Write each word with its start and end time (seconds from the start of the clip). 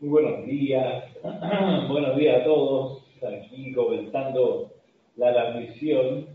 Muy 0.00 0.08
buenos 0.08 0.46
días, 0.46 1.04
buenos 1.88 2.16
días 2.16 2.40
a 2.40 2.44
todos, 2.44 3.04
aquí 3.22 3.70
comenzando 3.74 4.72
la 5.16 5.30
transmisión 5.34 6.26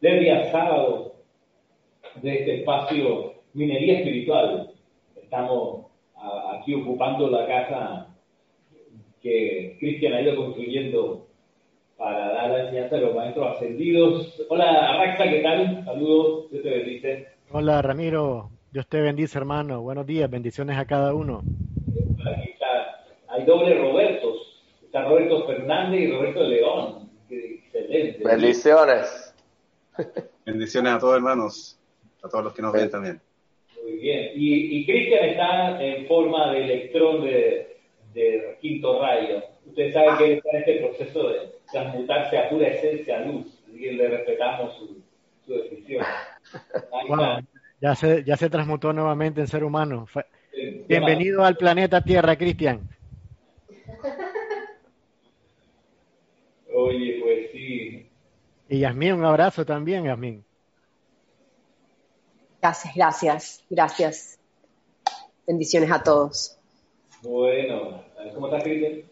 del 0.00 0.20
día 0.20 0.50
sábado 0.50 1.14
de 2.20 2.34
este 2.34 2.54
espacio 2.56 3.34
Minería 3.54 3.98
Espiritual. 3.98 4.72
Estamos 5.14 5.86
aquí 6.52 6.74
ocupando 6.74 7.30
la 7.30 7.46
casa 7.46 8.08
que 9.22 9.76
Cristian 9.78 10.14
ha 10.14 10.22
ido 10.22 10.34
construyendo 10.34 11.28
para 11.96 12.32
dar 12.32 12.50
la 12.50 12.64
enseñanza 12.64 12.96
a 12.96 13.00
los 13.02 13.14
maestros 13.14 13.54
ascendidos. 13.54 14.42
Hola, 14.48 14.94
Araxa, 14.94 15.30
¿qué 15.30 15.42
tal? 15.42 15.84
Saludos, 15.84 16.50
Dios 16.50 16.62
te 16.64 16.70
bendice. 16.70 17.26
Hola, 17.52 17.82
Ramiro. 17.82 18.50
Dios 18.72 18.88
te 18.88 19.00
bendice, 19.00 19.38
hermano. 19.38 19.80
Buenos 19.80 20.06
días, 20.06 20.28
bendiciones 20.28 20.76
a 20.76 20.86
cada 20.86 21.14
uno. 21.14 21.42
Aquí 22.26 22.55
hay 23.36 23.44
doble 23.44 23.74
Robertos. 23.78 24.64
Está 24.82 25.04
Roberto 25.04 25.46
Fernández 25.46 26.00
y 26.00 26.12
Roberto 26.12 26.42
León. 26.42 27.10
Excelente. 27.28 28.24
Bendiciones. 28.24 29.34
Bendiciones 30.44 30.92
a 30.92 30.98
todos, 30.98 31.16
hermanos. 31.16 31.78
A 32.22 32.28
todos 32.28 32.44
los 32.44 32.54
que 32.54 32.62
nos 32.62 32.72
ven 32.72 32.90
también. 32.90 33.20
Muy 33.82 33.98
bien. 33.98 34.30
Y, 34.34 34.78
y 34.78 34.86
Cristian 34.86 35.24
está 35.24 35.82
en 35.82 36.06
forma 36.06 36.52
de 36.52 36.64
electrón 36.64 37.24
de, 37.24 37.76
de 38.14 38.56
quinto 38.60 39.00
rayo. 39.00 39.42
Usted 39.66 39.92
sabe 39.92 40.18
que 40.18 40.24
él 40.24 40.32
está 40.38 40.50
en 40.50 40.56
este 40.56 40.76
proceso 40.86 41.28
de 41.28 41.38
transmutarse 41.70 42.38
a 42.38 42.48
pura 42.48 42.68
esencia 42.68 43.20
luz. 43.20 43.46
Así 43.68 43.78
que 43.78 43.92
le 43.92 44.08
respetamos 44.08 44.76
su, 44.76 45.02
su 45.44 45.62
decisión. 45.62 46.04
Wow, 47.08 47.40
ya 47.80 47.94
se, 47.94 48.24
ya 48.24 48.36
se 48.36 48.48
transmutó 48.48 48.92
nuevamente 48.92 49.40
en 49.40 49.46
ser 49.46 49.62
humano. 49.62 50.06
Bienvenido 50.88 51.44
al 51.44 51.56
planeta 51.56 52.00
Tierra, 52.00 52.36
Cristian. 52.36 52.88
Oye, 56.86 57.18
pues 57.20 57.50
sí. 57.50 58.06
Y 58.68 58.78
Yasmín, 58.80 59.14
un 59.14 59.24
abrazo 59.24 59.64
también, 59.64 60.04
Yasmín. 60.04 60.44
Gracias, 62.62 62.94
gracias, 62.94 63.64
gracias. 63.68 64.38
Bendiciones 65.46 65.90
a 65.90 66.02
todos. 66.02 66.56
Bueno, 67.22 68.02
¿cómo 68.34 68.46
estás, 68.46 68.62
Cristian? 68.62 69.02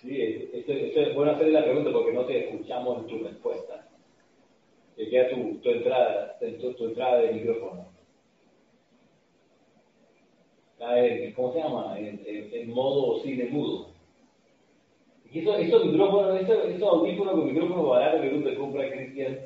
Sí, 0.00 0.48
esto, 0.52 0.72
esto 0.72 1.00
es 1.00 1.14
bueno 1.14 1.32
hacerle 1.32 1.52
la 1.54 1.64
pregunta 1.64 1.92
porque 1.92 2.12
no 2.12 2.24
te 2.24 2.48
escuchamos 2.48 2.98
en 2.98 3.06
tu 3.06 3.24
respuesta. 3.24 3.88
Que 4.96 5.08
queda 5.08 5.30
tu, 5.30 5.54
tu 5.58 5.70
entrada, 5.70 6.38
tu, 6.38 6.72
tu 6.74 6.84
entrada 6.86 7.18
de 7.20 7.32
micrófono. 7.32 7.86
Está 10.72 11.04
en, 11.04 11.32
¿cómo 11.34 11.52
se 11.52 11.58
llama? 11.60 11.98
En, 11.98 12.20
en- 12.26 12.54
en 12.54 12.70
modo 12.70 13.22
cine 13.22 13.44
mudo. 13.46 13.91
Y 15.32 15.40
eso, 15.40 15.56
esos 15.56 15.86
micrófonos, 15.86 16.40
esos, 16.40 16.66
esos 16.66 16.88
audífonos 16.88 17.34
con 17.34 17.46
micrófono 17.46 17.88
barato 17.88 18.20
que 18.20 18.28
tú 18.28 18.42
te 18.42 18.54
compras, 18.54 18.90
Cristian, 18.92 19.38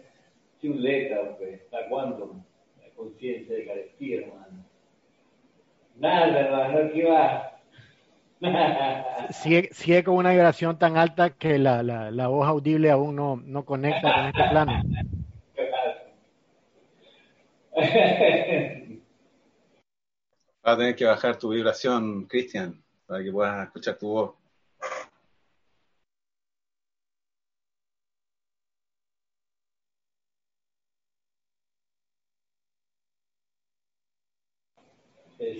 chuleta, 0.60 1.36
pues, 1.38 1.62
¿hasta 1.62 1.88
cuándo? 1.88 2.34
La 2.82 2.88
conciencia 2.96 3.54
de 3.54 3.66
carestía, 3.66 4.22
hermano. 4.22 4.64
Nada, 5.96 6.40
hermano, 6.40 6.90
¿qué 6.92 7.04
va? 7.04 7.52
Sigue, 9.30 9.70
sigue 9.72 10.04
con 10.04 10.16
una 10.16 10.32
vibración 10.32 10.78
tan 10.78 10.96
alta 10.98 11.30
que 11.30 11.58
la, 11.58 11.82
la, 11.82 12.10
la 12.10 12.28
voz 12.28 12.46
audible 12.46 12.90
aún 12.90 13.16
no, 13.16 13.40
no 13.42 13.64
conecta 13.64 14.12
con 14.12 14.26
este 14.26 14.42
plano. 14.50 14.82
Vas 20.62 20.74
a 20.74 20.76
tener 20.76 20.96
que 20.96 21.04
bajar 21.06 21.38
tu 21.38 21.48
vibración, 21.50 22.24
Cristian, 22.24 22.82
para 23.06 23.22
que 23.24 23.32
puedas 23.32 23.66
escuchar 23.66 23.96
tu 23.96 24.08
voz. 24.08 24.34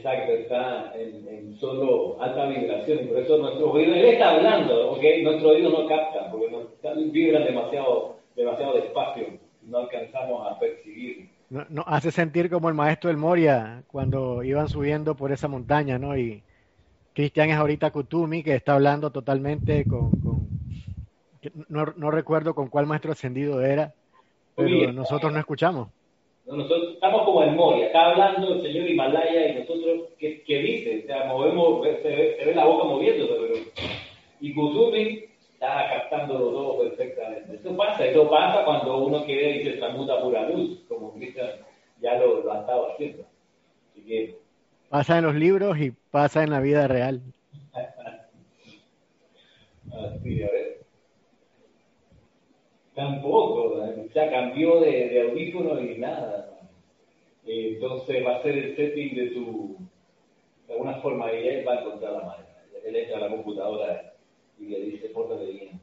Exacto, 0.07 0.33
está 0.35 0.93
en, 0.95 1.27
en 1.29 1.57
solo 1.59 2.23
alta 2.23 2.47
vibración 2.47 3.01
y 3.03 3.07
por 3.09 3.19
eso 3.19 3.39
nuestros 3.39 3.75
oídos, 3.75 3.97
él 3.97 4.05
está 4.05 4.31
hablando, 4.37 4.93
¿ok? 4.93 5.03
Nuestros 5.25 5.53
oídos 5.53 5.73
no 5.73 5.89
captan 5.89 6.31
porque 6.31 6.49
nos, 6.49 7.13
vibran 7.13 7.45
demasiado, 7.45 8.17
demasiado 8.37 8.75
despacio, 8.75 9.27
no 9.63 9.79
alcanzamos 9.79 10.47
a 10.49 10.61
percibir. 10.61 11.29
No- 11.51 11.67
Nos 11.71 11.85
hace 11.89 12.13
sentir 12.13 12.49
como 12.49 12.69
el 12.69 12.77
maestro 12.77 13.09
del 13.09 13.17
Moria 13.17 13.83
cuando 13.89 14.45
iban 14.45 14.69
subiendo 14.69 15.17
por 15.17 15.33
esa 15.33 15.49
montaña, 15.49 15.99
¿no? 15.99 16.17
Y 16.17 16.41
Cristian 17.13 17.51
es 17.51 17.57
ahorita 17.57 17.91
Kutumi, 17.91 18.45
que 18.45 18.55
está 18.55 18.75
hablando 18.75 19.11
totalmente 19.11 19.87
con... 19.87 20.21
con- 20.21 20.47
no, 21.69 21.87
no 21.97 22.11
recuerdo 22.13 22.55
con 22.55 22.69
cuál 22.69 22.87
maestro 22.87 23.11
ascendido 23.11 23.61
era, 23.61 23.93
pero 24.55 24.93
nosotros 24.93 25.33
no 25.33 25.39
escuchamos. 25.41 25.89
¿No? 26.47 26.57
Nosotros 26.57 26.95
estamos 26.95 27.23
como 27.25 27.43
en 27.43 27.57
Moria, 27.57 27.87
está 27.87 28.11
hablando 28.11 28.55
el 28.55 28.63
señor 28.63 28.89
Himalaya 28.89 29.49
y 29.49 29.55
nosotros, 29.61 30.09
¿qué, 30.19 30.43
qué 30.45 30.59
dice? 30.59 31.03
O 31.05 31.07
sea, 31.07 31.25
movemos, 31.27 31.85
se 31.85 32.09
ve, 32.09 32.37
se 32.39 32.45
ve 32.45 32.55
la 32.55 32.65
boca 32.65 32.85
moviéndose, 32.85 33.35
pero... 33.35 33.55
Y 34.41 34.55
Kuzumi 34.55 35.25
está 35.55 35.89
captando 35.89 36.39
todo 36.39 36.79
perfectamente. 36.79 37.57
Eso 37.57 37.77
pasa, 37.77 38.07
eso 38.07 38.29
pasa 38.29 38.65
cuando 38.65 38.99
uno 38.99 39.25
queda 39.25 39.51
y 39.51 39.65
se 39.65 39.73
transmuta 39.73 40.21
pura 40.21 40.49
luz, 40.49 40.79
como 40.89 41.15
Cristian 41.15 41.49
ya 42.01 42.15
lo, 42.19 42.43
lo 42.43 42.53
ha 42.53 42.61
estado 42.61 42.93
haciendo. 42.93 43.25
Así 43.91 44.03
que, 44.03 44.39
Pasa 44.89 45.19
en 45.19 45.25
los 45.25 45.35
libros 45.35 45.79
y 45.79 45.91
pasa 46.11 46.45
en 46.45 46.51
la 46.51 46.61
vida 46.61 46.87
real. 46.87 47.21
así, 49.93 50.43
a 50.43 50.51
ver. 50.51 50.66
Tampoco, 52.97 53.85
¿eh? 53.85 54.09
sea, 54.15 54.31
cambió 54.31 54.81
de, 54.81 55.21
audífono 55.21 55.79
y 55.79 55.99
nada. 55.99 56.59
Eh, 57.45 57.75
Entonces 57.75 58.25
va 58.25 58.37
a 58.37 58.43
ser 58.43 58.57
el 58.57 58.75
setting 58.75 59.15
de 59.15 59.27
tu, 59.33 59.77
de 60.67 60.73
alguna 60.73 60.95
forma, 61.03 61.31
y 61.31 61.47
él 61.47 61.69
va 61.69 61.75
a 61.75 61.81
encontrar 61.83 62.13
la 62.15 62.25
manera. 62.25 62.65
Él 62.83 62.97
entra 62.97 63.19
a 63.19 63.21
la 63.21 63.29
computadora 63.29 64.15
y 64.59 64.65
le 64.65 64.81
dice, 64.81 65.11
pórtate 65.11 65.45
bien, 65.45 65.79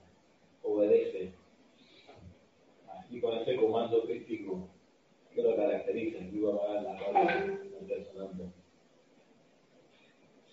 obedece. 0.63 1.33
Así 2.87 3.21
con 3.21 3.37
ese 3.37 3.57
comando 3.57 4.03
crítico 4.05 4.67
que 5.35 5.43
lo 5.43 5.55
caracteriza, 5.55 6.17
y 6.17 6.39
va 6.39 6.53
a 6.53 6.79
apagar 6.79 7.13
la. 7.13 7.59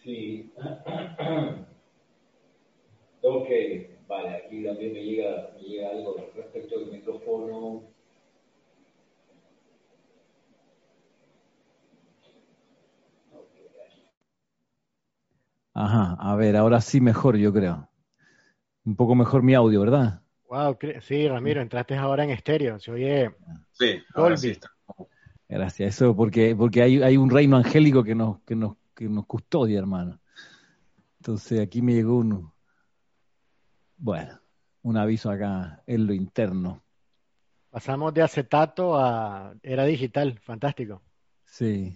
Sí. 0.05 0.53
ok, 3.23 3.49
vale, 4.11 4.31
aquí 4.31 4.65
también 4.65 4.93
me 4.93 5.05
llega, 5.05 5.51
me 5.55 5.63
llega 5.63 5.91
algo 5.91 6.17
respecto 6.35 6.77
al 6.77 6.87
micrófono. 6.91 7.85
Ajá, 15.73 16.17
a 16.19 16.35
ver, 16.35 16.57
ahora 16.57 16.81
sí 16.81 17.01
mejor, 17.01 17.37
yo 17.37 17.53
creo. 17.53 17.89
Un 18.85 18.97
poco 18.97 19.15
mejor 19.15 19.43
mi 19.43 19.55
audio, 19.55 19.81
¿verdad? 19.81 20.21
Wow, 20.49 20.77
sí, 21.01 21.29
Ramiro, 21.29 21.63
entraste 21.63 21.95
ahora 21.95 22.25
en 22.25 22.31
estéreo. 22.31 22.81
Se 22.81 22.91
oye 22.91 23.31
Sí, 23.71 24.03
ahora 24.15 24.37
sí 24.37 24.51
está. 24.51 24.69
Gracias. 25.49 25.97
Eso 25.97 26.15
porque, 26.15 26.57
porque 26.57 26.83
hay, 26.83 27.03
hay 27.03 27.17
un 27.17 27.31
reino 27.31 27.57
angélico 27.57 28.03
que 28.03 28.17
nos, 28.17 28.41
que 28.41 28.57
nos, 28.57 28.77
que 28.95 29.09
nos 29.09 29.27
custodia, 29.27 29.79
hermano. 29.79 30.21
Entonces 31.21 31.61
aquí 31.61 31.83
me 31.83 31.95
llegó 31.95 32.17
uno. 32.17 32.53
Bueno, 34.03 34.41
un 34.83 34.97
aviso 34.97 35.31
acá 35.31 35.83
en 35.87 36.07
lo 36.07 36.15
interno. 36.15 36.83
Pasamos 37.69 38.15
de 38.15 38.23
acetato 38.23 38.97
a 38.99 39.55
era 39.63 39.85
digital, 39.85 40.39
fantástico. 40.41 41.03
Sí. 41.45 41.95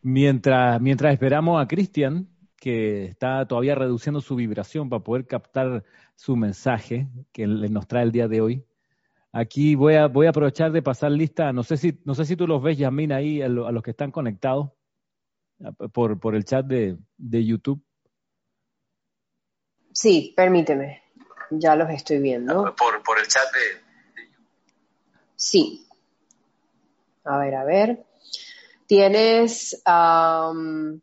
Mientras, 0.00 0.80
mientras 0.80 1.12
esperamos 1.12 1.62
a 1.62 1.68
Cristian, 1.68 2.26
que 2.56 3.04
está 3.04 3.46
todavía 3.46 3.74
reduciendo 3.74 4.22
su 4.22 4.34
vibración 4.34 4.88
para 4.88 5.04
poder 5.04 5.26
captar 5.26 5.84
su 6.16 6.36
mensaje 6.36 7.06
que 7.32 7.42
él 7.42 7.70
nos 7.70 7.86
trae 7.86 8.02
el 8.04 8.12
día 8.12 8.26
de 8.26 8.40
hoy. 8.40 8.64
Aquí 9.30 9.74
voy 9.74 9.94
a, 9.96 10.06
voy 10.06 10.26
a 10.26 10.30
aprovechar 10.30 10.72
de 10.72 10.80
pasar 10.82 11.12
lista, 11.12 11.52
no 11.52 11.62
sé 11.62 11.76
si, 11.76 12.00
no 12.04 12.14
sé 12.14 12.24
si 12.24 12.34
tú 12.34 12.46
los 12.46 12.62
ves, 12.62 12.78
Yasmin, 12.78 13.12
ahí 13.12 13.42
a, 13.42 13.48
lo- 13.48 13.66
a 13.66 13.72
los 13.72 13.82
que 13.82 13.90
están 13.90 14.10
conectados 14.10 14.70
por, 15.92 16.18
por 16.18 16.34
el 16.34 16.44
chat 16.44 16.64
de, 16.66 16.96
de 17.18 17.44
YouTube. 17.44 17.84
Sí, 19.92 20.32
permíteme. 20.36 21.02
Ya 21.50 21.74
los 21.76 21.90
estoy 21.90 22.18
viendo. 22.18 22.74
Por, 22.76 23.02
por 23.02 23.18
el 23.18 23.26
chat 23.26 23.44
de... 23.52 24.24
Sí. 25.36 25.86
A 27.24 27.38
ver, 27.38 27.54
a 27.54 27.64
ver. 27.64 28.04
Tienes 28.86 29.80
am, 29.84 31.00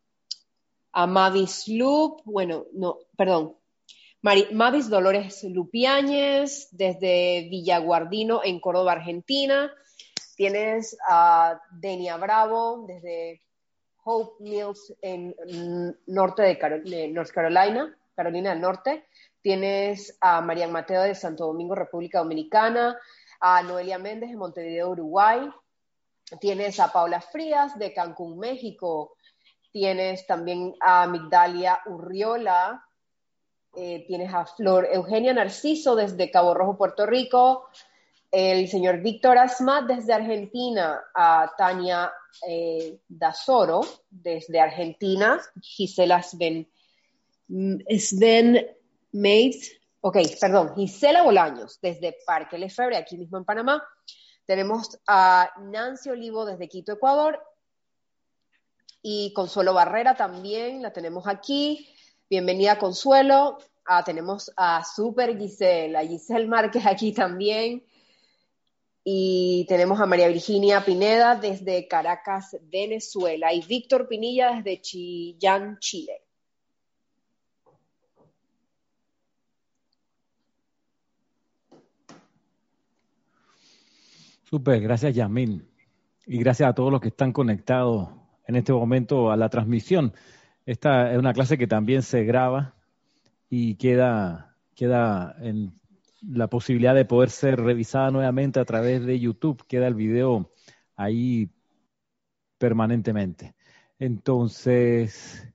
a 0.94 1.08
Mavis 1.08 1.68
Loop, 1.68 2.22
bueno, 2.26 2.66
no, 2.74 2.98
perdón. 3.16 3.56
Mari- 4.22 4.50
Mavis 4.52 4.90
Dolores 4.90 5.44
Lupiáñez, 5.44 6.70
desde 6.72 7.48
Villaguardino, 7.50 8.42
en 8.44 8.60
Córdoba, 8.60 8.94
Argentina. 8.94 9.72
Tienes 10.36 10.98
a 11.08 11.62
Denia 11.72 12.18
Bravo, 12.18 12.86
desde 12.88 13.42
Hope 14.04 14.44
Mills 14.44 14.94
en 15.02 15.36
norte 16.08 16.44
de, 16.44 17.08
North 17.10 17.32
Carolina, 17.32 17.98
Carolina 18.16 18.52
del 18.52 18.62
Norte. 18.62 19.08
Tienes 19.48 20.18
a 20.20 20.42
Marian 20.42 20.74
Mateo 20.74 21.04
de 21.04 21.16
Santo 21.16 21.46
Domingo, 21.46 21.74
República 21.74 22.20
Dominicana, 22.20 23.00
a 23.40 23.64
Noelia 23.64 23.98
Méndez 23.98 24.30
de 24.30 24.36
Montevideo, 24.36 24.90
Uruguay. 24.90 25.50
Tienes 26.42 26.82
a 26.82 26.92
Paula 26.92 27.22
Frías 27.22 27.80
de 27.80 27.94
Cancún, 27.94 28.38
México. 28.38 29.16
Tienes 29.72 30.28
también 30.28 30.76
a 30.82 31.08
Migdalia 31.08 31.80
Urriola. 31.86 32.84
Eh, 33.74 34.04
tienes 34.06 34.34
a 34.34 34.46
Flor 34.46 34.86
Eugenia 34.92 35.34
Narciso 35.34 35.96
desde 35.96 36.30
Cabo 36.30 36.54
Rojo, 36.54 36.78
Puerto 36.78 37.06
Rico 37.06 37.70
el 38.30 38.68
señor 38.68 39.02
Víctor 39.02 39.38
Asmat 39.38 39.86
desde 39.86 40.12
Argentina, 40.12 41.02
a 41.16 41.50
Tania 41.58 42.12
eh, 42.46 43.00
Dazoro 43.08 43.80
desde 44.10 44.60
Argentina, 44.60 45.40
Gisela 45.62 46.22
Sven, 46.22 46.68
Sven 47.98 48.77
Mays, 49.18 49.80
ok, 50.02 50.18
perdón, 50.40 50.76
Gisela 50.76 51.24
Bolaños 51.24 51.80
desde 51.82 52.18
Parque 52.26 52.58
Lefebvre, 52.58 52.98
aquí 52.98 53.18
mismo 53.18 53.38
en 53.38 53.46
Panamá. 53.46 53.84
Tenemos 54.46 55.00
a 55.08 55.50
Nancy 55.60 56.10
Olivo 56.10 56.46
desde 56.46 56.70
Quito, 56.70 56.94
Ecuador. 56.94 57.42
Y 59.02 59.34
Consuelo 59.34 59.74
Barrera 59.74 60.16
también, 60.16 60.82
la 60.82 60.94
tenemos 60.94 61.28
aquí. 61.28 61.90
Bienvenida, 62.30 62.78
Consuelo. 62.78 63.58
Ah, 63.86 64.04
tenemos 64.04 64.52
a 64.56 64.84
Super 64.86 65.38
Gisela, 65.38 66.06
Giselle 66.06 66.48
Márquez 66.48 66.86
aquí 66.86 67.12
también. 67.12 67.84
Y 69.04 69.66
tenemos 69.68 70.00
a 70.00 70.06
María 70.06 70.28
Virginia 70.28 70.86
Pineda 70.86 71.36
desde 71.36 71.88
Caracas, 71.88 72.56
Venezuela, 72.64 73.54
y 73.54 73.62
Víctor 73.62 74.08
Pinilla 74.08 74.52
desde 74.52 74.82
Chillán, 74.82 75.80
Chile. 75.80 76.27
Súper, 84.50 84.80
gracias 84.80 85.14
Yamil. 85.14 85.68
Y 86.26 86.38
gracias 86.38 86.70
a 86.70 86.74
todos 86.74 86.90
los 86.90 87.02
que 87.02 87.10
están 87.10 87.34
conectados 87.34 88.10
en 88.48 88.56
este 88.56 88.72
momento 88.72 89.30
a 89.30 89.36
la 89.36 89.50
transmisión. 89.50 90.14
Esta 90.66 91.12
es 91.12 91.18
una 91.18 91.34
clase 91.34 91.58
que 91.58 91.68
también 91.68 92.02
se 92.02 92.24
graba 92.24 92.74
y 93.50 93.76
queda, 93.76 94.56
queda 94.74 95.36
en 95.42 95.78
la 96.22 96.48
posibilidad 96.48 96.96
de 96.96 97.04
poder 97.04 97.30
ser 97.30 97.60
revisada 97.60 98.10
nuevamente 98.10 98.62
a 98.62 98.66
través 98.66 99.06
de 99.06 99.20
YouTube. 99.20 99.66
Queda 99.68 99.88
el 99.88 99.96
video 99.96 100.50
ahí 100.96 101.50
permanentemente. 102.58 103.54
Entonces, 104.00 105.46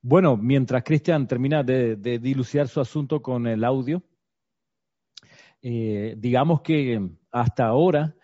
bueno, 0.00 0.36
mientras 0.36 0.84
Cristian 0.84 1.26
termina 1.26 1.64
de, 1.64 1.96
dilucidar 1.96 2.68
su 2.68 2.80
asunto 2.80 3.20
con 3.20 3.48
el 3.48 3.64
audio, 3.64 4.00
eh, 5.60 6.14
digamos 6.16 6.60
que 6.60 7.04
hasta 7.32 7.66
ahora 7.66 8.14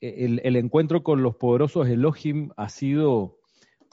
el, 0.00 0.56
encuentro 0.56 1.02
con 1.02 1.22
los 1.22 1.36
poderosos 1.36 1.88
Elohim 1.88 2.50
ha 2.56 2.68
sido 2.68 3.38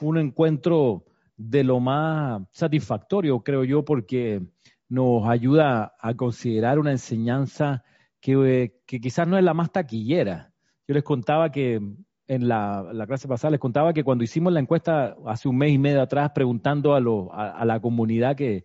un 0.00 0.18
encuentro 0.18 1.04
de 1.36 1.64
lo 1.64 1.80
más 1.80 2.42
satisfactorio, 2.52 3.40
creo 3.40 3.64
yo, 3.64 3.84
porque 3.84 4.42
nos 4.88 5.28
ayuda 5.28 5.94
a 5.98 6.14
considerar 6.14 6.78
una 6.78 6.92
enseñanza 6.92 7.84
que, 8.20 8.74
quizás 8.86 9.26
no 9.26 9.36
es 9.36 9.44
la 9.44 9.54
más 9.54 9.72
taquillera. 9.72 10.52
Yo 10.86 10.94
les 10.94 11.02
contaba 11.02 11.50
que 11.50 11.80
en 12.26 12.48
la, 12.48 13.04
clase 13.06 13.28
pasada, 13.28 13.52
les 13.52 13.60
contaba 13.60 13.92
que 13.92 14.04
cuando 14.04 14.24
hicimos 14.24 14.52
la 14.52 14.60
encuesta 14.60 15.16
hace 15.26 15.48
un 15.48 15.58
mes 15.58 15.72
y 15.72 15.78
medio 15.78 16.00
atrás, 16.00 16.30
preguntando 16.34 16.94
a, 16.94 17.64
la 17.64 17.80
comunidad 17.80 18.36
que, 18.36 18.64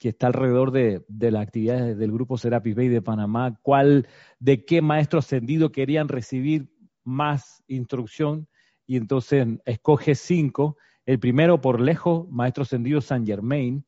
está 0.00 0.28
alrededor 0.28 0.72
de, 0.72 1.04
las 1.08 1.42
actividades 1.42 1.96
del 1.96 2.12
grupo 2.12 2.38
Serapis 2.38 2.74
Bay 2.74 2.88
de 2.88 3.02
Panamá, 3.02 3.58
cuál, 3.62 4.08
de 4.40 4.64
qué 4.64 4.82
maestro 4.82 5.20
ascendido 5.20 5.72
querían 5.72 6.08
recibir 6.08 6.70
más 7.08 7.64
instrucción, 7.66 8.46
y 8.86 8.96
entonces 8.96 9.46
escoge 9.64 10.14
cinco. 10.14 10.76
El 11.06 11.18
primero 11.18 11.60
por 11.60 11.80
lejos, 11.80 12.28
maestro 12.30 12.62
ascendido 12.62 13.00
San 13.00 13.26
Germain, 13.26 13.84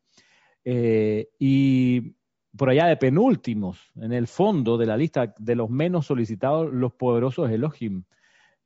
eh, 0.64 1.28
y 1.38 2.14
por 2.56 2.70
allá 2.70 2.86
de 2.86 2.96
penúltimos, 2.96 3.92
en 3.96 4.12
el 4.12 4.26
fondo 4.26 4.76
de 4.76 4.86
la 4.86 4.96
lista 4.96 5.34
de 5.38 5.54
los 5.54 5.70
menos 5.70 6.06
solicitados, 6.06 6.72
los 6.72 6.92
poderosos 6.92 7.50
Elohim. 7.50 8.04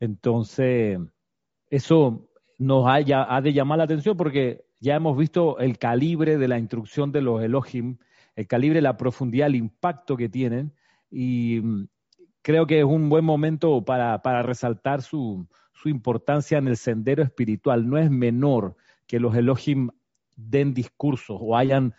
Entonces, 0.01 0.99
eso 1.69 2.29
nos 2.59 2.87
ha, 2.87 2.97
ha 3.35 3.41
de 3.41 3.53
llamar 3.53 3.79
la 3.79 3.85
atención 3.85 4.17
porque 4.17 4.65
ya 4.81 4.95
hemos 4.95 5.17
visto 5.17 5.59
el 5.59 5.79
calibre 5.79 6.39
de 6.39 6.49
la 6.49 6.59
instrucción 6.59 7.13
de 7.13 7.23
los 7.23 7.43
Elohim, 7.43 7.99
el 8.37 8.47
calibre, 8.47 8.81
la 8.81 8.97
profundidad, 8.97 9.49
el 9.49 9.57
impacto 9.57 10.17
que 10.17 10.29
tienen 10.29 10.73
y 11.11 11.61
creo 12.45 12.67
que 12.67 12.81
es 12.81 12.85
un 12.85 13.09
buen 13.09 13.25
momento 13.25 13.85
para, 13.85 14.21
para 14.21 14.43
resaltar 14.43 15.01
su, 15.01 15.49
su 15.73 15.89
importancia 15.89 16.59
en 16.59 16.69
el 16.69 16.77
sendero 16.77 17.23
espiritual. 17.23 17.89
No 17.89 17.97
es 17.97 18.11
menor 18.11 18.77
que 19.07 19.19
los 19.19 19.35
Elohim 19.35 19.89
den 20.37 20.75
discursos 20.75 21.39
o 21.41 21.57
hayan 21.57 21.95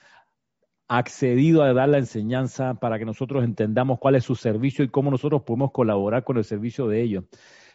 accedido 0.88 1.64
a 1.64 1.74
dar 1.74 1.90
la 1.90 1.98
enseñanza 1.98 2.76
para 2.76 3.00
que 3.00 3.06
nosotros 3.06 3.44
entendamos 3.44 3.98
cuál 4.00 4.14
es 4.14 4.24
su 4.24 4.36
servicio 4.36 4.86
y 4.86 4.90
cómo 4.90 5.10
nosotros 5.10 5.42
podemos 5.42 5.72
colaborar 5.72 6.24
con 6.24 6.38
el 6.38 6.44
servicio 6.44 6.88
de 6.88 7.02
ellos. 7.02 7.26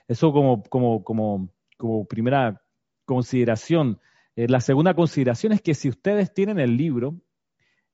Eso 0.07 0.33
como, 0.33 0.63
como, 0.63 1.03
como, 1.03 1.53
como 1.77 2.05
primera 2.07 2.63
consideración. 3.05 3.99
Eh, 4.37 4.47
la 4.47 4.61
segunda 4.61 4.95
consideración 4.95 5.53
es 5.53 5.61
que 5.61 5.75
si 5.75 5.89
ustedes 5.89 6.33
tienen 6.33 6.61
el 6.61 6.77
libro 6.77 7.21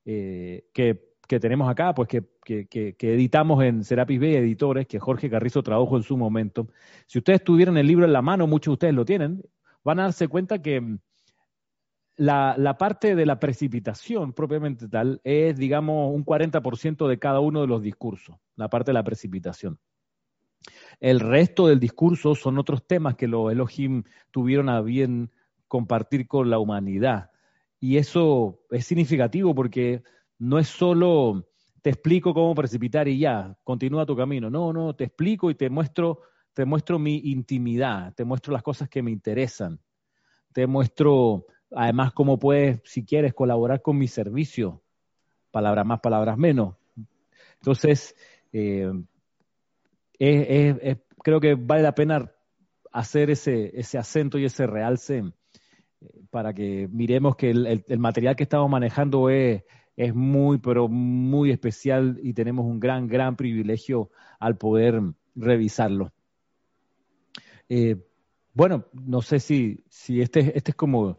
eh, 0.05 0.67
que, 0.75 1.16
que, 1.27 1.41
tenemos 1.41 1.69
acá, 1.69 1.95
pues 1.95 2.09
que, 2.09 2.25
que, 2.45 2.67
que, 2.67 3.15
editamos 3.15 3.63
en 3.65 3.85
Serapis 3.85 4.21
Bay 4.21 4.37
Editores, 4.37 4.87
que 4.87 4.99
Jorge 4.99 5.31
Carrizo 5.31 5.63
tradujo 5.63 5.97
en 5.97 6.03
su 6.03 6.17
momento, 6.17 6.69
si 7.07 7.19
ustedes 7.19 7.43
tuvieran 7.43 7.77
el 7.77 7.87
libro 7.87 8.05
en 8.05 8.13
la 8.13 8.23
mano, 8.23 8.47
muchos 8.47 8.73
de 8.73 8.75
ustedes 8.75 8.95
lo 8.95 9.05
tienen, 9.05 9.43
van 9.85 10.01
a 10.01 10.05
darse 10.05 10.29
cuenta 10.29 10.61
que 10.63 10.99
la, 12.17 12.77
parte 12.79 13.15
de 13.15 13.27
la 13.27 13.39
precipitación 13.39 14.33
propiamente 14.33 14.89
tal 14.89 15.21
es, 15.25 15.57
digamos, 15.57 16.15
un 16.15 16.25
40% 16.25 17.07
de 17.09 17.19
cada 17.19 17.41
uno 17.41 17.61
de 17.61 17.67
los 17.67 17.83
discursos, 17.83 18.37
la 18.57 18.69
parte 18.69 18.91
de 18.91 18.95
la 18.95 19.05
precipitación. 19.05 19.79
El 20.99 21.21
resto 21.21 21.69
del 21.69 21.79
discurso 21.79 22.35
son 22.35 22.59
otros 22.59 22.87
temas 22.87 23.17
que 23.17 23.29
los 23.29 23.53
Elohim 23.53 24.05
tuvieron 24.31 24.69
a 24.69 24.81
bien 24.81 25.31
compartir 25.69 26.27
con 26.27 26.49
la 26.49 26.59
humanidad. 26.59 27.31
Y 27.79 27.99
eso 27.99 28.63
es 28.71 28.87
significativo 28.87 29.55
porque 29.55 30.03
no 30.39 30.59
es 30.59 30.69
solo 30.69 31.49
te 31.83 31.91
explico 31.91 32.35
cómo 32.35 32.55
precipitar 32.55 33.07
y 33.07 33.19
ya, 33.19 33.57
continúa 33.63 34.05
tu 34.05 34.17
camino. 34.17 34.51
No, 34.51 34.73
no, 34.73 34.97
te 34.97 35.05
explico 35.05 35.51
y 35.51 35.55
te 35.55 35.71
muestro, 35.71 36.21
te 36.53 36.65
muestro 36.65 36.99
mi 36.99 37.19
intimidad, 37.19 38.13
te 38.15 38.25
muestro 38.25 38.53
las 38.53 38.65
cosas 38.65 38.89
que 38.89 39.03
me 39.03 39.13
interesan, 39.13 39.79
te 40.53 40.67
muestro 40.67 41.47
Además, 41.73 42.13
cómo 42.13 42.39
puedes, 42.39 42.81
si 42.85 43.05
quieres, 43.05 43.35
colaborar 43.35 43.83
con 43.83 43.99
mi 43.99 44.09
servicio. 44.09 44.83
Palabras 45.51 45.85
más, 45.85 46.01
palabras 46.01 46.39
menos. 46.39 46.77
Entonces, 47.61 48.15
eh, 48.53 48.93
creo 51.23 51.41
que 51.41 51.55
vale 51.55 51.83
la 51.83 51.95
pena 51.95 52.33
hacer 52.93 53.31
ese, 53.31 53.79
ese 53.79 53.99
acento 53.99 54.39
y 54.39 54.45
ese 54.45 54.67
realce 54.67 55.19
eh, 56.01 56.21
para 56.31 56.55
que 56.55 56.89
miremos 56.91 57.37
que 57.37 57.51
el, 57.51 57.99
material 57.99 58.37
que 58.37 58.45
estamos 58.45 58.71
manejando 58.71 59.29
es, 59.29 59.65
es 59.97 60.15
muy, 60.15 60.59
pero 60.59 60.89
muy 60.89 61.51
especial 61.51 62.19
y 62.23 62.35
tenemos 62.35 62.67
un 62.67 62.79
gran, 62.81 63.09
gran 63.09 63.37
privilegio 63.37 64.11
al 64.39 64.57
poder 64.57 65.01
revisarlo. 65.35 66.13
Eh, 67.69 67.97
bueno, 68.53 68.85
no 68.93 69.23
sé 69.23 69.41
si, 69.41 69.85
si 69.89 70.21
este, 70.21 70.57
este 70.57 70.71
es 70.71 70.77
como 70.77 71.19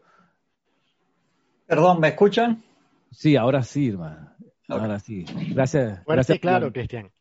Perdón, 1.67 1.99
¿me 1.99 2.07
escuchan? 2.07 2.63
Sí, 3.11 3.35
ahora 3.35 3.61
sí, 3.61 3.89
hermano. 3.89 4.31
Ahora 4.69 4.99
sí. 4.99 5.25
Gracias. 5.53 6.01
gracias 6.05 6.39
claro, 6.39 6.71
Cristian. 6.71 7.11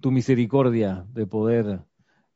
Tu 0.00 0.12
misericordia 0.12 1.04
de 1.12 1.26
poder 1.26 1.80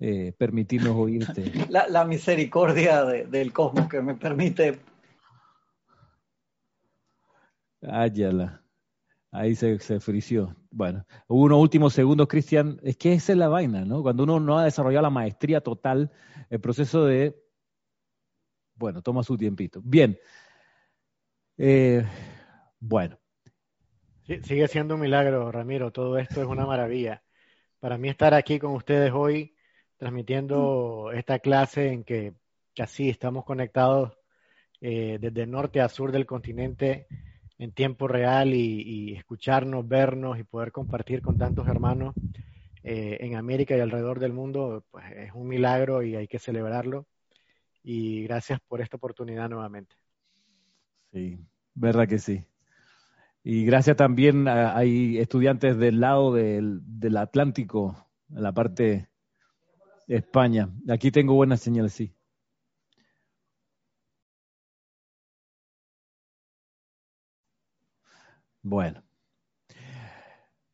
eh, 0.01 0.33
permitirnos 0.37 0.97
oírte. 0.97 1.53
La, 1.71 2.05
misericordia 2.05 3.05
del 3.05 3.53
cosmos 3.53 3.89
que 3.89 4.03
me 4.03 4.15
permite. 4.15 4.81
Áyala. 7.87 8.63
Ahí 9.31 9.55
se, 9.55 9.79
se 9.79 10.01
frició. 10.01 10.57
Bueno, 10.71 11.07
unos 11.29 11.61
últimos 11.61 11.93
segundos, 11.93 12.29
Cristian. 12.29 12.79
Es 12.83 12.97
que 12.97 13.13
esa 13.13 13.33
es 13.33 13.39
la 13.39 13.49
vaina, 13.49 13.85
¿no? 13.85 14.03
Cuando 14.03 14.25
uno 14.25 14.41
no 14.41 14.59
ha 14.59 14.65
desarrollado 14.65 15.03
la 15.03 15.11
maestría 15.11 15.61
total, 15.61 16.11
el 16.51 16.61
proceso 16.61 17.05
de. 17.05 17.37
Bueno, 18.75 19.03
toma 19.03 19.23
su 19.23 19.37
tiempito. 19.37 19.81
Bien. 19.85 20.19
Eh, 21.59 22.05
bueno. 22.79 23.19
sigue 24.25 24.69
siendo 24.69 24.95
un 24.95 25.01
milagro, 25.01 25.51
Ramiro. 25.51 25.93
Todo 25.93 26.19
esto 26.19 26.41
es 26.41 26.47
una 26.47 26.67
maravilla. 26.67 27.23
Para 27.79 27.99
mí 27.99 28.09
estar 28.09 28.35
aquí 28.35 28.59
con 28.59 28.73
ustedes 28.73 29.13
hoy, 29.13 29.55
transmitiendo 29.97 31.11
esta 31.13 31.39
clase 31.39 31.93
en 31.93 32.05
que 32.05 32.35
así 32.79 33.09
estamos 33.09 33.45
conectados 33.45 34.19
eh, 34.81 35.19
desde 35.21 35.47
norte 35.47 35.81
a 35.81 35.89
sur 35.89 36.13
del 36.13 36.27
continente 36.27 37.07
en 37.59 37.73
tiempo 37.73 38.09
real 38.09 38.55
y, 38.55 39.15
escucharnos, 39.15 39.87
vernos 39.89 40.39
y 40.39 40.45
poder 40.45 40.73
compartir 40.73 41.23
con 41.23 41.39
tantos 41.39 41.67
hermanos 41.69 42.15
eh, 42.83 43.19
en 43.21 43.37
América 43.37 43.77
y 43.77 43.81
alrededor 43.81 44.21
del 44.21 44.33
mundo, 44.33 44.85
pues 44.91 45.05
es 45.13 45.33
un 45.35 45.49
milagro 45.49 46.03
y 46.03 46.17
hay 46.17 46.29
que 46.29 46.39
celebrarlo. 46.39 47.07
Y 47.83 48.25
gracias 48.25 48.61
por 48.67 48.81
esta 48.81 48.97
oportunidad 48.97 49.49
nuevamente. 49.49 49.95
Sí, 51.13 51.39
verdad 51.75 52.09
que 52.09 52.19
sí. 52.19 52.45
Y 53.43 53.65
gracias 53.65 53.97
también 53.97 54.49
a, 54.49 54.77
hay 54.77 55.19
estudiantes 55.19 55.79
del 55.79 56.01
lado 56.01 56.35
del, 56.35 56.81
del 56.83 57.17
Atlántico, 57.17 58.07
en 58.35 58.43
la 58.43 58.53
parte 58.53 59.09
de 60.09 60.17
España. 60.17 60.69
Aquí 60.89 61.11
tengo 61.11 61.35
buenas 61.35 61.61
señales, 61.61 61.93
sí. 61.93 62.16
Bueno. 68.69 69.01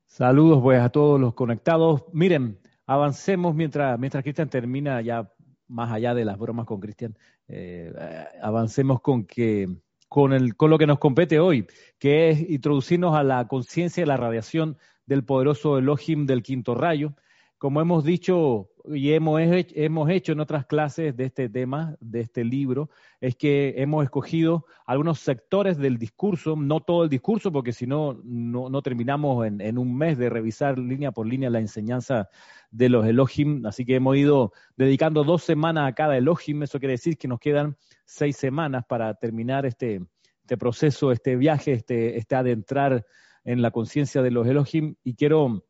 Saludos 0.07 0.63
pues 0.63 0.81
a 0.81 0.89
todos 0.89 1.21
los 1.21 1.35
conectados. 1.35 2.05
Miren, 2.15 2.59
avancemos 2.87 3.55
mientras, 3.55 3.99
mientras 3.99 4.23
Cristian 4.23 4.49
termina 4.49 5.03
ya 5.03 5.31
más 5.69 5.93
allá 5.93 6.15
de 6.15 6.25
las 6.25 6.39
bromas 6.39 6.65
con 6.65 6.81
Cristian, 6.81 7.19
eh, 7.49 7.93
avancemos 8.41 9.03
con 9.03 9.27
que 9.27 9.69
con, 10.09 10.33
el, 10.33 10.57
con 10.57 10.71
lo 10.71 10.79
que 10.79 10.87
nos 10.87 10.99
compete 10.99 11.39
hoy, 11.39 11.67
que 11.99 12.31
es 12.31 12.41
introducirnos 12.49 13.15
a 13.15 13.23
la 13.23 13.47
conciencia 13.47 14.03
de 14.03 14.07
la 14.07 14.17
radiación 14.17 14.79
del 15.05 15.23
poderoso 15.23 15.77
Elohim 15.77 16.25
del 16.25 16.43
quinto 16.43 16.75
rayo. 16.75 17.13
Como 17.59 17.83
hemos 17.83 18.05
dicho 18.05 18.71
y 18.85 19.13
hemos, 19.13 19.41
hemos 19.41 20.11
hecho 20.11 20.33
en 20.33 20.41
otras 20.41 20.67
clases 20.67 21.17
de 21.17 21.25
este 21.25 21.49
tema, 21.49 21.97
de 22.01 22.21
este 22.21 22.45
libro, 22.45 22.91
es 23.21 23.37
que 23.37 23.75
hemos 23.77 24.05
escogido 24.05 24.67
algunos 24.87 25.21
sectores 25.21 25.79
del 25.79 25.99
discurso, 25.99 26.57
no 26.57 26.81
todo 26.81 27.05
el 27.05 27.11
discurso, 27.11 27.53
porque 27.53 27.73
si 27.73 27.87
no, 27.87 28.21
no 28.25 28.83
terminamos 28.83 29.47
en, 29.47 29.61
en, 29.61 29.79
un 29.79 29.97
mes 29.97 30.19
de 30.19 30.31
revisar 30.31 30.79
línea 30.79 31.13
por 31.13 31.27
línea 31.27 31.51
la 31.51 31.61
enseñanza 31.61 32.29
de 32.71 32.89
los 32.89 33.07
Elohim, 33.07 33.65
así 33.67 33.85
que 33.85 33.97
hemos 33.97 34.17
ido 34.17 34.53
dedicando 34.77 35.25
dos 35.25 35.45
semanas 35.45 35.89
a 35.89 35.95
cada 35.95 36.17
Elohim, 36.17 36.63
eso 36.63 36.79
quiere 36.79 36.93
decir 36.93 37.17
que 37.17 37.29
nos 37.29 37.39
quedan 37.39 37.77
seis 38.05 38.37
semanas 38.37 38.85
para 38.89 39.15
terminar 39.15 39.65
este, 39.65 40.03
este 40.41 40.57
proceso, 40.57 41.13
este 41.13 41.37
viaje, 41.37 41.73
este, 41.73 42.17
este 42.17 42.35
adentrar 42.35 43.07
en 43.45 43.63
la 43.63 43.71
conciencia 43.71 44.23
de 44.23 44.31
los 44.31 44.47
Elohim, 44.47 44.97
y 45.05 45.15
quiero, 45.15 45.65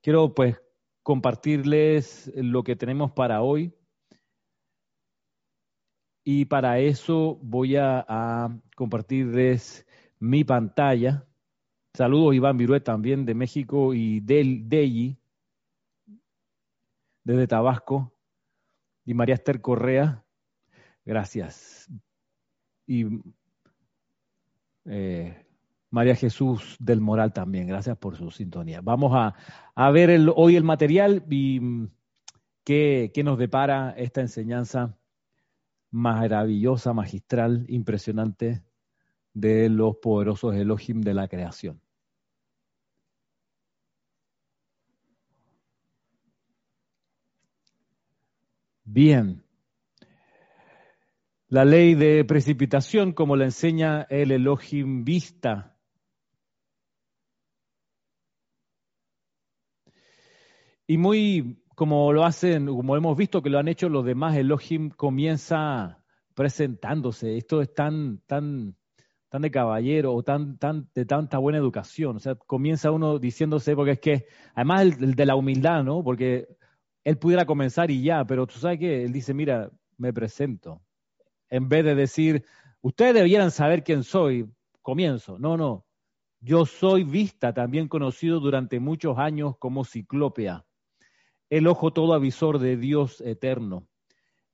quiero 0.00 0.34
pues 0.34 0.56
compartirles 1.02 2.30
lo 2.34 2.62
que 2.62 2.76
tenemos 2.76 3.12
para 3.12 3.42
hoy. 3.42 3.74
Y 6.24 6.44
para 6.44 6.78
eso 6.78 7.38
voy 7.42 7.76
a, 7.76 8.60
compartirles 8.76 9.86
mi 10.18 10.44
pantalla. 10.44 11.26
Saludos 11.94 12.34
Iván 12.34 12.56
Viruet 12.56 12.84
también 12.84 13.26
de 13.26 13.34
México 13.34 13.92
y 13.92 14.20
del 14.20 14.68
Delli, 14.68 15.18
desde 17.24 17.46
Tabasco. 17.48 18.14
Y 19.04 19.14
María 19.14 19.34
Esther 19.34 19.60
Correa, 19.60 20.24
gracias. 21.04 21.90
Y 22.86 23.06
eh, 24.84 25.44
María 25.92 26.16
Jesús 26.16 26.74
del 26.80 27.02
Moral 27.02 27.34
también, 27.34 27.66
gracias 27.66 27.98
por 27.98 28.16
su 28.16 28.30
sintonía. 28.30 28.80
Vamos 28.80 29.12
a, 29.14 29.90
ver 29.90 30.26
hoy 30.34 30.56
el 30.56 30.64
material 30.64 31.22
y 31.28 31.60
mm, 31.60 31.90
qué, 32.64 33.12
nos 33.22 33.38
depara 33.38 33.90
esta 33.98 34.22
enseñanza 34.22 34.96
maravillosa, 35.90 36.94
magistral, 36.94 37.66
impresionante 37.68 38.62
de 39.34 39.68
los 39.68 39.96
poderosos 39.96 40.54
Elohim 40.54 41.02
de 41.02 41.12
la 41.12 41.28
creación. 41.28 41.78
Bien. 48.84 49.44
La 51.48 51.66
ley 51.66 51.94
de 51.94 52.24
precipitación, 52.24 53.12
como 53.12 53.36
la 53.36 53.44
enseña 53.44 54.06
el 54.08 54.30
Elohim 54.30 55.04
Vista, 55.04 55.71
Y 60.86 60.98
muy 60.98 61.62
como 61.74 62.12
lo 62.12 62.24
hacen, 62.24 62.66
como 62.66 62.96
hemos 62.96 63.16
visto 63.16 63.42
que 63.42 63.50
lo 63.50 63.58
han 63.58 63.68
hecho 63.68 63.88
los 63.88 64.04
demás, 64.04 64.36
Elohim 64.36 64.90
comienza 64.90 66.02
presentándose. 66.34 67.36
Esto 67.36 67.62
es 67.62 67.72
tan, 67.74 68.18
tan, 68.26 68.76
tan 69.28 69.42
de 69.42 69.50
caballero 69.50 70.14
o 70.14 70.22
tan, 70.22 70.58
tan, 70.58 70.88
de 70.94 71.06
tanta 71.06 71.38
buena 71.38 71.58
educación. 71.58 72.16
O 72.16 72.18
sea, 72.18 72.34
comienza 72.34 72.90
uno 72.90 73.18
diciéndose, 73.18 73.74
porque 73.74 73.92
es 73.92 74.00
que, 74.00 74.26
además 74.54 74.82
el, 75.00 75.14
de 75.14 75.26
la 75.26 75.36
humildad, 75.36 75.82
¿no? 75.84 76.04
Porque 76.04 76.48
él 77.04 77.18
pudiera 77.18 77.46
comenzar 77.46 77.90
y 77.90 78.02
ya, 78.02 78.24
pero 78.24 78.46
tú 78.46 78.58
sabes 78.58 78.78
que 78.78 79.04
él 79.04 79.12
dice, 79.12 79.34
mira, 79.34 79.70
me 79.96 80.12
presento. 80.12 80.82
En 81.48 81.68
vez 81.68 81.84
de 81.84 81.94
decir, 81.94 82.44
ustedes 82.80 83.14
debieran 83.14 83.50
saber 83.50 83.82
quién 83.82 84.04
soy, 84.04 84.46
comienzo. 84.82 85.38
No, 85.38 85.56
no. 85.56 85.86
Yo 86.40 86.66
soy 86.66 87.04
vista, 87.04 87.52
también 87.54 87.88
conocido 87.88 88.40
durante 88.40 88.80
muchos 88.80 89.16
años 89.18 89.56
como 89.58 89.84
ciclópea 89.84 90.64
el 91.52 91.66
ojo 91.66 91.92
todo 91.92 92.14
avisor 92.14 92.58
de 92.58 92.78
Dios 92.78 93.20
eterno. 93.20 93.86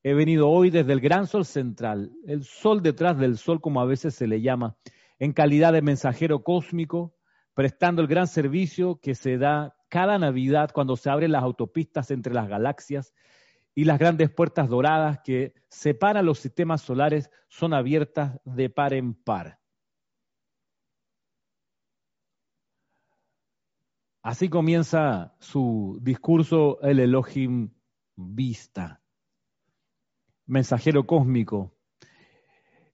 He 0.02 0.14
venido 0.14 0.48
hoy 0.48 0.70
desde 0.70 0.92
el 0.92 1.00
gran 1.00 1.28
sol 1.28 1.44
central, 1.44 2.10
el 2.26 2.42
sol 2.42 2.82
detrás 2.82 3.16
del 3.16 3.38
sol 3.38 3.60
como 3.60 3.80
a 3.80 3.84
veces 3.84 4.16
se 4.16 4.26
le 4.26 4.40
llama, 4.40 4.76
en 5.20 5.32
calidad 5.32 5.72
de 5.72 5.80
mensajero 5.80 6.42
cósmico, 6.42 7.14
prestando 7.54 8.02
el 8.02 8.08
gran 8.08 8.26
servicio 8.26 8.98
que 9.00 9.14
se 9.14 9.38
da 9.38 9.76
cada 9.88 10.18
Navidad 10.18 10.72
cuando 10.74 10.96
se 10.96 11.08
abren 11.08 11.30
las 11.30 11.44
autopistas 11.44 12.10
entre 12.10 12.34
las 12.34 12.48
galaxias 12.48 13.14
y 13.76 13.84
las 13.84 14.00
grandes 14.00 14.30
puertas 14.30 14.68
doradas 14.68 15.20
que 15.22 15.54
separan 15.68 16.26
los 16.26 16.40
sistemas 16.40 16.82
solares 16.82 17.30
son 17.46 17.74
abiertas 17.74 18.40
de 18.44 18.70
par 18.70 18.92
en 18.92 19.14
par. 19.14 19.60
Así 24.22 24.48
comienza 24.48 25.34
su 25.38 25.98
discurso 26.02 26.80
el 26.82 27.00
Elohim 27.00 27.70
Vista, 28.16 29.00
mensajero 30.46 31.06
cósmico. 31.06 31.72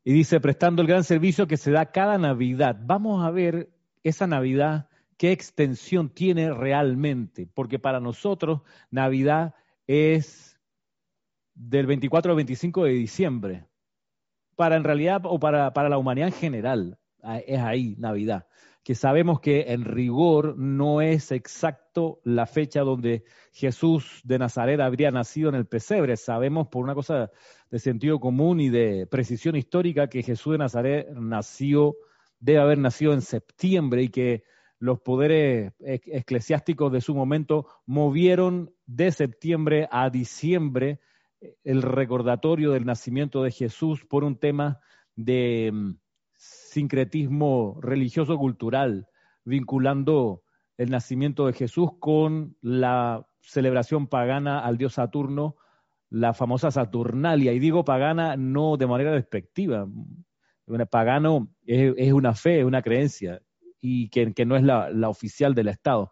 Y 0.05 0.13
dice, 0.13 0.39
prestando 0.39 0.83
el 0.83 0.89
gran 0.89 1.03
servicio 1.03 1.47
que 1.47 1.57
se 1.57 1.71
da 1.71 1.87
cada 1.87 2.19
Navidad. 2.19 2.77
Vamos 2.83 3.25
a 3.25 3.31
ver 3.31 3.71
esa 4.03 4.27
Navidad, 4.27 4.91
qué 5.17 5.33
extensión 5.33 6.11
tiene 6.11 6.53
realmente, 6.53 7.47
porque 7.47 7.79
para 7.79 8.01
nosotros 8.01 8.61
Navidad 8.91 9.55
es 9.87 10.61
del 11.55 11.87
24 11.87 12.33
al 12.33 12.37
25 12.37 12.85
de 12.85 12.93
diciembre. 12.93 13.67
Para 14.57 14.77
en 14.77 14.85
realidad, 14.85 15.23
o 15.25 15.41
para, 15.41 15.73
para 15.73 15.89
la 15.89 15.97
humanidad 15.97 16.29
en 16.29 16.35
general, 16.35 16.99
es 17.47 17.61
ahí 17.61 17.97
Navidad 17.99 18.47
que 18.85 18.95
sabemos 18.95 19.41
que 19.41 19.73
en 19.73 19.83
rigor 19.87 20.59
no 20.59 21.01
es 21.01 21.33
exacto 21.33 22.21
la 22.23 22.45
fecha 22.45 22.83
donde 22.83 23.25
Jesús 23.51 24.21
de 24.25 24.39
Nazaret 24.39 24.79
habría 24.79 25.11
nacido 25.11 25.49
en 25.49 25.55
el 25.55 25.67
pesebre. 25.67 26.19
Sabemos 26.19 26.69
por 26.69 26.85
una 26.85 26.95
cosa 26.95 27.31
de 27.71 27.79
sentido 27.79 28.21
común 28.21 28.61
y 28.61 28.69
de 28.69 29.07
precisión 29.07 29.57
histórica 29.57 30.09
que 30.09 30.23
Jesús 30.23 30.53
de 30.53 30.59
Nazaret 30.59 31.09
nació, 31.15 31.97
debe 32.39 32.61
haber 32.61 32.77
nacido 32.77 33.15
en 33.15 33.23
septiembre 33.23 34.03
y 34.03 34.11
que 34.11 34.45
los 34.79 35.01
poderes 35.01 35.73
eclesiásticos 35.81 36.93
de 36.93 37.01
su 37.01 37.15
momento 37.15 37.67
movieron 37.87 38.75
de 38.85 39.13
septiembre 39.13 39.89
a 39.91 40.11
diciembre 40.11 41.01
el 41.63 41.81
recordatorio 41.81 42.73
del 42.73 42.85
nacimiento 42.85 43.43
de 43.43 43.51
Jesús 43.51 44.05
por 44.05 44.25
un 44.25 44.37
tema 44.37 44.79
de 45.17 45.73
sincretismo 46.75 47.79
religioso-cultural, 47.81 49.07
vinculando 49.45 50.43
el 50.77 50.91
nacimiento 50.91 51.47
de 51.47 51.53
Jesús 51.53 51.91
con 52.01 52.57
la 52.61 53.27
celebración 53.41 54.09
pagana 54.09 54.59
al 54.61 54.77
dios 54.77 54.95
Saturno, 54.95 55.57
la 56.11 56.35
famosa 56.35 56.71
Saturnalia. 56.71 57.53
Y 57.53 57.61
digo 57.61 57.85
pagana 57.85 58.37
no 58.37 58.77
de 58.77 58.87
manera 58.87 59.13
despectiva. 59.13 59.87
Pagano 60.91 61.49
es, 61.67 62.13
una 62.13 62.35
fe, 62.35 62.61
es 62.61 62.65
una 62.65 62.83
creencia, 62.83 63.41
y 63.81 64.09
que, 64.09 64.47
no 64.47 64.57
es 64.57 64.63
la, 64.63 65.09
oficial 65.09 65.55
del 65.55 65.69
Estado. 65.69 66.11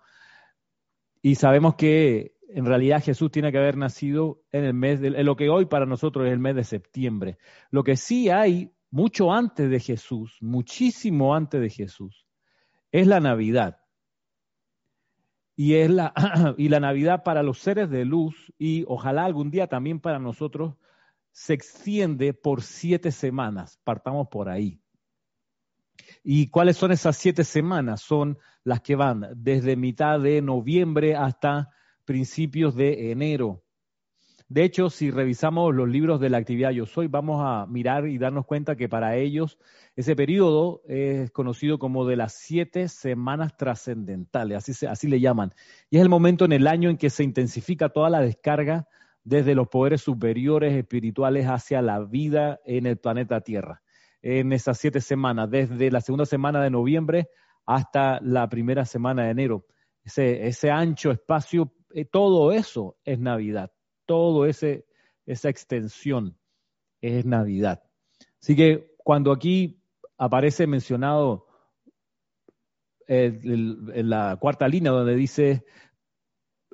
Y 1.22 1.36
sabemos 1.36 1.74
que 1.74 2.34
en 2.48 2.66
realidad 2.66 3.02
Jesús 3.02 3.30
tiene 3.30 3.50
que 3.50 3.58
haber 3.58 3.78
nacido 3.78 4.42
en 4.52 4.64
el 4.64 4.74
mes, 4.74 5.00
de, 5.00 5.08
en 5.08 5.24
lo 5.24 5.36
que 5.36 5.48
hoy 5.48 5.64
para 5.64 5.86
nosotros 5.86 6.26
es 6.26 6.32
el 6.32 6.38
mes 6.38 6.54
de 6.54 6.64
septiembre. 6.64 7.38
Lo 7.70 7.82
que 7.82 7.96
sí 7.96 8.28
hay 8.28 8.71
mucho 8.92 9.32
antes 9.32 9.70
de 9.70 9.80
Jesús, 9.80 10.36
muchísimo 10.40 11.34
antes 11.34 11.60
de 11.60 11.70
Jesús, 11.70 12.26
es 12.92 13.06
la 13.06 13.20
Navidad. 13.20 13.78
Y 15.56 15.74
es 15.74 15.90
la, 15.90 16.12
y 16.58 16.68
la 16.68 16.78
Navidad 16.78 17.24
para 17.24 17.42
los 17.42 17.58
seres 17.58 17.90
de 17.90 18.04
luz 18.04 18.52
y 18.58 18.84
ojalá 18.86 19.24
algún 19.24 19.50
día 19.50 19.66
también 19.66 19.98
para 19.98 20.18
nosotros 20.18 20.76
se 21.30 21.54
extiende 21.54 22.34
por 22.34 22.60
siete 22.62 23.10
semanas. 23.10 23.80
Partamos 23.82 24.28
por 24.28 24.50
ahí. 24.50 24.78
¿Y 26.22 26.48
cuáles 26.48 26.76
son 26.76 26.92
esas 26.92 27.16
siete 27.16 27.44
semanas? 27.44 28.02
Son 28.02 28.38
las 28.62 28.82
que 28.82 28.94
van 28.94 29.26
desde 29.34 29.74
mitad 29.74 30.20
de 30.20 30.42
noviembre 30.42 31.16
hasta 31.16 31.70
principios 32.04 32.74
de 32.74 33.10
enero. 33.10 33.61
De 34.52 34.64
hecho, 34.64 34.90
si 34.90 35.10
revisamos 35.10 35.74
los 35.74 35.88
libros 35.88 36.20
de 36.20 36.28
la 36.28 36.36
actividad 36.36 36.72
Yo 36.72 36.84
Soy, 36.84 37.06
vamos 37.06 37.40
a 37.42 37.64
mirar 37.64 38.06
y 38.06 38.18
darnos 38.18 38.44
cuenta 38.44 38.76
que 38.76 38.86
para 38.86 39.16
ellos 39.16 39.58
ese 39.96 40.14
periodo 40.14 40.82
es 40.86 41.30
conocido 41.30 41.78
como 41.78 42.04
de 42.04 42.16
las 42.16 42.34
siete 42.34 42.88
semanas 42.88 43.56
trascendentales, 43.56 44.58
así, 44.58 44.84
así 44.84 45.08
le 45.08 45.20
llaman. 45.20 45.54
Y 45.88 45.96
es 45.96 46.02
el 46.02 46.10
momento 46.10 46.44
en 46.44 46.52
el 46.52 46.66
año 46.66 46.90
en 46.90 46.98
que 46.98 47.08
se 47.08 47.24
intensifica 47.24 47.88
toda 47.88 48.10
la 48.10 48.20
descarga 48.20 48.86
desde 49.24 49.54
los 49.54 49.68
poderes 49.68 50.02
superiores 50.02 50.74
espirituales 50.74 51.46
hacia 51.46 51.80
la 51.80 52.00
vida 52.00 52.60
en 52.66 52.84
el 52.84 52.98
planeta 52.98 53.40
Tierra. 53.40 53.80
En 54.20 54.52
esas 54.52 54.76
siete 54.76 55.00
semanas, 55.00 55.48
desde 55.50 55.90
la 55.90 56.02
segunda 56.02 56.26
semana 56.26 56.62
de 56.62 56.68
noviembre 56.68 57.30
hasta 57.64 58.20
la 58.20 58.50
primera 58.50 58.84
semana 58.84 59.24
de 59.24 59.30
enero. 59.30 59.64
Ese, 60.04 60.46
ese 60.46 60.70
ancho 60.70 61.10
espacio, 61.10 61.72
eh, 61.94 62.04
todo 62.04 62.52
eso 62.52 62.98
es 63.02 63.18
Navidad 63.18 63.72
todo 64.12 64.44
ese 64.44 64.84
esa 65.24 65.48
extensión 65.48 66.36
es 67.00 67.24
Navidad. 67.24 67.82
Así 68.42 68.54
que 68.54 68.94
cuando 68.98 69.32
aquí 69.32 69.80
aparece 70.18 70.66
mencionado 70.66 71.46
en 73.08 74.10
la 74.10 74.36
cuarta 74.38 74.68
línea 74.68 74.92
donde 74.92 75.14
dice 75.14 75.64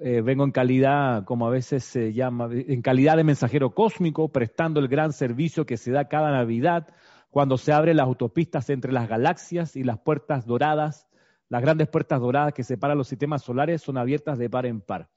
eh, 0.01 0.21
vengo 0.21 0.43
en 0.43 0.51
calidad, 0.51 1.25
como 1.27 1.47
a 1.47 1.51
veces 1.51 1.85
se 1.85 2.13
llama, 2.13 2.49
en 2.53 2.83
calidad 2.83 3.17
de 3.17 3.23
mensajero 3.23 3.73
cósmico, 3.73 4.33
prestando 4.33 4.81
el 4.81 4.89
gran 4.89 5.13
servicio 5.13 5.65
que 5.65 5.77
se 5.77 5.93
da 5.93 6.09
cada 6.09 6.33
Navidad, 6.33 6.89
cuando 7.31 7.57
se 7.57 7.73
abren 7.73 7.99
las 7.99 8.07
autopistas 8.07 8.69
entre 8.71 8.91
las 8.91 9.09
galaxias 9.09 9.77
y 9.77 9.85
las 9.85 10.01
puertas 10.01 10.45
doradas, 10.45 11.07
las 11.49 11.63
grandes 11.63 11.87
puertas 11.87 12.21
doradas 12.21 12.53
que 12.53 12.65
separan 12.65 12.99
los 12.99 13.07
sistemas 13.07 13.43
solares 13.43 13.81
son 13.81 13.97
abiertas 13.97 14.39
de 14.39 14.51
par 14.51 14.67
en 14.67 14.81
par. 14.81 15.09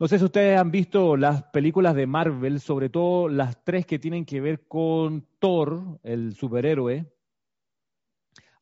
No 0.00 0.06
sé 0.06 0.20
si 0.20 0.24
ustedes 0.26 0.56
han 0.56 0.70
visto 0.70 1.16
las 1.16 1.42
películas 1.42 1.96
de 1.96 2.06
Marvel, 2.06 2.60
sobre 2.60 2.88
todo 2.88 3.28
las 3.28 3.64
tres 3.64 3.84
que 3.84 3.98
tienen 3.98 4.24
que 4.24 4.40
ver 4.40 4.68
con 4.68 5.26
Thor, 5.40 5.98
el 6.04 6.36
superhéroe. 6.36 7.12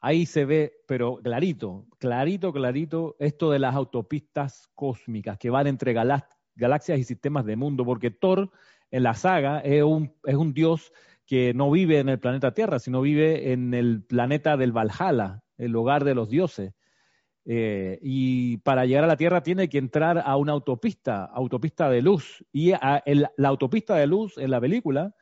Ahí 0.01 0.25
se 0.25 0.47
ve, 0.47 0.73
pero 0.89 1.17
clarito, 1.17 1.85
clarito, 1.99 2.55
clarito, 2.55 3.17
esto 3.19 3.51
de 3.51 3.59
las 3.59 3.75
autopistas 3.75 4.71
cósmicas 4.75 5.37
que 5.37 5.51
van 5.51 5.67
entre 5.67 5.93
galaxias 5.93 6.99
y 6.99 7.05
sistemas 7.05 7.45
de 7.45 7.57
mundo, 7.57 7.85
porque 7.85 8.11
Thor 8.11 8.51
en 8.91 9.03
la 9.03 9.13
saga 9.13 9.61
es 9.61 9.83
un, 9.83 10.15
es 10.25 10.37
un 10.37 10.55
dios 10.55 10.91
que 11.27 11.53
no 11.53 11.71
vive 11.71 11.99
en 11.99 12.09
el 12.09 12.19
planeta 12.19 12.55
Tierra, 12.55 12.79
sino 12.79 13.03
vive 13.03 13.53
en 13.53 13.75
el 13.75 14.03
planeta 14.03 14.57
del 14.57 14.73
Valhalla, 14.73 15.43
el 15.59 15.77
hogar 15.77 16.05
de 16.05 16.15
los 16.15 16.31
dioses. 16.31 16.73
Eh, 17.49 18.01
y 18.03 18.57
para 18.59 18.85
llegar 18.87 19.05
a 19.05 19.07
la 19.07 19.17
Tierra 19.17 19.43
tiene 19.43 19.69
que 19.69 19.79
entrar 19.79 20.23
a 20.25 20.37
una 20.37 20.53
autopista, 20.53 21.25
autopista 21.25 21.89
de 21.89 22.03
luz. 22.03 22.45
Y 22.53 22.73
la 22.73 23.49
autopista 23.49 23.95
de 23.95 24.07
luz 24.07 24.37
en 24.37 24.51
la 24.51 24.61
película 24.61 25.15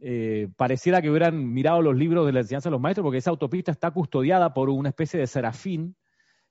eh, 0.00 0.48
pareciera 0.56 1.00
que 1.00 1.08
hubieran 1.08 1.54
mirado 1.54 1.80
los 1.80 1.96
libros 1.96 2.26
de 2.26 2.32
la 2.32 2.40
enseñanza 2.40 2.68
de 2.68 2.72
los 2.72 2.80
maestros, 2.80 3.04
porque 3.04 3.18
esa 3.18 3.30
autopista 3.30 3.70
está 3.70 3.92
custodiada 3.92 4.52
por 4.52 4.68
una 4.68 4.90
especie 4.90 5.18
de 5.18 5.26
serafín 5.26 5.96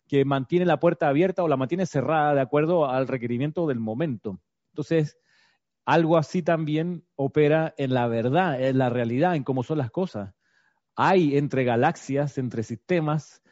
que 0.07 0.25
mantiene 0.25 0.65
la 0.65 0.79
puerta 0.79 1.07
abierta 1.07 1.43
o 1.43 1.47
la 1.47 1.57
mantiene 1.57 1.85
cerrada 1.85 2.33
de 2.33 2.41
acuerdo 2.41 2.89
al 2.89 3.07
requerimiento 3.07 3.67
del 3.67 3.79
momento. 3.79 4.39
Entonces, 4.71 5.17
algo 5.85 6.17
así 6.17 6.41
también 6.41 7.05
opera 7.15 7.73
en 7.77 7.93
la 7.93 8.07
verdad, 8.07 8.59
en 8.59 8.77
la 8.77 8.89
realidad, 8.89 9.35
en 9.35 9.43
cómo 9.43 9.63
son 9.63 9.77
las 9.77 9.91
cosas. 9.91 10.33
Hay 10.95 11.37
entre 11.37 11.63
galaxias, 11.63 12.37
entre 12.37 12.63
sistemas, 12.63 13.42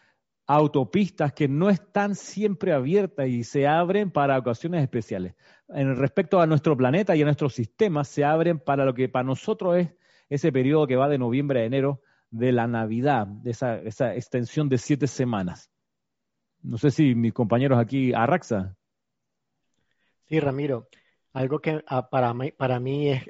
autopistas 0.47 1.33
que 1.33 1.47
no 1.47 1.69
están 1.69 2.15
siempre 2.15 2.73
abiertas 2.73 3.27
y 3.27 3.43
se 3.43 3.67
abren 3.67 4.11
para 4.11 4.37
ocasiones 4.37 4.81
especiales. 4.81 5.35
En 5.69 5.95
respecto 5.95 6.41
a 6.41 6.47
nuestro 6.47 6.75
planeta 6.75 7.15
y 7.15 7.21
a 7.21 7.25
nuestro 7.25 7.49
sistema, 7.49 8.03
se 8.03 8.23
abren 8.23 8.59
para 8.59 8.85
lo 8.85 8.93
que 8.93 9.07
para 9.07 9.23
nosotros 9.23 9.77
es 9.77 9.89
ese 10.29 10.51
periodo 10.51 10.87
que 10.87 10.95
va 10.95 11.09
de 11.09 11.17
noviembre 11.17 11.61
a 11.61 11.65
enero 11.65 12.01
de 12.29 12.51
la 12.51 12.67
Navidad, 12.67 13.27
de 13.27 13.51
esa, 13.51 13.77
esa 13.79 14.15
extensión 14.15 14.69
de 14.69 14.77
siete 14.77 15.07
semanas. 15.07 15.69
No 16.61 16.77
sé 16.77 16.91
si 16.91 17.15
mis 17.15 17.33
compañeros 17.33 17.79
aquí, 17.79 18.13
Arraxa. 18.13 18.75
Sí, 20.27 20.39
Ramiro, 20.39 20.87
algo 21.33 21.59
que 21.59 21.83
ah, 21.87 22.09
para 22.09 22.33
mí, 22.33 22.51
para 22.51 22.79
mí 22.79 23.09
es, 23.09 23.23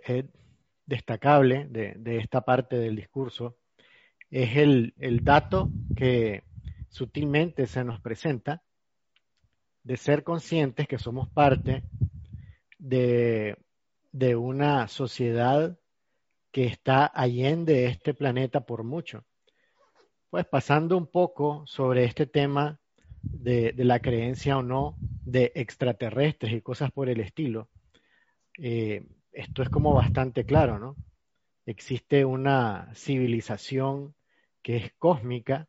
destacable 0.86 1.68
de, 1.70 1.94
de, 1.98 2.18
esta 2.18 2.42
parte 2.42 2.78
del 2.78 2.96
discurso 2.96 3.58
es 4.30 4.58
el, 4.58 4.94
el 4.98 5.24
dato 5.24 5.70
que 5.96 6.44
sutilmente 6.92 7.66
se 7.66 7.84
nos 7.84 8.00
presenta 8.02 8.62
de 9.84 9.98
ser 9.98 10.24
conscientes 10.24 10.88
que 10.88 11.00
somos 11.00 11.28
parte 11.30 11.84
de, 12.78 13.58
de 14.12 14.36
una 14.36 14.88
sociedad 14.88 15.80
que 16.52 16.66
está 16.66 17.06
allende 17.06 17.86
este 17.86 18.14
planeta 18.14 18.62
por 18.62 18.84
mucho. 18.84 19.26
Pues 20.30 20.46
pasando 20.46 20.98
un 20.98 21.08
poco 21.08 21.64
sobre 21.66 22.04
este 22.04 22.28
tema 22.28 22.80
de, 23.24 23.72
de 23.72 23.86
la 23.86 24.00
creencia 24.00 24.58
o 24.58 24.62
no 24.62 24.96
de 25.00 25.52
extraterrestres 25.56 26.54
y 26.54 26.62
cosas 26.62 26.92
por 26.92 27.10
el 27.10 27.22
estilo, 27.22 27.70
eh, 28.58 29.08
esto 29.32 29.64
es 29.64 29.70
como 29.70 29.94
bastante 29.94 30.46
claro, 30.46 30.78
¿no? 30.78 30.96
Existe 31.66 32.26
una 32.26 32.92
civilización 32.96 34.14
que 34.62 34.78
es 34.78 34.94
cósmica, 34.98 35.68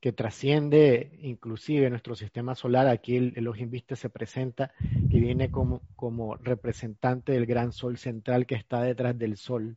que 0.00 0.12
trasciende 0.12 1.18
inclusive 1.20 1.90
nuestro 1.90 2.14
sistema 2.14 2.54
solar. 2.54 2.88
Aquí 2.88 3.16
el 3.16 3.32
Elohim 3.36 3.70
Viste 3.70 3.96
se 3.96 4.08
presenta, 4.08 4.72
que 5.10 5.20
viene 5.20 5.50
como, 5.50 5.82
como 5.94 6.36
representante 6.36 7.32
del 7.32 7.46
gran 7.46 7.72
sol 7.72 7.98
central 7.98 8.46
que 8.46 8.54
está 8.54 8.82
detrás 8.82 9.18
del 9.18 9.36
sol, 9.36 9.76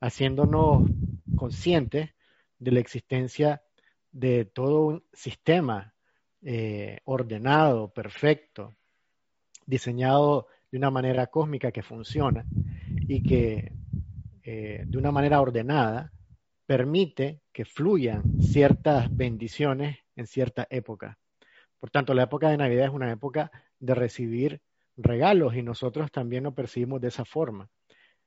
haciéndonos 0.00 0.88
conscientes 1.34 2.10
de 2.58 2.70
la 2.72 2.80
existencia 2.80 3.62
de 4.10 4.44
todo 4.44 4.86
un 4.86 5.04
sistema 5.12 5.94
eh, 6.42 6.98
ordenado, 7.04 7.92
perfecto, 7.92 8.76
diseñado 9.64 10.48
de 10.70 10.78
una 10.78 10.90
manera 10.90 11.28
cósmica 11.28 11.72
que 11.72 11.82
funciona 11.82 12.44
y 13.08 13.22
que 13.22 13.72
eh, 14.42 14.82
de 14.86 14.98
una 14.98 15.12
manera 15.12 15.40
ordenada 15.40 16.12
permite 16.66 17.41
que 17.52 17.64
fluyan 17.64 18.22
ciertas 18.40 19.14
bendiciones 19.14 19.98
en 20.16 20.26
cierta 20.26 20.66
época. 20.70 21.18
Por 21.78 21.90
tanto, 21.90 22.14
la 22.14 22.24
época 22.24 22.48
de 22.48 22.56
Navidad 22.56 22.86
es 22.86 22.92
una 22.92 23.10
época 23.10 23.50
de 23.78 23.94
recibir 23.94 24.60
regalos 24.96 25.54
y 25.56 25.62
nosotros 25.62 26.10
también 26.10 26.44
lo 26.44 26.54
percibimos 26.54 27.00
de 27.00 27.08
esa 27.08 27.24
forma. 27.24 27.68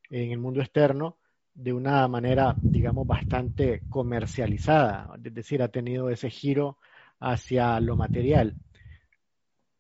En 0.10 0.32
el 0.32 0.40
mundo 0.40 0.62
externo, 0.62 1.18
de 1.54 1.72
una 1.74 2.08
manera, 2.08 2.56
digamos, 2.62 3.08
bastante 3.08 3.82
comercializada, 3.90 5.16
es 5.24 5.34
decir, 5.34 5.62
ha 5.62 5.70
tenido 5.70 6.10
ese 6.10 6.30
giro 6.30 6.78
hacia 7.20 7.80
lo 7.80 7.96
material, 7.96 8.56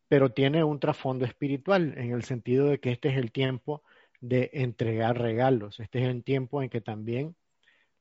pero 0.07 0.29
tiene 0.31 0.63
un 0.63 0.79
trasfondo 0.79 1.25
espiritual 1.25 1.93
en 1.97 2.11
el 2.11 2.23
sentido 2.23 2.67
de 2.67 2.79
que 2.79 2.91
este 2.91 3.09
es 3.09 3.17
el 3.17 3.31
tiempo 3.31 3.83
de 4.21 4.49
entregar 4.53 5.19
regalos, 5.19 5.79
este 5.79 6.01
es 6.01 6.07
el 6.07 6.23
tiempo 6.23 6.63
en 6.63 6.69
que 6.69 6.79
también 6.79 7.35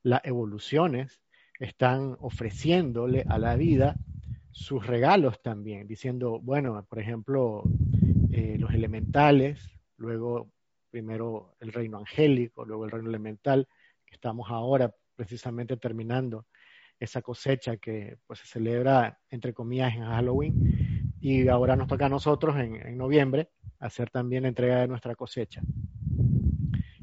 las 0.03 0.21
evoluciones 0.23 1.19
están 1.59 2.17
ofreciéndole 2.19 3.25
a 3.27 3.37
la 3.37 3.55
vida 3.55 3.95
sus 4.51 4.85
regalos 4.87 5.41
también, 5.41 5.87
diciendo, 5.87 6.39
bueno, 6.39 6.85
por 6.87 6.99
ejemplo, 6.99 7.63
eh, 8.31 8.55
los 8.57 8.73
elementales, 8.73 9.69
luego 9.97 10.51
primero 10.89 11.55
el 11.59 11.73
reino 11.73 11.97
angélico, 11.97 12.63
luego 12.63 12.85
el 12.85 12.91
reino 12.91 13.09
elemental, 13.09 13.67
que 14.05 14.15
estamos 14.15 14.49
ahora 14.49 14.93
precisamente 15.15 15.75
terminando 15.77 16.45
esa 16.97 17.21
cosecha 17.21 17.75
que 17.77 18.17
pues, 18.25 18.39
se 18.39 18.47
celebra, 18.47 19.19
entre 19.29 19.53
comillas, 19.53 19.93
en 19.93 20.05
Halloween, 20.05 21.13
y 21.19 21.47
ahora 21.49 21.75
nos 21.75 21.87
toca 21.87 22.05
a 22.05 22.09
nosotros 22.09 22.55
en, 22.57 22.75
en 22.75 22.97
noviembre 22.97 23.49
hacer 23.79 24.09
también 24.09 24.43
la 24.43 24.49
entrega 24.49 24.79
de 24.79 24.87
nuestra 24.87 25.15
cosecha. 25.15 25.61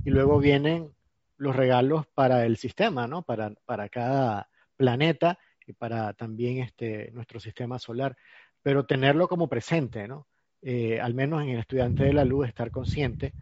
Y 0.04 0.10
luego 0.10 0.38
vienen 0.38 0.90
los 1.42 1.56
regalos 1.56 2.06
para 2.06 2.46
el 2.46 2.56
sistema, 2.56 3.08
¿no? 3.08 3.22
Para, 3.22 3.52
para 3.66 3.88
cada 3.88 4.48
planeta 4.76 5.38
y 5.66 5.72
para 5.72 6.12
también 6.12 6.58
este, 6.58 7.10
nuestro 7.10 7.40
sistema 7.40 7.80
solar. 7.80 8.16
Pero 8.62 8.86
tenerlo 8.86 9.26
como 9.26 9.48
presente, 9.48 10.06
¿no? 10.06 10.28
Eh, 10.62 11.00
al 11.00 11.14
menos 11.14 11.42
en 11.42 11.48
el 11.48 11.58
estudiante 11.58 12.04
de 12.04 12.12
la 12.12 12.24
luz, 12.24 12.46
estar 12.46 12.70
consciente 12.70 13.32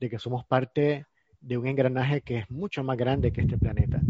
de 0.00 0.10
que 0.10 0.18
somos 0.18 0.44
parte 0.44 1.06
de 1.40 1.56
un 1.56 1.68
engranaje 1.68 2.22
que 2.22 2.38
es 2.38 2.50
mucho 2.50 2.82
más 2.82 2.96
grande 2.96 3.32
que 3.32 3.42
este 3.42 3.56
planeta 3.56 4.00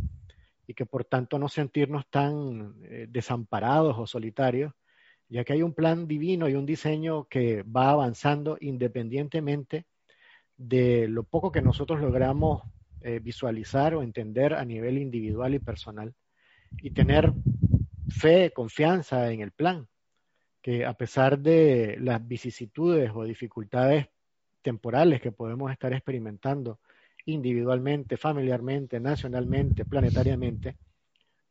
y 0.67 0.73
que 0.73 0.87
por 0.87 1.05
tanto 1.05 1.39
no 1.39 1.49
sentirnos 1.49 2.09
tan 2.09 2.77
eh, 2.85 3.07
desamparados 3.11 3.99
o 3.99 4.07
solitarios, 4.07 4.73
ya 5.29 5.45
que 5.45 5.53
hay 5.53 5.63
un 5.63 5.75
plan 5.75 6.07
divino 6.09 6.49
y 6.49 6.55
un 6.55 6.65
diseño 6.65 7.25
que 7.25 7.63
va 7.63 7.91
avanzando 7.91 8.57
independientemente 8.61 9.85
de 10.57 11.09
lo 11.09 11.25
poco 11.25 11.53
que 11.53 11.61
nosotros 11.61 12.01
logramos 12.01 12.63
eh, 13.07 13.19
visualizar 13.19 13.95
o 13.95 14.03
entender 14.03 14.55
a 14.55 14.65
nivel 14.65 14.97
individual 14.97 15.53
y 15.53 15.59
personal 15.59 16.15
y 16.79 16.91
tener 16.93 17.35
fe, 18.09 18.51
confianza 18.51 19.31
en 19.31 19.43
el 19.43 19.53
plan, 19.53 19.87
que 20.63 20.87
a 20.87 20.95
pesar 20.95 21.39
de 21.39 21.99
las 22.01 22.27
vicisitudes 22.27 23.11
o 23.15 23.25
dificultades 23.25 24.07
temporales 24.63 25.21
que 25.21 25.33
podemos 25.33 25.71
estar 25.71 25.93
experimentando 25.93 26.81
individualmente, 27.27 28.17
familiarmente, 28.17 28.99
nacionalmente, 29.01 29.85
planetariamente, 29.85 30.75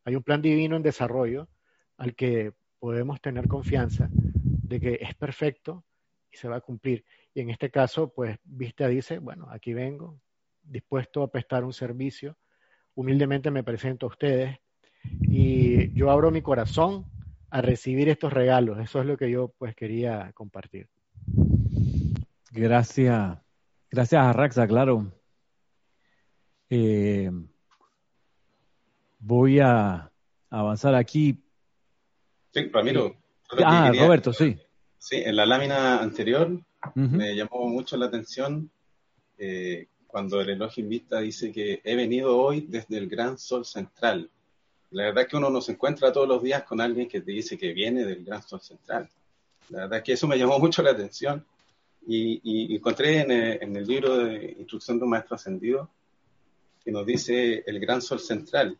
hay 0.06 0.16
un 0.16 0.24
plan 0.24 0.42
divino 0.42 0.76
en 0.76 0.82
desarrollo 0.82 1.50
al 1.98 2.16
que 2.16 2.54
podemos 2.80 3.22
tener 3.22 3.48
confianza 3.48 4.10
de 4.12 4.80
que 4.80 4.98
es 5.00 5.14
perfecto 5.14 5.84
y 6.32 6.38
se 6.38 6.48
va 6.48 6.56
a 6.56 6.62
cumplir. 6.62 7.06
Y 7.36 7.42
en 7.42 7.52
este 7.52 7.70
caso, 7.70 8.12
pues 8.12 8.40
Vista 8.44 8.88
dice, 8.88 9.20
bueno, 9.20 9.48
aquí 9.52 9.76
vengo, 9.76 10.20
dispuesto 10.64 11.24
a 11.24 11.32
prestar 11.32 11.64
un 11.64 11.74
servicio, 11.74 12.38
humildemente 12.96 13.52
me 13.52 13.64
presento 13.64 14.06
a 14.06 14.10
ustedes 14.10 14.60
y 15.22 15.94
yo 15.94 16.10
abro 16.10 16.32
mi 16.32 16.42
corazón 16.42 17.06
a 17.50 17.62
recibir 17.62 18.10
estos 18.10 18.34
regalos. 18.34 18.80
Eso 18.80 19.00
es 19.00 19.06
lo 19.06 19.18
que 19.18 19.30
yo 19.30 19.54
pues 19.58 19.76
quería 19.76 20.32
compartir. 20.34 20.90
Gracias, 22.52 23.38
gracias 23.90 24.24
a 24.24 24.34
Raxa, 24.34 24.68
claro. 24.68 25.12
Eh, 26.70 27.30
voy 29.20 29.60
a 29.60 30.12
avanzar 30.50 30.96
aquí. 30.96 31.44
Sí, 32.52 32.70
Ramiro. 32.72 33.16
Ah, 33.64 33.92
Roberto, 33.96 34.34
sí. 34.34 34.58
Sí, 34.98 35.18
en 35.18 35.36
la 35.36 35.46
lámina 35.46 36.02
anterior 36.02 36.60
me 36.96 37.36
llamó 37.36 37.68
mucho 37.68 37.98
la 37.98 38.08
atención 38.08 38.72
eh, 39.38 39.88
cuando 40.14 40.40
el 40.42 40.52
Elohim 40.52 40.88
Vista 40.88 41.22
dice 41.22 41.52
que 41.52 41.82
he 41.84 41.96
venido 41.96 42.38
hoy 42.38 42.68
desde 42.70 43.00
el 43.00 43.10
gran 43.10 43.36
sol 43.40 43.66
central. 43.66 44.30
La 44.92 45.06
verdad 45.06 45.24
es 45.24 45.28
que 45.28 45.38
uno 45.38 45.50
no 45.50 45.60
se 45.60 45.72
encuentra 45.72 46.14
todos 46.14 46.28
los 46.28 46.44
días 46.44 46.62
con 46.66 46.80
alguien 46.80 47.08
que 47.08 47.22
te 47.22 47.32
dice 47.32 47.58
que 47.58 47.74
viene 47.74 48.06
del 48.06 48.24
gran 48.24 48.44
sol 48.44 48.62
central. 48.62 49.10
La 49.70 49.80
verdad 49.80 49.98
es 49.98 50.04
que 50.04 50.14
eso 50.14 50.28
me 50.28 50.38
llamó 50.38 50.60
mucho 50.66 50.84
la 50.84 50.92
atención 50.92 51.44
y, 52.06 52.76
encontré 52.76 53.22
en 53.22 53.32
el, 53.32 53.64
en 53.64 53.76
el, 53.76 53.88
libro 53.88 54.18
de 54.18 54.56
Instrucción 54.60 55.00
de 55.00 55.04
un 55.06 55.10
Maestro 55.10 55.36
Ascendido 55.36 55.90
que 56.86 56.92
nos 56.92 57.08
dice 57.08 57.64
el 57.66 57.80
gran 57.80 58.00
sol 58.00 58.20
central. 58.20 58.78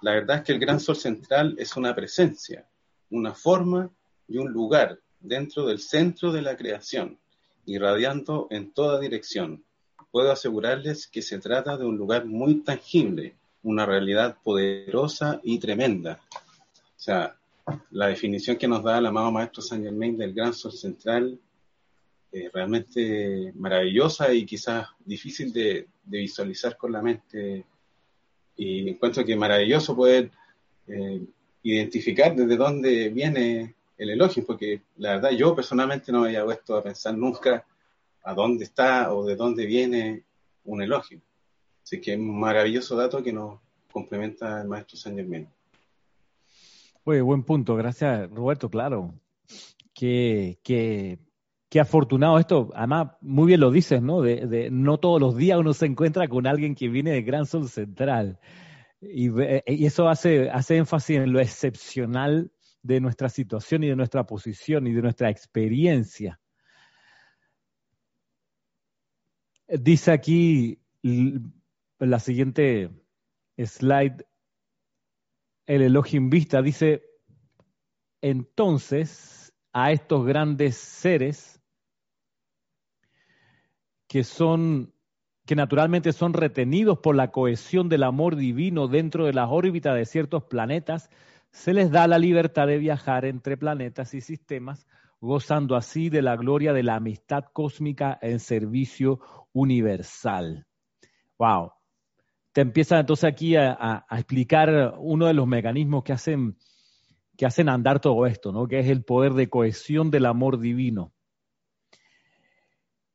La 0.00 0.12
verdad 0.12 0.36
es 0.36 0.42
que 0.44 0.52
el 0.52 0.60
gran 0.60 0.78
sol 0.78 0.94
central 0.94 1.56
es 1.58 1.76
una 1.76 1.92
presencia, 1.92 2.64
una 3.10 3.34
forma 3.34 3.90
y 4.28 4.38
un 4.38 4.52
lugar 4.52 5.00
dentro 5.18 5.66
del 5.66 5.80
centro 5.80 6.30
de 6.30 6.42
la 6.42 6.56
creación, 6.56 7.18
irradiando 7.66 8.46
en 8.50 8.70
toda 8.72 9.00
dirección, 9.00 9.64
puedo 10.10 10.30
asegurarles 10.32 11.06
que 11.06 11.22
se 11.22 11.38
trata 11.38 11.76
de 11.76 11.84
un 11.84 11.96
lugar 11.96 12.24
muy 12.24 12.56
tangible, 12.56 13.34
una 13.62 13.86
realidad 13.86 14.38
poderosa 14.42 15.40
y 15.42 15.58
tremenda. 15.58 16.20
O 16.32 17.00
sea, 17.00 17.36
la 17.90 18.08
definición 18.08 18.56
que 18.56 18.68
nos 18.68 18.82
da 18.82 18.98
el 18.98 19.06
amado 19.06 19.30
Maestro 19.30 19.62
Saint 19.62 19.84
Germain 19.84 20.16
del 20.16 20.32
Gran 20.32 20.54
Sol 20.54 20.72
Central 20.72 21.38
es 22.30 22.52
realmente 22.52 23.52
maravillosa 23.56 24.32
y 24.32 24.44
quizás 24.44 24.88
difícil 25.04 25.52
de, 25.52 25.88
visualizar 26.04 26.76
con 26.76 26.92
la 26.92 27.02
mente. 27.02 27.64
Y 28.56 28.88
encuentro 28.88 29.24
que 29.24 29.36
maravilloso 29.36 29.94
poder 29.94 30.30
eh, 30.86 31.20
identificar 31.62 32.34
desde 32.34 32.56
dónde 32.56 33.10
viene 33.10 33.74
el 33.96 34.10
elogio, 34.10 34.44
porque 34.46 34.82
la 34.96 35.14
verdad 35.14 35.30
yo 35.30 35.54
personalmente 35.54 36.10
no 36.10 36.22
me 36.22 36.28
había 36.28 36.44
puesto 36.44 36.76
a 36.76 36.82
pensar 36.82 37.16
nunca 37.16 37.64
a 38.28 38.34
dónde 38.34 38.64
está 38.64 39.14
o 39.14 39.24
de 39.24 39.36
dónde 39.36 39.64
viene 39.64 40.24
un 40.64 40.82
elogio. 40.82 41.22
Así 41.82 41.98
que 41.98 42.12
es 42.12 42.18
un 42.18 42.38
maravilloso 42.38 42.94
dato 42.94 43.22
que 43.22 43.32
nos 43.32 43.58
complementa 43.90 44.60
el 44.60 44.68
maestro 44.68 44.98
San 44.98 45.16
Germán. 45.16 45.48
Oye, 47.04 47.22
buen 47.22 47.42
punto, 47.42 47.74
gracias 47.74 48.30
Roberto, 48.30 48.68
claro. 48.68 49.14
Qué, 49.94 50.58
qué, 50.62 51.18
qué, 51.70 51.80
afortunado 51.80 52.38
esto, 52.38 52.70
además 52.74 53.12
muy 53.22 53.46
bien 53.46 53.60
lo 53.60 53.70
dices, 53.70 54.02
¿no? 54.02 54.20
De, 54.20 54.68
no 54.70 54.98
todos 54.98 55.22
los 55.22 55.34
días 55.34 55.58
uno 55.58 55.72
se 55.72 55.86
encuentra 55.86 56.28
con 56.28 56.46
alguien 56.46 56.74
que 56.74 56.88
viene 56.88 57.12
de 57.12 57.22
Gran 57.22 57.46
Sol 57.46 57.66
Central. 57.66 58.38
Y, 59.00 59.30
y 59.66 59.86
eso 59.86 60.06
hace, 60.06 60.50
hace 60.50 60.76
énfasis 60.76 61.16
en 61.16 61.32
lo 61.32 61.40
excepcional 61.40 62.52
de 62.82 63.00
nuestra 63.00 63.30
situación 63.30 63.84
y 63.84 63.88
de 63.88 63.96
nuestra 63.96 64.26
posición 64.26 64.86
y 64.86 64.92
de 64.92 65.00
nuestra 65.00 65.30
experiencia. 65.30 66.38
Dice 69.68 70.12
aquí 70.12 70.78
la 71.02 72.18
siguiente 72.20 72.90
slide, 73.58 74.24
el 75.66 75.82
Elohim 75.82 76.30
Vista, 76.30 76.62
dice, 76.62 77.02
entonces 78.22 79.52
a 79.72 79.92
estos 79.92 80.24
grandes 80.24 80.76
seres 80.76 81.60
que 84.06 84.24
son 84.24 84.94
que 85.44 85.54
naturalmente 85.56 86.12
son 86.12 86.34
retenidos 86.34 86.98
por 86.98 87.14
la 87.16 87.30
cohesión 87.30 87.88
del 87.88 88.02
amor 88.02 88.36
divino 88.36 88.86
dentro 88.86 89.24
de 89.24 89.32
las 89.32 89.48
órbitas 89.50 89.94
de 89.94 90.04
ciertos 90.04 90.44
planetas, 90.44 91.10
se 91.52 91.72
les 91.72 91.90
da 91.90 92.06
la 92.06 92.18
libertad 92.18 92.66
de 92.66 92.76
viajar 92.76 93.24
entre 93.24 93.56
planetas 93.56 94.12
y 94.12 94.20
sistemas, 94.20 94.86
gozando 95.20 95.74
así 95.74 96.10
de 96.10 96.20
la 96.20 96.36
gloria 96.36 96.74
de 96.74 96.82
la 96.82 96.96
amistad 96.96 97.44
cósmica 97.54 98.18
en 98.20 98.40
servicio 98.40 99.20
universal. 99.52 100.66
Wow. 101.38 101.72
Te 102.52 102.62
empieza 102.62 102.98
entonces 102.98 103.24
aquí 103.24 103.56
a, 103.56 104.04
explicar 104.10 104.94
uno 104.98 105.26
de 105.26 105.34
los 105.34 105.46
mecanismos 105.46 106.02
que 106.02 106.12
hacen, 106.12 106.56
que 107.36 107.46
hacen 107.46 107.68
andar 107.68 108.00
todo 108.00 108.26
esto, 108.26 108.52
¿no? 108.52 108.66
Que 108.66 108.80
es 108.80 108.88
el 108.88 109.04
poder 109.04 109.34
de 109.34 109.48
cohesión 109.48 110.10
del 110.10 110.26
amor 110.26 110.58
divino. 110.58 111.12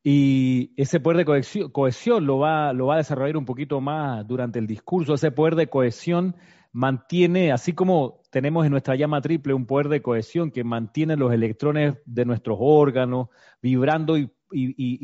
Y 0.04 0.74
ese 0.76 1.00
poder 1.00 1.18
de 1.18 1.26
cohesión, 1.26 1.72
cohesión 1.72 2.26
lo, 2.26 2.40
va, 2.40 2.74
lo 2.74 2.88
va 2.88 2.96
a 2.96 2.98
desarrollar 2.98 3.38
un 3.38 3.46
poquito 3.46 3.80
más 3.80 4.28
durante 4.28 4.60
el 4.60 4.68
discurso. 4.68 5.14
Ese 5.14 5.32
poder 5.32 5.56
de 5.56 5.68
cohesión 5.68 6.36
mantiene, 6.74 7.52
así 7.52 7.74
como 7.74 8.22
tenemos 8.32 8.66
en 8.66 8.72
nuestra 8.72 8.96
llama 8.96 9.22
triple 9.22 9.54
un 9.54 9.66
poder 9.66 9.90
de 9.90 10.02
cohesión 10.02 10.52
que 10.52 10.64
mantiene 10.64 11.16
los 11.16 11.32
electrones 11.32 11.96
de 12.06 12.26
nuestros 12.26 12.58
órganos 12.60 13.30
vibrando 13.62 14.18
y, 14.18 14.30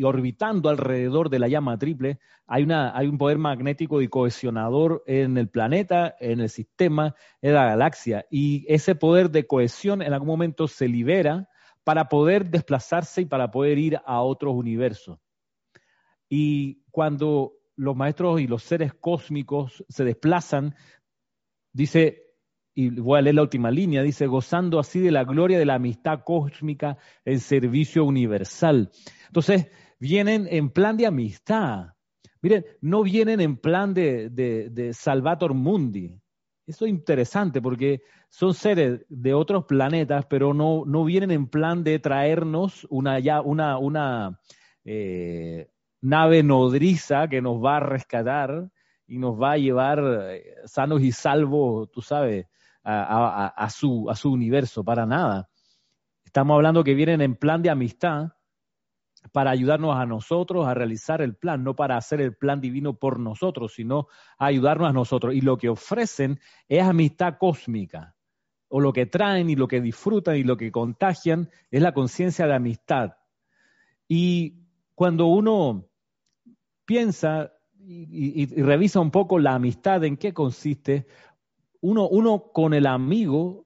orbitando 0.03 0.69
alrededor 0.69 1.29
de 1.29 1.39
la 1.39 1.47
llama 1.47 1.77
triple, 1.77 2.19
hay, 2.47 2.63
una, 2.63 2.97
hay 2.97 3.07
un 3.07 3.17
poder 3.17 3.37
magnético 3.37 4.01
y 4.01 4.07
cohesionador 4.07 5.03
en 5.07 5.37
el 5.37 5.49
planeta, 5.49 6.15
en 6.19 6.39
el 6.39 6.49
sistema, 6.49 7.15
en 7.41 7.53
la 7.53 7.65
galaxia. 7.65 8.25
Y 8.29 8.65
ese 8.67 8.95
poder 8.95 9.29
de 9.29 9.47
cohesión 9.47 10.01
en 10.01 10.13
algún 10.13 10.27
momento 10.27 10.67
se 10.67 10.87
libera 10.87 11.49
para 11.83 12.09
poder 12.09 12.49
desplazarse 12.49 13.21
y 13.21 13.25
para 13.25 13.51
poder 13.51 13.77
ir 13.77 13.99
a 14.05 14.21
otros 14.21 14.53
universos. 14.55 15.19
Y 16.27 16.83
cuando 16.91 17.53
los 17.75 17.95
maestros 17.95 18.41
y 18.41 18.47
los 18.47 18.63
seres 18.63 18.93
cósmicos 18.93 19.83
se 19.87 20.03
desplazan 20.03 20.75
Dice, 21.71 22.28
y 22.79 22.89
voy 22.91 23.19
a 23.19 23.21
leer 23.21 23.35
la 23.35 23.41
última 23.41 23.69
línea, 23.69 24.01
dice, 24.01 24.25
gozando 24.25 24.79
así 24.79 25.01
de 25.01 25.11
la 25.11 25.25
gloria 25.25 25.59
de 25.59 25.65
la 25.65 25.75
amistad 25.75 26.21
cósmica 26.23 26.97
en 27.25 27.41
servicio 27.41 28.05
universal. 28.05 28.89
Entonces, 29.27 29.67
vienen 29.99 30.47
en 30.49 30.69
plan 30.69 30.95
de 30.95 31.05
amistad. 31.05 31.87
Miren, 32.41 32.65
no 32.79 33.03
vienen 33.03 33.41
en 33.41 33.57
plan 33.57 33.93
de, 33.93 34.29
de, 34.29 34.93
Salvator 34.93 35.53
Mundi. 35.53 36.21
Eso 36.65 36.85
es 36.85 36.91
interesante 36.91 37.61
porque 37.61 38.01
son 38.29 38.53
seres 38.53 39.01
de 39.09 39.33
otros 39.33 39.65
planetas, 39.65 40.25
pero 40.29 40.53
no, 40.53 40.85
no 40.85 41.03
vienen 41.03 41.31
en 41.31 41.47
plan 41.47 41.83
de 41.83 41.99
traernos 41.99 42.87
una, 42.89 43.19
ya, 43.19 43.41
una, 43.41 43.77
una 43.77 44.39
eh, 44.85 45.67
nave 45.99 46.43
nodriza 46.43 47.27
que 47.27 47.41
nos 47.41 47.61
va 47.61 47.75
a 47.75 47.81
rescatar, 47.81 48.69
y 49.09 49.17
nos 49.17 49.41
va 49.41 49.53
a 49.53 49.57
llevar 49.57 50.01
eh, 50.29 50.55
sanos 50.65 51.01
y 51.01 51.11
salvos, 51.11 51.89
tú 51.91 52.01
sabes, 52.01 52.45
a, 52.83 53.69
su, 53.69 54.09
a 54.09 54.15
su 54.15 54.31
universo, 54.31 54.83
para 54.83 55.05
nada. 55.05 55.49
Estamos 56.25 56.55
hablando 56.55 56.83
que 56.83 56.93
vienen 56.93 57.21
en 57.21 57.35
plan 57.35 57.61
de 57.61 57.69
amistad 57.69 58.29
para 59.31 59.51
ayudarnos 59.51 59.95
a 59.95 60.05
nosotros 60.05 60.67
a 60.67 60.73
realizar 60.73 61.21
el 61.21 61.35
plan, 61.35 61.63
no 61.63 61.75
para 61.75 61.97
hacer 61.97 62.21
el 62.21 62.35
plan 62.35 62.61
divino 62.61 62.97
por 62.97 63.19
nosotros, 63.19 63.73
sino 63.73 64.07
ayudarnos 64.37 64.89
a 64.89 64.93
nosotros. 64.93 65.35
Y 65.35 65.41
lo 65.41 65.57
que 65.57 65.69
ofrecen 65.69 66.39
es 66.67 66.83
amistad 66.83 67.37
cósmica, 67.37 68.15
o 68.69 68.79
lo 68.79 68.93
que 68.93 69.05
traen 69.05 69.49
y 69.49 69.55
lo 69.55 69.67
que 69.67 69.81
disfrutan 69.81 70.37
y 70.37 70.43
lo 70.43 70.57
que 70.57 70.71
contagian 70.71 71.49
es 71.71 71.81
la 71.81 71.93
conciencia 71.93 72.47
de 72.47 72.55
amistad. 72.55 73.13
Y 74.07 74.65
cuando 74.95 75.27
uno 75.27 75.89
piensa 76.85 77.51
y, 77.81 78.45
revisa 78.61 78.99
un 78.99 79.11
poco 79.11 79.39
la 79.39 79.55
amistad, 79.55 80.03
en 80.03 80.17
qué 80.17 80.33
consiste, 80.33 81.07
uno, 81.81 82.07
uno 82.07 82.51
con 82.53 82.73
el 82.73 82.85
amigo 82.85 83.65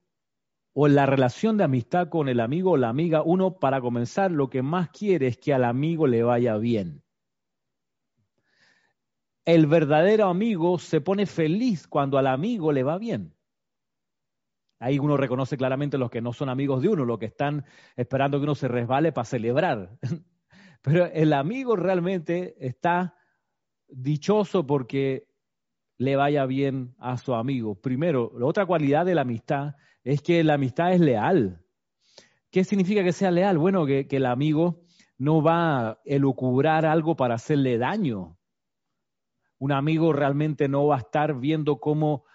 o 0.74 0.88
la 0.88 1.06
relación 1.06 1.58
de 1.58 1.66
amistad 1.66 2.10
con 2.10 2.30
el 2.30 2.40
amigo 2.40 2.72
o 2.72 2.78
la 2.78 2.90
amiga, 2.90 3.22
uno 3.22 3.60
para 3.60 3.80
comenzar 3.82 4.32
lo 4.32 4.50
que 4.50 4.64
más 4.64 4.90
quiere 4.90 5.28
es 5.28 5.38
que 5.38 5.54
al 5.54 5.64
amigo 5.64 6.08
le 6.08 6.24
vaya 6.24 6.58
bien. 6.58 7.04
el 9.46 9.68
verdadero 9.68 10.28
amigo 10.28 10.80
se 10.80 11.02
pone 11.02 11.26
feliz 11.26 11.88
cuando 11.88 12.18
al 12.18 12.28
amigo 12.28 12.72
le 12.72 12.84
va 12.84 12.98
bien. 12.98 13.36
Ahí 14.80 15.00
uno 15.00 15.18
reconoce 15.18 15.58
claramente 15.58 15.98
los 15.98 16.10
que 16.10 16.22
no 16.22 16.34
son 16.34 16.50
amigos 16.50 16.82
de 16.82 16.90
uno, 16.90 17.06
los 17.06 17.20
que 17.20 17.26
están 17.26 17.66
esperando 17.96 18.38
que 18.38 18.44
uno 18.44 18.56
se 18.56 18.68
resbale 18.68 19.12
para 19.12 19.26
celebrar. 19.26 19.98
Pero 20.82 21.06
el 21.06 21.34
amigo 21.34 21.76
realmente 21.76 22.56
está 22.66 23.16
dichoso 23.88 24.68
porque 24.68 25.28
le 25.98 26.16
vaya 26.16 26.46
bien 26.46 26.96
a 27.00 27.18
su 27.18 27.34
amigo. 27.34 27.76
Primero, 27.76 28.32
la 28.38 28.46
otra 28.46 28.66
cualidad 28.66 29.06
de 29.06 29.16
la 29.16 29.22
amistad 29.22 29.76
es 30.04 30.22
que 30.22 30.44
la 30.44 30.56
amistad 30.56 30.94
es 30.94 31.00
leal. 31.00 31.62
¿Qué 32.52 32.64
significa 32.64 33.04
que 33.04 33.14
sea 33.14 33.32
leal? 33.32 33.58
Bueno, 33.58 33.86
que, 33.86 34.08
el 34.10 34.26
amigo 34.26 34.84
no 35.18 35.42
va 35.42 35.90
a 35.90 36.00
elucubrar 36.06 36.86
algo 36.86 37.16
para 37.16 37.36
hacerle 37.36 37.78
daño. 37.78 38.38
Un 39.58 39.72
amigo 39.72 40.14
realmente 40.14 40.68
no 40.68 40.86
va 40.88 40.96
a 40.96 41.00
estar 41.00 41.40
viendo 41.40 41.80
cómo 41.80 42.26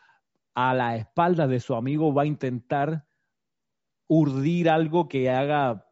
a 0.54 0.74
la 0.74 0.96
espalda 0.96 1.46
de 1.46 1.60
su 1.60 1.74
amigo 1.74 2.12
va 2.12 2.22
a 2.22 2.26
intentar 2.26 3.06
urdir 4.08 4.70
algo 4.70 5.08
que 5.08 5.30
haga 5.30 5.84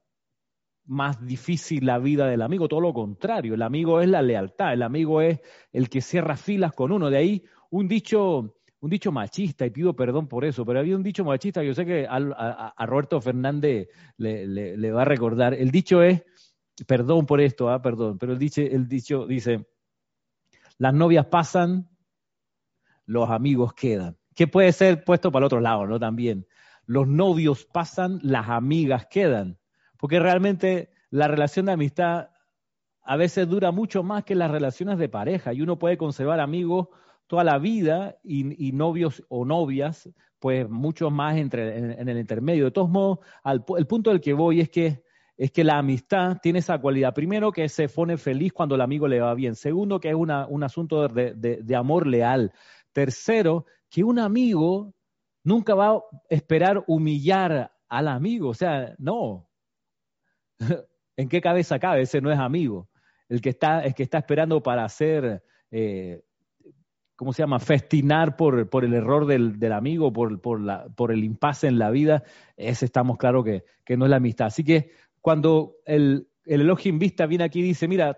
más 0.86 1.24
difícil 1.24 1.86
la 1.86 1.98
vida 1.98 2.26
del 2.26 2.42
amigo, 2.42 2.68
todo 2.68 2.80
lo 2.80 2.94
contrario, 2.94 3.54
el 3.54 3.62
amigo 3.62 4.00
es 4.00 4.08
la 4.08 4.22
lealtad, 4.22 4.72
el 4.72 4.82
amigo 4.82 5.20
es 5.20 5.40
el 5.72 5.88
que 5.88 6.00
cierra 6.00 6.36
filas 6.36 6.72
con 6.72 6.92
uno, 6.92 7.10
de 7.10 7.18
ahí 7.18 7.44
un 7.76 7.88
dicho, 7.88 8.54
un 8.80 8.90
dicho 8.90 9.12
machista, 9.12 9.66
y 9.66 9.70
pido 9.70 9.94
perdón 9.94 10.28
por 10.28 10.44
eso, 10.44 10.64
pero 10.64 10.78
había 10.78 10.96
un 10.96 11.02
dicho 11.02 11.24
machista 11.24 11.62
yo 11.62 11.74
sé 11.74 11.84
que 11.84 12.06
a, 12.08 12.86
Roberto 12.86 13.20
Fernández 13.20 13.88
le, 14.16 14.90
va 14.90 15.02
a 15.02 15.04
recordar. 15.04 15.52
El 15.52 15.70
dicho 15.70 16.02
es, 16.02 16.22
perdón 16.86 17.26
por 17.26 17.40
esto, 17.40 17.68
ah, 17.68 17.82
perdón, 17.82 18.18
pero 18.18 18.32
el 18.32 18.38
dicho, 18.38 18.62
el 18.62 18.88
dicho 18.88 19.26
dice, 19.26 19.66
las 20.78 20.94
novias 20.94 21.26
pasan, 21.26 21.88
los 23.04 23.30
amigos 23.30 23.74
quedan. 23.74 24.16
Que 24.34 24.46
puede 24.46 24.72
ser 24.72 25.04
puesto 25.04 25.30
para 25.30 25.44
el 25.44 25.46
otro 25.46 25.60
lado, 25.60 25.86
¿no? 25.86 25.98
También. 25.98 26.46
Los 26.86 27.08
novios 27.08 27.64
pasan, 27.64 28.20
las 28.22 28.48
amigas 28.48 29.06
quedan. 29.10 29.58
Porque 29.98 30.20
realmente 30.20 30.90
la 31.10 31.28
relación 31.28 31.66
de 31.66 31.72
amistad 31.72 32.30
a 33.02 33.16
veces 33.16 33.48
dura 33.48 33.70
mucho 33.70 34.02
más 34.02 34.24
que 34.24 34.34
las 34.34 34.50
relaciones 34.50 34.98
de 34.98 35.08
pareja 35.08 35.54
y 35.54 35.62
uno 35.62 35.78
puede 35.78 35.96
conservar 35.96 36.40
amigos 36.40 36.88
toda 37.26 37.44
la 37.44 37.58
vida 37.58 38.16
y, 38.22 38.72
novios 38.72 39.24
o 39.28 39.44
novias, 39.44 40.08
pues 40.38 40.68
mucho 40.68 41.10
más 41.10 41.36
entre, 41.36 41.78
en, 41.78 42.08
el 42.08 42.18
intermedio. 42.18 42.66
De 42.66 42.70
todos 42.70 42.88
modos, 42.88 43.18
el 43.44 43.86
punto 43.86 44.10
del 44.10 44.20
que 44.20 44.32
voy 44.32 44.60
es 44.60 44.68
que, 44.68 45.02
es 45.36 45.50
que 45.50 45.64
la 45.64 45.78
amistad 45.78 46.38
tiene 46.42 46.60
esa 46.60 46.78
cualidad. 46.78 47.14
Primero, 47.14 47.52
que 47.52 47.68
se 47.68 47.88
pone 47.88 48.16
feliz 48.16 48.52
cuando 48.52 48.74
el 48.74 48.80
amigo 48.80 49.08
le 49.08 49.20
va 49.20 49.34
bien. 49.34 49.54
Segundo, 49.54 50.00
que 50.00 50.10
es 50.10 50.14
una, 50.14 50.46
un 50.46 50.62
asunto 50.62 51.08
de, 51.08 51.34
de 51.34 51.76
amor 51.76 52.06
leal. 52.06 52.52
Tercero, 52.92 53.66
que 53.90 54.04
un 54.04 54.18
amigo 54.18 54.94
nunca 55.42 55.74
va 55.74 55.92
a 55.92 56.02
esperar 56.28 56.84
humillar 56.86 57.72
al 57.88 58.08
amigo. 58.08 58.48
O 58.48 58.54
sea, 58.54 58.94
no. 58.98 59.48
¿En 61.16 61.28
qué 61.28 61.40
cabeza 61.40 61.78
cabe? 61.78 62.02
Ese 62.02 62.20
no 62.20 62.30
es 62.30 62.38
amigo. 62.38 62.88
El 63.28 63.40
que 63.40 63.50
está, 63.50 63.80
el 63.80 63.94
que 63.94 64.02
está 64.02 64.18
esperando 64.18 64.62
para 64.62 64.84
hacer 64.84 65.42
eh, 65.70 66.22
¿cómo 67.16 67.32
se 67.32 67.42
llama? 67.42 67.58
Festinar 67.58 68.36
por, 68.36 68.68
el 68.84 68.94
error 68.94 69.26
del, 69.26 69.72
amigo, 69.72 70.12
por, 70.12 71.12
el 71.12 71.24
impasse 71.24 71.66
en 71.66 71.78
la 71.78 71.90
vida, 71.90 72.22
ese 72.56 72.84
estamos 72.84 73.16
claros 73.16 73.44
que, 73.44 73.64
que, 73.84 73.96
no 73.96 74.04
es 74.04 74.10
la 74.10 74.18
amistad. 74.18 74.46
Así 74.46 74.62
que 74.62 74.90
cuando 75.20 75.76
el, 75.84 76.28
el 76.44 76.60
Elohim 76.60 76.98
Vista 76.98 77.26
viene 77.26 77.44
aquí 77.44 77.60
y 77.60 77.64
dice, 77.64 77.88
mira, 77.88 78.16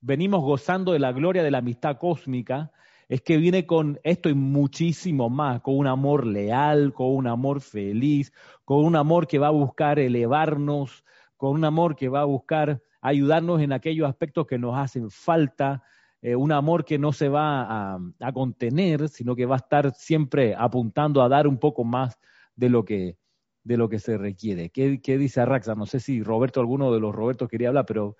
venimos 0.00 0.42
gozando 0.42 0.92
de 0.92 0.98
la 0.98 1.12
gloria 1.12 1.42
de 1.42 1.50
la 1.50 1.58
amistad 1.58 1.96
cósmica, 1.96 2.72
es 3.08 3.20
que 3.20 3.36
viene 3.36 3.66
con 3.66 4.00
esto 4.04 4.28
y 4.28 4.34
muchísimo 4.34 5.28
más, 5.28 5.60
con 5.60 5.76
un 5.76 5.86
amor 5.86 6.26
leal, 6.26 6.92
con 6.92 7.14
un 7.14 7.26
amor 7.26 7.60
feliz, 7.60 8.32
con 8.64 8.84
un 8.84 8.96
amor 8.96 9.26
que 9.26 9.38
va 9.38 9.48
a 9.48 9.50
buscar 9.50 9.98
elevarnos, 9.98 11.04
con 11.36 11.52
un 11.52 11.64
amor 11.64 11.94
que 11.94 12.08
va 12.08 12.22
a 12.22 12.24
buscar 12.24 12.82
ayudarnos 13.00 13.60
en 13.60 13.72
aquellos 13.72 14.08
aspectos 14.08 14.46
que 14.46 14.58
nos 14.58 14.78
hacen 14.78 15.10
falta, 15.10 15.82
eh, 16.22 16.36
un 16.36 16.52
amor 16.52 16.84
que 16.84 16.98
no 16.98 17.12
se 17.12 17.28
va 17.28 17.94
a, 17.94 18.32
contener, 18.32 19.08
sino 19.08 19.34
que 19.34 19.44
va 19.44 19.56
a 19.56 19.58
estar 19.58 19.92
siempre 19.92 20.54
apuntando 20.56 21.20
a 21.20 21.28
dar 21.28 21.48
un 21.48 21.58
poco 21.58 21.82
más 21.82 22.16
de 22.54 22.68
lo 22.68 22.84
que, 22.84 23.18
de 23.64 23.76
lo 23.76 23.88
que 23.88 23.98
se 23.98 24.16
requiere. 24.16 24.70
¿Qué, 24.70 25.18
dice 25.18 25.40
Arraxa? 25.40 25.74
No 25.74 25.84
sé 25.84 25.98
si 25.98 26.22
Roberto, 26.22 26.60
alguno 26.60 26.92
de 26.92 27.00
los 27.00 27.12
Robertos 27.12 27.48
quería 27.48 27.68
hablar, 27.68 27.86
pero 27.86 28.16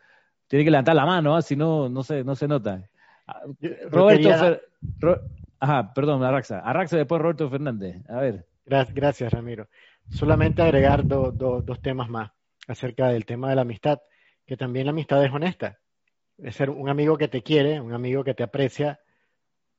tiene 0.48 0.64
que 0.64 0.72
levantar 0.72 0.96
la 0.96 1.06
mano, 1.06 1.36
¿ah? 1.36 1.42
si 1.42 1.54
no, 1.54 1.88
no 1.88 2.02
se, 2.02 2.24
no 2.24 2.34
se 2.34 2.48
nota. 2.48 2.90
Ah, 3.28 3.42
Roberto, 3.88 4.30
ajá, 5.60 5.94
perdón, 5.94 6.24
Arraxa. 6.24 6.58
Arraxa 6.58 6.96
después 6.96 7.22
Roberto 7.22 7.48
Fernández. 7.48 8.02
A 8.10 8.18
ver. 8.18 8.46
Gracias, 8.66 9.32
Ramiro. 9.32 9.68
Solamente 10.10 10.60
agregar 10.60 11.06
dos 11.06 11.80
temas 11.82 12.08
más 12.08 12.32
acerca 12.66 13.08
del 13.10 13.26
tema 13.26 13.48
de 13.50 13.54
la 13.54 13.62
amistad, 13.62 14.00
que 14.44 14.56
también 14.56 14.86
la 14.86 14.90
amistad 14.90 15.24
es 15.24 15.32
honesta 15.32 15.78
es 16.38 16.56
ser 16.56 16.70
un 16.70 16.88
amigo 16.88 17.16
que 17.18 17.28
te 17.28 17.42
quiere, 17.42 17.80
un 17.80 17.92
amigo 17.92 18.24
que 18.24 18.34
te 18.34 18.42
aprecia, 18.42 19.00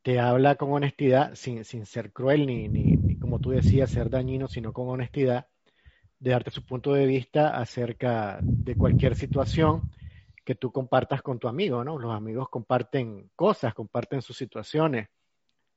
te 0.01 0.19
habla 0.19 0.55
con 0.55 0.71
honestidad, 0.71 1.33
sin, 1.35 1.63
sin 1.65 1.85
ser 1.85 2.11
cruel 2.11 2.45
ni, 2.45 2.67
ni, 2.67 3.17
como 3.17 3.39
tú 3.39 3.51
decías, 3.51 3.89
ser 3.89 4.09
dañino, 4.09 4.47
sino 4.47 4.73
con 4.73 4.89
honestidad, 4.89 5.47
de 6.19 6.31
darte 6.31 6.51
su 6.51 6.65
punto 6.65 6.93
de 6.93 7.05
vista 7.05 7.57
acerca 7.57 8.39
de 8.41 8.75
cualquier 8.75 9.15
situación 9.15 9.83
que 10.45 10.55
tú 10.55 10.71
compartas 10.71 11.21
con 11.21 11.39
tu 11.39 11.47
amigo, 11.47 11.83
¿no? 11.83 11.97
Los 11.97 12.13
amigos 12.13 12.49
comparten 12.49 13.29
cosas, 13.35 13.73
comparten 13.73 14.21
sus 14.21 14.37
situaciones, 14.37 15.07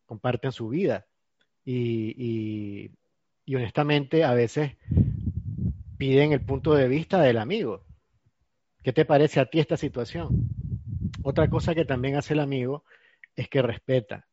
comparten 0.06 0.52
su 0.52 0.68
vida. 0.68 1.06
Y, 1.64 2.14
y, 2.16 2.90
y 3.44 3.54
honestamente 3.54 4.24
a 4.24 4.34
veces 4.34 4.76
piden 5.98 6.32
el 6.32 6.44
punto 6.44 6.74
de 6.74 6.88
vista 6.88 7.20
del 7.20 7.38
amigo. 7.38 7.84
¿Qué 8.82 8.92
te 8.92 9.04
parece 9.04 9.40
a 9.40 9.46
ti 9.46 9.60
esta 9.60 9.76
situación? 9.76 10.48
Otra 11.28 11.50
cosa 11.50 11.74
que 11.74 11.84
también 11.84 12.14
hace 12.14 12.34
el 12.34 12.38
amigo 12.38 12.84
es 13.34 13.48
que 13.48 13.60
respeta. 13.60 14.28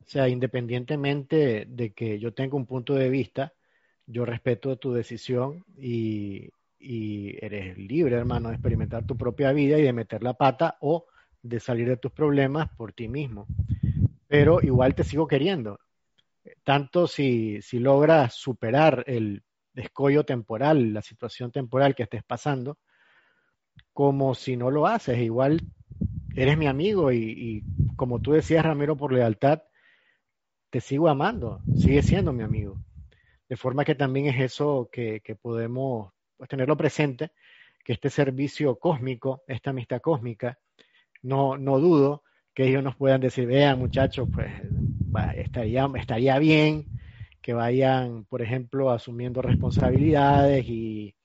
O 0.00 0.08
sea, 0.08 0.30
independientemente 0.30 1.66
de 1.68 1.92
que 1.92 2.18
yo 2.18 2.32
tenga 2.32 2.56
un 2.56 2.64
punto 2.64 2.94
de 2.94 3.10
vista, 3.10 3.52
yo 4.06 4.24
respeto 4.24 4.78
tu 4.78 4.94
decisión 4.94 5.62
y, 5.76 6.48
eres 6.80 7.76
libre, 7.76 8.16
hermano, 8.16 8.48
de 8.48 8.54
experimentar 8.54 9.04
tu 9.04 9.14
propia 9.18 9.52
vida 9.52 9.78
y 9.78 9.82
de 9.82 9.92
meter 9.92 10.22
la 10.22 10.32
pata 10.32 10.78
o 10.80 11.04
de 11.42 11.60
salir 11.60 11.86
de 11.86 11.98
tus 11.98 12.12
problemas 12.12 12.70
por 12.78 12.94
ti 12.94 13.08
mismo. 13.08 13.46
Pero 14.26 14.62
igual 14.62 14.94
te 14.94 15.04
sigo 15.04 15.26
queriendo. 15.26 15.80
Tanto 16.64 17.06
si, 17.06 17.60
si 17.60 17.78
logras 17.78 18.32
superar 18.32 19.04
el 19.06 19.42
escollo 19.74 20.24
temporal, 20.24 20.94
la 20.94 21.02
situación 21.02 21.52
temporal 21.52 21.94
que 21.94 22.04
estés 22.04 22.24
pasando, 22.24 22.78
como 23.92 24.34
si 24.34 24.56
no 24.56 24.70
lo 24.70 24.86
haces. 24.86 25.18
Igual 25.18 25.60
eres 26.36 26.58
mi 26.58 26.66
amigo 26.68 27.12
y, 27.12 27.66
como 27.96 28.20
tú 28.20 28.32
decías, 28.32 28.64
Ramiro, 28.64 28.96
por 28.96 29.12
lealtad, 29.12 29.62
te 30.70 30.80
sigo 30.80 31.08
amando, 31.08 31.64
sigue 31.72 32.02
siendo 32.02 32.32
mi 32.32 32.44
amigo. 32.44 32.82
De 33.48 33.56
forma 33.56 33.84
que 33.84 33.94
también 33.94 34.26
es 34.26 34.40
eso 34.40 34.88
que, 34.92 35.22
podemos 35.42 36.12
pues, 36.36 36.48
tenerlo 36.48 36.76
presente, 36.76 37.32
que 37.84 37.94
este 37.94 38.10
servicio 38.10 38.78
cósmico, 38.78 39.42
esta 39.48 39.70
amistad 39.70 40.00
cósmica, 40.00 40.58
no, 41.22 41.58
no 41.58 41.80
dudo 41.80 42.24
que 42.54 42.68
ellos 42.68 42.84
nos 42.84 42.96
puedan 42.96 43.20
decir, 43.20 43.46
vean 43.46 43.78
muchachos, 43.78 44.28
pues 44.32 44.52
estaría, 45.36 45.90
estaría 45.96 46.38
bien 46.38 46.88
que 47.42 47.54
vayan, 47.54 48.26
por 48.26 48.42
ejemplo, 48.42 48.90
asumiendo 48.90 49.42
responsabilidades 49.42 50.66
y 50.68 51.15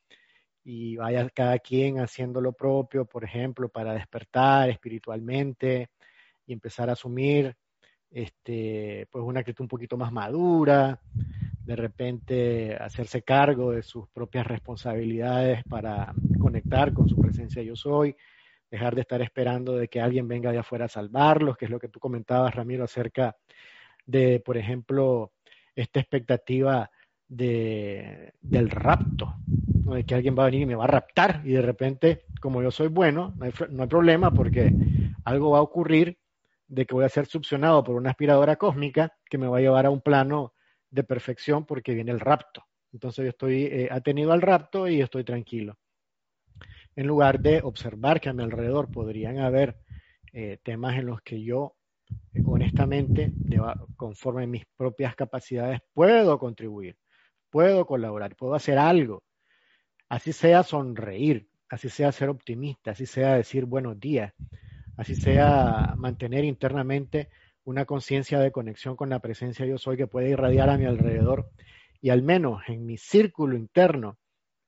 y 0.64 0.96
vaya 0.96 1.30
cada 1.30 1.60
quien 1.60 2.00
haciendo 2.00 2.42
lo 2.42 2.54
propio, 2.54 3.06
por 3.06 3.24
ejemplo, 3.24 3.70
para 3.70 3.94
despertar 3.94 4.70
espiritualmente 4.70 5.90
y 6.46 6.54
empezar 6.54 6.90
a 6.90 6.94
asumir 6.94 7.56
este, 8.12 9.08
pues 9.12 9.24
una 9.24 9.40
actitud 9.40 9.64
un 9.64 9.70
poquito 9.70 9.98
más 9.98 10.12
madura, 10.12 11.00
de 11.64 11.76
repente 11.76 12.76
hacerse 12.76 13.22
cargo 13.22 13.72
de 13.72 13.84
sus 13.84 14.08
propias 14.10 14.46
responsabilidades 14.46 15.64
para 15.64 16.14
conectar 16.40 16.94
con 16.94 17.08
su 17.08 17.16
presencia 17.16 17.62
yo 17.64 17.76
soy, 17.76 18.16
dejar 18.70 18.96
de 18.96 19.02
estar 19.02 19.22
esperando 19.22 19.76
de 19.78 19.88
que 19.88 20.02
alguien 20.02 20.28
venga 20.28 20.52
de 20.52 20.58
afuera 20.58 20.86
a 20.86 20.90
salvarlos, 20.90 21.58
que 21.58 21.66
es 21.66 21.72
lo 21.72 21.80
que 21.80 21.90
tú 21.90 22.00
comentabas, 22.00 22.56
Ramiro, 22.56 22.84
acerca 22.84 23.36
de, 24.06 24.40
por 24.40 24.58
ejemplo, 24.58 25.32
esta 25.76 26.00
expectativa 26.00 26.90
de, 27.28 28.34
del 28.42 28.70
rapto, 28.70 29.36
de 29.86 30.04
que 30.04 30.16
alguien 30.16 30.38
va 30.38 30.44
a 30.44 30.46
venir 30.46 30.62
y 30.62 30.66
me 30.66 30.76
va 30.76 30.86
a 30.86 30.88
raptar 30.88 31.42
y 31.44 31.54
de 31.54 31.62
repente, 31.62 32.26
como 32.40 32.62
yo 32.62 32.72
soy 32.72 32.88
bueno, 32.88 33.34
no 33.38 33.84
hay, 33.84 33.90
problema 33.90 34.34
porque 34.34 34.74
algo 35.26 35.52
va 35.52 35.60
a 35.60 35.62
ocurrir 35.62 36.18
de 36.68 36.86
que 36.86 36.94
voy 36.94 37.06
a 37.06 37.10
ser 37.10 37.26
succionado 37.26 37.84
por 37.84 37.96
una 37.96 38.12
aspiradora 38.12 38.56
cósmica 38.56 39.18
que 39.30 39.38
me 39.38 39.48
va 39.48 39.58
a 39.58 39.62
llevar 39.62 39.86
a 39.86 39.90
un 39.90 40.02
plano 40.02 40.54
de 40.90 41.04
perfección 41.04 41.66
porque 41.66 41.94
viene 41.94 42.12
el 42.12 42.20
rapto. 42.20 42.66
Entonces 42.94 43.24
yo 43.24 43.30
estoy 43.30 43.64
eh, 43.64 43.90
atenido 43.92 44.32
al 44.32 44.42
rapto 44.42 44.88
y 44.88 45.02
estoy 45.02 45.24
tranquilo. 45.24 45.78
En 46.96 47.08
lugar 47.08 47.40
de 47.40 47.62
observar 47.62 48.20
que 48.20 48.30
a 48.30 48.34
mi 48.34 48.44
alrededor 48.44 48.90
podrían 48.92 49.40
haber 49.40 49.78
eh, 50.34 50.58
temas 50.64 50.98
en 50.98 51.08
los 51.08 51.22
que 51.22 51.42
yo 51.42 51.76
honestamente, 52.46 53.32
conforme 53.96 54.48
mis 54.48 54.66
propias 54.78 55.16
capacidades, 55.16 55.80
puedo 55.94 56.38
contribuir, 56.40 56.98
puedo 57.50 57.86
colaborar, 57.86 58.36
puedo 58.36 58.56
hacer 58.56 58.78
algo. 58.78 59.24
Así 60.12 60.34
sea 60.34 60.62
sonreír, 60.64 61.48
así 61.70 61.88
sea 61.88 62.12
ser 62.12 62.28
optimista, 62.28 62.92
así 62.92 63.06
sea 63.06 63.36
decir 63.36 63.64
buenos 63.64 63.98
días, 63.98 64.34
así 64.98 65.16
sea 65.16 65.94
mantener 65.96 66.44
internamente 66.44 67.30
una 67.64 67.86
conciencia 67.86 68.38
de 68.38 68.52
conexión 68.52 68.98
con 68.98 69.10
la 69.10 69.20
presencia 69.20 69.66
yo 69.66 69.78
soy 69.78 69.96
que 69.96 70.08
puede 70.08 70.32
irradiar 70.32 70.70
a 70.70 70.78
mi 70.78 70.84
alrededor. 70.84 71.50
Y 72.02 72.10
al 72.10 72.24
menos 72.24 72.62
en 72.68 72.86
mi 72.86 72.98
círculo 72.98 73.56
interno, 73.56 74.18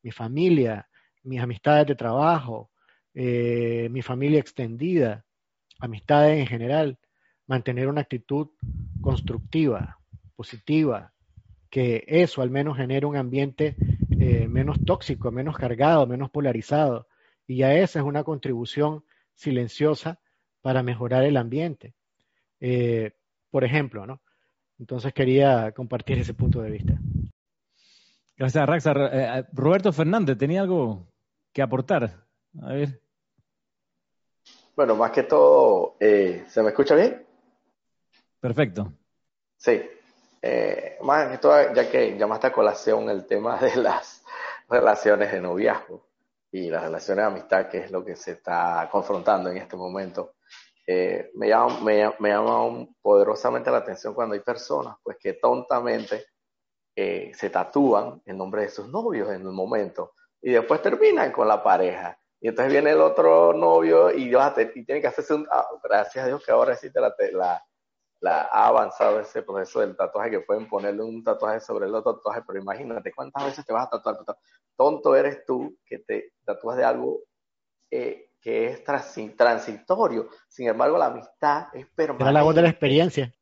mi 0.02 0.12
familia, 0.12 0.88
mis 1.24 1.42
amistades 1.42 1.88
de 1.88 1.96
trabajo, 1.96 2.72
eh, 3.14 3.90
mi 3.92 4.02
familia 4.02 4.40
extendida, 4.40 5.26
amistades 5.82 6.40
en 6.40 6.48
general, 6.48 6.98
mantener 7.48 7.90
una 7.90 8.00
actitud 8.00 8.48
constructiva, 9.02 10.00
positiva, 10.38 11.12
que 11.70 12.06
eso 12.08 12.42
al 12.42 12.50
menos 12.50 12.78
genere 12.78 13.06
un 13.06 13.18
ambiente 13.18 13.76
eh, 14.26 14.48
menos 14.48 14.80
tóxico, 14.86 15.32
menos 15.32 15.58
cargado, 15.58 16.08
menos 16.08 16.30
polarizado. 16.30 17.08
Y 17.46 17.58
ya 17.58 17.74
esa 17.76 18.00
es 18.00 18.06
una 18.06 18.24
contribución 18.24 19.04
silenciosa 19.36 20.22
para 20.62 20.82
mejorar 20.82 21.26
el 21.26 21.36
ambiente. 21.36 21.94
Eh, 22.62 23.12
por 23.52 23.66
ejemplo, 23.66 24.08
¿no? 24.08 24.22
Entonces 24.80 25.14
quería 25.14 25.74
compartir 25.74 26.20
ese 26.20 26.34
punto 26.34 26.62
de 26.62 26.72
vista. 26.72 26.94
Gracias, 28.38 28.66
Raxa. 28.66 28.94
Eh, 29.12 29.46
Roberto 29.52 29.92
Fernández, 29.92 30.38
¿tenía 30.38 30.62
algo 30.62 31.06
que 31.52 31.62
aportar? 31.62 32.26
A 32.62 32.74
ver. 32.74 33.02
Bueno, 34.74 34.96
más 34.96 35.12
que 35.12 35.24
todo, 35.24 35.98
¿se 36.00 36.64
me 36.64 36.70
escucha 36.70 36.96
bien? 36.96 37.26
Perfecto. 38.40 38.94
Sí. 39.58 39.82
Eh, 40.46 40.98
más 41.04 41.40
todo, 41.40 41.74
ya 41.74 41.90
que 41.90 42.18
llamaste 42.18 42.48
a 42.48 42.52
colación 42.52 43.10
el 43.10 43.26
tema 43.26 43.58
de 43.60 43.78
las 43.78 44.26
relaciones 44.68 45.32
de 45.32 45.40
noviazgo 45.40 46.06
y 46.52 46.70
las 46.70 46.84
relaciones 46.84 47.24
de 47.24 47.32
amistad, 47.32 47.70
que 47.70 47.78
es 47.78 47.92
lo 47.92 48.04
que 48.04 48.18
se 48.18 48.32
está 48.32 48.90
confrontando 48.92 49.50
en 49.50 49.56
este 49.56 49.78
momento, 49.78 50.34
eh, 50.86 51.32
me, 51.36 51.48
llama, 51.48 51.80
me, 51.80 52.30
llama 52.30 52.86
poderosamente 53.02 53.72
la 53.72 53.78
atención 53.78 54.14
cuando 54.14 54.34
hay 54.34 54.42
personas 54.42 54.98
pues 55.02 55.16
que 55.18 55.36
tontamente 55.36 56.26
eh, 56.94 57.32
se 57.34 57.50
tatúan 57.50 58.22
el 58.26 58.38
nombre 58.38 58.64
de 58.64 58.70
sus 58.70 58.90
novios 58.90 59.32
en 59.32 59.48
un 59.48 59.56
momento 59.56 60.12
y 60.42 60.52
después 60.52 60.82
terminan 60.82 61.32
con 61.32 61.48
la 61.48 61.64
pareja. 61.64 62.20
Y 62.42 62.50
entonces 62.50 62.74
viene 62.74 62.92
el 62.92 63.00
otro 63.00 63.54
novio 63.54 64.12
y, 64.12 64.30
tiene 64.86 65.00
que 65.00 65.08
hacerse 65.08 65.36
un... 65.36 65.48
Ah, 65.50 65.66
gracias 65.82 66.26
a 66.26 66.28
Dios 66.28 66.44
que 66.46 66.52
ahora 66.52 66.78
la, 66.96 67.16
la, 67.32 67.66
ha 68.32 68.68
avanzado 68.68 69.20
ese 69.20 69.44
proceso 69.44 69.82
del 69.82 69.96
tatuaje 69.96 70.32
que 70.32 70.40
pueden 70.42 70.68
ponerle 70.68 71.04
un 71.04 71.24
tatuaje 71.24 71.60
sobre 71.60 71.88
el 71.88 71.96
otro 71.96 72.16
tatuaje, 72.16 72.42
pero 72.46 72.60
imagínate 72.60 73.12
cuántas 73.14 73.46
veces 73.46 73.66
te 73.66 73.74
vas 73.74 73.88
a 73.88 73.90
tatuar. 73.90 74.18
Tonto 74.76 75.16
eres 75.16 75.46
tú 75.46 75.78
que 75.86 76.00
te 76.00 76.34
tatúas 76.46 76.78
de 76.78 76.84
algo 76.86 77.22
eh, 77.92 78.32
que 78.42 78.68
es 78.68 78.84
transitorio. 78.84 80.30
Sin 80.48 80.68
embargo, 80.68 80.98
la 80.98 81.08
amistad 81.08 81.68
es 81.74 81.88
permanente. 81.88 82.24
Era 82.24 82.32
la 82.32 82.44
voz 82.44 82.56
de 82.56 82.62
la 82.62 82.70
experiencia. 82.70 83.34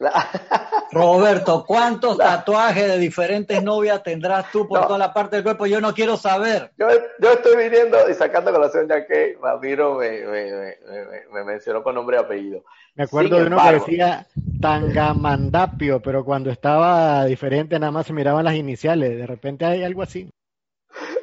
Roberto, 0.92 1.64
¿cuántos 1.66 2.18
tatuajes 2.18 2.88
de 2.88 2.98
diferentes 2.98 3.62
novias 3.62 4.02
tendrás 4.02 4.50
tú 4.50 4.66
por 4.66 4.86
toda 4.86 4.98
la 4.98 5.12
parte 5.12 5.36
del 5.36 5.44
cuerpo? 5.44 5.66
Yo 5.66 5.80
no 5.80 5.94
quiero 5.94 6.16
saber. 6.16 6.72
Yo, 6.76 6.88
estoy 7.30 7.56
viniendo 7.56 7.96
y 8.08 8.14
sacando 8.14 8.52
colación 8.52 8.88
ya 8.88 9.06
que 9.06 9.38
Ramiro 9.40 9.98
me, 9.98 11.44
mencionó 11.44 11.82
con 11.82 11.94
nombre 11.94 12.16
y 12.16 12.20
apellido. 12.20 12.64
Me 12.94 13.04
acuerdo 13.04 13.36
de 13.36 13.46
uno 13.46 13.58
que 13.62 13.72
decía 13.72 14.26
Tangamandapio, 14.60 16.00
pero 16.00 16.24
cuando 16.24 16.50
estaba 16.50 17.24
diferente 17.24 17.78
nada 17.78 17.92
más 17.92 18.06
se 18.06 18.12
miraban 18.12 18.44
las 18.44 18.54
iniciales. 18.54 19.16
De 19.16 19.26
repente 19.26 19.64
hay 19.64 19.84
algo 19.84 20.02
así. 20.02 20.28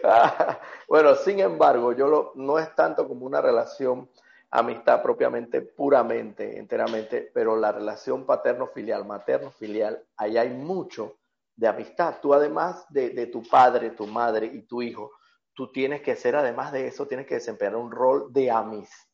bueno, 0.87 1.15
sin 1.15 1.39
embargo, 1.39 1.93
yo 1.93 2.07
lo, 2.07 2.31
no 2.35 2.57
es 2.57 2.73
tanto 2.75 3.07
como 3.07 3.25
una 3.25 3.41
relación 3.41 4.09
amistad 4.51 5.01
propiamente, 5.01 5.61
puramente, 5.61 6.57
enteramente, 6.57 7.31
pero 7.33 7.57
la 7.57 7.71
relación 7.71 8.25
paterno-filial, 8.25 9.05
materno-filial, 9.05 10.03
ahí 10.15 10.37
hay 10.37 10.49
mucho 10.49 11.17
de 11.55 11.67
amistad. 11.67 12.15
Tú 12.21 12.33
además 12.33 12.85
de, 12.89 13.27
tu 13.27 13.43
padre, 13.43 13.91
tu 13.91 14.07
madre 14.07 14.47
y 14.47 14.61
tu 14.61 14.81
hijo, 14.81 15.11
tú 15.53 15.71
tienes 15.71 16.01
que 16.01 16.15
ser, 16.15 16.35
además 16.35 16.71
de 16.71 16.87
eso, 16.87 17.07
tienes 17.07 17.27
que 17.27 17.35
desempeñar 17.35 17.75
un 17.75 17.91
rol 17.91 18.31
de 18.31 18.49
amistad 18.51 19.07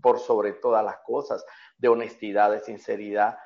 por 0.00 0.18
sobre 0.18 0.54
todas 0.54 0.84
las 0.84 0.96
cosas, 1.04 1.44
de 1.78 1.88
honestidad, 1.88 2.50
de 2.50 2.60
sinceridad, 2.60 3.38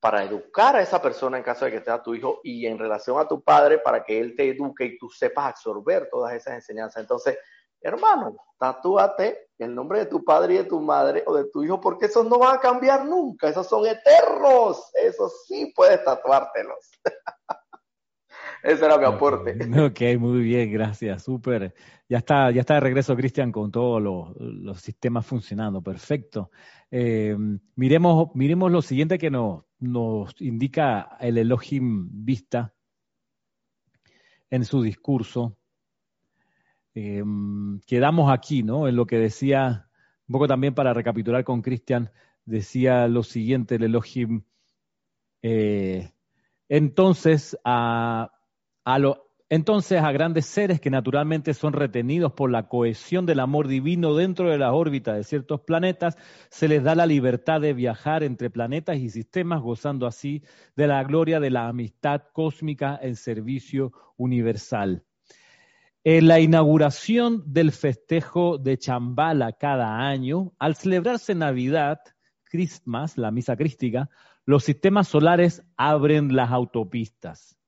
para 0.00 0.24
educar 0.24 0.74
a 0.76 0.80
esa 0.80 1.00
persona 1.00 1.36
en 1.36 1.44
caso 1.44 1.66
de 1.66 1.72
que 1.72 1.82
sea 1.82 2.02
tu 2.02 2.14
hijo 2.14 2.40
y 2.42 2.66
en 2.66 2.78
relación 2.78 3.20
a 3.20 3.28
tu 3.28 3.42
padre 3.42 3.78
para 3.78 4.02
que 4.02 4.18
él 4.18 4.34
te 4.34 4.48
eduque 4.48 4.86
y 4.86 4.98
tú 4.98 5.10
sepas 5.10 5.50
absorber 5.50 6.08
todas 6.10 6.32
esas 6.32 6.54
enseñanzas. 6.54 7.02
Entonces, 7.02 7.38
hermano, 7.80 8.36
tatúate 8.58 9.50
el 9.58 9.74
nombre 9.74 10.00
de 10.00 10.06
tu 10.06 10.24
padre 10.24 10.54
y 10.54 10.56
de 10.58 10.64
tu 10.64 10.80
madre 10.80 11.22
o 11.26 11.34
de 11.34 11.50
tu 11.50 11.62
hijo, 11.62 11.80
porque 11.80 12.06
esos 12.06 12.26
no 12.26 12.38
van 12.38 12.56
a 12.56 12.60
cambiar 12.60 13.04
nunca, 13.04 13.48
esos 13.48 13.66
son 13.66 13.86
eternos, 13.86 14.90
esos 14.94 15.44
sí 15.46 15.72
puedes 15.74 16.02
tatuártelos. 16.04 16.90
Ese 18.62 18.84
era 18.84 18.98
mi 18.98 19.04
aporte. 19.04 19.56
Ok, 19.86 20.18
muy 20.18 20.42
bien, 20.42 20.70
gracias, 20.70 21.22
súper. 21.22 21.74
Ya 22.08 22.18
está, 22.18 22.50
ya 22.50 22.60
está 22.60 22.74
de 22.74 22.80
regreso 22.80 23.16
Cristian 23.16 23.52
con 23.52 23.70
todos 23.70 24.02
los, 24.02 24.80
sistemas 24.80 25.26
funcionando, 25.26 25.82
perfecto. 25.82 26.50
Eh, 26.90 27.36
miremos, 27.76 28.28
miremos 28.34 28.70
lo 28.70 28.82
siguiente 28.82 29.18
que 29.18 29.30
nos, 29.30 29.64
nos 29.78 30.34
indica 30.40 31.16
el 31.20 31.38
Elohim 31.38 32.08
Vista 32.24 32.74
en 34.50 34.64
su 34.64 34.82
discurso. 34.82 35.56
Eh, 37.02 37.24
quedamos 37.86 38.30
aquí, 38.30 38.62
¿no? 38.62 38.86
En 38.86 38.94
lo 38.94 39.06
que 39.06 39.16
decía, 39.16 39.88
un 40.28 40.32
poco 40.34 40.46
también 40.46 40.74
para 40.74 40.92
recapitular 40.92 41.44
con 41.44 41.62
Cristian, 41.62 42.10
decía 42.44 43.08
lo 43.08 43.22
siguiente 43.22 43.76
el 43.76 43.84
Elohim. 43.84 44.42
Eh, 45.40 46.12
entonces, 46.68 47.56
a, 47.64 48.32
a 48.84 48.98
lo, 48.98 49.30
entonces 49.48 50.02
a 50.02 50.12
grandes 50.12 50.44
seres 50.44 50.78
que 50.78 50.90
naturalmente 50.90 51.54
son 51.54 51.72
retenidos 51.72 52.34
por 52.34 52.50
la 52.50 52.68
cohesión 52.68 53.24
del 53.24 53.40
amor 53.40 53.66
divino 53.66 54.14
dentro 54.14 54.50
de 54.50 54.58
las 54.58 54.72
órbitas 54.74 55.16
de 55.16 55.24
ciertos 55.24 55.62
planetas, 55.62 56.18
se 56.50 56.68
les 56.68 56.82
da 56.82 56.94
la 56.94 57.06
libertad 57.06 57.62
de 57.62 57.72
viajar 57.72 58.24
entre 58.24 58.50
planetas 58.50 58.98
y 58.98 59.08
sistemas, 59.08 59.62
gozando 59.62 60.06
así 60.06 60.42
de 60.76 60.86
la 60.86 61.02
gloria 61.02 61.40
de 61.40 61.48
la 61.48 61.66
amistad 61.66 62.24
cósmica 62.34 62.98
en 63.00 63.16
servicio 63.16 63.90
universal. 64.18 65.02
En 66.02 66.28
la 66.28 66.40
inauguración 66.40 67.42
del 67.52 67.72
festejo 67.72 68.56
de 68.56 68.78
Chambala 68.78 69.52
cada 69.52 69.98
año, 70.08 70.54
al 70.58 70.74
celebrarse 70.74 71.34
Navidad, 71.34 72.00
Christmas, 72.44 73.18
la 73.18 73.30
misa 73.30 73.54
crística, 73.54 74.08
los 74.46 74.64
sistemas 74.64 75.08
solares 75.08 75.62
abren 75.76 76.34
las 76.34 76.52
autopistas. 76.52 77.58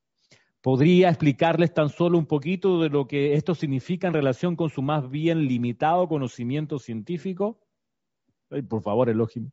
¿Podría 0.63 1.11
explicarles 1.11 1.75
tan 1.75 1.91
solo 1.91 2.17
un 2.17 2.25
poquito 2.25 2.81
de 2.81 2.89
lo 2.89 3.07
que 3.07 3.35
esto 3.35 3.55
significa 3.55 4.07
en 4.07 4.15
relación 4.15 4.57
con 4.57 4.71
su 4.71 4.81
más 4.81 5.11
bien 5.11 5.47
limitado 5.47 6.09
conocimiento 6.09 6.79
científico? 6.79 7.61
por 8.69 8.83
favor, 8.83 9.11
Elohim. 9.11 9.51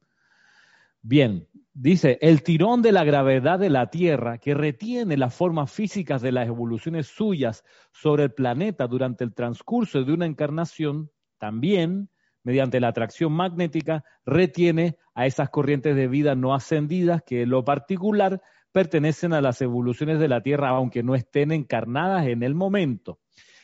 Bien, 1.01 1.47
dice, 1.73 2.17
el 2.21 2.43
tirón 2.43 2.81
de 2.81 2.91
la 2.91 3.05
gravedad 3.05 3.57
de 3.57 3.69
la 3.69 3.89
Tierra 3.89 4.37
que 4.37 4.53
retiene 4.53 5.15
las 5.15 5.33
formas 5.33 5.71
físicas 5.71 6.21
de 6.21 6.33
las 6.33 6.47
evoluciones 6.47 7.07
suyas 7.07 7.63
sobre 7.93 8.23
el 8.23 8.33
planeta 8.33 8.85
durante 8.85 9.23
el 9.23 9.33
transcurso 9.33 10.03
de 10.03 10.11
una 10.11 10.25
encarnación, 10.25 11.09
también, 11.37 12.09
mediante 12.43 12.81
la 12.81 12.89
atracción 12.89 13.31
magnética, 13.31 14.03
retiene 14.25 14.97
a 15.13 15.25
esas 15.25 15.49
corrientes 15.49 15.95
de 15.95 16.09
vida 16.09 16.35
no 16.35 16.53
ascendidas 16.53 17.23
que 17.23 17.43
en 17.43 17.49
lo 17.49 17.63
particular 17.63 18.41
pertenecen 18.73 19.31
a 19.31 19.39
las 19.39 19.61
evoluciones 19.61 20.19
de 20.19 20.27
la 20.27 20.41
Tierra, 20.41 20.69
aunque 20.69 21.01
no 21.01 21.15
estén 21.15 21.53
encarnadas 21.53 22.27
en 22.27 22.43
el 22.43 22.55
momento. 22.55 23.19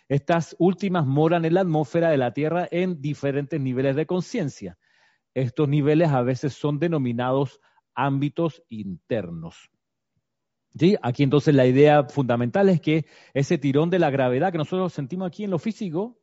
Estas 0.07 0.55
últimas 0.57 1.05
moran 1.05 1.43
en 1.43 1.55
la 1.55 1.61
atmósfera 1.61 2.09
de 2.11 2.17
la 2.17 2.31
Tierra 2.31 2.65
en 2.71 3.01
diferentes 3.01 3.59
niveles 3.59 3.97
de 3.97 4.05
conciencia 4.05 4.77
estos 5.35 5.67
niveles 5.69 6.09
a 6.09 6.23
veces 6.23 6.53
son 6.53 6.79
denominados 6.79 7.61
ámbitos 7.93 8.63
internos. 8.69 9.69
¿Sí? 10.77 10.97
Aquí 11.01 11.23
entonces 11.23 11.55
la 11.55 11.65
idea 11.65 12.03
fundamental 12.05 12.67
es 12.69 12.81
que 12.81 13.05
ese 13.33 13.57
tirón 13.57 13.89
de 13.89 13.99
la 13.99 14.09
gravedad 14.09 14.51
que 14.51 14.57
nosotros 14.57 14.91
sentimos 14.91 15.27
aquí 15.27 15.43
en 15.43 15.51
lo 15.51 15.59
físico, 15.59 16.19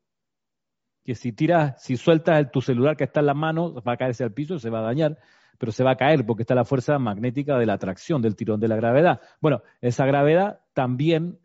que 1.04 1.14
si 1.14 1.32
tiras, 1.32 1.82
si 1.82 1.96
sueltas 1.96 2.50
tu 2.50 2.60
celular 2.60 2.96
que 2.96 3.04
está 3.04 3.20
en 3.20 3.26
la 3.26 3.34
mano, 3.34 3.74
va 3.82 3.92
a 3.92 3.96
caerse 3.96 4.24
al 4.24 4.32
piso, 4.32 4.58
se 4.58 4.68
va 4.68 4.80
a 4.80 4.82
dañar, 4.82 5.18
pero 5.58 5.72
se 5.72 5.84
va 5.84 5.92
a 5.92 5.96
caer 5.96 6.26
porque 6.26 6.42
está 6.42 6.54
la 6.54 6.64
fuerza 6.64 6.98
magnética 6.98 7.58
de 7.58 7.66
la 7.66 7.74
atracción, 7.74 8.20
del 8.20 8.36
tirón 8.36 8.60
de 8.60 8.68
la 8.68 8.76
gravedad. 8.76 9.20
Bueno, 9.40 9.62
esa 9.80 10.04
gravedad 10.06 10.60
también 10.74 11.38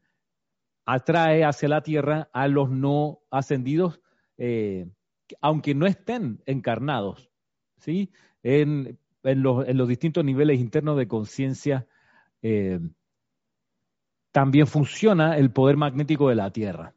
atrae 0.85 1.43
hacia 1.43 1.69
la 1.69 1.81
Tierra 1.81 2.29
a 2.33 2.47
los 2.47 2.69
no 2.69 3.19
ascendidos, 3.29 4.01
eh, 4.37 4.89
aunque 5.41 5.75
no 5.75 5.85
estén 5.85 6.41
encarnados. 6.45 7.26
¿Sí? 7.77 8.11
En, 8.43 8.97
en 9.23 9.43
los, 9.43 9.87
distintos 9.87 10.23
niveles 10.23 10.59
internos 10.59 10.97
de 10.97 11.07
conciencia 11.07 11.87
eh, 12.41 12.79
también 14.31 14.67
funciona 14.67 15.37
el 15.37 15.51
poder 15.51 15.77
magnético 15.77 16.29
de 16.29 16.35
la 16.35 16.51
Tierra. 16.51 16.93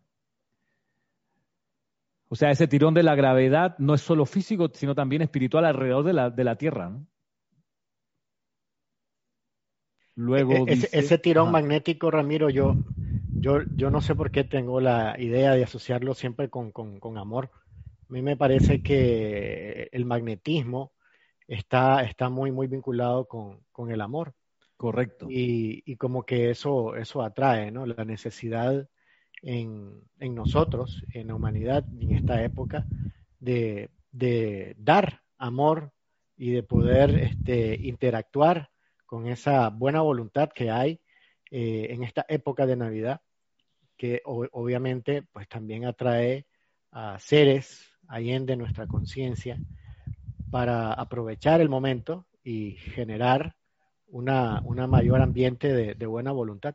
O 2.29 2.37
sea, 2.37 2.51
ese 2.51 2.69
tirón 2.69 2.95
de 2.95 3.03
la 3.03 3.17
gravedad 3.17 3.77
no 3.79 3.95
es 3.95 4.03
solo 4.03 4.25
físico, 4.25 4.71
sino 4.73 4.95
también 4.95 5.23
espiritual 5.23 5.65
alrededor 5.65 6.05
de 6.05 6.13
la, 6.13 6.31
de 6.31 6.45
la 6.45 6.57
Tierra. 6.57 6.97
Luego 10.15 10.67
e, 10.69 10.75
e, 10.75 10.89
ese, 10.93 11.19
tirón 11.19 11.51
magnético, 11.51 12.11
Ramiro, 12.11 12.51
yo, 12.51 12.77
yo, 13.33 13.63
yo 13.75 13.91
no 13.91 14.01
sé 14.01 14.15
por 14.15 14.31
qué 14.31 14.45
tengo 14.45 14.81
la 14.81 15.17
idea 15.19 15.53
de 15.55 15.65
asociarlo 15.65 16.15
siempre 16.15 16.51
con, 16.51 16.73
amor. 17.17 17.51
A 18.11 18.13
mí 18.13 18.23
me 18.23 18.37
parece 18.37 18.83
que 18.83 19.89
el 19.93 20.05
magnetismo 20.05 20.95
está, 21.47 22.03
está 22.03 22.29
muy, 22.29 22.51
muy 22.51 22.67
vinculado 22.67 23.29
con, 23.29 23.61
el 23.89 24.01
amor. 24.01 24.35
Correcto. 24.77 25.29
Y, 25.31 25.95
como 25.95 26.25
que 26.25 26.51
eso, 26.51 26.97
eso 26.97 27.23
atrae, 27.23 27.71
¿no? 27.71 27.87
La 27.87 28.05
necesidad 28.05 28.89
en, 29.43 30.03
nosotros, 30.19 31.05
en 31.15 31.29
la 31.29 31.37
humanidad, 31.37 31.85
en 32.01 32.17
esta 32.17 32.43
época, 32.43 32.85
de, 33.39 33.91
dar 34.77 35.23
amor 35.39 35.93
y 36.37 36.51
de 36.51 36.65
poder 36.65 37.11
este, 37.17 37.77
interactuar 37.77 38.71
con 39.07 39.29
esa 39.29 39.69
buena 39.69 40.01
voluntad 40.01 40.51
que 40.53 40.69
hay 40.69 41.01
eh, 41.53 41.87
en 41.91 42.03
esta 42.03 42.27
época 42.29 42.67
de 42.67 42.75
Navidad, 42.75 43.21
que 43.97 44.21
obviamente 44.25 45.23
pues 45.31 45.49
también 45.49 45.85
atrae 45.85 46.45
a 46.91 47.17
seres 47.21 47.90
allende 48.11 48.57
nuestra 48.57 48.87
conciencia 48.87 49.59
para 50.51 50.93
aprovechar 50.93 51.61
el 51.61 51.69
momento 51.69 52.27
y 52.43 52.73
generar 52.73 53.55
una, 54.09 54.61
mayor 54.89 55.23
ambiente 55.23 55.73
de, 55.73 56.07
buena 56.07 56.33
voluntad. 56.33 56.75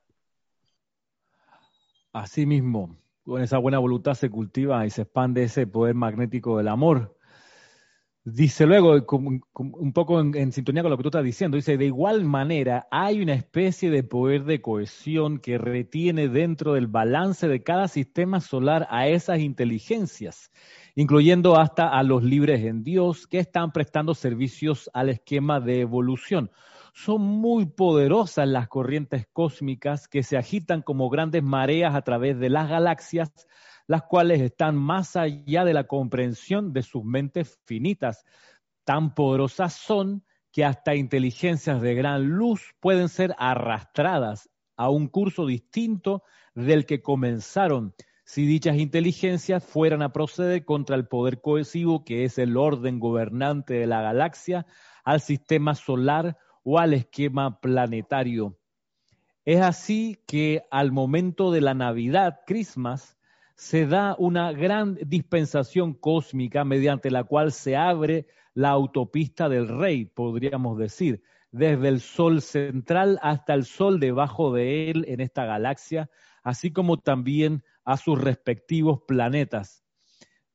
Asimismo, 2.14 2.96
con 3.24 3.42
esa 3.42 3.58
buena 3.58 3.80
voluntad 3.80 4.14
se 4.14 4.30
cultiva 4.30 4.86
y 4.86 4.90
se 4.90 5.02
expande 5.02 5.44
ese 5.44 5.68
poder 5.68 5.96
magnético 5.96 6.58
del 6.58 6.70
amor. 6.70 7.18
Dice 8.24 8.66
luego, 8.66 9.06
un 9.54 9.94
poco 9.94 10.20
en, 10.20 10.52
sintonía 10.52 10.82
con 10.82 10.90
lo 10.90 10.98
que 10.98 11.04
tú 11.04 11.10
estás 11.10 11.24
diciendo, 11.24 11.58
dice, 11.58 11.78
de 11.78 11.86
igual 11.86 12.24
manera 12.24 12.88
hay 12.90 13.22
una 13.22 13.34
especie 13.34 13.92
de 13.92 14.04
poder 14.04 14.46
de 14.46 14.62
cohesión 14.62 15.38
que 15.38 15.60
retiene 15.60 16.28
dentro 16.30 16.74
del 16.74 16.88
balance 16.88 17.48
de 17.48 17.62
cada 17.62 17.88
sistema 17.88 18.40
solar 18.40 18.88
a 18.90 19.08
esas 19.08 19.42
inteligencias, 19.42 20.52
incluyendo 20.96 21.58
hasta 21.58 21.90
a 21.90 22.02
los 22.04 22.24
libres 22.24 22.64
en 22.66 22.84
Dios 22.84 23.28
que 23.28 23.40
están 23.40 23.72
prestando 23.72 24.16
servicios 24.16 24.90
al 24.94 25.10
esquema 25.10 25.60
de 25.60 25.82
evolución. 25.82 26.50
Son 26.94 27.22
muy 27.22 27.66
poderosas 27.66 28.48
las 28.48 28.68
corrientes 28.70 29.28
cósmicas 29.32 30.08
que 30.08 30.24
se 30.24 30.38
agitan 30.38 30.82
como 30.82 31.10
grandes 31.10 31.44
mareas 31.44 31.94
a 31.94 32.02
través 32.02 32.40
de 32.40 32.50
las 32.50 32.70
galaxias 32.70 33.32
las 33.88 34.04
cuales 34.04 34.42
están 34.42 34.76
más 34.76 35.16
allá 35.16 35.64
de 35.64 35.74
la 35.74 35.86
comprensión 35.86 36.74
de 36.74 36.82
sus 36.82 37.04
mentes 37.04 37.60
finitas. 37.66 38.26
Tan 38.84 39.14
poderosas 39.14 39.74
son 39.74 40.24
que 40.52 40.66
hasta 40.66 40.96
inteligencias 40.96 41.82
de 41.82 41.96
gran 41.96 42.28
luz 42.28 42.74
pueden 42.80 43.10
ser 43.10 43.36
arrastradas 43.38 44.50
a 44.78 44.90
un 44.90 45.08
curso 45.08 45.46
distinto 45.46 46.24
del 46.54 46.86
que 46.86 47.02
comenzaron 47.02 47.94
si 48.26 48.46
dichas 48.48 48.78
inteligencias 48.78 49.64
fueran 49.64 50.02
a 50.02 50.12
proceder 50.12 50.66
contra 50.66 50.96
el 50.96 51.08
poder 51.08 51.42
cohesivo 51.42 52.04
que 52.04 52.26
es 52.26 52.40
el 52.40 52.58
orden 52.58 53.00
gobernante 53.00 53.76
de 53.76 53.86
la 53.86 54.02
galaxia, 54.02 54.66
al 55.04 55.22
sistema 55.22 55.76
solar 55.76 56.36
o 56.64 56.80
al 56.80 56.96
esquema 56.96 57.62
planetario. 57.62 58.58
Es 59.46 59.62
así 59.62 60.18
que 60.26 60.64
al 60.72 60.92
momento 60.92 61.52
de 61.52 61.62
la 61.62 61.76
Navidad, 61.76 62.40
Christmas, 62.48 63.16
se 63.56 63.86
da 63.86 64.16
una 64.18 64.52
gran 64.52 64.98
dispensación 65.06 65.94
cósmica 65.94 66.66
mediante 66.66 67.12
la 67.12 67.24
cual 67.24 67.52
se 67.52 67.78
abre 67.78 68.26
la 68.56 68.70
autopista 68.70 69.50
del 69.50 69.68
rey, 69.68 70.06
podríamos 70.06 70.80
decir, 70.80 71.22
desde 71.52 71.88
el 71.90 72.02
sol 72.02 72.42
central 72.42 73.20
hasta 73.22 73.54
el 73.54 73.66
sol 73.66 74.00
debajo 74.00 74.52
de 74.52 74.90
él 74.90 75.06
en 75.08 75.22
esta 75.22 75.46
galaxia, 75.46 76.10
así 76.44 76.72
como 76.72 76.98
también 76.98 77.64
a 77.86 77.98
sus 77.98 78.20
respectivos 78.20 79.02
planetas. 79.08 79.84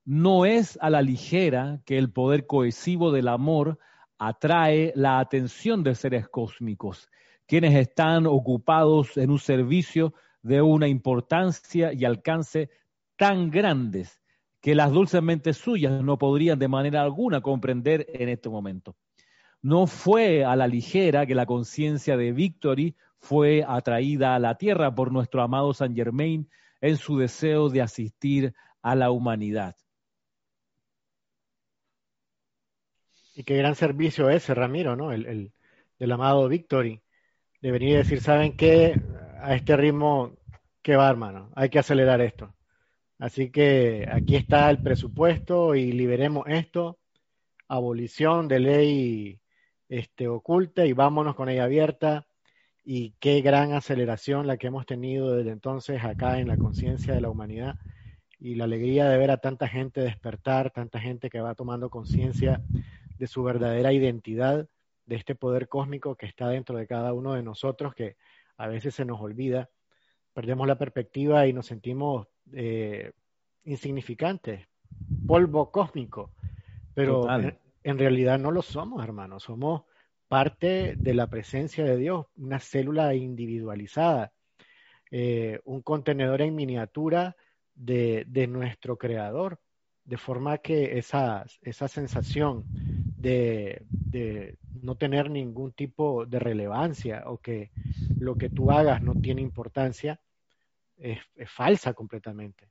No 0.05 0.45
es 0.45 0.77
a 0.83 0.91
la 0.91 1.03
ligera 1.03 1.81
que 1.87 1.97
el 1.97 2.13
poder 2.13 2.47
cohesivo 2.47 3.13
del 3.13 3.29
amor 3.29 3.79
atrae 4.19 4.93
la 4.97 5.19
atención 5.21 5.83
de 5.83 5.95
seres 5.95 6.29
cósmicos, 6.29 7.09
quienes 7.47 7.75
están 7.75 8.27
ocupados 8.27 9.17
en 9.17 9.31
un 9.31 9.39
servicio 9.39 10.13
de 10.43 10.61
una 10.61 10.89
importancia 10.89 11.93
y 11.93 12.05
alcance 12.05 12.71
tan 13.17 13.51
grandes 13.51 14.21
que 14.61 14.75
las 14.75 14.91
dulces 14.91 15.23
mentes 15.23 15.57
suyas 15.57 16.03
no 16.03 16.19
podrían 16.19 16.59
de 16.59 16.69
manera 16.69 17.03
alguna 17.03 17.41
comprender 17.41 18.07
en 18.13 18.29
este 18.29 18.49
momento. 18.49 18.97
No 19.63 19.87
fue 19.87 20.45
a 20.45 20.57
la 20.57 20.67
ligera 20.67 21.27
que 21.27 21.35
la 21.35 21.47
conciencia 21.47 22.17
de 22.17 22.33
Victory 22.33 22.97
fue 23.19 23.65
atraída 23.67 24.35
a 24.35 24.39
la 24.39 24.57
tierra 24.57 24.95
por 24.95 25.13
nuestro 25.13 25.43
amado 25.43 25.73
Saint 25.75 25.95
Germain 25.95 26.49
en 26.81 26.97
su 26.97 27.19
deseo 27.19 27.69
de 27.69 27.83
asistir 27.83 28.55
a 28.83 28.95
la 28.95 29.11
humanidad. 29.11 29.77
Y 33.35 33.45
qué 33.45 33.57
gran 33.57 33.75
servicio 33.75 34.29
ese, 34.31 34.55
Ramiro, 34.55 34.97
¿no? 34.97 35.13
El, 35.13 35.27
el 35.27 35.53
del 35.99 36.13
amado 36.13 36.49
Victory, 36.49 37.03
de 37.61 37.71
venir 37.71 37.91
y 37.91 37.97
decir, 37.97 38.21
¿saben 38.21 38.57
qué? 38.57 39.01
A 39.43 39.55
este 39.55 39.77
ritmo, 39.77 40.37
¿qué 40.83 40.97
va, 40.97 41.11
hermano? 41.11 41.53
Hay 41.55 41.69
que 41.69 41.79
acelerar 41.79 42.21
esto. 42.21 42.55
Así 43.19 43.51
que 43.51 44.09
aquí 44.11 44.37
está 44.37 44.71
el 44.71 44.83
presupuesto 44.83 45.75
y 45.75 45.93
liberemos 45.93 46.47
esto, 46.49 46.99
abolición 47.69 48.49
de 48.49 48.61
ley 48.61 49.41
este, 49.91 50.27
oculta 50.27 50.87
y 50.87 50.95
vámonos 50.95 51.35
con 51.35 51.51
ella 51.51 51.65
abierta. 51.65 52.27
Y 52.93 53.15
qué 53.21 53.41
gran 53.41 53.73
aceleración 53.73 54.49
la 54.49 54.57
que 54.57 54.67
hemos 54.67 54.85
tenido 54.85 55.31
desde 55.37 55.53
entonces 55.53 56.03
acá 56.03 56.41
en 56.41 56.49
la 56.49 56.57
conciencia 56.57 57.15
de 57.15 57.21
la 57.21 57.31
humanidad 57.31 57.77
y 58.41 58.57
la 58.57 58.65
alegría 58.65 59.09
de 59.09 59.17
ver 59.17 59.31
a 59.31 59.37
tanta 59.37 59.69
gente 59.69 60.01
despertar, 60.01 60.73
tanta 60.73 60.99
gente 60.99 61.31
que 61.31 61.41
va 61.41 61.55
tomando 61.55 61.89
conciencia 61.89 62.61
de 63.17 63.27
su 63.29 63.45
verdadera 63.45 63.93
identidad, 63.93 64.69
de 65.07 65.15
este 65.15 65.37
poder 65.37 65.69
cósmico 65.69 66.17
que 66.17 66.27
está 66.27 66.49
dentro 66.49 66.77
de 66.79 66.89
cada 66.89 67.13
uno 67.13 67.35
de 67.35 67.45
nosotros, 67.45 67.95
que 67.95 68.17
a 68.57 68.67
veces 68.67 68.93
se 68.93 69.05
nos 69.05 69.21
olvida, 69.21 69.71
perdemos 70.33 70.67
la 70.67 70.77
perspectiva 70.77 71.47
y 71.47 71.53
nos 71.53 71.67
sentimos 71.67 72.27
eh, 72.53 73.13
insignificantes, 73.63 74.67
polvo 75.29 75.71
cósmico, 75.71 76.33
pero 76.93 77.25
en, 77.85 77.99
realidad 78.01 78.41
no 78.41 78.51
lo 78.51 78.63
somos, 78.63 79.05
hermanos, 79.05 79.45
somos 79.45 79.83
parte 80.31 80.95
de 80.97 81.15
la 81.15 81.27
presencia 81.29 81.85
de 81.85 81.99
Dios, 81.99 82.27
una 82.37 82.61
célula 82.61 83.15
individualizada, 83.15 84.33
eh, 85.11 85.61
un 85.65 85.83
contenedor 85.83 86.41
en 86.41 86.55
miniatura 86.55 87.37
de, 87.75 88.25
nuestro 88.49 88.97
creador, 88.97 89.61
de 90.05 90.17
forma 90.17 90.59
que 90.59 90.99
esa, 90.99 91.45
esa 91.63 91.89
sensación 91.89 92.65
de, 92.69 93.85
no 94.83 94.95
tener 94.97 95.31
ningún 95.31 95.73
tipo 95.73 96.25
de 96.27 96.39
relevancia 96.39 97.25
o 97.27 97.39
que 97.39 97.71
lo 98.19 98.37
que 98.37 98.49
tú 98.49 98.71
hagas 98.71 99.03
no 99.03 99.15
tiene 99.15 99.43
importancia 99.43 100.21
es 100.97 101.19
falsa 101.47 101.93
completamente 101.93 102.71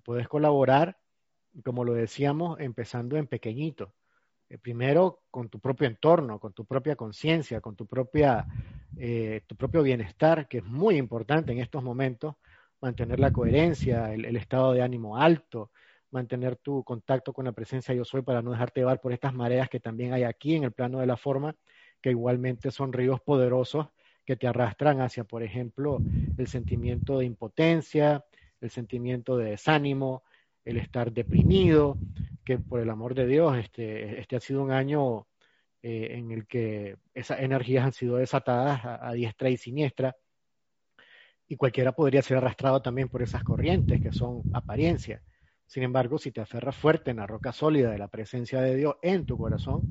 puedes 0.00 0.28
colaborar, 0.28 0.98
como 1.64 1.84
lo 1.84 1.94
decíamos, 1.94 2.60
empezando 2.60 3.16
en 3.16 3.26
pequeñito. 3.26 3.94
Eh, 4.48 4.58
primero 4.58 5.22
con 5.30 5.48
tu 5.48 5.58
propio 5.58 5.88
entorno, 5.88 6.38
con 6.38 6.52
tu 6.52 6.64
propia 6.64 6.94
conciencia, 6.94 7.60
con 7.60 7.74
tu, 7.74 7.86
propia, 7.86 8.46
eh, 8.96 9.42
tu 9.46 9.56
propio 9.56 9.82
bienestar, 9.82 10.46
que 10.46 10.58
es 10.58 10.64
muy 10.64 10.96
importante 10.96 11.52
en 11.52 11.58
estos 11.58 11.82
momentos, 11.82 12.36
mantener 12.80 13.18
la 13.18 13.32
coherencia, 13.32 14.12
el, 14.12 14.36
estado 14.36 14.72
de 14.72 14.82
ánimo 14.82 15.16
alto, 15.16 15.72
mantener 16.10 16.56
tu 16.56 16.84
contacto 16.84 17.32
con 17.32 17.46
la 17.46 17.52
presencia 17.52 17.94
yo 17.94 18.04
soy 18.04 18.22
para 18.22 18.40
no 18.40 18.52
dejarte 18.52 18.80
llevar 18.80 19.00
por 19.00 19.12
estas 19.12 19.34
mareas 19.34 19.68
que 19.68 19.80
también 19.80 20.12
hay 20.12 20.22
aquí 20.22 20.54
en 20.54 20.64
el 20.64 20.72
plano 20.72 21.00
de 21.00 21.06
la 21.06 21.16
forma, 21.16 21.56
que 22.00 22.10
igualmente 22.10 22.70
son 22.70 22.92
ríos 22.92 23.20
poderosos 23.20 23.88
que 24.24 24.36
te 24.36 24.46
arrastran 24.46 25.00
hacia, 25.00 25.24
por 25.24 25.42
ejemplo, 25.42 26.00
el 26.38 26.46
sentimiento 26.46 27.18
de 27.18 27.24
impotencia, 27.24 28.24
el 28.60 28.70
sentimiento 28.70 29.36
de 29.36 29.50
desánimo, 29.50 30.22
el 30.64 30.76
estar 30.78 31.12
deprimido, 31.12 31.96
que 32.46 32.58
por 32.58 32.80
el 32.80 32.88
amor 32.88 33.14
de 33.14 33.26
Dios, 33.26 33.58
este, 33.58 34.20
este 34.20 34.36
ha 34.36 34.40
sido 34.40 34.62
un 34.62 34.70
año 34.70 35.26
eh, 35.82 36.08
en 36.12 36.30
el 36.30 36.46
que 36.46 36.96
esas 37.12 37.40
energías 37.40 37.84
han 37.84 37.92
sido 37.92 38.16
desatadas 38.16 38.80
a, 38.84 39.12
diestra 39.12 39.50
y 39.50 39.56
siniestra, 39.56 40.16
y 41.48 41.56
cualquiera 41.56 41.92
podría 41.92 42.22
ser 42.22 42.38
arrastrado 42.38 42.80
también 42.80 43.08
por 43.08 43.22
esas 43.22 43.44
corrientes 43.44 44.00
que 44.00 44.12
son 44.12 44.42
apariencia. 44.54 45.22
Sin 45.66 45.82
embargo, 45.82 46.18
si 46.18 46.30
te 46.30 46.40
aferras 46.40 46.76
fuerte 46.76 47.10
en 47.10 47.18
la 47.18 47.26
roca 47.26 47.52
sólida 47.52 47.90
de 47.90 47.98
la 47.98 48.08
presencia 48.08 48.60
de 48.60 48.76
Dios 48.76 48.94
en 49.02 49.26
tu 49.26 49.36
corazón, 49.36 49.82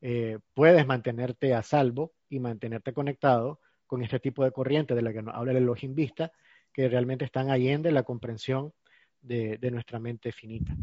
eh, 0.00 0.38
puedes 0.54 0.86
mantenerte 0.86 1.54
a 1.54 1.62
salvo 1.62 2.12
y 2.28 2.40
mantenerte 2.40 2.92
conectado 2.92 3.60
con 3.86 4.02
este 4.02 4.20
tipo 4.20 4.44
de 4.44 4.52
corriente 4.52 4.94
de 4.94 5.02
la 5.02 5.12
que 5.12 5.22
nos 5.22 5.34
habla 5.34 5.52
el 5.52 5.58
Elohim 5.58 5.94
Vista, 5.94 6.32
que 6.72 6.88
realmente 6.88 7.24
están 7.24 7.50
allende 7.50 7.90
la 7.92 8.02
comprensión 8.02 8.72
de, 9.20 9.58
nuestra 9.70 9.98
mente 9.98 10.32
finita. 10.32 10.76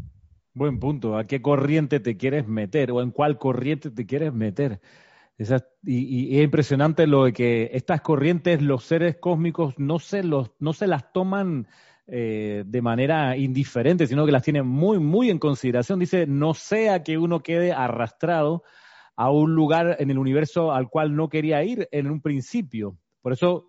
Buen 0.56 0.80
punto. 0.80 1.18
¿A 1.18 1.26
qué 1.26 1.42
corriente 1.42 2.00
te 2.00 2.16
quieres 2.16 2.48
meter 2.48 2.90
o 2.90 3.02
en 3.02 3.10
cuál 3.10 3.36
corriente 3.36 3.90
te 3.90 4.06
quieres 4.06 4.32
meter? 4.32 4.80
y, 5.82 6.38
es 6.38 6.44
impresionante 6.44 7.06
lo 7.06 7.24
de 7.24 7.34
que 7.34 7.68
estas 7.74 8.00
corrientes, 8.00 8.62
los 8.62 8.84
seres 8.84 9.16
cósmicos, 9.16 9.74
no 9.76 9.98
se, 9.98 10.22
las 10.22 11.12
toman 11.12 11.68
eh, 12.06 12.64
de 12.66 12.80
manera 12.80 13.36
indiferente, 13.36 14.06
sino 14.06 14.24
que 14.24 14.32
las 14.32 14.44
tienen 14.44 14.66
muy, 14.66 14.98
muy 14.98 15.28
en 15.28 15.38
consideración. 15.38 15.98
Dice, 15.98 16.26
no 16.26 16.54
sea 16.54 17.02
que 17.02 17.18
uno 17.18 17.42
quede 17.42 17.72
arrastrado 17.74 18.62
a 19.14 19.30
un 19.30 19.54
lugar 19.54 19.96
en 19.98 20.10
el 20.10 20.16
universo 20.16 20.72
al 20.72 20.88
cual 20.88 21.14
no 21.14 21.28
quería 21.28 21.62
ir 21.64 21.86
en 21.92 22.10
un 22.10 22.22
principio. 22.22 22.96
Por 23.20 23.34
eso, 23.34 23.68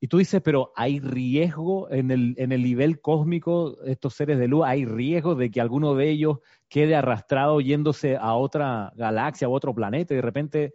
y 0.00 0.08
tú 0.08 0.16
dices, 0.16 0.40
pero 0.42 0.72
hay 0.76 0.98
riesgo 0.98 1.90
en 1.90 2.10
el, 2.10 2.34
en 2.38 2.52
el 2.52 2.62
nivel 2.62 3.02
cósmico, 3.02 3.76
estos 3.84 4.14
seres 4.14 4.38
de 4.38 4.48
luz, 4.48 4.64
hay 4.66 4.86
riesgo 4.86 5.34
de 5.34 5.50
que 5.50 5.60
alguno 5.60 5.94
de 5.94 6.08
ellos 6.08 6.38
quede 6.68 6.96
arrastrado 6.96 7.60
yéndose 7.60 8.16
a 8.16 8.34
otra 8.34 8.92
galaxia, 8.96 9.46
a 9.46 9.50
otro 9.50 9.74
planeta, 9.74 10.14
y 10.14 10.16
de 10.16 10.22
repente 10.22 10.74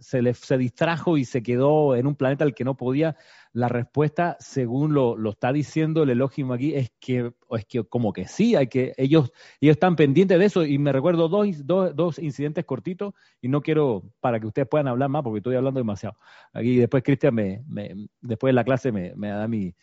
se, 0.00 0.22
le, 0.22 0.34
se 0.34 0.58
distrajo 0.58 1.16
y 1.16 1.24
se 1.24 1.42
quedó 1.42 1.94
en 1.94 2.06
un 2.06 2.16
planeta 2.16 2.44
al 2.44 2.54
que 2.54 2.64
no 2.64 2.76
podía. 2.76 3.16
La 3.56 3.68
respuesta, 3.68 4.36
según 4.38 4.92
lo, 4.92 5.16
lo 5.16 5.30
está 5.30 5.50
diciendo 5.50 6.02
el 6.02 6.10
elogio 6.10 6.52
aquí, 6.52 6.74
es 6.74 6.92
que, 7.00 7.32
es 7.52 7.64
que 7.64 7.84
como 7.84 8.12
que 8.12 8.28
sí, 8.28 8.54
hay 8.54 8.66
que, 8.66 8.92
ellos, 8.98 9.32
ellos 9.62 9.76
están 9.76 9.96
pendientes 9.96 10.38
de 10.38 10.44
eso. 10.44 10.62
Y 10.66 10.76
me 10.76 10.92
recuerdo 10.92 11.30
dos, 11.30 11.66
dos, 11.66 11.96
dos 11.96 12.18
incidentes 12.18 12.66
cortitos 12.66 13.14
y 13.40 13.48
no 13.48 13.62
quiero 13.62 14.02
para 14.20 14.38
que 14.38 14.46
ustedes 14.46 14.68
puedan 14.68 14.88
hablar 14.88 15.08
más 15.08 15.22
porque 15.22 15.38
estoy 15.38 15.56
hablando 15.56 15.80
demasiado. 15.80 16.18
Aquí 16.52 16.76
después 16.76 17.02
Cristian 17.02 17.34
me, 17.34 17.64
me, 17.66 18.08
después 18.20 18.50
de 18.50 18.52
la 18.52 18.64
clase 18.64 18.92
me, 18.92 19.14
me 19.14 19.28
da 19.28 19.48
mi... 19.48 19.74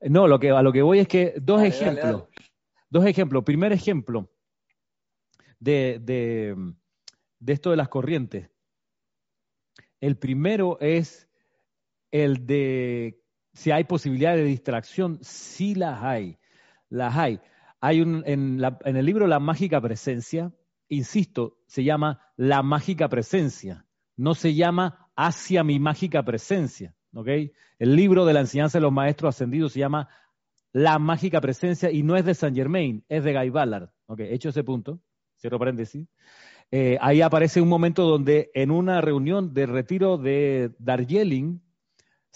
No, 0.00 0.26
lo 0.26 0.40
que, 0.40 0.50
a 0.50 0.60
lo 0.60 0.72
que 0.72 0.82
voy 0.82 0.98
es 0.98 1.06
que 1.06 1.34
dos 1.40 1.62
ejemplos. 1.62 2.24
Dos 2.90 3.06
ejemplos. 3.06 3.44
Primer 3.44 3.70
ejemplo 3.72 4.28
de, 5.60 6.00
de, 6.02 6.56
de 7.38 7.52
esto 7.52 7.70
de 7.70 7.76
las 7.76 7.88
corrientes. 7.88 8.50
El 10.00 10.16
primero 10.16 10.78
es 10.80 11.27
el 12.10 12.46
de 12.46 13.20
si 13.52 13.70
hay 13.72 13.84
posibilidad 13.84 14.36
de 14.36 14.44
distracción. 14.44 15.18
Sí 15.20 15.74
las 15.74 16.02
hay, 16.02 16.38
las 16.88 17.16
hay. 17.16 17.40
Hay 17.80 18.00
un, 18.00 18.22
en, 18.26 18.60
el 18.84 19.04
libro 19.04 19.26
La 19.26 19.40
Mágica 19.40 19.80
Presencia, 19.80 20.52
insisto, 20.88 21.58
se 21.66 21.84
llama 21.84 22.20
La 22.36 22.62
Mágica 22.62 23.08
Presencia, 23.08 23.86
no 24.16 24.34
se 24.34 24.54
llama 24.54 25.10
Hacia 25.16 25.64
mi 25.64 25.78
Mágica 25.78 26.24
Presencia. 26.24 26.94
El 27.78 27.96
libro 27.96 28.26
de 28.26 28.32
la 28.32 28.40
enseñanza 28.40 28.78
de 28.78 28.82
los 28.82 28.92
maestros 28.92 29.34
ascendidos 29.34 29.72
se 29.72 29.80
llama 29.80 30.08
La 30.72 30.98
Mágica 30.98 31.40
Presencia 31.40 31.90
y 31.90 32.02
no 32.02 32.16
es 32.16 32.24
de 32.24 32.34
Saint 32.34 32.56
Germain, 32.56 33.04
es 33.08 33.24
de 33.24 33.32
Guy 33.32 33.50
Ballard. 33.50 33.90
Hecho 34.18 34.50
ese 34.50 34.64
punto, 34.64 35.00
cierro 35.36 35.58
paréntesis. 35.58 36.06
Eh, 36.70 36.98
ahí 37.00 37.22
aparece 37.22 37.60
un 37.60 37.68
momento 37.68 38.04
donde 38.04 38.50
en 38.54 38.70
una 38.70 39.00
reunión 39.00 39.54
de 39.54 39.66
retiro 39.66 40.18
de 40.18 40.74
Darjeeling 40.78 41.60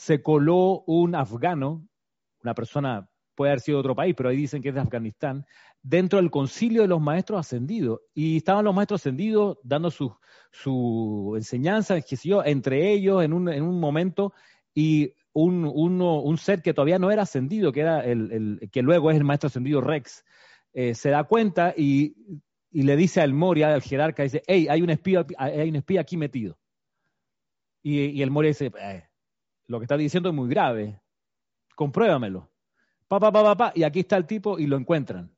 se 0.02 0.20
coló 0.20 0.82
un 0.86 1.14
afgano, 1.14 1.86
una 2.42 2.54
persona 2.54 3.08
puede 3.36 3.52
haber 3.52 3.60
sido 3.60 3.78
de 3.78 3.80
otro 3.80 3.94
país, 3.94 4.14
pero 4.16 4.30
ahí 4.30 4.36
dicen 4.36 4.60
que 4.60 4.70
es 4.70 4.74
de 4.74 4.80
Afganistán, 4.80 5.46
dentro 5.80 6.18
del 6.18 6.28
concilio 6.28 6.82
de 6.82 6.88
los 6.88 7.00
maestros 7.00 7.38
ascendidos. 7.38 8.00
Y 8.12 8.38
estaban 8.38 8.64
los 8.64 8.74
maestros 8.74 9.00
ascendidos 9.00 9.58
dando 9.62 9.92
su, 9.92 10.12
su 10.50 11.34
enseñanza, 11.36 12.00
qué 12.00 12.16
sé 12.16 12.30
entre 12.46 12.92
ellos 12.92 13.22
en 13.22 13.32
un, 13.32 13.48
en 13.48 13.62
un 13.62 13.78
momento, 13.78 14.32
y 14.74 15.14
un, 15.32 15.70
un, 15.72 16.36
ser 16.36 16.62
que 16.62 16.74
todavía 16.74 16.98
no 16.98 17.12
era 17.12 17.22
ascendido, 17.22 17.70
que 17.70 17.80
era 17.82 18.04
el, 18.04 18.68
que 18.72 18.82
luego 18.82 19.10
es 19.10 19.16
el 19.16 19.24
maestro 19.24 19.46
ascendido 19.46 19.80
Rex, 19.80 20.24
eh, 20.72 20.94
se 20.94 21.10
da 21.10 21.24
cuenta 21.24 21.74
y 21.76 22.16
y 22.72 22.82
le 22.82 22.96
dice 22.96 23.20
al 23.20 23.34
Moria, 23.34 23.74
al 23.74 23.82
jerarca, 23.82 24.22
dice, 24.22 24.42
hey, 24.46 24.66
hay 24.68 24.80
un 24.80 24.88
espía, 24.88 25.26
hay 25.36 25.68
un 25.68 25.76
espía 25.76 26.00
aquí 26.00 26.16
metido. 26.16 26.58
Y, 27.82 28.22
el 28.22 28.30
Moria 28.30 28.48
dice, 28.48 28.72
eh, 28.80 29.04
lo 29.72 29.80
que 29.80 29.84
está 29.84 29.96
diciendo 29.96 30.28
es 30.28 30.34
muy 30.34 30.50
grave, 30.50 31.00
compruébamelo. 31.74 32.50
Pa, 33.08 33.18
pa, 33.18 33.32
pa, 33.32 33.56
pa, 33.56 33.72
y 33.74 33.84
aquí 33.84 34.00
está 34.00 34.18
el 34.18 34.26
tipo 34.26 34.58
y 34.58 34.66
lo 34.66 34.76
encuentran. 34.76 35.34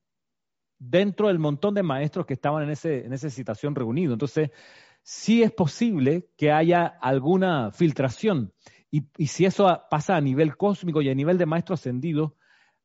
Dentro 0.77 1.29
del 1.29 1.39
montón 1.39 1.73
de 1.73 1.83
maestros 1.83 2.25
que 2.25 2.33
estaban 2.33 2.63
en, 2.63 2.69
ese, 2.71 3.05
en 3.05 3.13
esa 3.13 3.29
situación 3.29 3.75
reunidos. 3.75 4.15
Entonces, 4.15 4.51
sí 5.03 5.41
es 5.41 5.51
posible 5.51 6.27
que 6.35 6.51
haya 6.51 6.85
alguna 6.85 7.71
filtración. 7.71 8.53
Y, 8.91 9.03
si 9.27 9.45
eso 9.45 9.81
pasa 9.89 10.17
a 10.17 10.21
nivel 10.21 10.57
cósmico 10.57 11.01
y 11.01 11.09
a 11.09 11.15
nivel 11.15 11.37
de 11.37 11.45
maestro 11.45 11.75
ascendido, 11.75 12.35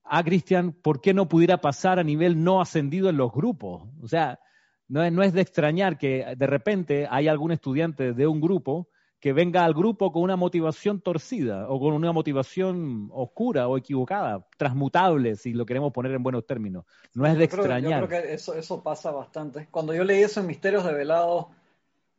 a 0.04 0.22
Cristian, 0.22 0.72
¿por 0.72 1.00
qué 1.00 1.14
no 1.14 1.28
pudiera 1.28 1.60
pasar 1.60 1.98
a 1.98 2.04
nivel 2.04 2.42
no 2.44 2.60
ascendido 2.60 3.08
en 3.08 3.16
los 3.16 3.32
grupos? 3.32 3.88
O 4.00 4.06
sea, 4.06 4.38
no 4.86 5.02
es, 5.02 5.12
no 5.12 5.24
es 5.24 5.32
de 5.32 5.40
extrañar 5.40 5.98
que 5.98 6.34
de 6.36 6.46
repente 6.46 7.08
hay 7.10 7.26
algún 7.26 7.50
estudiante 7.50 8.12
de 8.12 8.26
un 8.28 8.40
grupo 8.40 8.88
que 9.20 9.34
venga 9.34 9.64
al 9.64 9.74
grupo 9.74 10.10
con 10.12 10.22
una 10.22 10.36
motivación 10.36 11.00
torcida 11.00 11.68
o 11.68 11.78
con 11.78 11.92
una 11.92 12.10
motivación 12.10 13.10
oscura 13.12 13.68
o 13.68 13.76
equivocada, 13.76 14.46
transmutable, 14.56 15.36
si 15.36 15.52
lo 15.52 15.66
queremos 15.66 15.92
poner 15.92 16.12
en 16.12 16.22
buenos 16.22 16.46
términos. 16.46 16.86
No 17.14 17.26
es 17.26 17.36
de 17.36 17.44
extrañar. 17.44 18.00
yo 18.00 18.08
creo 18.08 18.22
que 18.22 18.32
eso, 18.32 18.54
eso 18.54 18.82
pasa 18.82 19.10
bastante. 19.10 19.68
Cuando 19.70 19.94
yo 19.94 20.04
leí 20.04 20.22
eso 20.22 20.40
en 20.40 20.46
Misterios 20.46 20.84
de 20.84 20.94
Velado, 20.94 21.50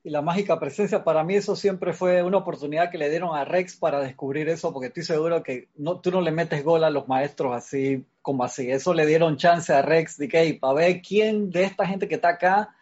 y 0.03 0.09
la 0.09 0.21
mágica 0.21 0.59
presencia, 0.59 1.03
para 1.03 1.23
mí 1.23 1.35
eso 1.35 1.55
siempre 1.55 1.93
fue 1.93 2.23
una 2.23 2.37
oportunidad 2.37 2.89
que 2.89 2.97
le 2.97 3.09
dieron 3.09 3.35
a 3.35 3.45
Rex 3.45 3.75
para 3.75 3.99
descubrir 3.99 4.49
eso, 4.49 4.73
porque 4.73 4.87
estoy 4.87 5.03
seguro 5.03 5.43
que 5.43 5.69
no, 5.75 5.99
tú 5.99 6.09
no 6.11 6.21
le 6.21 6.31
metes 6.31 6.63
gol 6.63 6.83
a 6.83 6.89
los 6.89 7.07
maestros 7.07 7.55
así 7.55 8.03
como 8.21 8.43
así. 8.43 8.71
Eso 8.71 8.93
le 8.93 9.05
dieron 9.05 9.37
chance 9.37 9.71
a 9.71 9.83
Rex 9.83 10.17
de 10.17 10.27
que, 10.27 10.57
para 10.59 10.73
ver 10.73 11.01
quién 11.01 11.51
de 11.51 11.65
esta 11.65 11.85
gente 11.85 12.07
que 12.07 12.15
está 12.15 12.29
acá 12.29 12.75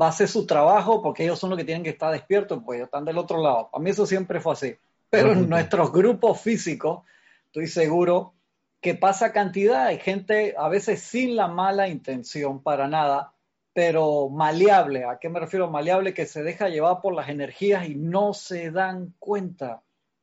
va 0.00 0.06
a 0.06 0.10
hacer 0.10 0.28
su 0.28 0.46
trabajo, 0.46 1.02
porque 1.02 1.24
ellos 1.24 1.38
son 1.38 1.50
los 1.50 1.58
que 1.58 1.64
tienen 1.64 1.82
que 1.82 1.90
estar 1.90 2.12
despiertos, 2.12 2.62
pues 2.64 2.76
ellos 2.76 2.86
están 2.86 3.04
del 3.04 3.18
otro 3.18 3.42
lado. 3.42 3.68
Para 3.70 3.82
mí 3.82 3.90
eso 3.90 4.06
siempre 4.06 4.40
fue 4.40 4.52
así. 4.52 4.74
Pero 5.10 5.32
en 5.32 5.48
nuestros 5.48 5.92
grupos 5.92 6.40
físicos, 6.40 7.02
estoy 7.46 7.66
seguro 7.66 8.34
que 8.80 8.94
pasa 8.94 9.32
cantidad, 9.32 9.86
hay 9.86 9.98
gente 9.98 10.54
a 10.58 10.68
veces 10.68 11.02
sin 11.02 11.36
la 11.36 11.46
mala 11.46 11.88
intención 11.88 12.62
para 12.62 12.88
nada, 12.88 13.32
pero 13.72 14.28
maleable. 14.28 15.04
¿A 15.04 15.18
qué 15.18 15.28
me 15.28 15.38
refiero 15.38 15.70
maleable? 15.70 16.14
Que 16.14 16.26
se 16.26 16.42
deja 16.42 16.68
llevar 16.68 17.00
por 17.00 17.14
las 17.14 17.28
energías 17.28 17.88
y 17.88 17.94
no 17.94 18.34
se 18.34 18.70
dan 18.70 19.14
cuenta. 19.18 19.82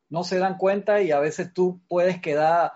No 0.09 0.23
se 0.23 0.39
dan 0.39 0.57
cuenta 0.57 1.01
y 1.01 1.11
a 1.11 1.19
veces 1.19 1.53
tú 1.53 1.79
puedes 1.87 2.19
quedar 2.19 2.73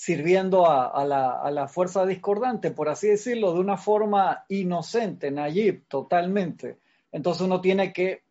sirviendo 0.00 0.64
a, 0.66 1.04
la, 1.04 1.68
fuerza 1.68 2.06
discordante, 2.06 2.70
por 2.70 2.88
así 2.88 3.08
decirlo, 3.08 3.52
de 3.52 3.60
una 3.60 3.76
forma 3.76 4.46
inocente, 4.48 5.30
nayib, 5.30 5.84
totalmente. 5.88 6.78
Entonces 7.12 7.42
uno 7.42 7.60
tiene 7.60 7.92
que, 7.92 8.22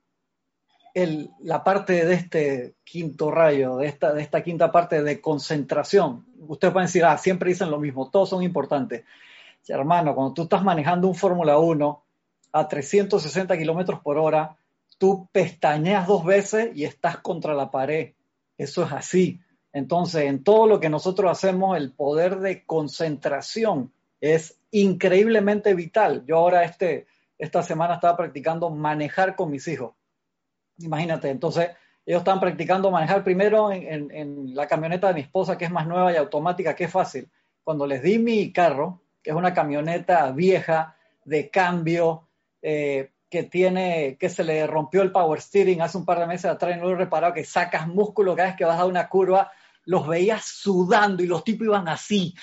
la 0.95 1.63
parte 1.63 2.07
de 2.07 2.15
este 2.15 2.74
quinto 2.84 3.30
rayo, 3.30 3.78
de 3.78 3.86
esta, 3.86 4.41
quinta 4.41 4.72
parte 4.72 5.03
de 5.03 5.22
concentración, 5.22 6.26
ustedes 6.47 6.74
pueden 6.74 6.88
decir, 6.88 7.05
ah, 7.05 7.20
siempre 7.20 7.49
dicen 7.49 7.70
lo 7.70 7.78
mismo, 7.78 8.09
todos 8.09 8.30
son 8.30 8.41
importantes 8.41 9.03
hermano, 9.67 10.15
cuando 10.15 10.34
tú 10.34 10.43
estás 10.43 10.63
manejando 10.63 11.07
un 11.07 11.13
Fórmula 11.13 11.59
1 11.59 12.03
a 12.53 12.67
360 12.67 13.55
kilómetros 13.59 13.99
por 13.99 14.17
hora, 14.17 14.57
tú 14.97 15.30
pestañeas 15.32 16.07
dos 16.07 16.26
veces 16.26 16.72
y 16.74 16.86
estás 16.86 17.17
contra 17.17 17.53
la 17.53 17.70
pared. 17.70 18.13
Eso 18.57 18.84
es 18.84 18.91
así. 18.91 19.39
Entonces, 19.74 20.24
en 20.24 20.43
todo 20.43 20.67
lo 20.67 20.80
que 20.80 20.89
nosotros 20.89 21.32
hacemos, 21.32 21.78
el 21.78 21.91
poder 21.91 22.39
de 22.39 22.65
concentración 22.65 23.91
es 24.20 24.59
increíblemente 24.72 25.74
vital. 25.74 26.24
Yo 26.26 26.38
ahora 26.38 26.63
este, 26.63 27.07
esta 27.38 27.63
semana 27.63 27.95
estaba 27.95 28.17
practicando 28.17 28.70
manejar 28.70 29.36
con 29.36 29.51
mis 29.51 29.67
hijos. 29.67 29.93
Imagínate, 30.80 31.30
entonces 31.30 31.70
ellos 32.05 32.20
estaban 32.20 32.39
practicando 32.39 32.89
manejar 32.89 33.24
primero 33.24 33.72
en, 33.72 34.11
en 34.11 34.55
la 34.55 34.67
camioneta 34.67 35.09
de 35.09 35.13
mi 35.13 35.22
esposa, 35.22 35.57
que 35.57 35.65
es 35.65 35.72
más 35.72 35.86
nueva 35.86 36.11
y 36.11 36.15
automática, 36.15 36.76
que 36.76 36.86
es 36.86 36.91
fácil. 36.91 37.30
Cuando 37.63 37.86
les 37.86 38.01
di 38.01 38.17
mi 38.17 38.51
carro, 38.51 39.01
que 39.22 39.30
es 39.30 39.36
una 39.36 39.53
camioneta 39.53 40.32
vieja 40.32 40.95
de 41.24 41.49
cambio 41.49 42.28
eh, 42.61 43.11
que 43.30 43.43
tiene, 43.43 44.17
que 44.20 44.30
se 44.30 44.43
le 44.43 44.65
rompió 44.65 45.01
el 45.01 45.11
power 45.11 45.39
steering 45.39 45.82
hace 45.82 45.97
un 45.97 46.05
par 46.05 46.20
de 46.20 46.26
meses 46.26 46.45
atrás 46.45 46.76
y 46.76 46.80
no 46.80 46.88
lo 46.88 46.93
he 46.93 46.97
reparado, 46.97 47.34
que 47.34 47.45
sacas 47.45 47.88
músculo 47.88 48.36
cada 48.36 48.49
vez 48.49 48.57
que 48.57 48.65
vas 48.65 48.80
a 48.80 48.86
una 48.86 49.07
curva, 49.07 49.51
los 49.90 50.08
veías 50.08 50.46
sudando 50.46 51.24
y 51.24 51.26
los 51.26 51.44
tipos 51.44 51.66
iban 51.66 51.88
así. 51.88 52.36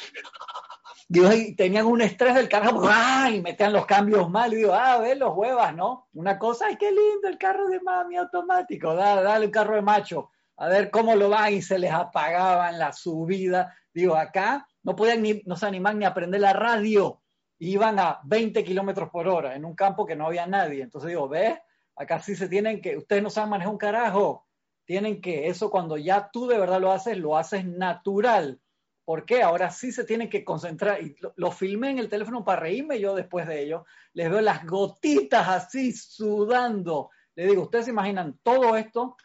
y 1.08 1.54
tenían 1.54 1.86
un 1.86 2.02
estrés 2.02 2.34
del 2.34 2.48
carro 2.48 2.82
y 3.30 3.40
metían 3.40 3.72
los 3.72 3.86
cambios 3.86 4.28
mal. 4.28 4.52
Y 4.52 4.56
digo, 4.56 4.72
ah, 4.74 4.98
ve 4.98 5.14
los 5.14 5.32
huevas, 5.32 5.72
¿no? 5.72 6.08
Una 6.14 6.40
cosa, 6.40 6.66
ay, 6.66 6.76
qué 6.76 6.90
lindo 6.90 7.28
el 7.28 7.38
carro 7.38 7.68
de 7.68 7.80
mami 7.80 8.16
automático, 8.16 8.96
dale, 8.96 9.22
dale 9.22 9.46
un 9.46 9.52
carro 9.52 9.76
de 9.76 9.82
macho, 9.82 10.30
a 10.56 10.66
ver 10.66 10.90
cómo 10.90 11.14
lo 11.14 11.30
va 11.30 11.48
y 11.52 11.62
se 11.62 11.78
les 11.78 11.92
apagaban 11.92 12.80
la 12.80 12.92
subida. 12.92 13.72
Digo, 13.94 14.16
acá 14.16 14.66
no 14.82 14.96
podían 14.96 15.22
ni, 15.22 15.40
no 15.46 15.54
se 15.54 15.66
animaban 15.66 16.00
ni 16.00 16.04
a 16.04 16.08
aprender 16.08 16.40
la 16.40 16.52
radio, 16.52 17.22
iban 17.60 18.00
a 18.00 18.18
20 18.24 18.64
kilómetros 18.64 19.08
por 19.10 19.28
hora 19.28 19.54
en 19.54 19.64
un 19.64 19.76
campo 19.76 20.04
que 20.04 20.16
no 20.16 20.26
había 20.26 20.48
nadie. 20.48 20.82
Entonces 20.82 21.10
digo, 21.10 21.28
¿ves? 21.28 21.56
Acá 21.94 22.18
sí 22.18 22.34
se 22.34 22.48
tienen 22.48 22.80
que, 22.80 22.96
ustedes 22.96 23.22
no 23.22 23.30
saben 23.30 23.50
manejar 23.50 23.72
un 23.72 23.78
carajo, 23.78 24.45
tienen 24.86 25.20
que, 25.20 25.48
eso 25.48 25.70
cuando 25.70 25.98
ya 25.98 26.30
tú 26.30 26.46
de 26.46 26.58
verdad 26.58 26.80
lo 26.80 26.92
haces, 26.92 27.18
lo 27.18 27.36
haces 27.36 27.66
natural. 27.66 28.60
¿Por 29.04 29.24
qué? 29.24 29.42
Ahora 29.42 29.70
sí 29.70 29.92
se 29.92 30.04
tienen 30.04 30.30
que 30.30 30.44
concentrar. 30.44 31.02
Y 31.02 31.16
lo, 31.36 31.52
filmé 31.52 31.90
en 31.90 31.98
el 31.98 32.08
teléfono 32.08 32.44
para 32.44 32.62
reírme 32.62 32.98
yo 32.98 33.14
después 33.14 33.46
de 33.46 33.62
ello. 33.62 33.84
Les 34.14 34.30
veo 34.30 34.40
las 34.40 34.64
gotitas 34.64 35.46
así 35.48 35.92
sudando. 35.92 37.10
Le 37.34 37.46
digo, 37.46 37.62
ustedes 37.62 37.84
se 37.84 37.90
imaginan 37.90 38.38
todo 38.42 38.76
esto, 38.76 39.16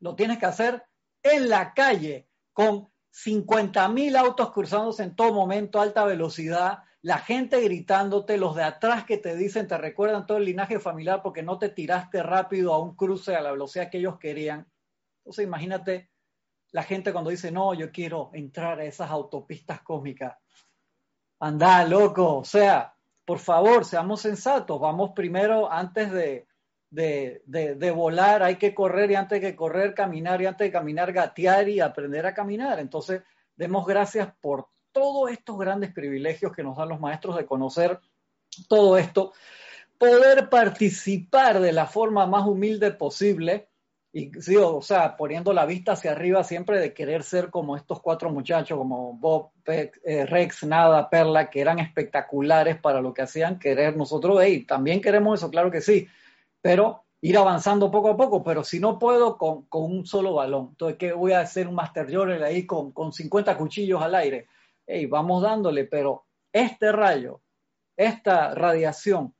lo 0.00 0.16
tienes 0.16 0.38
que 0.38 0.46
hacer 0.46 0.82
en 1.22 1.48
la 1.48 1.72
calle 1.72 2.28
con 2.52 2.88
50 3.10 3.88
mil 3.88 4.16
autos 4.16 4.52
cruzándose 4.52 5.04
en 5.04 5.14
todo 5.14 5.32
momento, 5.32 5.80
alta 5.80 6.04
velocidad, 6.04 6.82
la 7.00 7.18
gente 7.18 7.60
gritándote, 7.60 8.36
los 8.36 8.56
de 8.56 8.64
atrás 8.64 9.04
que 9.04 9.18
te 9.18 9.36
dicen, 9.36 9.68
te 9.68 9.78
recuerdan 9.78 10.26
todo 10.26 10.38
el 10.38 10.44
linaje 10.44 10.80
familiar 10.80 11.22
porque 11.22 11.42
no 11.42 11.58
te 11.58 11.68
tiraste 11.68 12.22
rápido 12.22 12.74
a 12.74 12.82
un 12.82 12.96
cruce 12.96 13.36
a 13.36 13.40
la 13.40 13.52
velocidad 13.52 13.90
que 13.90 13.98
ellos 13.98 14.18
querían. 14.18 14.66
Entonces 15.28 15.44
imagínate 15.44 16.08
la 16.70 16.82
gente 16.82 17.12
cuando 17.12 17.28
dice, 17.28 17.52
no, 17.52 17.74
yo 17.74 17.92
quiero 17.92 18.30
entrar 18.32 18.80
a 18.80 18.84
esas 18.84 19.10
autopistas 19.10 19.82
cósmicas. 19.82 20.38
Anda, 21.38 21.84
loco, 21.84 22.38
o 22.38 22.44
sea, 22.46 22.94
por 23.26 23.38
favor, 23.38 23.84
seamos 23.84 24.22
sensatos, 24.22 24.80
vamos 24.80 25.10
primero 25.14 25.70
antes 25.70 26.10
de, 26.10 26.46
de, 26.88 27.42
de, 27.44 27.90
volar, 27.90 28.42
hay 28.42 28.56
que 28.56 28.74
correr 28.74 29.10
y 29.10 29.16
antes 29.16 29.42
de 29.42 29.54
correr, 29.54 29.92
caminar 29.92 30.40
y 30.40 30.46
antes 30.46 30.66
de 30.66 30.72
caminar, 30.72 31.12
gatear 31.12 31.68
y 31.68 31.80
aprender 31.80 32.24
a 32.24 32.32
caminar. 32.32 32.80
Entonces, 32.80 33.22
demos 33.54 33.84
gracias 33.86 34.32
por 34.40 34.68
todos 34.92 35.30
estos 35.30 35.58
grandes 35.58 35.92
privilegios 35.92 36.52
que 36.52 36.62
nos 36.62 36.78
dan 36.78 36.88
los 36.88 37.00
maestros 37.00 37.36
de 37.36 37.44
conocer 37.44 38.00
todo 38.66 38.96
esto, 38.96 39.34
poder 39.98 40.48
participar 40.48 41.60
de 41.60 41.72
la 41.72 41.84
forma 41.84 42.26
más 42.26 42.46
humilde 42.46 42.92
posible 42.92 43.67
y 44.18 44.32
sí, 44.40 44.56
o 44.56 44.82
sea, 44.82 45.16
poniendo 45.16 45.52
la 45.52 45.64
vista 45.64 45.92
hacia 45.92 46.10
arriba 46.10 46.42
siempre 46.42 46.80
de 46.80 46.92
querer 46.92 47.22
ser 47.22 47.50
como 47.50 47.76
estos 47.76 48.00
cuatro 48.00 48.30
muchachos, 48.30 48.76
como 48.76 49.12
Bob, 49.12 49.50
eh, 49.66 50.26
Rex, 50.26 50.64
Nada, 50.64 51.08
Perla, 51.08 51.48
que 51.48 51.60
eran 51.60 51.78
espectaculares 51.78 52.80
para 52.80 53.00
lo 53.00 53.14
que 53.14 53.22
hacían, 53.22 53.60
querer 53.60 53.96
nosotros, 53.96 54.40
hey, 54.42 54.64
también 54.64 55.00
queremos 55.00 55.38
eso, 55.38 55.50
claro 55.50 55.70
que 55.70 55.80
sí, 55.80 56.08
pero 56.60 57.04
ir 57.20 57.38
avanzando 57.38 57.92
poco 57.92 58.10
a 58.10 58.16
poco, 58.16 58.42
pero 58.42 58.64
si 58.64 58.80
no 58.80 58.98
puedo 58.98 59.38
con, 59.38 59.66
un 59.70 60.04
solo 60.04 60.34
balón, 60.34 60.70
entonces, 60.70 60.98
¿qué 60.98 61.12
voy 61.12 61.30
a 61.30 61.40
hacer 61.40 61.68
un 61.68 61.76
Master 61.76 62.12
Jordan 62.12 62.42
ahí 62.42 62.66
con, 62.66 62.90
con 62.90 63.12
50 63.12 63.56
cuchillos 63.56 64.02
al 64.02 64.16
aire? 64.16 64.48
Hey, 64.84 65.06
vamos 65.06 65.42
dándole, 65.42 65.84
pero 65.84 66.26
este 66.52 66.90
rayo, 66.90 67.40
esta 67.96 68.52
radiación, 68.52 69.32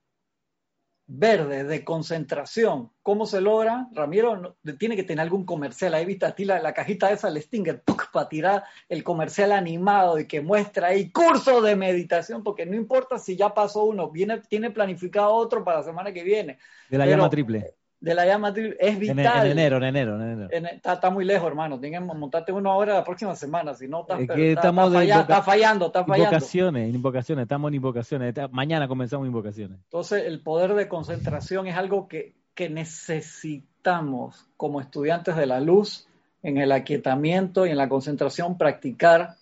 verde 1.08 1.64
de 1.64 1.84
concentración. 1.84 2.92
¿Cómo 3.02 3.24
se 3.26 3.40
logra? 3.40 3.88
Ramiro 3.92 4.56
tiene 4.78 4.94
que 4.94 5.02
tener 5.02 5.22
algún 5.22 5.44
comercial. 5.44 5.94
Ahí 5.94 6.04
viste 6.04 6.26
a 6.26 6.34
ti 6.34 6.44
la, 6.44 6.74
cajita 6.74 7.10
esa, 7.10 7.28
el 7.28 7.42
Stinger, 7.42 7.82
para 8.12 8.28
tirar 8.28 8.64
el 8.88 9.02
comercial 9.02 9.52
animado 9.52 10.20
y 10.20 10.26
que 10.26 10.42
muestra 10.42 10.88
ahí 10.88 11.10
curso 11.10 11.62
de 11.62 11.76
meditación, 11.76 12.44
porque 12.44 12.66
no 12.66 12.76
importa 12.76 13.18
si 13.18 13.36
ya 13.36 13.54
pasó 13.54 13.84
uno, 13.84 14.10
viene, 14.10 14.42
tiene 14.42 14.70
planificado 14.70 15.32
otro 15.32 15.64
para 15.64 15.78
la 15.78 15.84
semana 15.84 16.12
que 16.12 16.22
viene. 16.22 16.58
De 16.90 16.98
la 16.98 17.06
llama 17.06 17.30
triple 17.30 17.74
de 18.00 18.14
la 18.14 18.26
llama 18.26 18.52
es 18.78 18.98
vital. 18.98 19.46
En, 19.46 19.52
enero, 19.52 19.78
en 19.78 19.84
enero, 19.84 20.16
en 20.16 20.50
enero. 20.50 20.70
está, 20.84 21.10
muy 21.10 21.24
lejos, 21.24 21.48
hermano. 21.48 21.80
Tienes 21.80 22.00
que 22.00 22.06
montarte 22.06 22.52
uno 22.52 22.70
ahora 22.70 22.94
la 22.94 23.04
próxima 23.04 23.34
semana, 23.34 23.74
si 23.74 23.88
no, 23.88 24.02
está, 24.02 24.18
estamos 24.18 24.94
está, 24.94 25.42
fallando, 25.42 25.86
está 25.86 26.04
fallando. 26.04 26.24
Invocaciones, 26.24 26.94
invocaciones, 26.94 27.42
estamos 27.42 27.68
en 27.70 27.74
invocaciones. 27.74 28.34
Mañana 28.52 28.86
comenzamos 28.86 29.26
invocaciones. 29.26 29.78
Entonces, 29.84 30.24
el 30.26 30.40
poder 30.40 30.74
de 30.74 30.88
concentración 30.88 31.66
es 31.66 31.76
algo 31.76 32.06
que, 32.06 32.34
que 32.54 32.68
necesitamos 32.68 34.46
como 34.56 34.80
estudiantes 34.80 35.36
de 35.36 35.46
la 35.46 35.60
luz, 35.60 36.06
en 36.42 36.58
el 36.58 36.70
aquietamiento 36.70 37.66
y 37.66 37.70
en 37.70 37.76
la 37.76 37.88
concentración, 37.88 38.56
practicar 38.56 39.34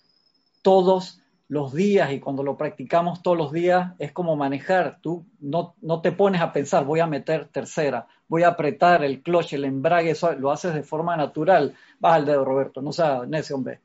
todos 0.63 1.21
los 1.49 1.73
días 1.73 2.11
y 2.11 2.19
cuando 2.19 2.43
lo 2.43 2.57
practicamos 2.57 3.21
todos 3.21 3.37
los 3.37 3.51
días 3.51 3.93
es 3.99 4.11
como 4.11 4.35
manejar. 4.35 4.99
Tú 5.01 5.25
no, 5.39 5.75
no 5.81 6.01
te 6.01 6.11
pones 6.11 6.41
a 6.41 6.51
pensar, 6.53 6.85
voy 6.85 6.99
a 6.99 7.07
meter 7.07 7.47
tercera, 7.47 8.07
voy 8.27 8.43
a 8.43 8.49
apretar 8.49 9.03
el 9.03 9.21
clutch, 9.21 9.53
el 9.53 9.65
embrague, 9.65 10.11
eso 10.11 10.33
lo 10.33 10.51
haces 10.51 10.73
de 10.73 10.83
forma 10.83 11.15
natural. 11.15 11.75
Baja 11.99 12.17
el 12.17 12.25
dedo, 12.25 12.45
Roberto, 12.45 12.81
no 12.81 12.91
sea 12.91 13.25
necio, 13.25 13.55
hombre. 13.55 13.81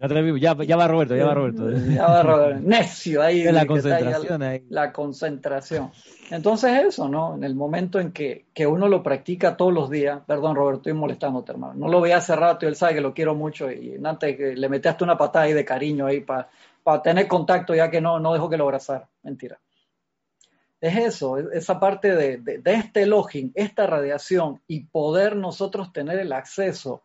Ya, 0.00 0.56
ya, 0.64 0.76
va 0.76 0.88
Roberto, 0.88 1.14
ya 1.14 1.26
va 1.26 1.34
Roberto. 1.34 1.70
Ya 1.70 2.06
va 2.06 2.22
Roberto. 2.22 2.60
Necio 2.62 3.20
ahí. 3.22 3.42
La 3.44 3.66
concentración 3.66 4.42
ahí. 4.42 4.64
La 4.70 4.92
concentración. 4.92 5.90
Entonces 6.30 6.86
eso, 6.86 7.06
¿no? 7.06 7.34
En 7.34 7.44
el 7.44 7.54
momento 7.54 8.00
en 8.00 8.10
que, 8.10 8.46
que, 8.54 8.66
uno 8.66 8.88
lo 8.88 9.02
practica 9.02 9.58
todos 9.58 9.74
los 9.74 9.90
días, 9.90 10.22
perdón 10.26 10.56
Roberto, 10.56 10.78
estoy 10.78 10.94
molestándote, 10.94 11.52
hermano. 11.52 11.74
No 11.74 11.88
lo 11.88 12.00
veía 12.00 12.16
hace 12.16 12.34
rato 12.34 12.64
y 12.64 12.68
él 12.68 12.76
sabe 12.76 12.94
que 12.94 13.00
lo 13.02 13.12
quiero 13.12 13.34
mucho 13.34 13.70
y 13.70 14.00
antes 14.02 14.38
que 14.38 14.56
le 14.56 14.68
metiste 14.70 15.04
una 15.04 15.18
patada 15.18 15.44
ahí 15.44 15.52
de 15.52 15.66
cariño 15.66 16.06
ahí 16.06 16.20
para 16.20 16.48
tener 17.02 17.28
contacto 17.28 17.74
ya 17.74 17.90
que 17.90 18.00
no, 18.00 18.18
no 18.18 18.32
dejo 18.32 18.48
que 18.48 18.56
lo 18.56 18.64
abrazara. 18.64 19.06
Mentira 19.22 19.58
es 20.80 20.96
eso, 20.96 21.36
esa 21.36 21.78
parte 21.78 22.14
de, 22.14 22.38
de, 22.38 22.72
este 22.72 23.04
login, 23.04 23.52
esta 23.54 23.86
radiación 23.86 24.62
y 24.66 24.84
poder 24.84 25.36
nosotros 25.36 25.92
tener 25.92 26.18
el 26.18 26.32
acceso 26.32 27.02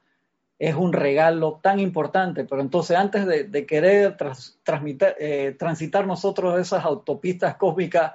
es 0.57 0.75
un 0.75 0.93
regalo 0.93 1.59
tan 1.61 1.79
importante. 1.79 2.45
Pero 2.45 2.61
entonces 2.61 2.97
antes 2.97 3.25
de, 3.25 3.65
querer 3.65 4.17
transmitir, 4.63 5.15
eh, 5.19 5.55
transitar 5.57 6.07
nosotros 6.07 6.59
esas 6.59 6.83
autopistas 6.85 7.55
cósmicas, 7.55 8.13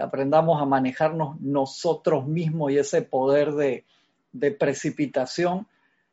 aprendamos 0.00 0.62
a 0.62 0.64
manejarnos 0.64 1.38
nosotros 1.40 2.26
mismos 2.26 2.72
y 2.72 2.78
ese 2.78 3.02
poder 3.02 3.52
de, 3.52 3.84
de 4.32 4.50
precipitación 4.52 5.66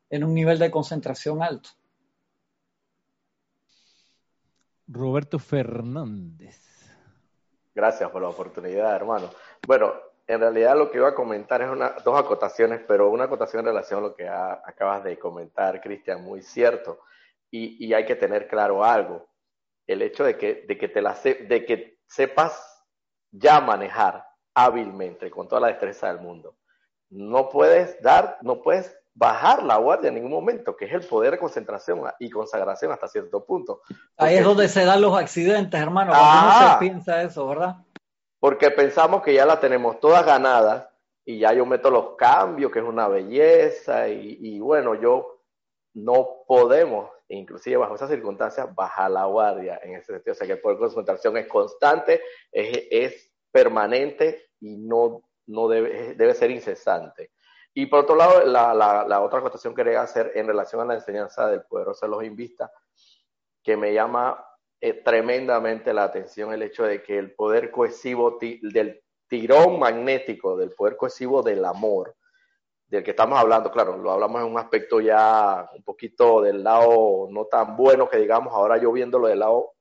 en 0.10 0.24
un 0.24 0.34
nivel 0.34 0.60
de 0.60 0.72
concentración 0.72 1.42
alto. 1.42 1.70
Roberto 4.88 5.40
Fernández. 5.40 6.60
Gracias 7.74 8.10
por 8.12 8.22
la 8.22 8.30
oportunidad, 8.30 8.96
hermano. 8.96 9.30
Bueno, 9.66 9.94
en 10.28 10.40
realidad 10.40 10.78
lo 10.78 10.90
que 10.90 10.98
iba 10.98 11.10
a 11.10 11.16
comentar 11.16 11.62
es 11.62 11.70
una, 11.70 11.96
dos 12.04 12.18
acotaciones, 12.18 12.82
pero 12.88 13.10
una 13.10 13.26
acotación 13.26 13.62
en 13.62 13.68
relación 13.68 14.00
a 14.00 14.08
lo 14.08 14.16
que 14.16 14.28
acabas 14.28 15.04
de 15.04 15.20
comentar, 15.20 15.82
Cristian, 15.82 16.24
muy 16.24 16.42
cierto. 16.42 17.00
Y, 17.52 17.86
y, 17.86 17.94
hay 17.94 18.06
que 18.06 18.16
tener 18.16 18.48
claro 18.48 18.84
algo. 18.84 19.28
El 19.86 20.02
hecho 20.02 20.24
de 20.24 20.38
que, 20.38 20.66
de 20.68 20.78
que, 20.78 20.88
te 20.88 21.02
la 21.02 21.14
de 21.14 21.66
que 21.66 22.00
sepas 22.08 22.84
ya 23.32 23.60
manejar 23.60 24.26
hábilmente, 24.56 25.30
con 25.30 25.48
toda 25.48 25.62
la 25.62 25.68
destreza 25.68 26.08
del 26.08 26.22
mundo. 26.22 26.56
No 27.10 27.50
puedes 27.50 28.02
dar, 28.02 28.38
no 28.42 28.62
puedes 28.62 28.96
bajar 29.14 29.62
la 29.62 29.78
guardia 29.78 30.08
en 30.08 30.16
ningún 30.16 30.32
momento, 30.32 30.76
que 30.76 30.86
es 30.86 30.94
el 30.94 31.06
poder 31.06 31.34
de 31.34 31.40
concentración 31.40 32.02
y 32.20 32.30
consagración 32.30 32.92
hasta 32.92 33.08
cierto 33.08 33.46
punto. 33.46 33.82
Ahí 34.18 34.38
es 34.38 34.44
donde 34.44 34.68
se 34.68 34.86
dan 34.86 35.02
los 35.02 35.16
accidentes, 35.18 35.80
hermano, 35.80 36.12
cuando 36.12 36.28
ah, 36.28 36.78
se 36.80 36.86
piensa 36.88 37.22
eso, 37.22 37.48
¿verdad? 37.48 37.78
Porque 38.44 38.72
pensamos 38.72 39.24
que 39.24 39.34
ya 39.34 39.46
la 39.46 39.58
tenemos 39.58 40.02
todas 40.02 40.26
ganadas 40.26 40.90
y 41.24 41.40
ya 41.40 41.54
yo 41.54 41.66
meto 41.66 41.90
los 41.90 42.18
cambios, 42.18 42.74
que 42.74 42.80
es 42.80 42.86
una 42.86 43.08
belleza, 43.08 44.10
y, 44.10 44.60
bueno, 44.60 44.96
yo 44.96 45.44
no 45.94 46.44
podemos, 46.46 47.10
inclusive 47.30 47.78
bajo 47.78 47.96
esas 47.96 48.10
circunstancias, 48.10 48.76
bajar 48.76 49.12
la 49.12 49.24
guardia 49.28 49.80
en 49.82 49.96
ese 49.96 50.12
sentido. 50.12 50.34
O 50.34 50.36
sea 50.36 50.46
que 50.46 50.52
el 50.52 50.60
poder 50.60 50.76
de 50.78 50.82
concentración 50.82 51.38
es 51.38 51.48
constante, 51.48 52.22
es, 52.52 53.32
permanente 53.50 54.50
y 54.60 54.76
no, 54.76 55.22
no 55.48 55.70
debe, 55.70 56.14
debe 56.16 56.34
ser 56.34 56.52
incesante. 56.52 57.32
Y 57.74 57.86
por 57.86 58.02
otro 58.02 58.18
lado, 58.18 58.44
la, 58.44 59.22
otra 59.22 59.40
acotación 59.40 59.74
que 59.74 59.86
quería 59.86 60.02
hacer 60.02 60.34
en 60.36 60.48
relación 60.48 60.82
a 60.82 60.86
la 60.86 60.96
enseñanza 60.96 61.48
del 61.48 61.62
poderoso 61.62 62.10
los 62.10 62.20
Vista, 62.36 62.70
que 63.64 63.78
me 63.78 63.94
llama 63.94 64.46
tremendamente 65.04 65.94
la 65.94 66.04
atención 66.04 66.54
el 66.54 66.64
hecho 66.64 66.84
de 66.84 67.02
que 67.02 67.18
el 67.18 67.34
poder 67.34 67.72
cohesivo 67.72 68.38
del 68.40 69.02
tirón 69.28 69.80
magnético, 69.80 70.58
del 70.58 70.72
poder 70.72 70.98
cohesivo 70.98 71.42
del 71.42 71.64
amor, 71.64 72.16
del 72.88 73.04
que 73.04 73.12
estamos 73.12 73.40
hablando, 73.40 73.72
claro, 73.72 73.98
lo 73.98 74.12
hablamos 74.12 74.42
en 74.42 74.52
un 74.52 74.60
aspecto 74.60 75.00
ya 75.00 75.70
un 75.76 75.84
poquito 75.84 76.42
del 76.42 76.64
lado 76.64 77.28
no 77.32 77.46
tan 77.46 77.76
bueno 77.76 78.10
que 78.10 78.18
digamos, 78.18 78.54
ahora 78.54 78.78
yo 78.78 78.92
viéndolo 78.92 79.28
del 79.28 79.40
lado 79.40 79.74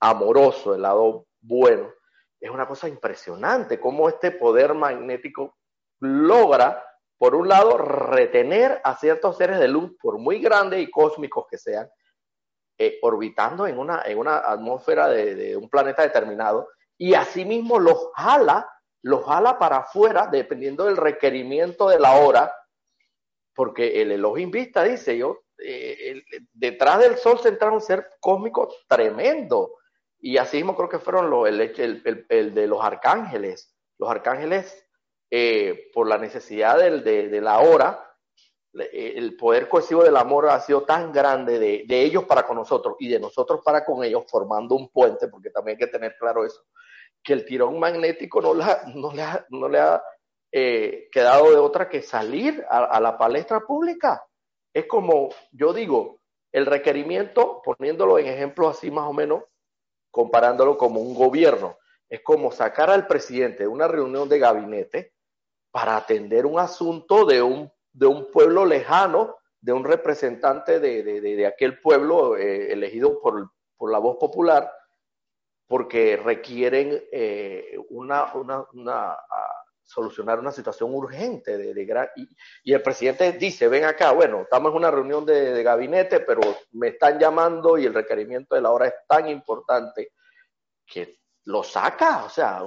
amoroso, 0.00 0.72
del 0.72 0.82
lado 0.82 1.26
bueno, 1.40 1.90
es 2.38 2.50
una 2.50 2.66
cosa 2.66 2.88
impresionante 2.88 3.80
cómo 3.80 4.08
este 4.08 4.32
poder 4.32 4.74
magnético 4.74 5.56
logra 6.00 6.84
por 7.22 7.36
un 7.36 7.46
lado, 7.46 7.78
retener 7.78 8.80
a 8.82 8.96
ciertos 8.96 9.36
seres 9.36 9.60
de 9.60 9.68
luz, 9.68 9.92
por 10.02 10.18
muy 10.18 10.40
grandes 10.40 10.80
y 10.80 10.90
cósmicos 10.90 11.46
que 11.48 11.56
sean, 11.56 11.88
eh, 12.86 12.98
orbitando 13.02 13.66
en 13.66 13.78
una, 13.78 14.02
en 14.04 14.18
una 14.18 14.38
atmósfera 14.38 15.08
de, 15.08 15.56
un 15.56 15.68
planeta 15.68 16.02
determinado, 16.02 16.68
y 16.98 17.14
asimismo 17.14 17.78
los 17.78 18.10
jala, 18.14 18.68
los 19.02 19.24
jala 19.24 19.58
para 19.58 19.78
afuera, 19.78 20.28
dependiendo 20.30 20.84
del 20.84 20.96
requerimiento 20.96 21.88
de 21.88 22.00
la 22.00 22.16
hora, 22.16 22.52
porque 23.54 24.00
el 24.00 24.12
Elohim 24.12 24.50
Vista 24.50 24.82
dice, 24.82 25.16
yo, 25.16 25.40
eh, 25.58 26.22
detrás 26.52 27.00
del 27.00 27.16
Sol 27.16 27.38
se 27.38 27.50
entra 27.50 27.70
un 27.70 27.80
ser 27.80 28.08
cósmico 28.20 28.72
tremendo, 28.88 29.74
y 30.18 30.36
así 30.36 30.58
mismo 30.58 30.76
creo 30.76 30.88
que 30.88 31.00
fueron 31.00 31.46
el, 31.46 31.60
el, 31.60 32.26
el 32.28 32.54
de 32.54 32.66
los 32.68 32.82
arcángeles. 32.82 33.74
Los 33.98 34.08
arcángeles 34.08 34.86
eh, 35.34 35.90
por 35.94 36.06
la 36.06 36.18
necesidad 36.18 36.78
del, 36.78 37.02
de, 37.02 37.40
la 37.40 37.58
hora, 37.58 38.11
el 38.74 39.36
poder 39.36 39.68
cohesivo 39.68 40.02
del 40.02 40.16
amor 40.16 40.48
ha 40.48 40.60
sido 40.60 40.82
tan 40.82 41.12
grande 41.12 41.58
de, 41.58 41.84
de, 41.86 42.02
ellos 42.02 42.24
para 42.24 42.46
con 42.46 42.56
nosotros 42.56 42.96
y 42.98 43.08
de 43.08 43.20
nosotros 43.20 43.60
para 43.62 43.84
con 43.84 44.02
ellos, 44.02 44.24
formando 44.28 44.74
un 44.74 44.88
puente, 44.88 45.28
porque 45.28 45.50
también 45.50 45.76
hay 45.76 45.86
que 45.86 45.92
tener 45.92 46.16
claro 46.18 46.44
eso, 46.44 46.64
que 47.22 47.34
el 47.34 47.44
tirón 47.44 47.78
magnético 47.78 48.40
no, 48.40 48.54
la, 48.54 48.82
no 48.94 49.12
le 49.12 49.22
ha, 49.22 49.46
no 49.50 49.68
le 49.68 49.78
ha 49.78 50.02
eh, 50.50 51.08
quedado 51.12 51.50
de 51.50 51.56
otra 51.56 51.88
que 51.88 52.02
salir 52.02 52.64
a, 52.68 52.84
a 52.84 53.00
la 53.00 53.18
palestra 53.18 53.60
pública. 53.60 54.24
Es 54.72 54.86
como, 54.86 55.28
yo 55.50 55.72
digo, 55.72 56.20
el 56.50 56.66
requerimiento, 56.66 57.60
poniéndolo 57.62 58.18
en 58.18 58.26
ejemplos 58.26 58.76
así 58.76 58.90
más 58.90 59.06
o 59.06 59.12
menos, 59.12 59.44
comparándolo 60.10 60.76
como 60.76 61.00
un 61.00 61.14
gobierno, 61.14 61.78
es 62.08 62.22
como 62.22 62.52
sacar 62.52 62.90
al 62.90 63.06
presidente 63.06 63.64
de 63.64 63.68
una 63.68 63.88
reunión 63.88 64.28
de 64.28 64.38
gabinete 64.38 65.14
para 65.70 65.96
atender 65.96 66.44
un 66.44 66.58
asunto 66.58 67.24
de 67.24 67.40
un, 67.40 67.72
de 67.92 68.06
un 68.06 68.30
pueblo 68.30 68.64
lejano, 68.64 69.36
de 69.60 69.72
un 69.72 69.84
representante 69.84 70.80
de, 70.80 71.02
de, 71.02 71.46
aquel 71.46 71.80
pueblo 71.80 72.36
eh, 72.36 72.72
elegido 72.72 73.20
por, 73.20 73.52
por, 73.76 73.92
la 73.92 73.98
voz 73.98 74.16
popular, 74.18 74.72
porque 75.68 76.16
requieren 76.16 77.02
eh, 77.12 77.78
una, 77.90 78.32
una, 78.34 79.16
solucionar 79.82 80.40
una 80.40 80.50
situación 80.50 80.94
urgente 80.94 81.56
de, 81.56 81.74
de 81.74 82.08
y, 82.64 82.72
el 82.72 82.82
presidente 82.82 83.32
dice, 83.32 83.68
ven 83.68 83.84
acá, 83.84 84.12
bueno, 84.12 84.42
estamos 84.42 84.70
en 84.70 84.78
una 84.78 84.90
reunión 84.90 85.24
de, 85.24 85.62
gabinete, 85.62 86.20
pero 86.20 86.40
me 86.72 86.88
están 86.88 87.18
llamando 87.18 87.78
y 87.78 87.86
el 87.86 87.94
requerimiento 87.94 88.54
de 88.54 88.62
la 88.62 88.70
hora 88.70 88.88
es 88.88 88.94
tan 89.06 89.28
importante 89.28 90.12
que 90.86 91.18
lo 91.44 91.62
saca, 91.62 92.24
o 92.24 92.28
sea, 92.28 92.62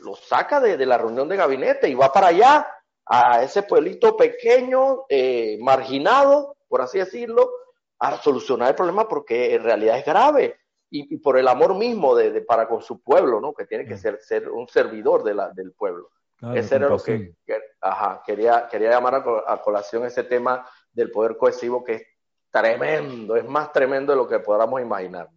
lo 0.00 0.14
saca 0.16 0.60
de, 0.60 0.84
la 0.86 0.98
reunión 0.98 1.28
de 1.28 1.36
gabinete 1.36 1.88
y 1.88 1.94
va 1.94 2.12
para 2.12 2.28
allá, 2.28 2.66
a 3.12 3.42
ese 3.42 3.64
pueblito 3.64 4.16
pequeño, 4.16 5.04
eh, 5.08 5.58
marginado, 5.60 6.56
por 6.68 6.80
así 6.80 6.98
decirlo, 6.98 7.50
a 7.98 8.16
solucionar 8.18 8.68
el 8.68 8.76
problema 8.76 9.08
porque 9.08 9.52
en 9.52 9.64
realidad 9.64 9.98
es 9.98 10.04
grave. 10.04 10.56
Y, 10.92 11.18
por 11.18 11.38
el 11.38 11.46
amor 11.46 11.76
mismo 11.76 12.16
de, 12.16 12.40
para 12.42 12.66
con 12.66 12.82
su 12.82 13.00
pueblo, 13.00 13.40
¿no? 13.40 13.52
Que 13.52 13.64
tiene 13.64 13.86
que 13.86 13.96
ser, 13.96 14.18
ser 14.20 14.48
un 14.48 14.66
servidor 14.66 15.22
de 15.22 15.34
la, 15.34 15.50
del 15.50 15.72
pueblo. 15.72 16.10
Ese 16.54 16.76
era 16.76 16.88
lo 16.88 16.98
que, 16.98 17.34
ajá, 17.80 18.22
quería, 18.24 18.66
quería 18.68 18.90
llamar 18.90 19.22
a, 19.46 19.56
colación 19.58 20.04
ese 20.04 20.24
tema 20.24 20.66
del 20.92 21.10
poder 21.10 21.36
cohesivo 21.36 21.84
que 21.84 21.94
es 21.94 22.02
tremendo, 22.50 23.36
es 23.36 23.44
más 23.44 23.72
tremendo 23.72 24.12
de 24.12 24.16
lo 24.16 24.26
que 24.26 24.38
podamos 24.38 24.80
imaginar. 24.80 25.28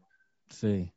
Sí. 0.49 0.92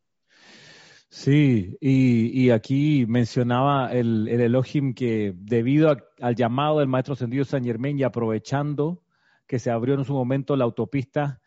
Sí, 1.19 1.79
y, 1.81 2.51
aquí 2.51 3.07
mencionaba 3.09 3.91
el, 3.91 4.29
el, 4.29 4.39
Elohim 4.43 4.93
que 4.93 5.33
debido 5.35 5.97
al 6.21 6.37
llamado 6.37 6.81
del 6.81 6.89
maestro 6.89 7.17
Sendido 7.17 7.47
San 7.47 7.65
Germán 7.65 7.99
y 7.99 8.03
aprovechando 8.03 9.03
que 9.47 9.59
se 9.59 9.71
abrió 9.71 9.95
en 9.95 10.05
su 10.05 10.13
momento 10.13 10.57
la 10.57 10.65
autopista, 10.65 11.41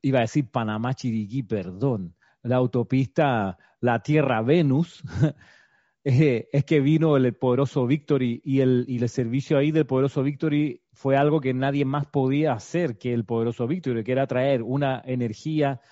iba 0.00 0.20
a 0.20 0.22
decir 0.22 0.50
Panamá 0.50 0.94
Chiriquí, 0.94 1.42
perdón, 1.42 2.16
la 2.42 2.56
autopista 2.56 3.58
La 3.80 4.02
Tierra 4.02 4.40
Venus, 4.40 5.04
es 6.02 6.64
que 6.64 6.80
vino 6.80 7.18
el 7.18 7.34
poderoso 7.34 7.86
Victory 7.86 8.40
y 8.42 8.60
el, 8.60 8.86
y 8.88 8.96
el 8.98 9.10
servicio 9.10 9.58
ahí 9.58 9.72
del 9.72 9.84
poderoso 9.84 10.22
Victory 10.22 10.80
fue 10.94 11.18
algo 11.18 11.42
que 11.42 11.52
nadie 11.52 11.84
más 11.84 12.06
podía 12.06 12.54
hacer 12.54 12.96
que 12.96 13.12
el 13.12 13.26
poderoso 13.26 13.66
Victory, 13.66 14.02
que 14.04 14.12
era 14.12 14.26
traer 14.26 14.62
una 14.62 15.02
energía 15.04 15.82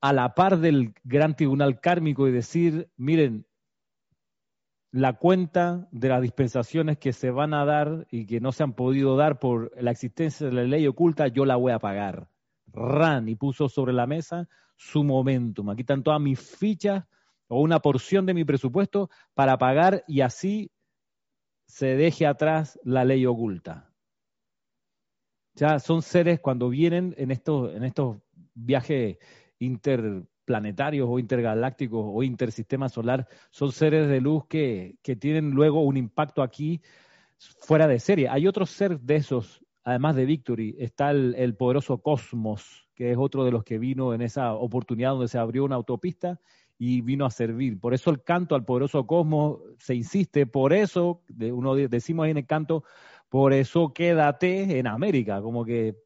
a 0.00 0.12
la 0.12 0.34
par 0.34 0.58
del 0.58 0.94
gran 1.04 1.36
tribunal 1.36 1.80
kármico 1.80 2.28
y 2.28 2.32
decir, 2.32 2.90
miren, 2.96 3.46
la 4.92 5.14
cuenta 5.14 5.88
de 5.90 6.08
las 6.08 6.22
dispensaciones 6.22 6.98
que 6.98 7.12
se 7.12 7.30
van 7.30 7.52
a 7.52 7.64
dar 7.64 8.06
y 8.10 8.26
que 8.26 8.40
no 8.40 8.52
se 8.52 8.62
han 8.62 8.72
podido 8.72 9.16
dar 9.16 9.38
por 9.38 9.70
la 9.80 9.90
existencia 9.90 10.46
de 10.46 10.52
la 10.52 10.62
ley 10.64 10.86
oculta, 10.86 11.28
yo 11.28 11.44
la 11.44 11.56
voy 11.56 11.72
a 11.72 11.78
pagar. 11.78 12.28
Ran 12.68 13.28
y 13.28 13.34
puso 13.34 13.68
sobre 13.68 13.92
la 13.92 14.06
mesa 14.06 14.48
su 14.76 15.04
momentum. 15.04 15.70
Aquí 15.70 15.82
están 15.82 16.02
todas 16.02 16.20
mis 16.20 16.40
fichas 16.40 17.04
o 17.48 17.60
una 17.60 17.80
porción 17.80 18.26
de 18.26 18.34
mi 18.34 18.44
presupuesto 18.44 19.10
para 19.34 19.58
pagar 19.58 20.04
y 20.06 20.20
así 20.20 20.70
se 21.66 21.96
deje 21.96 22.26
atrás 22.26 22.78
la 22.82 23.04
ley 23.04 23.26
oculta. 23.26 23.92
Ya 25.54 25.78
son 25.78 26.02
seres 26.02 26.40
cuando 26.40 26.68
vienen 26.68 27.14
en 27.18 27.30
estos, 27.30 27.74
en 27.74 27.84
estos 27.84 28.18
viajes 28.54 29.18
interplanetarios 29.58 31.08
o 31.10 31.18
intergalácticos 31.18 32.04
o 32.06 32.22
intersistema 32.22 32.88
solar, 32.88 33.26
son 33.50 33.72
seres 33.72 34.08
de 34.08 34.20
luz 34.20 34.46
que, 34.46 34.96
que 35.02 35.16
tienen 35.16 35.50
luego 35.50 35.82
un 35.82 35.96
impacto 35.96 36.42
aquí 36.42 36.80
fuera 37.60 37.86
de 37.86 37.98
serie. 37.98 38.28
Hay 38.28 38.46
otro 38.46 38.66
ser 38.66 39.00
de 39.00 39.16
esos, 39.16 39.64
además 39.84 40.16
de 40.16 40.24
Victory, 40.24 40.76
está 40.78 41.10
el, 41.10 41.34
el 41.36 41.54
poderoso 41.54 41.98
Cosmos, 41.98 42.88
que 42.94 43.10
es 43.12 43.18
otro 43.18 43.44
de 43.44 43.50
los 43.50 43.64
que 43.64 43.78
vino 43.78 44.14
en 44.14 44.22
esa 44.22 44.54
oportunidad 44.54 45.10
donde 45.10 45.28
se 45.28 45.38
abrió 45.38 45.64
una 45.64 45.76
autopista 45.76 46.40
y 46.78 47.00
vino 47.00 47.24
a 47.24 47.30
servir. 47.30 47.80
Por 47.80 47.94
eso 47.94 48.10
el 48.10 48.22
canto 48.22 48.54
al 48.54 48.64
poderoso 48.64 49.06
cosmos 49.06 49.60
se 49.78 49.94
insiste, 49.94 50.46
por 50.46 50.72
eso, 50.72 51.22
uno 51.38 51.74
decimos 51.74 52.24
ahí 52.24 52.30
en 52.30 52.38
el 52.38 52.46
canto, 52.46 52.84
por 53.28 53.52
eso 53.52 53.92
quédate 53.92 54.78
en 54.78 54.86
América, 54.86 55.40
como 55.40 55.64
que 55.64 55.96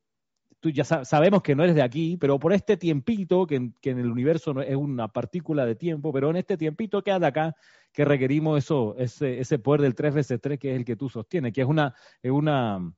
tú 0.61 0.71
ya 0.71 0.85
sabemos 0.85 1.43
que 1.43 1.55
no 1.55 1.65
eres 1.65 1.75
de 1.75 1.83
aquí, 1.83 2.17
pero 2.19 2.39
por 2.39 2.53
este 2.53 2.77
tiempito, 2.77 3.47
que, 3.47 3.57
en 3.57 3.99
el 3.99 4.11
universo 4.11 4.61
es 4.61 4.77
una 4.77 5.09
partícula 5.09 5.65
de 5.65 5.75
tiempo, 5.75 6.13
pero 6.13 6.31
en 6.31 6.37
este 6.37 6.57
tiempito 6.57 7.03
quédate 7.03 7.27
acá, 7.27 7.57
que 7.93 8.05
requerimos 8.05 8.59
eso, 8.59 8.95
ese, 8.99 9.41
ese 9.41 9.59
poder 9.59 9.81
del 9.81 9.95
3 9.95 10.15
veces 10.15 10.41
3 10.41 10.59
que 10.59 10.71
es 10.73 10.77
el 10.77 10.85
que 10.85 10.97
tú 10.97 11.09
sostienes, 11.09 11.53
que 11.53 11.63
es 11.63 11.67
una, 11.67 11.95
es 12.23 12.31
una, 12.31 12.93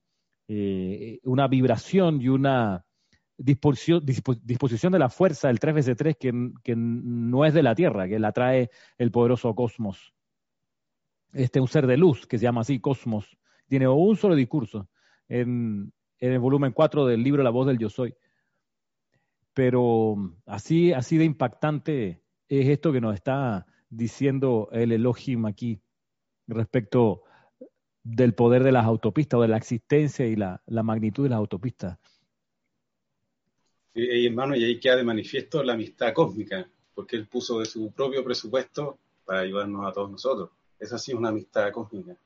eh, 0.49 1.21
una 1.23 1.49
vibración 1.49 2.21
y 2.21 2.29
una 2.29 2.85
disposición, 3.39 4.05
disposición 4.05 4.93
de 4.93 4.99
la 4.99 5.09
fuerza 5.09 5.49
del 5.49 5.61
3 5.61 5.75
veces 5.75 5.97
3 5.97 6.17
que, 6.19 6.51
que, 6.63 6.75
no 6.77 7.45
es 7.45 7.55
de 7.55 7.63
la 7.63 7.75
Tierra, 7.75 8.09
que 8.09 8.19
la 8.19 8.33
trae 8.33 8.71
el 8.99 9.11
poderoso 9.13 9.55
cosmos. 9.55 10.13
Este 11.33 11.61
es 11.61 11.63
un 11.63 11.69
ser 11.69 11.87
de 11.87 11.97
luz 11.97 12.27
que 12.27 12.39
se 12.39 12.43
llama 12.43 12.61
así, 12.63 12.81
cosmos. 12.81 13.39
Tiene 13.69 13.89
un 13.89 14.17
solo 14.17 14.35
discurso 14.35 14.91
en, 15.29 15.93
en 16.23 16.33
el 16.33 16.39
volumen 16.39 16.73
4 16.73 17.05
del 17.07 17.23
libro 17.23 17.43
La 17.43 17.51
voz 17.51 17.67
del 17.67 17.79
yo 17.79 17.91
soy. 17.91 18.15
Pero 19.53 20.17
así, 20.47 20.93
así 20.93 21.19
de 21.19 21.25
impactante 21.25 22.23
es 22.49 22.69
esto 22.69 22.93
que 22.93 23.01
nos 23.01 23.15
está 23.15 23.67
diciendo 23.91 24.69
el 24.71 24.93
Elohim 24.93 25.47
aquí 25.47 25.81
respecto 26.47 27.25
del 28.05 28.35
poder 28.35 28.63
de 28.63 28.71
las 28.71 28.87
autopistas 28.87 29.39
o 29.39 29.43
de 29.43 29.49
la 29.49 29.57
existencia 29.57 30.25
y 30.25 30.37
la, 30.37 30.63
la 30.67 30.85
magnitud 30.85 31.25
de 31.25 31.31
las 31.31 31.39
autopistas. 31.39 31.99
Y, 33.93 34.25
hermano, 34.25 34.55
y 34.55 34.65
ahí 34.65 34.79
queda 34.79 34.97
de 34.97 35.05
manifiesto 35.05 35.63
la 35.65 35.73
amistad 35.73 36.15
cósmica, 36.15 36.71
porque 36.95 37.17
él 37.17 37.27
puso 37.27 37.59
de 37.59 37.67
su 37.67 37.91
propio 37.91 38.23
presupuesto 38.23 38.97
para 39.25 39.41
ayudarnos 39.41 39.85
a 39.87 39.93
todos 39.93 40.11
nosotros. 40.11 40.51
Esa 40.79 40.99
sí 40.99 41.11
es 41.11 41.19
una 41.19 41.31
amistad 41.31 41.73
cósmica. 41.73 42.17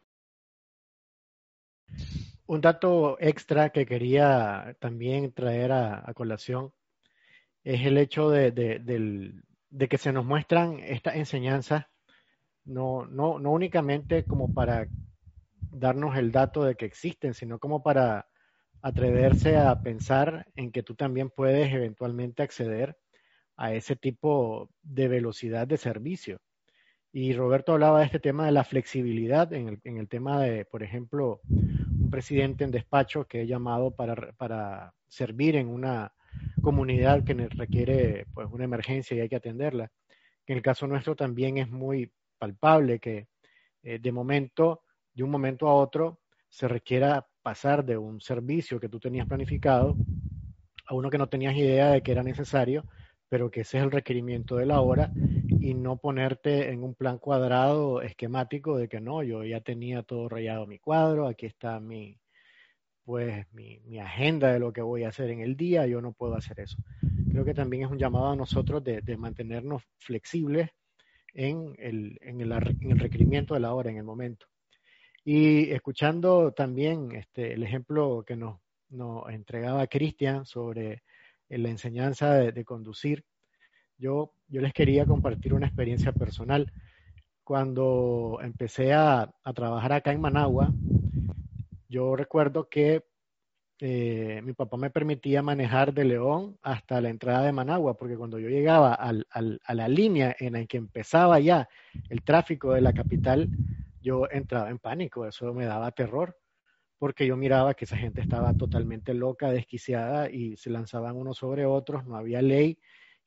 Un 2.47 2.61
dato 2.61 3.17
extra 3.21 3.71
que 3.71 3.87
quería 3.87 4.77
también 4.79 5.33
traer 5.33 5.73
a, 5.73 6.13
colación 6.15 6.73
es 7.65 7.85
el 7.85 7.99
hecho 7.99 8.31
de, 8.31 8.53
de, 8.53 9.89
que 9.89 9.99
se 9.99 10.13
nos 10.13 10.25
muestran 10.25 10.79
estas 10.79 11.17
enseñanzas, 11.17 11.87
no, 12.65 13.07
no, 13.07 13.41
no 13.41 13.51
únicamente 13.51 14.25
como 14.25 14.55
para 14.55 14.87
darnos 15.73 16.17
el 16.17 16.31
dato 16.31 16.63
de 16.65 16.77
que 16.77 16.87
existen, 16.87 17.35
sino 17.35 17.59
como 17.59 17.83
para 17.83 18.29
atreverse 18.81 19.57
a 19.57 19.83
pensar 19.83 20.47
en 20.55 20.71
que 20.71 20.85
tú 20.85 20.95
también 20.95 21.31
puedes 21.31 21.73
eventualmente 21.73 22.45
acceder 22.45 22.97
a 23.57 23.73
ese 23.73 23.97
tipo 23.97 24.71
de 24.83 25.09
velocidad 25.09 25.67
de 25.67 25.79
servicio. 25.79 26.39
Y 27.13 27.33
Roberto 27.33 27.73
hablaba 27.73 28.01
de 28.01 28.07
este 28.07 28.21
tema 28.21 28.47
de 28.47 28.53
la 28.53 28.63
flexibilidad 28.63 29.53
en 29.53 29.69
el, 29.69 29.81
en 29.85 29.97
el 29.97 30.09
tema 30.09 30.41
de, 30.41 30.65
por 30.67 30.83
ejemplo, 30.83 31.41
un 32.07 32.11
presidente 32.11 32.63
en 32.63 32.71
despacho 32.71 33.25
que 33.25 33.43
he 33.43 33.47
llamado 33.47 33.91
para, 33.91 34.15
para 34.33 34.95
servir 35.09 35.57
en 35.57 35.67
una 35.67 36.13
comunidad 36.63 37.25
que 37.25 37.35
requiere 37.49 38.27
pues, 38.33 38.47
una 38.51 38.65
emergencia 38.65 39.17
y 39.17 39.21
hay 39.21 39.29
que 39.29 39.37
atenderla. 39.37 39.91
En 40.47 40.57
el 40.57 40.63
caso 40.63 40.87
nuestro 40.87 41.17
también 41.17 41.59
es 41.59 41.69
muy 41.69 42.13
palpable 42.39 43.01
que 43.01 43.27
eh, 43.83 43.99
de 43.99 44.13
momento, 44.13 44.83
de 45.15 45.25
un 45.25 45.31
momento 45.31 45.67
a 45.67 45.75
otro, 45.75 46.21
se 46.49 46.69
requiera 46.69 47.27
pasar 47.43 47.85
de 47.85 47.97
un 47.99 48.21
servicio 48.21 48.79
que 48.79 48.89
tú 48.89 49.01
tenías 49.01 49.27
planificado 49.27 49.97
a 50.87 50.95
uno 50.95 51.11
que 51.11 51.19
no 51.19 51.29
tenías 51.29 51.57
idea 51.57 51.91
de 51.91 52.03
que 52.03 52.13
era 52.13 52.23
necesario, 52.23 52.85
pero 53.29 53.51
que 53.51 53.61
ese 53.61 53.79
es 53.79 53.85
el 53.85 53.91
requerimiento 53.91 54.57
de 54.57 54.67
la 54.67 54.81
hora 54.81 55.13
y 55.61 55.75
no 55.75 55.97
ponerte 55.97 56.71
en 56.71 56.83
un 56.83 56.95
plan 56.95 57.19
cuadrado 57.19 58.03
esquemático 58.03 58.77
de 58.77 58.89
que 58.89 59.01
no, 59.01 59.23
yo 59.23 59.45
ya 59.45 59.61
tenía 59.61 60.03
todo 60.03 60.29
rayado 60.29 60.67
mi 60.67 60.79
cuadro, 60.79 61.27
aquí 61.27 61.47
está 61.47 61.81
mi 61.81 62.19
pues 63.07 63.47
mi, 63.53 63.79
mi 63.85 64.01
agenda 64.01 64.53
de 64.53 64.59
lo 64.59 64.73
que 64.73 64.83
voy 64.83 65.05
a 65.05 65.11
hacer 65.11 65.31
en 65.31 65.41
el 65.41 65.57
día, 65.57 65.87
yo 65.87 66.01
no 66.01 66.13
puedo 66.13 66.35
hacer 66.35 66.59
eso. 66.59 66.77
Creo 67.31 67.45
que 67.45 67.55
también 67.55 67.85
es 67.85 67.91
un 67.91 67.99
llamado 67.99 68.31
a 68.31 68.37
nosotros 68.37 68.83
de, 68.83 69.17
mantenernos 69.17 69.85
flexibles 69.99 70.71
en 71.33 71.77
el, 71.79 72.19
en 72.21 72.41
el, 72.41 72.51
en 72.51 72.91
el 72.91 72.99
requerimiento 72.99 73.55
de 73.55 73.61
la 73.61 73.73
hora, 73.73 73.91
en 73.91 73.99
el 73.99 74.03
momento. 74.03 74.47
Y 75.25 75.71
escuchando 75.71 76.53
también 76.53 77.13
este, 77.13 77.53
el 77.53 77.63
ejemplo 77.63 78.25
que 78.27 78.35
nos, 78.35 78.59
nos 78.89 79.29
entregaba 79.31 79.87
Cristian 79.87 80.45
sobre 80.45 81.05
la 81.49 81.69
enseñanza 81.69 82.35
de, 82.35 82.65
conducir, 82.65 83.25
yo, 83.99 84.33
yo 84.49 84.61
les 84.61 84.73
quería 84.73 85.07
compartir 85.07 85.55
una 85.55 85.67
experiencia 85.67 86.13
personal. 86.13 86.73
Cuando 87.45 88.39
empecé 88.43 88.93
a, 88.93 89.33
trabajar 89.55 89.93
acá 89.93 90.13
en 90.13 90.21
Managua, 90.21 90.73
yo 91.89 92.17
recuerdo 92.17 92.69
que 92.69 93.05
eh, 93.79 94.41
mi 94.43 94.55
papá 94.55 94.77
me 94.77 94.91
permitía 94.91 95.43
manejar 95.43 95.93
de 95.93 96.05
León 96.05 96.59
hasta 96.63 97.01
la 97.01 97.11
entrada 97.11 97.45
de 97.45 97.53
Managua, 97.53 97.97
porque 97.97 98.17
cuando 98.17 98.39
yo 98.39 98.49
llegaba 98.49 98.95
a 98.95 99.75
la 99.75 99.89
línea 99.89 100.35
en 100.39 100.55
la 100.55 100.67
que 100.67 100.79
empezaba 100.79 101.39
ya 101.41 101.69
el 102.09 102.23
tráfico 102.23 102.73
de 102.73 102.81
la 102.81 102.93
capital, 102.93 103.49
yo 104.01 104.29
entraba 104.31 104.71
en 104.71 104.79
pánico, 104.79 105.27
eso 105.27 105.53
me 105.53 105.67
daba 105.67 105.91
terror, 105.91 106.37
porque 106.99 107.27
yo 107.27 107.37
miraba 107.37 107.75
que 107.75 107.85
esa 107.85 107.97
gente 107.97 108.21
estaba 108.21 108.55
totalmente 108.55 109.13
loca, 109.13 109.51
desquiciada 109.51 110.31
y 110.31 110.57
se 110.57 110.71
lanzaban 110.71 111.17
unos 111.17 111.39
sobre 111.39 111.67
otros, 111.67 112.07
no 112.07 112.17
había 112.17 112.41
ley, 112.41 112.79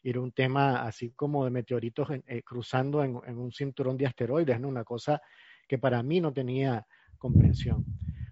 era 0.01 0.21
un 0.21 0.31
tema 0.31 0.83
así 0.83 1.11
como 1.11 1.43
de 1.45 1.51
meteoritos 1.51 2.07
eh, 2.27 2.41
cruzando 2.43 3.03
en, 3.03 3.15
un 3.15 3.51
cinturón 3.51 3.97
de 3.97 4.07
asteroides, 4.07 4.59
¿no? 4.59 4.67
una 4.67 4.83
cosa 4.83 5.21
que 5.67 5.77
para 5.77 6.01
mí 6.01 6.21
no 6.21 6.33
tenía 6.33 6.87
comprensión. 7.17 7.85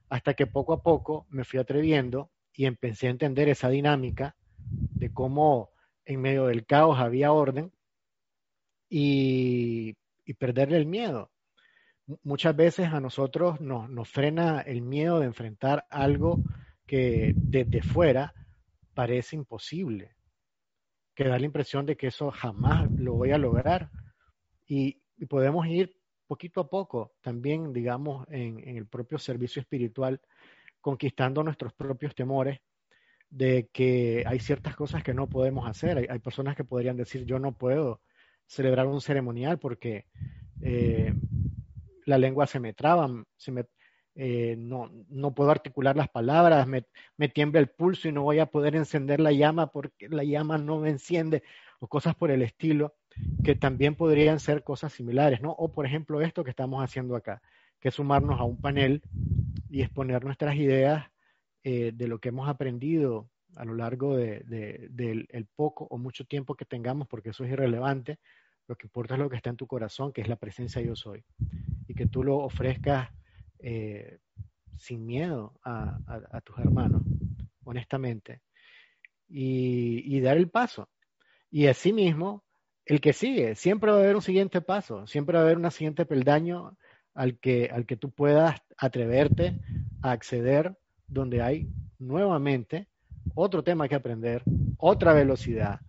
Hasta 0.09 0.33
que 0.33 0.47
poco 0.47 0.73
a 0.73 0.81
poco 0.81 1.27
me 1.29 1.43
fui 1.43 1.59
atreviendo 1.59 2.31
y 2.53 2.65
empecé 2.65 3.07
a 3.07 3.11
entender 3.11 3.49
esa 3.49 3.69
dinámica 3.69 4.35
de 4.69 5.13
cómo 5.13 5.71
en 6.05 6.21
medio 6.21 6.47
del 6.47 6.65
caos 6.65 6.97
había 6.99 7.33
orden 7.33 7.71
y, 8.89 9.95
y 10.25 10.33
perderle 10.33 10.77
el 10.77 10.85
miedo 10.85 11.31
muchas 12.24 12.55
veces 12.55 12.88
a 12.88 12.99
nosotros 12.99 13.60
nos, 13.62 13.89
nos 13.89 14.10
frena 14.10 14.62
el 14.62 14.82
miedo 14.82 15.20
de 15.20 15.26
enfrentar 15.26 15.86
algo 15.89 16.43
que 16.86 17.34
desde 17.36 17.82
fuera 17.82 18.34
parece 18.93 19.36
imposible, 19.36 20.16
que 21.14 21.26
da 21.28 21.38
la 21.38 21.45
impresión 21.45 21.86
de 21.86 21.97
que 21.97 22.08
eso 22.08 22.32
jamás 22.32 22.89
lo 22.91 23.14
voy 23.14 23.32
a 23.32 23.38
lograr. 23.38 23.89
Y, 24.66 25.01
podemos 25.28 25.66
ir 25.66 25.95
poquito 26.28 26.62
a 26.62 26.70
poco 26.70 27.14
también, 27.22 27.74
digamos, 27.74 28.28
en, 28.30 28.60
en, 28.68 28.78
el 28.78 28.86
propio 28.86 29.18
servicio 29.18 29.60
espiritual, 29.60 30.22
conquistando 30.80 31.43
nuestros 31.43 31.74
propios 31.74 32.14
temores 32.14 32.60
de 33.30 33.68
que 33.74 34.24
hay 34.26 34.39
ciertas 34.39 34.76
cosas 34.76 35.03
que 35.03 35.14
no 35.14 35.28
podemos 35.28 35.68
hacer. 35.68 35.97
Hay, 35.97 36.05
hay 36.08 36.20
personas 36.20 36.55
que 36.55 36.64
podrían 36.64 36.97
decir, 36.97 37.26
yo 37.26 37.39
no 37.39 37.53
puedo 37.53 38.01
celebrar 38.45 38.86
un 38.88 39.01
ceremonial 39.01 39.58
porque 39.60 40.05
eh, 40.62 41.14
la 42.08 42.18
lengua 42.18 42.47
se 42.47 42.60
me 42.60 42.74
traba, 42.74 43.10
eh, 44.16 44.55
no, 44.58 44.89
no, 45.10 45.36
puedo 45.36 45.51
articular 45.51 45.95
las 45.95 46.10
palabras, 46.10 46.66
me, 46.66 46.86
me, 47.18 47.28
tiembla 47.28 47.60
el 47.60 47.68
pulso 47.70 48.08
y 48.08 48.14
no 48.14 48.24
voy 48.24 48.39
a 48.39 48.47
poder 48.47 48.76
encender 48.76 49.20
la 49.20 49.34
llama 49.34 49.68
porque 49.72 50.08
la 50.10 50.24
llama 50.24 50.58
no 50.58 50.80
me 50.80 50.89
enciende, 50.89 51.43
o 51.80 51.88
cosas 51.88 52.16
por 52.16 52.32
el 52.32 52.41
estilo, 52.41 52.95
que 53.43 53.55
también 53.55 53.95
podrían 53.95 54.39
ser 54.39 54.64
cosas 54.64 54.93
similares, 54.93 55.41
¿no? 55.41 55.51
O 55.51 55.72
por 55.72 55.86
ejemplo 55.86 56.22
esto 56.22 56.45
que 56.45 56.49
estamos 56.49 56.82
haciendo 56.82 57.16
acá, 57.16 57.41
que 57.80 57.89
es 57.89 57.95
sumarnos 57.95 58.39
a 58.39 58.43
un 58.43 58.60
panel 58.60 59.03
y 59.70 59.82
exponer 59.82 60.24
nuestras 60.24 60.55
ideas 60.55 61.12
eh, 61.64 61.91
de 61.93 62.08
lo 62.08 62.20
que 62.20 62.30
hemos 62.30 62.47
aprendido 62.47 63.30
a 63.58 63.66
lo 63.66 63.76
largo 63.76 64.16
de, 64.16 64.43
del 64.89 65.47
poco 65.55 65.88
o 65.89 65.97
mucho 65.97 66.24
tiempo 66.24 66.55
que 66.55 66.66
tengamos, 66.66 67.08
porque 67.08 67.30
eso 67.30 67.43
es 67.43 67.51
irrelevante, 67.51 68.20
lo 68.68 68.76
que 68.76 68.88
importa 68.88 69.15
es 69.15 69.20
lo 69.20 69.30
que 69.30 69.38
está 69.38 69.49
en 69.49 69.57
tu 69.57 69.68
corazón, 69.68 70.11
que 70.11 70.22
es 70.22 70.28
la 70.28 70.36
presencia 70.36 70.82
yo 70.82 70.95
soy. 70.95 71.24
Y 71.88 71.93
que 71.93 72.07
tú 72.07 72.24
lo 72.24 72.38
ofrezcas 72.38 73.09
eh, 73.59 74.20
sin 74.78 75.05
miedo 75.05 75.59
a, 75.63 76.41
tus 76.43 76.57
hermanos, 76.59 77.01
honestamente. 77.63 78.41
Y, 79.30 80.20
dar 80.22 80.38
el 80.38 80.49
paso. 80.49 80.89
Y 81.49 81.68
así 81.68 81.93
mismo, 81.93 82.43
el 82.86 83.01
que 83.01 83.13
sigue, 83.13 83.55
siempre 83.55 83.91
va 83.91 83.97
a 83.97 84.01
haber 84.01 84.15
un 84.15 84.22
siguiente 84.22 84.61
paso, 84.61 85.07
siempre 85.07 85.34
va 85.34 85.41
a 85.41 85.43
haber 85.45 85.57
un 85.57 85.72
siguiente 85.72 86.05
peldaño 86.05 86.78
al 87.13 87.39
que, 87.39 87.70
al 87.72 87.86
que 87.86 87.97
tú 87.97 88.11
puedas 88.11 88.61
atreverte 88.78 89.59
a 90.01 90.11
acceder, 90.11 90.78
donde 91.07 91.41
hay 91.41 91.70
nuevamente 91.99 92.88
otro 93.34 93.63
tema 93.63 93.88
que 93.88 93.95
aprender, 93.95 94.43
otra 94.78 95.13
velocidad, 95.13 95.80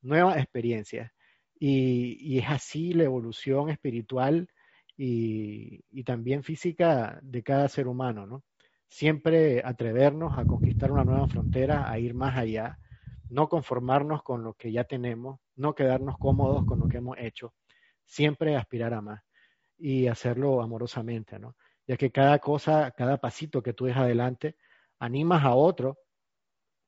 nuevas 0.00 0.38
experiencias. 0.38 1.12
Y, 1.62 2.38
es 2.38 2.48
así 2.48 2.94
la 2.94 3.04
evolución 3.04 3.68
espiritual 3.68 4.48
y, 4.96 6.02
también 6.04 6.42
física 6.42 7.20
de 7.22 7.42
cada 7.42 7.68
ser 7.68 7.86
humano, 7.86 8.26
¿no? 8.26 8.42
Siempre 8.88 9.62
atrevernos 9.64 10.38
a 10.38 10.46
conquistar 10.46 10.90
una 10.90 11.04
nueva 11.04 11.28
frontera, 11.28 11.90
a 11.90 11.98
ir 11.98 12.14
más 12.14 12.36
allá, 12.36 12.78
no 13.28 13.48
conformarnos 13.48 14.22
con 14.22 14.42
lo 14.42 14.54
que 14.54 14.72
ya 14.72 14.84
tenemos, 14.84 15.38
no 15.54 15.74
quedarnos 15.74 16.18
cómodos 16.18 16.64
con 16.64 16.80
lo 16.80 16.88
que 16.88 16.96
hemos 16.96 17.18
hecho, 17.18 17.54
siempre 18.04 18.56
aspirar 18.56 18.94
a 18.94 19.02
más 19.02 19.22
y 19.78 20.08
hacerlo 20.08 20.62
amorosamente, 20.62 21.38
¿no? 21.38 21.56
Ya 21.86 21.96
que 21.96 22.10
cada 22.10 22.38
cosa, 22.38 22.90
cada 22.92 23.18
pasito 23.18 23.62
que 23.62 23.74
tú 23.74 23.84
dejas 23.84 24.04
adelante, 24.04 24.56
animas 24.98 25.44
a 25.44 25.54
otro 25.54 25.98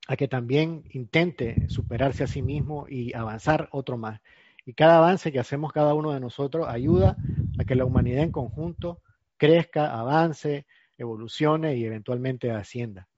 a 0.08 0.16
que 0.16 0.28
también 0.28 0.84
intente 0.90 1.68
superarse 1.68 2.24
a 2.24 2.26
sí 2.26 2.42
mismo 2.42 2.86
y 2.88 3.14
avanzar 3.14 3.68
otro 3.72 3.96
más. 3.98 4.20
Y 4.64 4.74
cada 4.74 4.98
avance 4.98 5.32
que 5.32 5.40
hacemos 5.40 5.72
cada 5.72 5.94
uno 5.94 6.12
de 6.12 6.20
nosotros 6.20 6.66
ayuda 6.68 7.16
a 7.58 7.64
que 7.64 7.74
la 7.74 7.84
humanidad 7.84 8.22
en 8.22 8.32
conjunto 8.32 9.00
crezca, 9.36 9.98
avance, 9.98 10.66
evolucione 10.96 11.76
y 11.76 11.84
eventualmente 11.84 12.50
ascienda. 12.50 13.08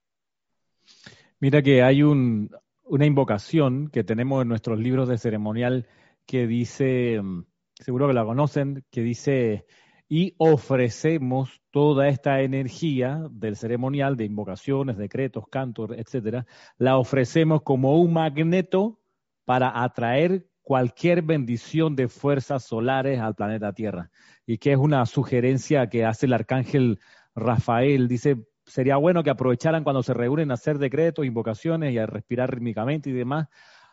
Mira 1.40 1.62
que 1.62 1.82
hay 1.82 2.02
un, 2.02 2.50
una 2.84 3.06
invocación 3.06 3.88
que 3.90 4.04
tenemos 4.04 4.42
en 4.42 4.48
nuestros 4.48 4.78
libros 4.78 5.08
de 5.08 5.18
ceremonial 5.18 5.86
que 6.26 6.46
dice, 6.46 7.20
mm, 7.20 7.44
seguro 7.74 8.08
que 8.08 8.14
la 8.14 8.24
conocen, 8.24 8.84
que 8.90 9.02
dice, 9.02 9.66
y 10.08 10.34
ofrecemos 10.38 11.62
toda 11.70 12.08
esta 12.08 12.40
energía 12.42 13.26
del 13.30 13.56
ceremonial, 13.56 14.16
de 14.16 14.24
invocaciones, 14.24 14.96
decretos, 14.96 15.44
cantos, 15.50 15.90
etcétera, 15.96 16.46
la 16.78 16.98
ofrecemos 16.98 17.62
como 17.62 18.00
un 18.00 18.12
magneto 18.12 19.00
para 19.44 19.82
atraer 19.82 20.46
cualquier 20.64 21.22
bendición 21.22 21.94
de 21.94 22.08
fuerzas 22.08 22.64
solares 22.64 23.20
al 23.20 23.34
planeta 23.34 23.72
Tierra. 23.72 24.10
Y 24.46 24.58
que 24.58 24.72
es 24.72 24.78
una 24.78 25.06
sugerencia 25.06 25.88
que 25.88 26.04
hace 26.04 26.26
el 26.26 26.32
arcángel 26.32 26.98
Rafael. 27.36 28.08
Dice, 28.08 28.46
sería 28.66 28.96
bueno 28.96 29.22
que 29.22 29.30
aprovecharan 29.30 29.84
cuando 29.84 30.02
se 30.02 30.14
reúnen 30.14 30.50
a 30.50 30.54
hacer 30.54 30.78
decretos, 30.78 31.26
invocaciones 31.26 31.92
y 31.92 31.98
a 31.98 32.06
respirar 32.06 32.52
rítmicamente 32.52 33.10
y 33.10 33.12
demás. 33.12 33.48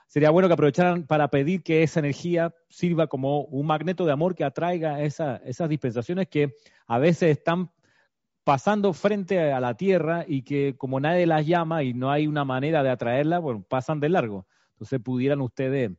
Sería 0.07 0.29
bueno 0.29 0.47
que 0.47 0.55
aprovecharan 0.55 1.05
para 1.05 1.29
pedir 1.29 1.63
que 1.63 1.83
esa 1.83 1.99
energía 1.99 2.53
sirva 2.69 3.07
como 3.07 3.43
un 3.43 3.65
magneto 3.67 4.05
de 4.05 4.11
amor 4.11 4.35
que 4.35 4.43
atraiga 4.43 5.01
esas 5.01 5.69
dispensaciones 5.69 6.27
que 6.27 6.55
a 6.87 6.99
veces 6.99 7.37
están 7.37 7.71
pasando 8.43 8.91
frente 8.91 9.53
a 9.53 9.59
la 9.59 9.75
Tierra 9.75 10.25
y 10.27 10.41
que 10.41 10.75
como 10.77 10.99
nadie 10.99 11.27
las 11.27 11.45
llama 11.45 11.83
y 11.83 11.93
no 11.93 12.11
hay 12.11 12.27
una 12.27 12.43
manera 12.43 12.83
de 12.83 12.89
atraerla, 12.89 13.39
bueno, 13.39 13.63
pasan 13.67 13.99
de 13.99 14.09
largo. 14.09 14.47
Entonces 14.73 14.99
pudieran 14.99 15.41
ustedes 15.41 15.91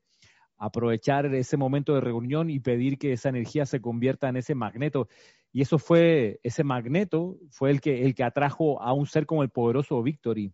aprovechar 0.62 1.26
ese 1.34 1.56
momento 1.56 1.92
de 1.92 2.00
reunión 2.00 2.48
y 2.48 2.60
pedir 2.60 2.96
que 2.96 3.14
esa 3.14 3.28
energía 3.28 3.66
se 3.66 3.80
convierta 3.80 4.28
en 4.28 4.36
ese 4.36 4.54
magneto. 4.54 5.08
Y 5.52 5.60
eso 5.60 5.76
fue, 5.76 6.38
ese 6.44 6.62
magneto 6.62 7.36
fue 7.50 7.72
el 7.72 7.80
que, 7.80 8.04
el 8.04 8.14
que 8.14 8.22
atrajo 8.22 8.80
a 8.80 8.92
un 8.92 9.06
ser 9.06 9.26
como 9.26 9.42
el 9.42 9.50
poderoso 9.50 10.00
Victory, 10.04 10.52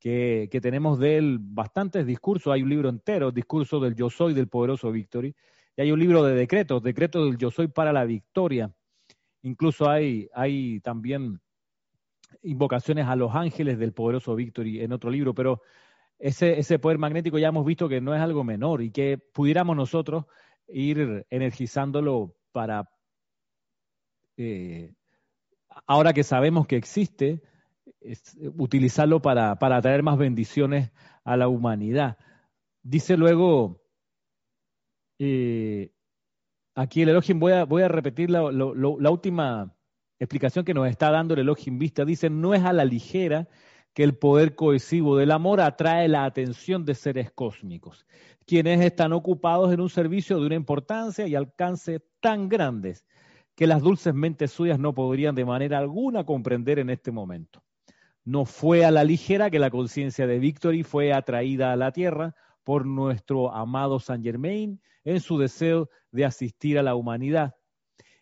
que, 0.00 0.48
que 0.50 0.60
tenemos 0.60 0.98
de 0.98 1.18
él 1.18 1.38
bastantes 1.40 2.04
discursos, 2.04 2.52
hay 2.52 2.64
un 2.64 2.68
libro 2.68 2.88
entero, 2.88 3.30
discurso 3.30 3.78
del 3.78 3.94
yo 3.94 4.10
soy 4.10 4.34
del 4.34 4.48
poderoso 4.48 4.90
Victory, 4.90 5.36
y 5.76 5.82
hay 5.82 5.92
un 5.92 6.00
libro 6.00 6.24
de 6.24 6.34
decretos, 6.34 6.82
decretos 6.82 7.24
del 7.24 7.38
yo 7.38 7.52
soy 7.52 7.68
para 7.68 7.92
la 7.92 8.04
victoria. 8.04 8.74
Incluso 9.42 9.88
hay, 9.88 10.28
hay 10.34 10.80
también 10.80 11.40
invocaciones 12.42 13.06
a 13.06 13.14
los 13.14 13.32
ángeles 13.36 13.78
del 13.78 13.92
poderoso 13.92 14.34
Victory 14.34 14.80
en 14.80 14.92
otro 14.92 15.10
libro, 15.10 15.32
pero 15.32 15.62
ese, 16.18 16.58
ese 16.58 16.78
poder 16.78 16.98
magnético 16.98 17.38
ya 17.38 17.48
hemos 17.48 17.66
visto 17.66 17.88
que 17.88 18.00
no 18.00 18.14
es 18.14 18.20
algo 18.20 18.44
menor 18.44 18.82
y 18.82 18.90
que 18.90 19.18
pudiéramos 19.18 19.76
nosotros 19.76 20.24
ir 20.68 21.26
energizándolo 21.30 22.34
para, 22.52 22.88
eh, 24.36 24.94
ahora 25.86 26.12
que 26.12 26.22
sabemos 26.22 26.66
que 26.66 26.76
existe, 26.76 27.42
utilizarlo 28.56 29.20
para, 29.22 29.58
para 29.58 29.80
traer 29.80 30.02
más 30.02 30.18
bendiciones 30.18 30.90
a 31.24 31.36
la 31.36 31.48
humanidad. 31.48 32.18
Dice 32.82 33.16
luego, 33.16 33.80
eh, 35.18 35.90
aquí 36.74 37.02
el 37.02 37.10
Elohim, 37.10 37.38
voy 37.38 37.52
a, 37.52 37.64
voy 37.64 37.82
a 37.82 37.88
repetir 37.88 38.30
la, 38.30 38.50
la, 38.52 39.10
última 39.10 39.74
explicación 40.18 40.64
que 40.64 40.74
nos 40.74 40.88
está 40.88 41.10
dando 41.10 41.34
el 41.34 41.40
Elohim 41.40 41.78
Vista, 41.78 42.04
dice, 42.04 42.28
no 42.30 42.54
es 42.54 42.62
a 42.62 42.72
la 42.72 42.84
ligera 42.84 43.48
que 43.94 44.02
el 44.02 44.16
poder 44.16 44.56
cohesivo 44.56 45.16
del 45.16 45.30
amor 45.30 45.60
atrae 45.60 46.08
la 46.08 46.24
atención 46.24 46.84
de 46.84 46.94
seres 46.94 47.30
cósmicos, 47.30 48.06
quienes 48.44 48.80
están 48.80 49.12
ocupados 49.12 49.72
en 49.72 49.80
un 49.80 49.88
servicio 49.88 50.38
de 50.38 50.46
una 50.46 50.56
importancia 50.56 51.26
y 51.26 51.34
alcance 51.34 52.02
tan 52.20 52.48
grandes 52.48 53.06
que 53.54 53.68
las 53.68 53.80
dulces 53.80 54.12
mentes 54.12 54.50
suyas 54.50 54.80
no 54.80 54.94
podrían 54.94 55.36
de 55.36 55.44
manera 55.44 55.78
alguna 55.78 56.24
comprender 56.24 56.80
en 56.80 56.90
este 56.90 57.12
momento. 57.12 57.62
No 58.24 58.46
fue 58.46 58.84
a 58.84 58.90
la 58.90 59.04
ligera 59.04 59.50
que 59.50 59.58
la 59.58 59.70
conciencia 59.70 60.26
de 60.26 60.38
Victory 60.40 60.82
fue 60.82 61.12
atraída 61.12 61.72
a 61.72 61.76
la 61.76 61.92
tierra 61.92 62.34
por 62.64 62.86
nuestro 62.86 63.54
amado 63.54 64.00
Saint 64.00 64.24
Germain 64.24 64.80
en 65.04 65.20
su 65.20 65.38
deseo 65.38 65.88
de 66.10 66.24
asistir 66.24 66.78
a 66.78 66.82
la 66.82 66.96
humanidad. 66.96 67.54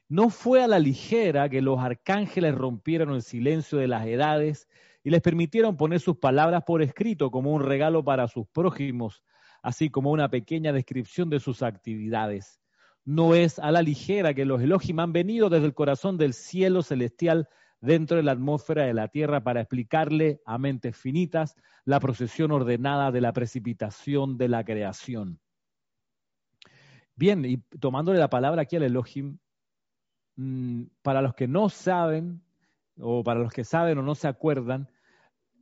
No 0.09 0.29
fue 0.29 0.63
a 0.63 0.69
la 0.69 0.79
ligera 0.79 1.49
que 1.49 1.63
los 1.63 1.79
arcángeles 1.79 2.55
rompieron 2.55 3.15
el 3.15 3.23
silencio 3.23 3.79
de 3.79 3.89
las 3.89 4.07
edades 4.07 4.69
y 5.05 5.11
les 5.11 5.21
permitieron 5.21 5.77
poner 5.77 6.01
sus 6.01 6.19
palabras 6.19 6.63
por 6.65 6.83
escrito 6.83 7.31
como 7.31 7.53
un 7.53 7.63
regalo 7.63 8.05
para 8.05 8.29
sus 8.29 8.47
prójimos, 8.49 9.23
así 9.63 9.91
como 9.91 10.11
una 10.11 10.29
pequeña 10.29 10.73
descripción 10.73 11.31
de 11.31 11.41
sus 11.41 11.63
actividades. 11.63 12.61
No 13.05 13.35
es 13.35 13.59
a 13.59 13.73
la 13.73 13.83
ligera 13.83 14.35
que 14.35 14.45
los 14.45 14.63
Elohim 14.63 15.01
han 15.01 15.13
venido 15.13 15.51
desde 15.51 15.67
el 15.67 15.75
corazón 15.75 16.19
del 16.19 16.35
cielo 16.35 16.83
celestial 16.83 17.49
dentro 17.81 18.17
de 18.17 18.23
la 18.23 18.33
atmósfera 18.33 18.85
de 18.85 18.95
la 18.95 19.09
Tierra 19.09 19.43
para 19.43 19.61
explicarle 19.61 20.41
a 20.47 20.57
mentes 20.57 20.97
finitas 20.97 21.57
la 21.85 21.99
procesión 21.99 22.53
ordenada 22.53 23.11
de 23.11 23.21
la 23.21 23.33
precipitación 23.33 24.39
de 24.39 24.49
la 24.49 24.65
creación. 24.65 25.41
Bien, 27.17 27.45
y 27.45 27.59
tomándole 27.79 28.21
la 28.21 28.31
palabra 28.31 28.63
aquí 28.63 28.77
al 28.77 28.85
Elohim, 28.85 29.39
mm, 30.37 30.85
para 31.03 31.23
los 31.23 31.35
que 31.35 31.49
no 31.49 31.69
saben, 31.69 32.41
o 32.99 33.25
para 33.25 33.41
los 33.41 33.53
que 33.53 33.65
saben 33.65 33.99
o 33.99 34.03
no 34.03 34.15
se 34.15 34.29
acuerdan, 34.29 34.89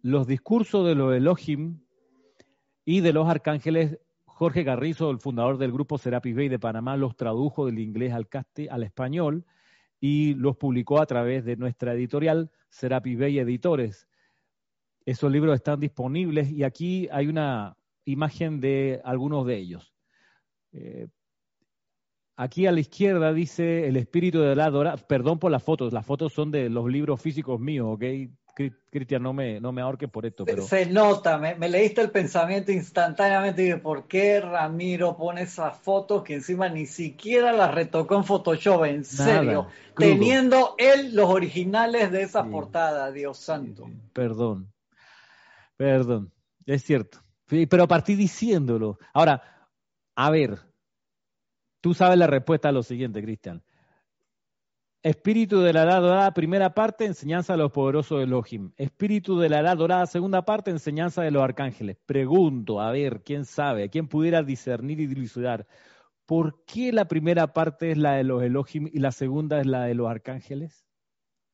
los 0.02 0.26
discursos 0.26 0.86
de 0.86 0.94
los 0.94 1.14
Elohim 1.14 1.80
y 2.84 3.00
de 3.00 3.12
los 3.12 3.28
arcángeles, 3.28 3.98
Jorge 4.24 4.64
Carrizo, 4.64 5.10
el 5.10 5.18
fundador 5.18 5.58
del 5.58 5.72
grupo 5.72 5.98
Serapis 5.98 6.34
Bay 6.34 6.48
de 6.48 6.58
Panamá, 6.58 6.96
los 6.96 7.16
tradujo 7.16 7.66
del 7.66 7.78
inglés 7.78 8.12
al, 8.12 8.28
al 8.70 8.82
español 8.82 9.44
y 10.00 10.34
los 10.34 10.56
publicó 10.56 11.00
a 11.00 11.06
través 11.06 11.44
de 11.44 11.56
nuestra 11.56 11.92
editorial 11.92 12.50
Serapis 12.70 13.18
Bay 13.18 13.38
Editores. 13.38 14.08
Esos 15.04 15.30
libros 15.30 15.54
están 15.54 15.80
disponibles 15.80 16.50
y 16.50 16.62
aquí 16.64 17.08
hay 17.12 17.26
una 17.26 17.76
imagen 18.04 18.60
de 18.60 19.00
algunos 19.04 19.46
de 19.46 19.56
ellos. 19.56 19.92
Eh, 20.72 21.08
aquí 22.36 22.66
a 22.66 22.72
la 22.72 22.80
izquierda 22.80 23.32
dice 23.32 23.86
el 23.88 23.96
espíritu 23.96 24.40
de 24.40 24.56
la 24.56 24.70
dorada. 24.70 24.96
Perdón 24.96 25.38
por 25.38 25.50
las 25.50 25.62
fotos, 25.62 25.92
las 25.92 26.06
fotos 26.06 26.32
son 26.32 26.50
de 26.50 26.70
los 26.70 26.90
libros 26.90 27.20
físicos 27.20 27.60
míos, 27.60 27.88
¿ok? 27.90 28.04
Cristian, 28.90 29.22
no 29.22 29.32
me, 29.32 29.60
no 29.60 29.72
me 29.72 29.82
ahorques 29.82 30.10
por 30.10 30.26
esto. 30.26 30.44
Pero... 30.44 30.62
Se 30.62 30.86
nota, 30.86 31.38
me, 31.38 31.56
leíste 31.68 32.00
el 32.00 32.10
pensamiento 32.10 32.72
instantáneamente 32.72 33.66
y 33.66 33.74
¿por 33.76 34.06
qué 34.06 34.40
Ramiro 34.40 35.16
pone 35.16 35.42
esas 35.42 35.78
fotos 35.78 36.22
que 36.22 36.34
encima 36.34 36.68
ni 36.68 36.86
siquiera 36.86 37.52
las 37.52 37.74
retocó 37.74 38.16
en 38.16 38.24
Photoshop? 38.24 38.84
En 38.84 39.04
serio, 39.04 39.68
teniendo 39.96 40.74
él 40.78 41.14
los 41.14 41.28
originales 41.28 42.10
de 42.10 42.22
esa 42.22 42.44
portada, 42.44 43.10
Dios 43.12 43.38
santo. 43.38 43.88
Perdón, 44.12 44.72
perdón, 45.76 46.32
es 46.66 46.82
cierto. 46.82 47.18
Pero 47.46 47.88
partí 47.88 48.14
diciéndolo. 48.14 48.98
Ahora, 49.12 49.42
a 50.14 50.30
ver, 50.30 50.58
tú 51.80 51.94
sabes 51.94 52.18
la 52.18 52.26
respuesta 52.26 52.68
a 52.68 52.72
lo 52.72 52.82
siguiente, 52.82 53.22
Cristian. 53.22 53.62
Espíritu 55.02 55.60
de 55.62 55.72
la 55.72 55.84
edad 55.84 56.02
dorada, 56.02 56.34
primera 56.34 56.74
parte, 56.74 57.06
enseñanza 57.06 57.54
de 57.54 57.58
los 57.58 57.72
poderosos 57.72 58.18
de 58.18 58.24
Elohim. 58.24 58.72
Espíritu 58.76 59.38
de 59.38 59.48
la 59.48 59.60
edad 59.60 59.78
dorada, 59.78 60.04
segunda 60.04 60.44
parte, 60.44 60.70
enseñanza 60.70 61.22
de 61.22 61.30
los 61.30 61.42
arcángeles. 61.42 61.96
Pregunto, 62.04 62.82
a 62.82 62.90
ver, 62.90 63.22
¿quién 63.24 63.46
sabe? 63.46 63.88
¿Quién 63.88 64.08
pudiera 64.08 64.42
discernir 64.42 65.00
y 65.00 65.06
dilucidar? 65.06 65.66
¿Por 66.26 66.66
qué 66.66 66.92
la 66.92 67.06
primera 67.06 67.54
parte 67.54 67.92
es 67.92 67.96
la 67.96 68.12
de 68.12 68.24
los 68.24 68.42
Elohim 68.42 68.90
y 68.92 68.98
la 68.98 69.10
segunda 69.10 69.58
es 69.60 69.66
la 69.66 69.84
de 69.84 69.94
los 69.94 70.06
arcángeles? 70.06 70.84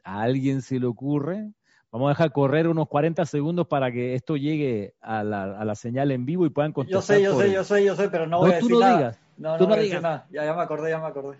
¿A 0.02 0.22
alguien 0.22 0.60
se 0.60 0.80
le 0.80 0.86
ocurre? 0.86 1.52
Vamos 1.92 2.06
a 2.06 2.10
dejar 2.10 2.32
correr 2.32 2.66
unos 2.66 2.88
40 2.88 3.24
segundos 3.26 3.68
para 3.68 3.92
que 3.92 4.14
esto 4.14 4.36
llegue 4.36 4.96
a 5.00 5.22
la, 5.22 5.74
señal 5.76 6.10
en 6.10 6.26
vivo 6.26 6.46
y 6.46 6.50
puedan 6.50 6.72
contestar. 6.72 7.20
Yo 7.20 7.36
sé, 7.36 7.36
yo 7.36 7.38
sé, 7.38 7.52
yo 7.52 7.64
sé, 7.64 7.84
yo 7.84 7.94
sé, 7.94 8.08
pero 8.08 8.26
no 8.26 8.40
voy 8.40 8.50
a 8.50 8.54
decir 8.56 8.76
nada. 8.76 9.16
No, 9.36 9.56
no, 9.56 9.68
no 9.68 9.76
digas. 9.76 10.02
nada. 10.02 10.26
Ya, 10.30 10.44
ya 10.44 10.52
me 10.52 10.62
acordé, 10.62 10.90
ya 10.90 10.98
me 10.98 11.06
acordé. 11.06 11.38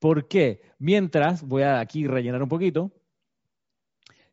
¿Por 0.00 0.26
qué? 0.28 0.62
Mientras, 0.78 1.46
voy 1.46 1.62
a 1.62 1.78
aquí 1.78 2.06
rellenar 2.06 2.42
un 2.42 2.48
poquito. 2.48 2.90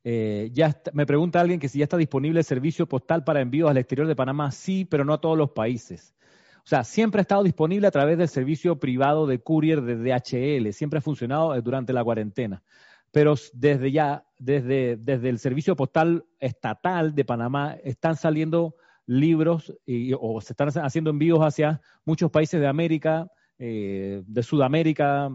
Eh, 0.04 0.50
ya 0.54 0.82
me 0.94 1.06
pregunta 1.06 1.42
alguien 1.42 1.60
que 1.60 1.68
si 1.68 1.80
ya 1.80 1.84
está 1.84 1.98
disponible 1.98 2.40
el 2.40 2.46
servicio 2.46 2.88
postal 2.88 3.26
para 3.26 3.42
envíos 3.42 3.70
al 3.70 3.78
exterior 3.78 4.08
de 4.08 4.16
Panamá. 4.16 4.50
Sí, 4.52 4.86
pero 4.86 5.04
no 5.04 5.14
a 5.14 5.22
todos 5.22 5.38
los 5.38 5.52
países. 5.52 6.16
O 6.60 6.70
sea, 6.70 6.86
siempre 6.86 7.20
ha 7.20 7.24
estado 7.24 7.44
disponible 7.44 7.86
a 7.86 7.92
través 7.92 8.18
del 8.18 8.30
servicio 8.30 8.80
privado 8.80 9.28
de 9.28 9.40
courier 9.40 9.82
de 9.82 9.98
DHL. 9.98 10.72
Siempre 10.72 11.00
ha 11.00 11.02
funcionado 11.02 11.54
eh, 11.54 11.62
durante 11.62 11.92
la 11.92 12.04
cuarentena. 12.04 12.64
Pero 13.12 13.36
desde 13.52 13.92
ya, 13.92 14.26
desde, 14.40 14.96
desde 14.96 15.28
el 15.28 15.40
servicio 15.40 15.76
postal 15.76 16.26
estatal 16.40 17.14
de 17.14 17.26
Panamá, 17.26 17.76
están 17.84 18.16
saliendo 18.16 18.76
libros 19.06 19.74
o 20.20 20.42
se 20.42 20.54
están 20.54 20.70
haciendo 20.70 21.10
envíos 21.10 21.40
hacia 21.40 21.82
muchos 22.06 22.30
países 22.32 22.60
de 22.60 22.68
América, 22.68 23.30
eh, 23.60 24.24
de 24.28 24.44
Sudamérica, 24.44 25.32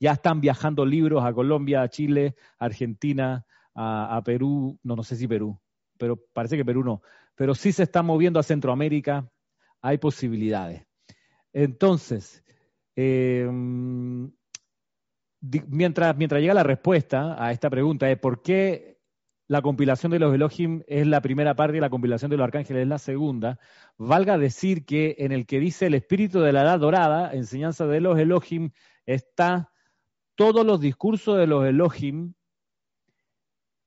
ya 0.00 0.12
están 0.12 0.40
viajando 0.40 0.84
libros 0.86 1.22
a 1.24 1.32
Colombia, 1.32 1.82
a 1.82 1.88
Chile, 1.88 2.34
a 2.58 2.64
Argentina, 2.64 3.44
a, 3.74 4.20
Perú, 4.24 4.78
no, 4.82 4.96
no 4.96 5.02
sé 5.04 5.16
si 5.16 5.28
Perú, 5.28 5.58
pero 5.96 6.16
parece 6.32 6.56
que 6.56 6.64
Perú 6.64 6.82
no, 6.82 7.02
pero 7.34 7.54
sí 7.54 7.72
se 7.72 7.84
está 7.84 8.02
moviendo 8.02 8.40
a 8.40 8.42
Centroamérica, 8.42 9.30
hay 9.80 9.98
posibilidades. 9.98 10.86
Entonces, 11.52 12.42
em, 12.96 14.30
mientras, 15.68 16.16
mientras 16.16 16.40
llega 16.40 16.54
la 16.54 16.62
respuesta 16.62 17.42
a 17.42 17.52
esta 17.52 17.70
pregunta 17.70 18.06
de 18.06 18.16
por 18.16 18.42
qué 18.42 18.98
la 19.48 19.62
compilación 19.62 20.12
de 20.12 20.20
los 20.20 20.34
Elohim 20.34 20.82
es 20.86 21.06
la 21.06 21.20
primera 21.20 21.56
parte 21.56 21.76
y 21.76 21.80
la 21.80 21.90
compilación 21.90 22.30
de 22.30 22.36
los 22.36 22.44
arcángeles 22.44 22.82
es 22.82 22.88
la 22.88 22.98
segunda, 22.98 23.58
valga 23.98 24.38
decir 24.38 24.84
que 24.84 25.16
en 25.18 25.32
el 25.32 25.44
que 25.44 25.58
dice 25.58 25.86
el 25.86 25.94
espíritu 25.94 26.40
de 26.40 26.52
la 26.52 26.62
edad 26.62 26.78
dorada, 26.78 27.32
enseñanza 27.32 27.86
de 27.86 28.00
los 28.00 28.18
Elohim, 28.18 28.70
está 29.06 29.72
todos 30.40 30.64
los 30.64 30.80
discursos 30.80 31.36
de 31.36 31.46
los 31.46 31.66
Elohim 31.66 32.32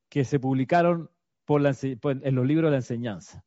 que 0.07 0.23
se 0.23 0.39
publicaron 0.39 1.09
en 1.47 2.35
los 2.35 2.45
libros 2.45 2.67
de 2.67 2.71
la 2.73 2.77
enseñanza. 2.77 3.43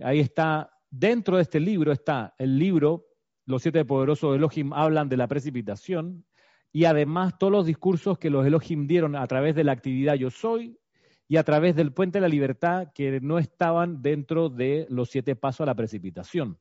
Ahí 0.00 0.20
está, 0.20 0.70
dentro 0.88 1.34
de 1.34 1.42
este 1.42 1.58
libro 1.58 1.90
está 1.90 2.32
el 2.38 2.56
libro, 2.60 3.08
los 3.44 3.62
siete 3.62 3.84
poderosos 3.84 4.36
Elohim 4.36 4.72
hablan 4.72 5.08
de 5.08 5.16
la 5.16 5.26
precipitación 5.26 6.24
y 6.70 6.84
además 6.84 7.36
todos 7.40 7.52
los 7.52 7.66
discursos 7.66 8.18
que 8.18 8.30
los 8.30 8.46
Elohim 8.46 8.86
dieron 8.86 9.16
a 9.16 9.26
través 9.26 9.56
de 9.56 9.64
la 9.64 9.72
actividad 9.72 10.14
Yo 10.14 10.30
Soy 10.30 10.78
y 11.26 11.38
a 11.38 11.42
través 11.42 11.74
del 11.74 11.92
puente 11.92 12.18
de 12.18 12.22
la 12.22 12.28
libertad 12.28 12.92
que 12.94 13.20
no 13.20 13.40
estaban 13.40 14.00
dentro 14.00 14.48
de 14.48 14.86
los 14.90 15.10
siete 15.10 15.34
pasos 15.34 15.62
a 15.62 15.66
la 15.66 15.74
precipitación. 15.74 16.56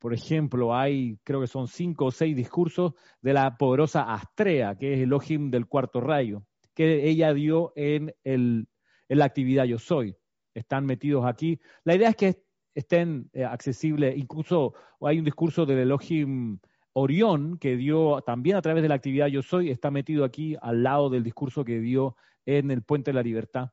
Por 0.00 0.14
ejemplo, 0.14 0.74
hay, 0.74 1.18
creo 1.24 1.42
que 1.42 1.46
son 1.46 1.68
cinco 1.68 2.06
o 2.06 2.10
seis 2.10 2.34
discursos 2.34 2.94
de 3.20 3.34
la 3.34 3.58
poderosa 3.58 4.12
Astrea, 4.14 4.74
que 4.76 4.94
es 4.94 4.98
el 5.00 5.04
Elohim 5.04 5.50
del 5.50 5.66
cuarto 5.66 6.00
rayo, 6.00 6.42
que 6.74 7.06
ella 7.06 7.34
dio 7.34 7.74
en, 7.76 8.14
el, 8.24 8.66
en 9.10 9.18
la 9.18 9.26
actividad 9.26 9.64
Yo 9.64 9.78
Soy. 9.78 10.16
Están 10.54 10.86
metidos 10.86 11.26
aquí. 11.26 11.60
La 11.84 11.94
idea 11.94 12.08
es 12.08 12.16
que 12.16 12.42
estén 12.74 13.28
eh, 13.34 13.44
accesibles, 13.44 14.16
incluso 14.16 14.72
hay 15.02 15.18
un 15.18 15.24
discurso 15.26 15.66
del 15.66 15.80
Elohim 15.80 16.58
Orión 16.94 17.58
que 17.58 17.76
dio 17.76 18.22
también 18.22 18.56
a 18.56 18.62
través 18.62 18.82
de 18.82 18.88
la 18.88 18.94
actividad 18.94 19.26
Yo 19.26 19.42
Soy, 19.42 19.68
está 19.68 19.90
metido 19.90 20.24
aquí 20.24 20.56
al 20.62 20.82
lado 20.82 21.10
del 21.10 21.22
discurso 21.22 21.62
que 21.62 21.78
dio 21.78 22.16
en 22.46 22.70
el 22.70 22.82
Puente 22.82 23.10
de 23.10 23.16
la 23.16 23.22
Libertad. 23.22 23.70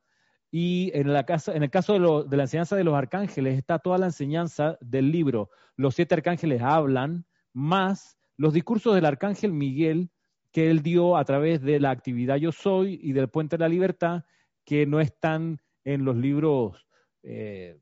Y 0.50 0.90
en, 0.94 1.12
la 1.12 1.26
en 1.48 1.62
el 1.62 1.70
caso 1.70 1.92
de, 2.24 2.36
la 2.36 2.42
enseñanza 2.42 2.76
de 2.76 2.84
los 2.84 2.94
arcángeles 2.94 3.58
está 3.58 3.78
toda 3.78 3.98
la 3.98 4.06
enseñanza 4.06 4.78
del 4.80 5.12
libro. 5.12 5.50
Los 5.76 5.94
siete 5.94 6.14
arcángeles 6.14 6.62
hablan, 6.62 7.26
más 7.52 8.18
los 8.36 8.54
discursos 8.54 8.94
del 8.94 9.04
arcángel 9.04 9.52
Miguel 9.52 10.10
que 10.52 10.70
él 10.70 10.82
dio 10.82 11.16
a 11.16 11.24
través 11.24 11.60
de 11.60 11.78
la 11.80 11.90
actividad 11.90 12.36
Yo 12.36 12.52
Soy 12.52 12.98
y 13.02 13.12
del 13.12 13.28
Puente 13.28 13.56
de 13.56 13.64
la 13.64 13.68
Libertad, 13.68 14.24
que 14.64 14.86
no 14.86 15.00
están 15.00 15.60
en 15.84 16.04
los 16.04 16.16
libros, 16.16 16.86
eh, 17.22 17.78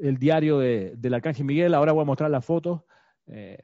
el 0.00 0.18
diario 0.18 0.58
del 0.58 1.14
arcángel 1.14 1.44
Miguel. 1.44 1.74
Ahora 1.74 1.92
voy 1.92 2.02
a 2.02 2.06
mostrar 2.06 2.30
las 2.30 2.44
fotos. 2.44 2.82
Eh, 3.26 3.62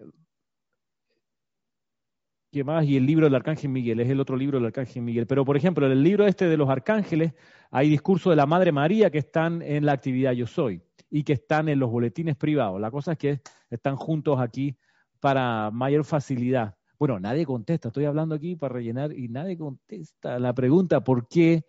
¿Qué 2.51 2.65
más? 2.65 2.87
Y 2.87 2.97
el 2.97 3.05
libro 3.05 3.27
del 3.27 3.35
Arcángel 3.35 3.71
Miguel, 3.71 4.01
es 4.01 4.09
el 4.09 4.21
otro 4.21 4.35
libro 4.35 4.59
del 4.59 4.67
Arcángel 4.67 5.03
Miguel. 5.03 5.27
Pero, 5.27 5.45
por 5.45 5.57
ejemplo, 5.57 5.85
en 5.85 5.93
el 5.93 6.03
libro 6.03 6.27
este 6.27 6.47
de 6.47 6.57
los 6.57 6.71
arcángeles 6.71 7.35
hay 7.71 7.91
discursos 7.91 8.31
de 8.31 8.37
la 8.37 8.47
Madre 8.47 8.73
María 8.73 9.11
que 9.11 9.19
están 9.19 9.61
en 9.61 9.85
la 9.85 9.93
actividad 9.93 10.33
Yo 10.33 10.47
Soy 10.47 10.81
y 11.11 11.25
que 11.25 11.35
están 11.35 11.69
en 11.69 11.79
los 11.79 11.91
boletines 11.91 12.37
privados. 12.37 12.81
La 12.81 12.91
cosa 12.91 13.13
es 13.13 13.19
que 13.19 13.41
están 13.71 13.97
juntos 13.97 14.41
aquí 14.41 14.77
para 15.21 15.71
mayor 15.71 16.05
facilidad. 16.05 16.75
Bueno, 16.99 17.21
nadie 17.21 17.45
contesta, 17.45 17.89
estoy 17.89 18.07
hablando 18.07 18.35
aquí 18.35 18.57
para 18.57 18.75
rellenar 18.75 19.13
y 19.13 19.29
nadie 19.29 19.57
contesta 19.57 20.39
la 20.39 20.53
pregunta 20.55 21.05
por 21.05 21.29
qué 21.29 21.65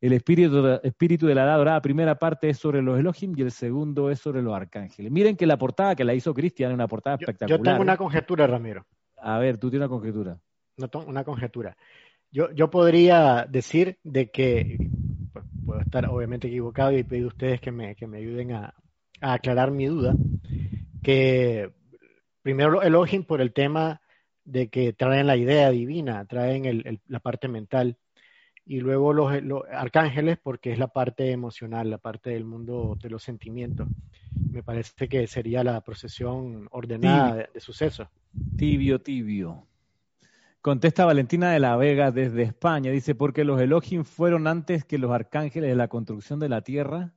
el 0.00 0.12
espíritu, 0.12 0.80
espíritu 0.82 1.26
de 1.26 1.34
la 1.34 1.44
edad 1.44 1.56
dorada, 1.56 1.80
primera 1.80 2.18
parte 2.18 2.50
es 2.50 2.58
sobre 2.58 2.82
los 2.82 2.98
Elohim 2.98 3.32
y 3.36 3.42
el 3.42 3.50
segundo 3.50 4.10
es 4.10 4.18
sobre 4.18 4.42
los 4.42 4.52
arcángeles. 4.52 5.10
Miren 5.10 5.36
que 5.36 5.46
la 5.46 5.56
portada 5.56 5.94
que 5.94 6.04
la 6.04 6.12
hizo 6.12 6.34
Cristian 6.34 6.72
es 6.72 6.74
una 6.74 6.88
portada 6.88 7.16
espectacular. 7.16 7.58
Yo 7.58 7.62
tengo 7.62 7.80
una 7.80 7.96
conjetura, 7.96 8.46
Ramiro. 8.46 8.84
A 9.26 9.38
ver, 9.38 9.56
tú 9.56 9.70
tienes 9.70 9.88
una 9.88 9.96
conjetura. 9.96 10.38
una 11.06 11.24
conjetura. 11.24 11.76
Yo, 12.30 12.50
yo 12.52 12.68
podría 12.68 13.46
decir 13.48 13.98
de 14.02 14.30
que, 14.30 14.90
pues, 15.32 15.44
puedo 15.64 15.80
estar 15.80 16.06
obviamente 16.10 16.48
equivocado 16.48 16.92
y 16.92 17.04
pedir 17.04 17.24
a 17.24 17.28
ustedes 17.28 17.60
que 17.60 17.72
me, 17.72 17.94
que 17.96 18.06
me 18.06 18.18
ayuden 18.18 18.52
a, 18.52 18.74
aclarar 19.22 19.70
mi 19.70 19.86
duda, 19.86 20.14
que 21.02 21.72
primero 22.42 22.82
Elohim 22.82 23.24
por 23.24 23.40
el 23.40 23.54
tema 23.54 24.02
de 24.44 24.68
que 24.68 24.92
traen 24.92 25.26
la 25.26 25.38
idea 25.38 25.70
divina, 25.70 26.26
traen 26.26 27.00
la 27.06 27.20
parte 27.20 27.48
mental, 27.48 27.96
y 28.66 28.80
luego 28.80 29.14
los, 29.14 29.32
arcángeles 29.72 30.36
porque 30.42 30.72
es 30.72 30.78
la 30.78 30.88
parte 30.88 31.30
emocional, 31.30 31.88
la 31.88 31.98
parte 31.98 32.30
del 32.30 32.44
mundo 32.44 32.98
de 33.00 33.08
los 33.08 33.22
sentimientos. 33.22 33.88
Me 34.34 34.62
parece 34.62 35.08
que 35.08 35.26
sería 35.26 35.64
la 35.64 35.80
procesión 35.80 36.68
ordenada 36.70 37.48
de, 37.52 37.60
sucesos. 37.60 38.08
Tibio, 38.56 39.00
tibio. 39.00 39.66
Contesta 40.60 41.04
Valentina 41.04 41.50
de 41.52 41.60
la 41.60 41.76
Vega 41.76 42.10
desde 42.10 42.42
España. 42.42 42.90
Dice, 42.90 43.14
porque 43.14 43.44
los 43.44 43.60
Elohim 43.60 44.04
fueron 44.04 44.46
antes 44.46 44.84
que 44.84 44.98
los 44.98 45.10
arcángeles 45.10 45.70
de 45.70 45.76
la 45.76 45.88
construcción 45.88 46.40
de 46.40 46.48
la 46.48 46.62
tierra. 46.62 47.14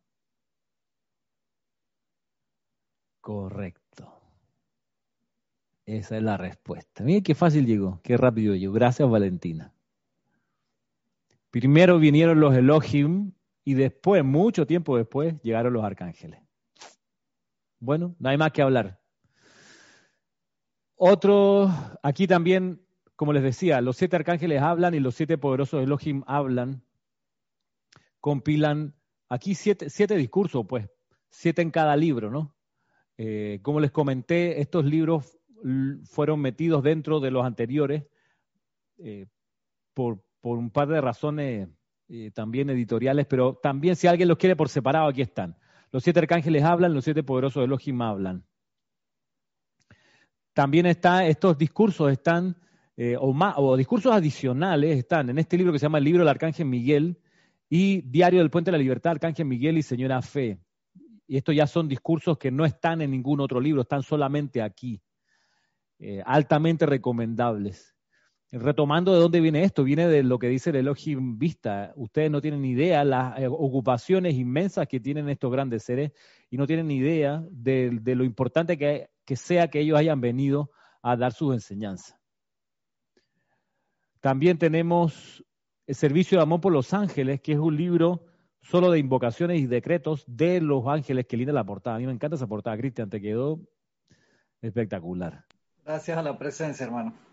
Correcto. 3.22 4.22
Esa 5.86 6.18
es 6.18 6.24
la 6.24 6.38
respuesta. 6.38 7.04
Miren 7.04 7.24
qué 7.24 7.36
fácil 7.36 7.66
llegó, 7.66 8.02
qué 8.04 8.18
rápido 8.18 8.56
llegó. 8.56 8.74
Gracias, 8.74 9.10
Valentina. 9.10 9.74
Primero 11.50 11.98
vinieron 11.98 12.40
los 12.40 12.54
Elohim 12.56 13.32
y 13.64 13.74
después, 13.74 14.24
mucho 14.24 14.68
tiempo 14.68 14.98
después, 14.98 15.36
llegaron 15.42 15.74
los 15.74 15.84
arcángeles. 15.84 16.47
Bueno, 17.80 18.16
no 18.20 18.30
hay 18.30 18.38
más 18.38 18.52
que 18.52 18.62
hablar. 18.62 19.00
Otro, 20.96 21.72
aquí 22.02 22.26
también, 22.26 22.82
como 23.16 23.34
les 23.34 23.44
decía, 23.44 23.82
los 23.82 23.98
siete 23.98 24.16
arcángeles 24.16 24.62
hablan 24.62 24.96
y 24.96 25.00
los 25.00 25.16
siete 25.16 25.38
poderosos 25.38 25.84
Elohim 25.84 26.24
hablan, 26.26 26.84
compilan 28.20 28.96
aquí 29.30 29.54
siete, 29.54 29.90
siete 29.90 30.16
discursos, 30.16 30.66
pues, 30.68 30.90
siete 31.30 31.62
en 31.62 31.72
cada 31.72 31.96
libro, 31.96 32.32
¿no? 32.32 32.56
Eh, 33.18 33.60
como 33.62 33.80
les 33.80 33.92
comenté, 33.92 34.60
estos 34.62 34.86
libros 34.86 35.38
fueron 36.06 36.40
metidos 36.40 36.84
dentro 36.84 37.20
de 37.20 37.32
los 37.32 37.46
anteriores 37.46 38.06
eh, 39.00 39.26
por, 39.94 40.24
por 40.40 40.58
un 40.58 40.70
par 40.70 40.88
de 40.88 41.02
razones 41.02 41.70
eh, 42.10 42.32
también 42.32 42.70
editoriales, 42.70 43.26
pero 43.26 43.56
también 43.56 43.96
si 43.96 44.08
alguien 44.08 44.30
los 44.30 44.38
quiere 44.38 44.56
por 44.56 44.70
separado, 44.70 45.08
aquí 45.08 45.22
están. 45.22 45.58
Los 45.98 46.04
siete 46.04 46.20
arcángeles 46.20 46.62
hablan, 46.62 46.94
los 46.94 47.04
siete 47.04 47.24
poderosos 47.24 47.64
Elohim 47.64 48.00
hablan. 48.04 48.46
También 50.54 50.86
está, 50.86 51.26
estos 51.26 51.58
discursos 51.58 52.12
están, 52.12 52.56
eh, 52.96 53.18
o, 53.20 53.32
o 53.32 53.76
discursos 53.76 54.14
adicionales 54.14 54.96
están 54.96 55.32
en 55.32 55.40
este 55.40 55.58
libro 55.58 55.74
que 55.74 55.80
se 55.80 55.88
llama 55.88 55.98
el 55.98 56.04
libro 56.04 56.20
del 56.20 56.28
Arcángel 56.28 56.68
Miguel 56.68 57.20
y 57.68 58.02
Diario 58.02 58.42
del 58.42 58.52
Puente 58.52 58.70
de 58.70 58.78
la 58.78 58.84
Libertad, 58.84 59.14
Arcángel 59.14 59.48
Miguel 59.48 59.80
y 59.80 59.82
Señora 59.82 60.22
Fe. 60.22 60.60
Y 61.26 61.36
estos 61.36 61.56
ya 61.56 61.66
son 61.66 61.88
discursos 61.88 62.38
que 62.38 62.52
no 62.52 62.64
están 62.64 63.02
en 63.02 63.10
ningún 63.10 63.40
otro 63.42 63.60
libro, 63.60 63.82
están 63.82 64.04
solamente 64.04 64.62
aquí. 64.62 65.02
Eh, 65.98 66.22
altamente 66.24 66.86
recomendables 66.86 67.97
retomando 68.52 69.14
de 69.14 69.20
dónde 69.20 69.42
viene 69.42 69.64
esto, 69.64 69.84
viene 69.84 70.08
de 70.08 70.24
lo 70.24 70.40
que 70.40 70.48
dice 70.48 70.70
el 70.70 70.78
Elohim 70.78 71.38
Vista. 71.38 71.94
Ustedes 71.96 72.32
no 72.32 72.42
tienen 72.42 72.64
idea 72.64 73.04
las 73.04 73.40
eh, 73.40 73.48
ocupaciones 73.48 74.36
inmensas 74.36 74.88
que 74.88 75.00
tienen 75.00 75.28
estos 75.30 75.52
grandes 75.52 75.84
seres 75.84 76.12
y 76.50 76.58
no 76.58 76.66
tienen 76.66 76.90
idea 76.92 77.44
de, 77.50 78.00
lo 78.04 78.24
importante 78.24 78.78
que, 78.78 79.10
que, 79.26 79.36
sea 79.36 79.68
que 79.68 79.82
ellos 79.82 79.98
hayan 79.98 80.22
venido 80.22 80.72
a 81.02 81.18
dar 81.18 81.34
sus 81.34 81.54
enseñanzas. 81.54 82.18
También 84.22 84.58
tenemos 84.58 85.44
el 85.86 85.96
Servicio 85.96 86.38
de 86.38 86.44
Amor 86.44 86.62
por 86.62 86.74
los 86.74 86.94
Ángeles, 86.94 87.42
que 87.42 87.54
es 87.54 87.60
un 87.60 87.76
libro 87.76 88.26
solo 88.62 88.92
de 88.92 89.00
invocaciones 89.00 89.60
y 89.62 89.68
decretos 89.68 90.26
de 90.28 90.60
los 90.60 90.86
ángeles 90.88 91.26
que 91.26 91.38
linda 91.38 91.54
la 91.54 91.64
portada. 91.64 91.96
A 91.96 92.00
mí 92.00 92.06
me 92.06 92.12
encanta 92.12 92.36
esa 92.36 92.48
portada, 92.48 92.78
Cristian, 92.78 93.10
te 93.10 93.22
quedó 93.22 93.62
espectacular. 94.62 95.46
Gracias 95.86 96.18
a 96.18 96.22
la 96.22 96.38
presencia, 96.38 96.86
hermano. 96.86 97.27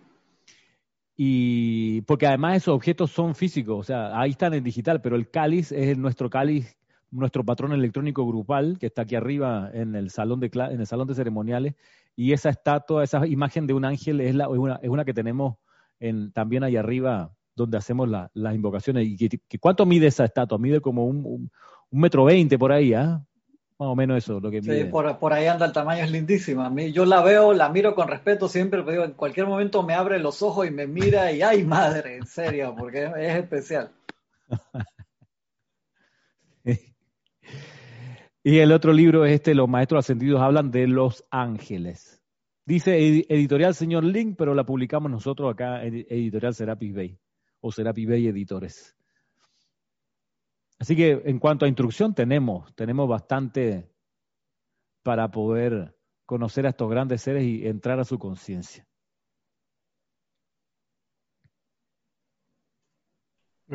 Y 1.16 2.00
porque 2.02 2.26
además 2.26 2.56
esos 2.56 2.74
objetos 2.74 3.10
son 3.10 3.34
físicos, 3.34 3.78
o 3.78 3.82
sea, 3.84 4.18
ahí 4.18 4.30
están 4.30 4.52
en 4.54 4.64
digital, 4.64 5.00
pero 5.00 5.14
el 5.14 5.30
cáliz 5.30 5.70
es 5.70 5.96
nuestro 5.96 6.28
cáliz, 6.28 6.76
nuestro 7.10 7.44
patrón 7.44 7.72
electrónico 7.72 8.26
grupal, 8.26 8.78
que 8.80 8.86
está 8.86 9.02
aquí 9.02 9.14
arriba 9.14 9.70
en 9.72 9.94
el 9.94 10.10
salón 10.10 10.40
de, 10.40 10.50
en 10.52 10.80
el 10.80 10.86
salón 10.86 11.06
de 11.06 11.14
ceremoniales, 11.14 11.74
y 12.16 12.32
esa 12.32 12.50
estatua, 12.50 13.04
esa 13.04 13.26
imagen 13.26 13.66
de 13.66 13.74
un 13.74 13.84
ángel 13.84 14.20
es, 14.20 14.34
la, 14.34 14.44
es, 14.44 14.50
una, 14.58 14.76
es 14.82 14.88
una 14.88 15.04
que 15.04 15.14
tenemos 15.14 15.56
en, 16.00 16.32
también 16.32 16.64
ahí 16.64 16.76
arriba 16.76 17.32
donde 17.56 17.78
hacemos 17.78 18.08
las 18.08 18.54
invocaciones. 18.54 19.06
¿Y 19.06 19.16
que, 19.16 19.58
cuánto 19.58 19.86
mide 19.86 20.08
esa 20.08 20.24
estatua? 20.24 20.58
Mide 20.58 20.80
como 20.80 21.06
un, 21.06 21.24
un, 21.24 21.50
metro 21.90 22.24
veinte 22.24 22.58
por 22.58 22.72
ahí, 22.72 22.92
¿ah? 22.92 23.24
Más 23.76 23.88
o 23.88 23.96
menos 23.96 24.18
eso, 24.18 24.38
lo 24.38 24.52
que 24.52 24.62
Sí, 24.62 24.84
por, 24.84 25.32
ahí 25.32 25.48
anda 25.48 25.66
el 25.66 25.72
tamaño, 25.72 26.04
es 26.04 26.10
lindísima. 26.10 26.72
Yo 26.92 27.04
la 27.04 27.22
veo, 27.22 27.52
la 27.52 27.70
miro 27.70 27.96
con 27.96 28.06
respeto 28.06 28.46
siempre, 28.46 28.84
pero 28.84 29.04
en 29.04 29.14
cualquier 29.14 29.48
momento 29.48 29.82
me 29.82 29.94
abre 29.94 30.20
los 30.20 30.42
ojos 30.42 30.68
y 30.68 30.70
me 30.70 30.86
mira 30.86 31.32
y 31.32 31.42
¡ay 31.42 31.64
madre! 31.64 32.18
En 32.18 32.26
serio, 32.26 32.72
porque 32.78 33.04
es, 33.04 33.34
especial. 33.34 33.90
y 38.44 38.58
el 38.58 38.70
otro 38.70 38.92
libro 38.92 39.24
es 39.24 39.32
este, 39.32 39.56
Los 39.56 39.68
Maestros 39.68 40.04
Ascendidos 40.04 40.40
hablan 40.40 40.70
de 40.70 40.86
los 40.86 41.24
ángeles. 41.30 42.22
Dice 42.64 42.96
editorial 43.28 43.74
señor 43.74 44.04
Link, 44.04 44.36
pero 44.38 44.54
la 44.54 44.64
publicamos 44.64 45.10
nosotros 45.10 45.52
acá, 45.52 45.82
editorial 45.82 46.54
Serapis 46.54 46.94
Bay, 46.94 47.18
o 47.60 47.72
Serapis 47.72 48.08
Bay 48.08 48.28
Editores. 48.28 48.94
Así 50.84 50.96
que 50.96 51.22
en 51.24 51.38
cuanto 51.38 51.64
a 51.64 51.68
instrucción 51.68 52.14
tenemos, 52.14 52.76
tenemos 52.76 53.08
bastante 53.08 53.90
para 55.02 55.30
poder 55.30 55.96
conocer 56.26 56.66
a 56.66 56.68
estos 56.68 56.90
grandes 56.90 57.22
seres 57.22 57.42
y 57.42 57.66
entrar 57.66 57.98
a 58.00 58.04
su 58.04 58.18
conciencia. 58.18 58.86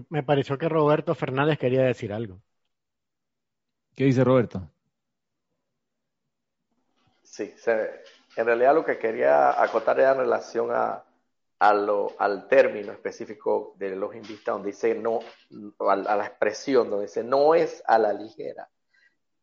Me 0.10 0.22
pareció 0.22 0.56
que 0.60 0.70
Roberto 0.70 1.16
Fernández 1.16 1.58
quería 1.58 1.82
decir 1.82 2.14
algo. 2.14 2.44
¿Qué 3.96 4.04
dice 4.04 4.24
Roberto? 4.24 4.70
Sí, 7.24 7.52
en 8.36 8.46
realidad 8.46 8.76
lo 8.76 8.86
que 8.86 9.00
quería 9.00 9.60
acotar 9.60 10.00
era 10.00 10.12
en 10.12 10.20
relación 10.20 10.70
a, 10.72 11.09
al 11.60 12.48
término 12.48 12.94
específico 12.94 13.76
de 13.78 13.96
los 13.96 14.16
invistas 14.16 14.56
donde 14.56 14.72
dice 14.72 14.96
no, 14.96 15.20
a, 15.80 15.96
la 15.96 16.26
expresión 16.26 16.90
donde 16.90 17.08
dice 17.08 17.24
no 17.24 17.54
es 17.54 17.84
a 17.86 17.98
la 18.00 18.14
ligera. 18.14 18.70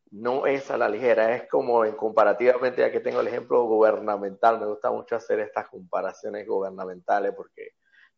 No 0.09 0.47
es 0.47 0.71
a 0.71 0.77
la 0.77 0.87
ligera, 0.87 1.35
es 1.35 1.49
como 1.49 1.83
en 1.83 1.93
comparativamente, 1.95 2.79
ya 2.79 2.91
que 2.91 3.01
tengo 3.01 3.19
el 3.19 3.27
ejemplo 3.27 3.63
gubernamental, 3.65 4.57
me 4.57 4.65
gusta 4.65 4.89
mucho 4.89 5.17
hacer 5.17 5.41
estas 5.41 5.67
comparaciones 5.67 6.47
gubernamentales 6.47 7.33
porque 7.35 7.71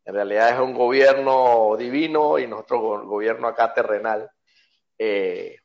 en 0.04 0.14
realidad 0.14 0.50
es 0.50 0.60
un 0.60 0.72
gobierno 0.72 1.76
divino 1.76 2.38
y 2.38 2.46
nuestro 2.46 3.04
gobierno 3.06 3.48
acá 3.48 3.74
terrenal. 3.74 4.30
Eh, 4.98 5.56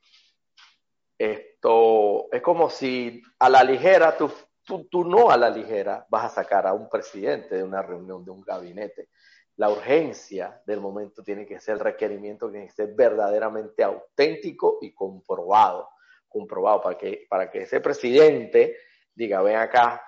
esto 1.17 2.27
es 2.31 2.41
como 2.41 2.69
si 2.69 3.21
a 3.39 3.49
la 3.49 3.63
ligera 3.63 4.17
tú 4.17 4.31
tú, 4.65 5.05
no 5.05 5.29
a 5.29 5.37
la 5.37 5.49
ligera 5.49 6.05
vas 6.09 6.25
a 6.25 6.35
sacar 6.35 6.67
a 6.67 6.73
un 6.73 6.89
presidente 6.89 7.55
de 7.55 7.63
una 7.63 7.81
reunión, 7.81 8.25
de 8.25 8.31
un 8.31 8.41
gabinete. 8.41 9.09
La 9.57 9.69
urgencia 9.69 10.61
del 10.65 10.81
momento 10.81 11.23
tiene 11.23 11.45
que 11.45 11.59
ser 11.59 11.75
el 11.75 11.79
requerimiento, 11.79 12.47
que 12.47 12.53
tiene 12.53 12.67
que 12.67 12.73
ser 12.73 12.93
verdaderamente 12.93 13.83
auténtico 13.83 14.79
y 14.81 14.93
comprobado, 14.93 15.89
comprobado 16.27 16.81
para 16.81 16.97
que, 16.97 17.25
para 17.29 17.49
que 17.49 17.61
ese 17.61 17.79
presidente 17.79 18.77
diga, 19.13 19.41
ven 19.41 19.55
acá, 19.55 20.01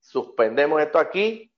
suspendemos 0.00 0.82
esto 0.82 0.98
aquí, 0.98 1.52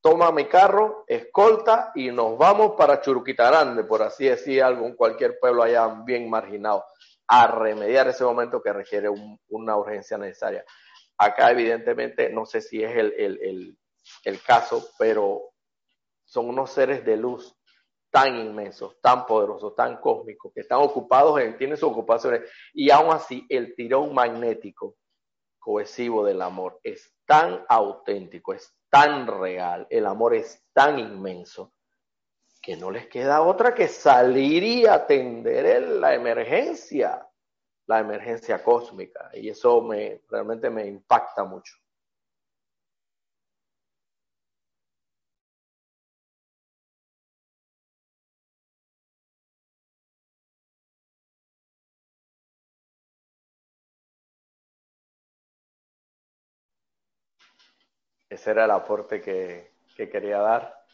toma 0.00 0.32
mi 0.32 0.46
carro, 0.46 1.04
escolta 1.06 1.92
y 1.94 2.10
nos 2.10 2.36
vamos 2.36 2.72
para 2.76 3.00
Churuquitarande, 3.00 3.84
por 3.84 4.02
así 4.02 4.26
decir 4.26 4.62
algo, 4.62 4.86
en 4.86 4.96
cualquier 4.96 5.38
pueblo 5.38 5.62
allá 5.62 5.86
bien 6.04 6.28
marginado, 6.28 6.84
a 7.28 7.46
remediar 7.46 8.08
ese 8.08 8.24
momento 8.24 8.62
que 8.62 8.72
requiere 8.72 9.08
una 9.48 9.76
urgencia 9.76 10.18
necesaria. 10.18 10.64
Acá 11.18 11.50
evidentemente 11.50 12.30
no 12.30 12.44
sé 12.44 12.60
si 12.60 12.82
es 12.82 12.94
el, 12.96 13.78
caso, 14.46 14.90
pero 14.98 15.50
son 16.24 16.48
unos 16.48 16.70
seres 16.70 17.04
de 17.04 17.16
luz 17.16 17.56
tan 18.10 18.36
inmensos, 18.38 19.00
tan 19.00 19.26
poderosos, 19.26 19.74
tan 19.74 19.96
cósmicos, 19.98 20.52
que 20.54 20.60
están 20.60 20.78
ocupados 20.80 21.40
en, 21.40 21.56
tienen 21.56 21.76
sus 21.76 21.90
ocupaciones, 21.90 22.42
y 22.72 22.90
aún 22.90 23.12
así 23.12 23.46
el 23.48 23.74
tirón 23.74 24.14
magnético 24.14 24.96
cohesivo 25.58 26.24
del 26.24 26.42
amor 26.42 26.78
es 26.82 27.12
tan 27.26 27.64
auténtico, 27.68 28.54
es 28.54 28.72
tan 28.88 29.26
real, 29.26 29.86
el 29.90 30.06
amor 30.06 30.34
es 30.34 30.64
tan 30.72 30.98
inmenso, 30.98 31.72
que 32.62 32.76
no 32.76 32.90
les 32.90 33.08
queda 33.08 33.42
otra 33.42 33.74
que 33.74 33.88
salir 33.88 34.62
y 34.62 34.86
atender 34.86 35.88
la 35.88 36.14
emergencia, 36.14 37.26
la 37.86 38.00
emergencia 38.00 38.62
cósmica. 38.62 39.30
Y 39.34 39.48
eso 39.48 39.80
me, 39.82 40.22
realmente 40.28 40.70
me 40.70 40.86
impacta 40.86 41.44
mucho. 41.44 41.74
Ese 58.28 58.50
era 58.50 58.64
el 58.64 58.70
aporte 58.70 59.20
que, 59.20 59.72
quería 59.96 60.38
dar. 60.38 60.85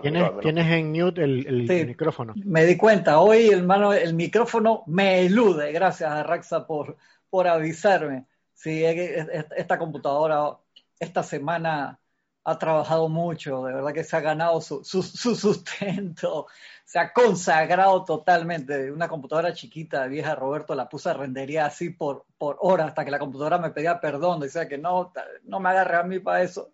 ¿Tienes, 0.00 0.66
en 0.66 0.92
mute 0.92 1.22
el, 1.22 1.86
micrófono. 1.86 2.32
Me 2.36 2.64
di 2.64 2.76
cuenta, 2.76 3.20
hoy 3.20 3.50
hermano, 3.50 3.92
el 3.92 4.14
micrófono 4.14 4.82
me 4.86 5.26
elude, 5.26 5.72
gracias 5.72 6.10
a 6.10 6.22
Raxa 6.22 6.66
por, 6.66 6.96
por 7.28 7.46
avisarme. 7.46 8.24
Sí, 8.54 8.82
esta 8.82 9.78
computadora 9.78 10.56
esta 10.98 11.22
semana 11.22 12.00
ha 12.44 12.58
trabajado 12.58 13.08
mucho, 13.08 13.64
de 13.64 13.74
verdad 13.74 13.92
que 13.92 14.04
se 14.04 14.16
ha 14.16 14.20
ganado 14.20 14.60
su, 14.60 14.84
su, 14.84 15.02
sustento, 15.02 16.46
se 16.84 16.98
ha 16.98 17.12
consagrado 17.12 18.04
totalmente. 18.04 18.90
Una 18.90 19.08
computadora 19.08 19.52
chiquita, 19.52 20.06
vieja, 20.06 20.34
Roberto, 20.34 20.74
la 20.74 20.88
puse 20.88 21.10
a 21.10 21.14
rendería 21.14 21.66
así 21.66 21.90
por, 21.90 22.24
por 22.38 22.56
hora 22.60 22.86
hasta 22.86 23.04
que 23.04 23.10
la 23.10 23.18
computadora 23.18 23.58
me 23.58 23.70
pedía 23.70 24.00
perdón, 24.00 24.40
decía 24.40 24.68
que 24.68 24.78
no, 24.78 25.12
no 25.44 25.60
me 25.60 25.68
agarre 25.70 25.96
a 25.96 26.02
mí 26.04 26.20
para 26.20 26.42
eso. 26.42 26.72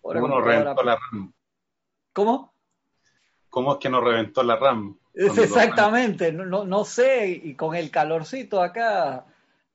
¿Cómo 0.00 0.28
no 0.28 0.40
reventó 0.40 0.82
la 0.82 0.96
RAM? 1.12 1.32
¿Cómo? 2.16 2.54
¿Cómo 3.50 3.74
es 3.74 3.78
que 3.78 3.90
no 3.90 4.00
reventó 4.00 4.42
la 4.42 4.56
RAM? 4.56 4.96
exactamente, 5.14 6.32
no, 6.32 6.64
no, 6.64 6.84
sé, 6.86 7.28
y 7.28 7.54
con 7.54 7.74
el 7.74 7.90
calorcito 7.90 8.62
acá, 8.62 9.26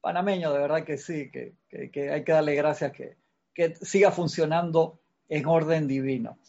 panameño, 0.01 0.51
de 0.51 0.57
verdad 0.57 0.83
que 0.83 0.97
sí, 0.97 1.29
que, 1.29 1.53
que, 1.69 2.09
hay 2.09 2.23
que 2.23 2.31
darle 2.31 2.55
gracias 2.55 2.93
que, 2.93 3.15
que 3.53 3.75
siga 3.75 4.09
funcionando 4.09 4.97
en 5.29 5.45
orden 5.45 5.87
divino. 5.87 6.39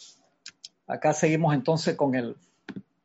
Acá 0.86 1.12
seguimos 1.12 1.52
entonces 1.52 1.94
con 1.94 2.14
el, 2.14 2.36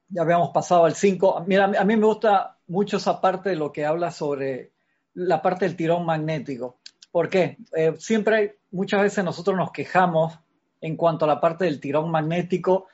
ya 0.08 0.22
habíamos 0.22 0.52
pasado 0.52 0.86
al 0.86 0.96
5. 0.96 1.44
Mira, 1.46 1.66
a 1.66 1.84
mí 1.84 1.98
me 1.98 2.06
gusta 2.06 2.56
mucho 2.68 2.96
esa 2.96 3.20
parte 3.20 3.50
de 3.50 3.58
lo 3.58 3.74
que 3.74 3.86
habla 3.86 4.12
sobre 4.12 4.72
la 5.14 5.42
parte 5.42 5.66
del 5.66 5.76
tirón 5.76 6.06
magnético. 6.06 6.78
¿Por 7.12 7.28
qué? 7.28 7.58
Eh, 7.76 7.96
siempre, 7.98 8.60
muchas 8.72 9.02
veces 9.02 9.26
nosotros 9.26 9.58
nos 9.58 9.74
quejamos 9.74 10.40
en 10.82 10.96
cuanto 10.96 11.26
a 11.26 11.28
la 11.28 11.40
parte 11.40 11.66
del 11.66 11.80
tirón 11.80 12.12
magnético, 12.12 12.88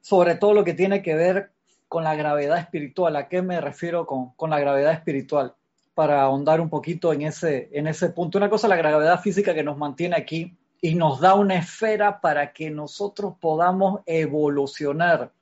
sobre 0.00 0.34
todo 0.34 0.54
lo 0.54 0.64
que 0.64 0.74
tiene 0.74 1.02
que 1.02 1.14
ver 1.14 1.52
con 1.88 2.04
la 2.04 2.14
gravedad 2.14 2.58
espiritual. 2.58 3.16
¿A 3.16 3.28
qué 3.28 3.42
me 3.42 3.60
refiero 3.60 4.06
con, 4.06 4.32
con 4.32 4.50
la 4.50 4.58
gravedad 4.58 4.92
espiritual? 4.92 5.54
Para 5.94 6.22
ahondar 6.22 6.60
un 6.60 6.70
poquito 6.70 7.12
en 7.12 7.22
ese, 7.22 7.68
en 7.72 7.86
ese 7.86 8.08
punto. 8.10 8.38
Una 8.38 8.48
cosa 8.48 8.66
la 8.66 8.76
gravedad 8.76 9.20
física 9.20 9.54
que 9.54 9.62
nos 9.62 9.76
mantiene 9.76 10.16
aquí 10.16 10.56
y 10.80 10.94
nos 10.96 11.20
da 11.20 11.34
una 11.34 11.56
esfera 11.56 12.20
para 12.20 12.52
que 12.52 12.70
nosotros 12.70 13.34
podamos 13.40 14.00
evolucionar. 14.06 15.32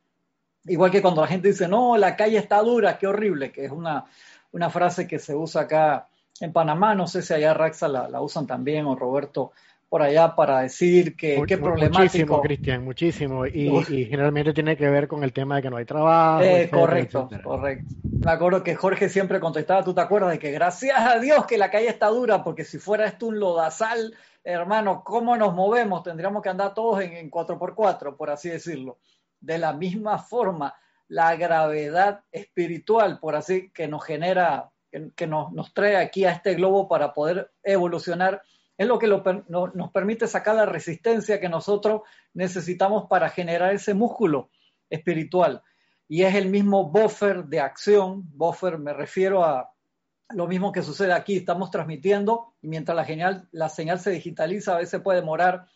Igual 0.67 0.91
que 0.91 1.01
cuando 1.01 1.23
la 1.23 1.29
gente 1.29 1.49
dice, 1.49 1.67
no, 1.67 1.97
la 1.97 2.15
calle 2.15 2.37
está 2.37 2.61
dura, 2.61 2.99
qué 2.99 3.07
horrible, 3.07 3.51
que 3.51 3.65
es 3.65 3.71
una, 3.73 4.05
una 4.53 4.69
frase 4.69 5.07
que 5.07 5.19
se 5.19 5.35
usa 5.35 5.63
acá 5.63 6.09
en 6.41 6.53
Panamá, 6.53 6.95
no 6.95 7.07
sé 7.07 7.23
si 7.23 7.33
allá 7.33 7.55
Raxa 7.55 7.89
la, 7.89 8.21
usan 8.21 8.47
también 8.47 8.87
o 8.87 8.97
Roberto 8.97 9.53
por 9.91 10.03
allá 10.03 10.37
para 10.37 10.61
decir 10.61 11.17
que 11.17 11.43
qué 11.49 11.59
problemático. 11.59 11.99
Muchísimo, 11.99 12.41
Cristian, 12.41 12.85
muchísimo. 12.85 13.45
Y, 13.45 14.07
generalmente 14.07 14.55
tiene 14.55 14.77
que 14.77 14.89
ver 14.89 15.09
con 15.09 15.25
el 15.25 15.33
tema 15.33 15.57
de 15.57 15.63
que 15.63 15.71
no 15.71 15.79
hay 15.79 15.85
trabajo. 15.85 16.45
Eh, 16.45 16.71
correcto, 16.71 17.29
correcto. 17.43 17.93
Me 18.05 18.31
acuerdo 18.31 18.63
que 18.63 18.77
Jorge 18.77 19.09
siempre 19.09 19.41
contestaba, 19.41 19.83
tú 19.83 19.93
te 19.93 20.01
acuerdas 20.01 20.31
de 20.31 20.39
que 20.39 20.53
gracias 20.53 20.97
a 20.97 21.19
Dios 21.19 21.45
que 21.45 21.59
la 21.59 21.73
calle 21.73 21.89
está 21.89 22.07
dura, 22.07 22.45
porque 22.45 22.63
si 22.63 22.79
fuera 22.79 23.05
esto 23.05 23.27
un 23.27 23.41
lodazal, 23.41 24.15
hermano, 24.45 25.03
¿cómo 25.05 25.37
nos 25.37 25.55
movemos? 25.55 26.05
Tendríamos 26.05 26.41
que 26.41 26.51
andar 26.51 26.73
todos 26.73 27.03
en, 27.03 27.29
4x4, 27.29 28.17
por 28.17 28.31
así 28.31 28.49
decirlo. 28.49 28.99
De 29.41 29.59
la 29.59 29.73
misma 29.73 30.19
forma, 30.19 30.73
la 31.09 31.35
gravedad 31.35 32.21
espiritual, 32.31 33.19
por 33.19 33.35
así, 33.35 33.73
que 33.73 33.89
nos 33.89 34.05
genera, 34.05 34.71
que, 35.17 35.27
nos, 35.27 35.51
nos, 35.51 35.75
trae 35.75 35.97
aquí 35.97 36.27
a 36.27 36.31
este 36.31 36.55
globo 36.55 36.87
para 36.87 37.13
poder 37.13 37.51
evolucionar, 37.65 38.41
es 38.81 38.87
lo 38.87 38.99
que 38.99 39.09
nos 39.09 39.91
permite 39.93 40.27
sacar 40.27 40.55
la 40.55 40.65
resistencia 40.65 41.39
que 41.39 41.51
nosotros 41.51 42.01
necesitamos 42.33 43.09
para 43.11 43.29
generar 43.29 43.75
ese 43.75 43.93
músculo 43.93 44.49
espiritual. 44.89 45.63
Y 46.09 46.23
es 46.23 46.35
el 46.35 46.49
mismo 46.49 46.89
buffer 46.89 47.45
de 47.45 47.61
acción, 47.61 48.23
buffer 48.35 48.79
me 48.79 48.95
refiero 48.95 49.45
a, 49.45 49.71
lo 50.31 50.47
mismo 50.47 50.73
que 50.73 50.81
sucede 50.81 51.13
aquí, 51.13 51.37
estamos 51.37 51.71
transmitiendo 51.71 52.55
y 52.63 52.69
mientras 52.69 52.97
la, 52.97 53.47
la 53.53 53.69
señal 53.69 54.01
se 54.01 54.13
digitaliza, 54.13 54.77
a 54.77 54.79
veces 54.79 55.03
puede 55.03 55.21
demorar 55.21 55.67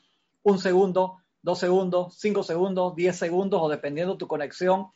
un 0.42 0.58
segundo, 0.58 1.18
dos 1.42 1.58
segundos, 1.58 2.16
cinco 2.18 2.42
segundos, 2.42 2.96
diez 2.96 3.16
segundos 3.16 3.60
o 3.62 3.68
dependiendo 3.68 4.16
tu 4.16 4.26
conexión, 4.26 4.92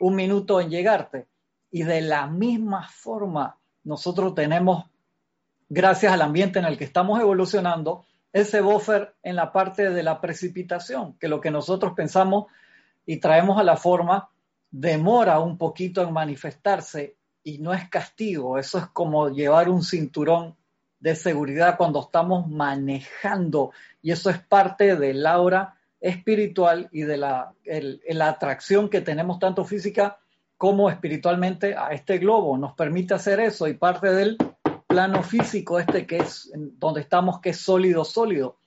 un 0.00 0.16
minuto 0.16 0.60
en 0.60 0.68
llegarte. 0.68 1.28
Y 1.70 1.84
de 1.84 2.00
la 2.00 2.26
misma 2.26 2.88
forma, 2.88 3.56
nosotros 3.84 4.34
tenemos, 4.34 4.86
gracias 5.72 6.12
al 6.12 6.20
ambiente 6.20 6.58
en 6.58 6.66
el 6.66 6.76
que 6.76 6.84
estamos 6.84 7.18
evolucionando, 7.18 8.04
ese 8.30 8.60
buffer 8.60 9.14
en 9.22 9.36
la 9.36 9.52
parte 9.52 9.88
de 9.88 10.02
la 10.02 10.20
precipitación, 10.20 11.14
que 11.18 11.28
lo 11.28 11.40
que 11.40 11.50
nosotros 11.50 11.94
pensamos 11.96 12.46
y 13.06 13.16
traemos 13.16 13.58
a 13.58 13.62
la 13.62 13.76
forma 13.76 14.28
demora 14.70 15.38
un 15.38 15.56
poquito 15.56 16.02
en 16.02 16.12
manifestarse 16.12 17.16
y 17.42 17.56
no 17.58 17.72
es 17.72 17.88
castigo, 17.88 18.58
eso 18.58 18.78
es 18.78 18.86
como 18.88 19.30
llevar 19.30 19.70
un 19.70 19.82
cinturón 19.82 20.56
de 21.00 21.16
seguridad 21.16 21.78
cuando 21.78 22.00
estamos 22.00 22.48
manejando 22.48 23.72
y 24.02 24.12
eso 24.12 24.28
es 24.28 24.38
parte 24.40 24.96
del 24.96 25.26
aura 25.26 25.76
espiritual 26.00 26.90
y 26.92 27.02
de 27.02 27.16
la, 27.16 27.54
atracción 28.20 28.90
que 28.90 29.00
tenemos 29.00 29.38
tanto 29.38 29.64
física 29.64 30.18
como 30.58 30.90
espiritualmente 30.90 31.74
a 31.76 31.88
este 31.88 32.18
globo. 32.18 32.58
Nos 32.58 32.74
permite 32.74 33.14
hacer 33.14 33.40
eso 33.40 33.66
y 33.68 33.74
parte 33.74 34.12
del 34.12 34.36
plano 34.92 35.22
físico 35.22 35.78
este 35.78 36.06
que 36.06 36.18
es 36.18 36.52
donde 36.54 37.00
estamos 37.00 37.40
que 37.40 37.50
es 37.50 37.56
sólido, 37.56 38.04
sólido 38.04 38.58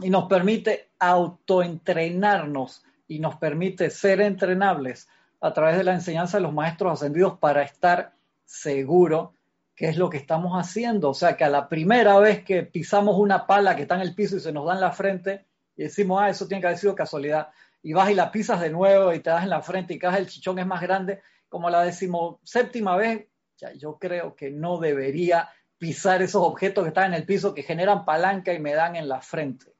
y 0.00 0.10
nos 0.10 0.24
permite 0.24 0.90
autoentrenarnos 0.98 2.84
y 3.08 3.20
nos 3.20 3.36
permite 3.36 3.88
ser 3.88 4.20
entrenables 4.20 5.08
a 5.40 5.50
través 5.54 5.78
de 5.78 5.84
la 5.84 5.94
enseñanza 5.94 6.36
de 6.36 6.42
los 6.42 6.52
maestros 6.52 6.92
ascendidos 6.92 7.38
para 7.38 7.62
estar 7.62 8.12
seguro 8.44 9.32
que 9.74 9.88
es 9.88 9.96
lo 9.96 10.10
que 10.10 10.18
estamos 10.18 10.52
haciendo. 10.58 11.08
O 11.08 11.14
sea, 11.14 11.38
que 11.38 11.44
a 11.44 11.48
la 11.48 11.70
primera 11.70 12.18
vez 12.18 12.44
que 12.44 12.64
pisamos 12.64 13.16
una 13.16 13.46
pala 13.46 13.74
que 13.74 13.82
está 13.82 13.94
en 13.94 14.02
el 14.02 14.14
piso 14.14 14.36
y 14.36 14.40
se 14.40 14.52
nos 14.52 14.66
da 14.66 14.74
en 14.74 14.80
la 14.80 14.92
frente 14.92 15.46
y 15.74 15.84
decimos, 15.84 16.20
ah, 16.20 16.28
eso 16.28 16.46
tiene 16.46 16.60
que 16.60 16.66
haber 16.66 16.78
sido 16.78 16.94
casualidad, 16.94 17.48
y 17.82 17.94
vas 17.94 18.10
y 18.10 18.14
la 18.14 18.30
pisas 18.30 18.60
de 18.60 18.68
nuevo 18.68 19.12
y 19.14 19.20
te 19.20 19.30
das 19.30 19.42
en 19.42 19.50
la 19.50 19.62
frente 19.62 19.94
y 19.94 19.98
cada 19.98 20.18
el 20.18 20.26
chichón 20.26 20.58
es 20.58 20.66
más 20.66 20.82
grande, 20.82 21.22
como 21.48 21.70
la 21.70 21.90
séptima 21.90 22.96
vez, 22.96 23.26
ya, 23.56 23.72
yo 23.72 23.98
creo 23.98 24.36
que 24.36 24.50
no 24.50 24.78
debería 24.78 25.48
pisar 25.82 26.22
esos 26.22 26.40
objetos 26.44 26.84
que 26.84 26.90
están 26.90 27.06
en 27.06 27.14
el 27.14 27.26
piso 27.26 27.52
que 27.52 27.64
generan 27.64 28.04
palanca 28.04 28.52
y 28.52 28.60
me 28.60 28.72
dan 28.72 28.94
en 28.94 29.08
la 29.08 29.20
frente. 29.20 29.74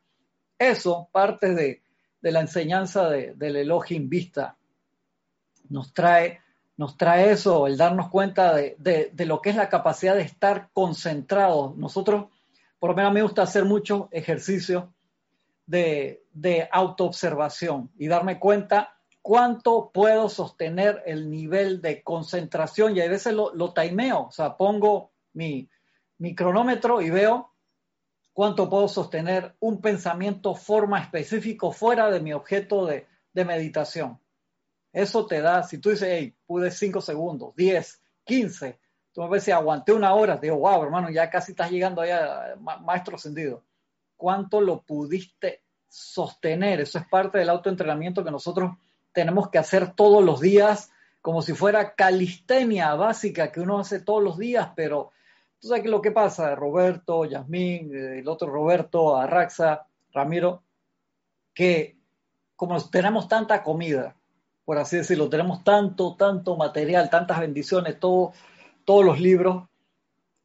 Eso, 0.59 1.09
parte 1.13 1.55
de, 1.55 1.81
la 2.23 2.41
enseñanza 2.41 3.09
del 3.09 3.55
Elohim 3.55 4.09
Vista, 4.09 4.57
nos 5.69 5.95
trae, 5.95 6.41
nos 6.77 6.97
trae 6.97 7.31
eso, 7.31 7.69
el 7.69 7.77
darnos 7.77 8.09
cuenta 8.11 8.53
de, 8.53 9.13
lo 9.17 9.41
que 9.41 9.51
es 9.51 9.55
la 9.55 9.69
capacidad 9.69 10.17
de 10.17 10.23
estar 10.23 10.71
concentrados. 10.73 11.77
Nosotros, 11.77 12.33
por 12.81 12.91
lo 12.91 12.97
menos 12.97 13.13
me 13.13 13.23
gusta 13.23 13.43
hacer 13.43 13.65
muchos 13.65 14.09
ejercicios 14.11 14.87
de, 15.67 16.25
de 16.33 16.69
autoobservación 16.73 17.93
y 17.97 18.09
darme 18.09 18.41
cuenta 18.41 18.97
cuánto 19.23 19.93
puedo 19.95 20.29
sostener 20.29 21.01
el 21.07 21.31
nivel 21.31 21.81
de 21.81 22.03
concentración 22.03 22.97
y 22.97 23.03
a 23.03 23.09
veces 23.09 23.35
lo, 23.35 23.55
lo 23.55 23.73
timeo, 23.73 24.23
o 24.23 24.33
sea, 24.33 24.57
pongo 24.57 25.13
mi, 25.35 25.69
mi 26.23 26.37
cronómetro 26.37 27.03
y 27.03 27.11
veo 27.11 27.53
cuánto 28.33 28.71
puedo 28.71 28.87
sostener 28.87 29.57
un 29.59 29.81
pensamiento 29.81 30.55
forma 30.55 31.01
específico 31.01 31.73
fuera 31.73 32.13
de 32.13 32.21
mi 32.21 32.33
objeto 32.33 32.87
de, 32.87 33.09
meditación. 33.35 34.21
Eso 34.93 35.27
te 35.27 35.41
da, 35.41 35.65
si 35.65 35.79
tú 35.79 35.91
dices, 35.91 36.09
hey, 36.09 36.37
pude 36.47 36.71
5 36.71 37.01
segundos, 37.01 37.57
10, 37.57 38.01
15, 38.23 38.79
tú 39.13 39.29
ves 39.29 39.43
si 39.43 39.51
aguanté 39.51 39.93
una 39.93 40.15
hora, 40.15 40.37
digo, 40.37 40.59
wow, 40.59 40.85
hermano, 40.85 41.11
ya 41.11 41.29
casi 41.29 41.53
estás 41.53 41.73
llegando 41.73 42.03
allá, 42.03 42.55
maestro 42.61 43.17
ascendido. 43.17 43.65
¿Cuánto 44.17 44.61
lo 44.61 44.83
pudiste 44.83 45.63
sostener? 45.89 46.83
Eso 46.83 47.01
es 47.01 47.09
parte 47.09 47.39
del 47.39 47.49
autoentrenamiento 47.49 48.23
que 48.23 48.31
nosotros 48.31 48.77
tenemos 49.13 49.51
que 49.51 49.59
hacer 49.59 49.93
todos 49.95 50.23
los 50.23 50.41
días, 50.41 50.93
como 51.21 51.43
si 51.43 51.53
fuera 51.53 51.97
calistenia 51.97 52.95
básica 52.95 53.51
que 53.51 53.61
uno 53.61 53.81
hace 53.81 53.99
todos 53.99 54.23
los 54.23 54.39
días, 54.39 54.69
pero 54.77 55.11
Tú 55.63 55.69
sabes 55.69 55.85
que 55.85 55.91
lo 55.91 56.03
que 56.03 56.11
pasa, 56.11 56.57
Roberto, 56.57 57.25
Yasmín, 57.25 57.95
eh, 57.95 58.19
el 58.19 58.27
otro 58.27 58.49
Roberto, 58.49 59.17
Arraxa, 59.17 59.87
Ramiro, 60.13 60.65
que 61.55 61.97
como 62.57 62.81
tenemos 62.91 63.29
tanta 63.29 63.63
comida, 63.63 64.17
por 64.65 64.79
así 64.79 64.97
decirlo, 64.97 65.29
tenemos 65.29 65.63
tanto, 65.63 66.17
tanto 66.17 66.57
material, 66.57 67.09
tantas 67.11 67.39
bendiciones, 67.39 68.01
todo, 68.01 68.33
todos 68.85 69.05
los 69.05 69.21
libros, 69.21 69.69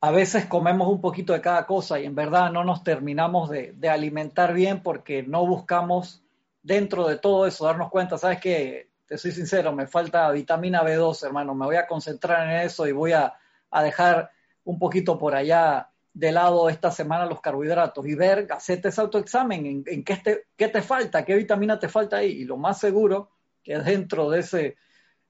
a 0.02 0.12
veces 0.12 0.46
comemos 0.46 0.88
un 0.88 1.02
poquito 1.02 1.34
de 1.34 1.42
cada 1.42 1.66
cosa 1.66 2.00
y 2.00 2.06
en 2.06 2.14
verdad 2.14 2.52
no 2.52 2.64
nos 2.64 2.84
terminamos 2.84 3.50
de, 3.50 3.74
de 3.74 3.90
alimentar 3.90 4.54
bien 4.54 4.84
porque 4.84 5.24
no 5.24 5.48
buscamos 5.48 6.22
dentro 6.62 7.08
de 7.08 7.18
todo 7.18 7.48
eso 7.48 7.66
darnos 7.66 7.90
cuenta, 7.90 8.20
sabes 8.20 8.40
que, 8.40 8.92
te 9.08 9.18
soy 9.18 9.32
sincero, 9.32 9.72
me 9.74 9.88
falta 9.88 10.30
vitamina 10.30 10.84
B2, 10.84 11.26
hermano, 11.26 11.56
me 11.56 11.66
voy 11.66 11.78
a 11.78 11.88
concentrar 11.88 12.48
en 12.48 12.68
eso 12.68 12.86
y 12.86 12.92
voy 12.92 13.14
a, 13.14 13.34
a 13.72 13.82
dejar 13.82 14.37
un 14.68 14.78
poquito 14.78 15.18
por 15.18 15.34
allá 15.34 15.90
de 16.14 16.32
lado 16.32 16.70
esta 16.70 16.92
semana 16.92 17.26
los 17.26 17.40
carbohidratos 17.40 18.06
y 18.06 18.16
ver, 18.16 18.48
hacerte 18.52 18.90
ese 18.90 19.00
autoexamen, 19.00 19.84
en, 19.86 20.04
qué, 20.04 20.18
te, 20.18 20.44
qué 20.58 20.68
te 20.68 20.82
falta, 20.82 21.24
qué 21.24 21.36
vitamina 21.36 21.80
te 21.80 21.88
falta 21.88 22.18
ahí. 22.18 22.32
Y 22.32 22.44
lo 22.44 22.58
más 22.58 22.80
seguro 22.80 23.30
que 23.64 23.80
dentro 23.80 24.30
de 24.30 24.40
ese, 24.40 24.76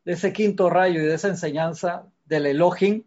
de 0.04 0.14
ese 0.14 0.34
quinto 0.34 0.72
rayo 0.72 1.02
y 1.02 1.06
de 1.06 1.14
esa 1.14 1.28
enseñanza 1.28 2.08
del 2.26 2.48
Elohim, 2.48 3.04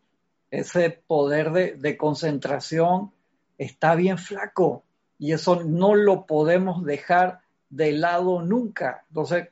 ese 0.53 0.91
poder 0.91 1.51
de, 1.51 1.73
de 1.73 1.97
concentración 1.97 3.13
está 3.59 3.97
bien 3.97 4.19
flaco 4.19 4.85
y 5.19 5.33
eso 5.33 5.65
no 5.65 5.97
lo 5.97 6.27
podemos 6.27 6.85
dejar 6.85 7.41
de 7.71 7.91
lado 7.91 8.41
nunca. 8.43 9.05
Entonces, 9.09 9.49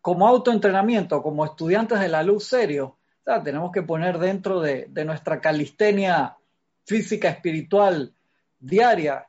como 0.00 0.26
autoentrenamiento, 0.26 1.22
como 1.22 1.44
estudiantes 1.44 2.00
de 2.00 2.08
la 2.08 2.24
luz 2.24 2.44
serio, 2.44 2.97
tenemos 3.42 3.72
que 3.72 3.82
poner 3.82 4.18
dentro 4.18 4.60
de, 4.60 4.88
nuestra 5.04 5.40
calistenia 5.40 6.36
física, 6.84 7.28
espiritual, 7.28 8.14
diaria, 8.58 9.28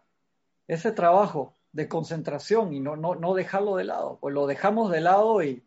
ese 0.67 0.91
trabajo 0.91 1.55
de 1.73 1.87
concentración 1.87 2.73
y 2.73 2.79
no, 2.79 2.95
no, 2.95 3.15
no 3.15 3.33
dejarlo 3.33 3.75
de 3.75 3.83
lado. 3.83 4.17
Pues 4.21 4.33
lo 4.33 4.47
dejamos 4.47 4.91
de 4.91 5.01
lado 5.01 5.43
y 5.43 5.63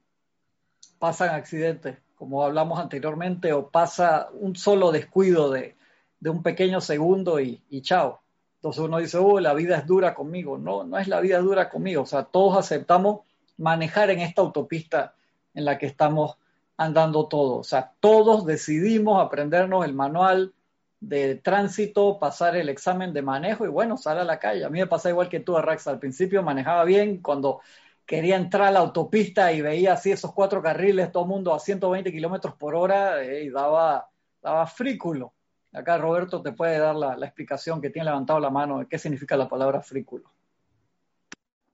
pasan 0.99 1.31
accidentes, 1.31 1.99
como 2.17 2.43
hablamos 2.43 2.79
anteriormente, 2.81 3.53
o 3.53 3.69
pasa 3.69 4.29
un 4.33 4.57
solo 4.57 4.93
descuido 4.93 5.51
de, 5.51 5.77
de 6.21 6.31
un 6.31 6.43
pequeño 6.43 6.81
segundo 6.81 7.39
y, 7.41 7.63
y 7.69 7.83
chao. 7.83 8.23
Entonces 8.57 8.83
uno 8.83 8.99
dice, 8.99 9.19
oh, 9.19 9.41
la 9.41 9.55
vida 9.55 9.77
es 9.77 9.87
dura 9.87 10.15
conmigo. 10.15 10.57
No, 10.57 10.85
no 10.85 10.99
es 10.99 11.09
la 11.09 11.21
vida 11.21 11.39
dura 11.39 11.69
conmigo. 11.69 12.03
O 12.03 12.07
sea, 12.07 12.25
todos 12.25 12.57
aceptamos 12.57 13.21
manejar 13.59 14.11
en 14.11 14.21
esta 14.21 14.41
autopista 14.41 15.15
en 15.53 15.65
la 15.65 15.79
que 15.79 15.87
estamos 15.87 16.39
andando 16.77 17.29
todos. 17.29 17.61
O 17.61 17.65
sea, 17.65 17.93
todos 18.01 18.47
decidimos 18.47 19.25
aprendernos 19.25 19.85
el 19.85 19.95
manual 19.95 20.55
de 21.01 21.35
tránsito, 21.37 22.19
pasar 22.19 22.57
el 22.57 22.69
examen 22.69 23.13
de 23.13 23.23
manejo 23.23 23.65
y 23.65 23.69
bueno, 23.69 23.97
sale 23.97 24.21
a 24.21 24.25
la 24.25 24.39
calle. 24.39 24.65
A 24.65 24.71
mí 24.71 24.79
me 24.79 24.87
pasa 24.87 25.11
igual 25.11 25.29
que 25.29 25.41
tú, 25.41 25.57
Rax. 25.57 25.89
Al 25.89 25.99
principio 25.99 26.43
manejaba 26.43 26.85
bien, 26.85 27.21
cuando 27.21 27.61
quería 28.07 28.37
entrar 28.37 28.69
a 28.69 28.71
la 28.71 28.81
autopista 28.81 29.53
y 29.53 29.61
veía 29.63 29.95
así 29.95 30.13
esos 30.13 30.33
cuatro 30.33 30.63
carriles, 30.63 31.11
todo 31.13 31.25
el 31.25 31.29
mundo 31.31 31.55
a 31.55 31.59
120 31.59 32.13
kilómetros 32.13 32.55
por 32.55 32.75
hora 32.75 33.23
eh, 33.23 33.45
y 33.45 33.51
daba, 33.51 34.09
daba 34.41 34.67
frículo. 34.67 35.35
Acá 35.73 35.99
Roberto 35.99 36.43
te 36.43 36.53
puede 36.53 36.79
dar 36.79 36.95
la, 36.95 37.17
la, 37.17 37.27
explicación 37.27 37.81
que 37.81 37.91
tiene 37.91 38.07
levantado 38.07 38.39
la 38.39 38.51
mano 38.51 38.81
de 38.81 38.87
qué 38.87 38.99
significa 38.99 39.37
la 39.37 39.49
palabra 39.49 39.81
frículo. 39.81 40.31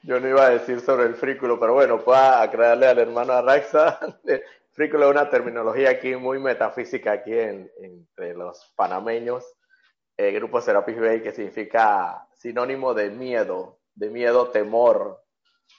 Yo 0.07 0.21
no 0.21 0.29
iba 0.29 0.45
a 0.45 0.51
decir 0.51 0.83
sobre 0.83 1.07
el 1.07 1.15
frículo, 1.15 1.59
pero 1.59 1.73
bueno, 1.73 2.05
puedo 2.05 2.19
aclararle 2.19 2.87
al 2.89 2.99
hermano 2.99 3.33
Arraxa. 3.33 3.99
frículo 4.73 5.07
es 5.07 5.11
una 5.13 5.31
terminología 5.31 5.91
aquí 5.91 6.15
muy 6.15 6.39
metafísica 6.39 7.13
aquí 7.13 7.33
en, 7.33 7.71
entre 7.81 8.35
los 8.35 8.71
panameños. 8.77 9.45
El 10.15 10.35
grupo 10.35 10.61
Serapis 10.61 11.01
Bay 11.01 11.23
que 11.23 11.33
significa 11.33 12.29
sinónimo 12.37 12.93
de 12.93 13.09
miedo, 13.09 13.79
de 13.95 14.11
miedo, 14.11 14.51
temor, 14.51 15.25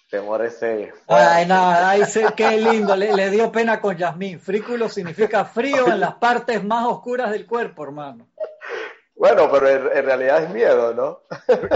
temor 0.09 0.43
ese. 0.43 0.91
Ay, 1.07 1.45
no, 1.45 1.69
ay, 1.69 2.05
sí, 2.05 2.21
qué 2.35 2.57
lindo, 2.57 2.95
le, 2.95 3.13
le, 3.13 3.29
dio 3.29 3.51
pena 3.51 3.79
con 3.79 3.95
Yasmín. 3.95 4.39
Frículo 4.39 4.89
significa 4.89 5.45
frío 5.45 5.87
en 5.87 5.99
las 5.99 6.15
partes 6.15 6.63
más 6.63 6.87
oscuras 6.87 7.29
del 7.29 7.45
cuerpo, 7.45 7.83
hermano. 7.83 8.27
Bueno, 9.15 9.49
pero 9.51 9.67
en, 9.69 9.97
en 9.97 10.05
realidad 10.05 10.43
es 10.43 10.49
miedo, 10.53 10.93
¿no? 10.93 11.21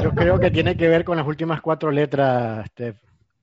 Yo 0.02 0.12
creo 0.12 0.40
que 0.40 0.52
tiene 0.52 0.76
que 0.76 0.90
ver 0.90 1.06
con 1.06 1.18
las 1.18 1.26
últimas 1.26 1.62
cuatro 1.62 1.90
letras, 1.90 2.68
Steph, 2.68 2.98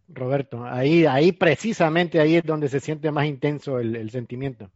Roberto. 0.09 0.65
Ahí, 0.65 1.07
ahí 1.07 1.33
precisamente 1.33 2.21
ahí 2.21 2.37
es 2.37 2.45
donde 2.45 2.69
se 2.69 2.81
siente 2.81 3.11
más 3.11 3.25
intenso 3.25 3.79
el, 3.79 3.97
el 3.97 4.11
sentimiento. 4.11 4.71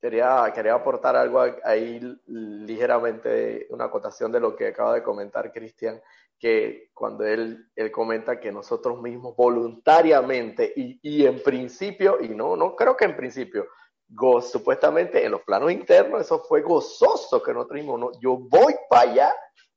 Quería, 0.00 0.52
quería 0.54 0.74
aportar 0.74 1.16
algo 1.16 1.44
ahí 1.64 2.00
ligeramente, 2.26 3.66
una 3.70 3.86
acotación 3.86 4.30
de 4.30 4.38
lo 4.40 4.54
que 4.54 4.68
acaba 4.68 4.94
de 4.94 5.02
comentar 5.02 5.52
Cristian, 5.52 6.00
que 6.38 6.90
cuando 6.94 7.24
él, 7.24 7.68
él 7.74 7.90
comenta 7.90 8.38
que 8.38 8.52
nosotros 8.52 9.02
mismos 9.02 9.34
voluntariamente 9.34 10.72
y, 10.76 11.00
y, 11.02 11.26
en 11.26 11.42
principio, 11.42 12.18
y 12.20 12.28
no, 12.28 12.56
no 12.56 12.76
creo 12.76 12.96
que 12.96 13.06
en 13.06 13.16
principio, 13.16 13.66
supuestamente 14.42 15.24
en 15.24 15.32
los 15.32 15.42
planos 15.42 15.70
internos, 15.72 16.22
eso 16.22 16.40
fue 16.40 16.62
gozoso 16.62 17.42
que 17.42 17.52
nosotros 17.52 17.76
mismos, 17.76 18.00
no, 18.00 18.10
yo 18.20 18.38
voy 18.38 18.74
para 18.88 19.10
allá, 19.10 19.34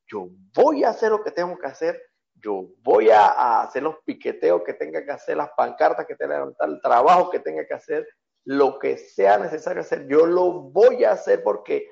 yo 0.08 0.28
voy 0.54 0.84
a 0.84 0.90
hacer 0.90 1.12
lo 1.12 1.24
que 1.24 1.32
tengo 1.32 1.58
que 1.58 1.68
hacer, 1.68 2.02
yo 2.36 2.66
voy 2.82 3.10
a, 3.10 3.28
a 3.28 3.64
hacer 3.64 3.84
los 3.84 3.98
piqueteos 4.06 4.64
que 4.64 4.74
tenga 4.74 5.04
que 5.04 5.12
hacer, 5.12 5.38
las 5.38 5.52
pancartas 5.56 6.06
que 6.06 6.16
tenga 6.16 6.36
que 6.36 6.40
levantar, 6.40 6.70
el 6.70 6.82
trabajo 6.82 7.30
que 7.30 7.40
tenga 7.40 7.66
que 7.66 7.74
hacer, 7.74 8.08
lo 8.46 8.80
que 8.80 8.98
sea 8.98 9.38
necesario 9.38 9.82
hacer, 9.82 10.08
yo 10.08 10.26
lo 10.26 10.52
voy 10.52 11.04
a 11.04 11.12
hacer 11.12 11.44
porque 11.44 11.88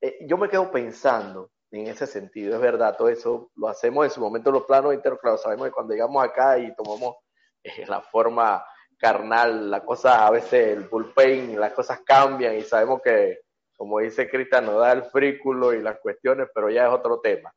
eh, 0.00 0.18
yo 0.26 0.36
me 0.36 0.48
quedo 0.48 0.70
pensando 0.70 1.50
en 1.70 1.86
ese 1.86 2.06
sentido, 2.06 2.54
es 2.54 2.60
verdad, 2.60 2.96
todo 2.96 3.08
eso 3.08 3.50
lo 3.56 3.68
hacemos 3.68 4.04
en 4.06 4.10
su 4.10 4.20
momento 4.20 4.50
en 4.50 4.54
los 4.54 4.64
planos 4.64 4.94
internos, 4.94 5.20
claro, 5.20 5.36
sabemos 5.36 5.66
que 5.66 5.72
cuando 5.72 5.92
llegamos 5.92 6.24
acá 6.24 6.58
y 6.58 6.74
tomamos 6.74 7.16
eh, 7.62 7.84
la 7.86 8.00
forma 8.00 8.64
carnal, 8.98 9.70
la 9.70 9.84
cosa, 9.84 10.26
a 10.26 10.30
veces 10.30 10.76
el 10.76 10.88
bullpen, 10.88 11.58
las 11.58 11.72
cosas 11.72 12.00
cambian 12.04 12.56
y 12.56 12.62
sabemos 12.62 13.00
que, 13.02 13.40
como 13.76 14.00
dice 14.00 14.28
Cristian, 14.28 14.66
nos 14.66 14.80
da 14.80 14.92
el 14.92 15.04
frículo 15.04 15.72
y 15.72 15.80
las 15.80 15.98
cuestiones, 16.00 16.48
pero 16.54 16.68
ya 16.68 16.86
es 16.86 16.92
otro 16.92 17.20
tema. 17.20 17.54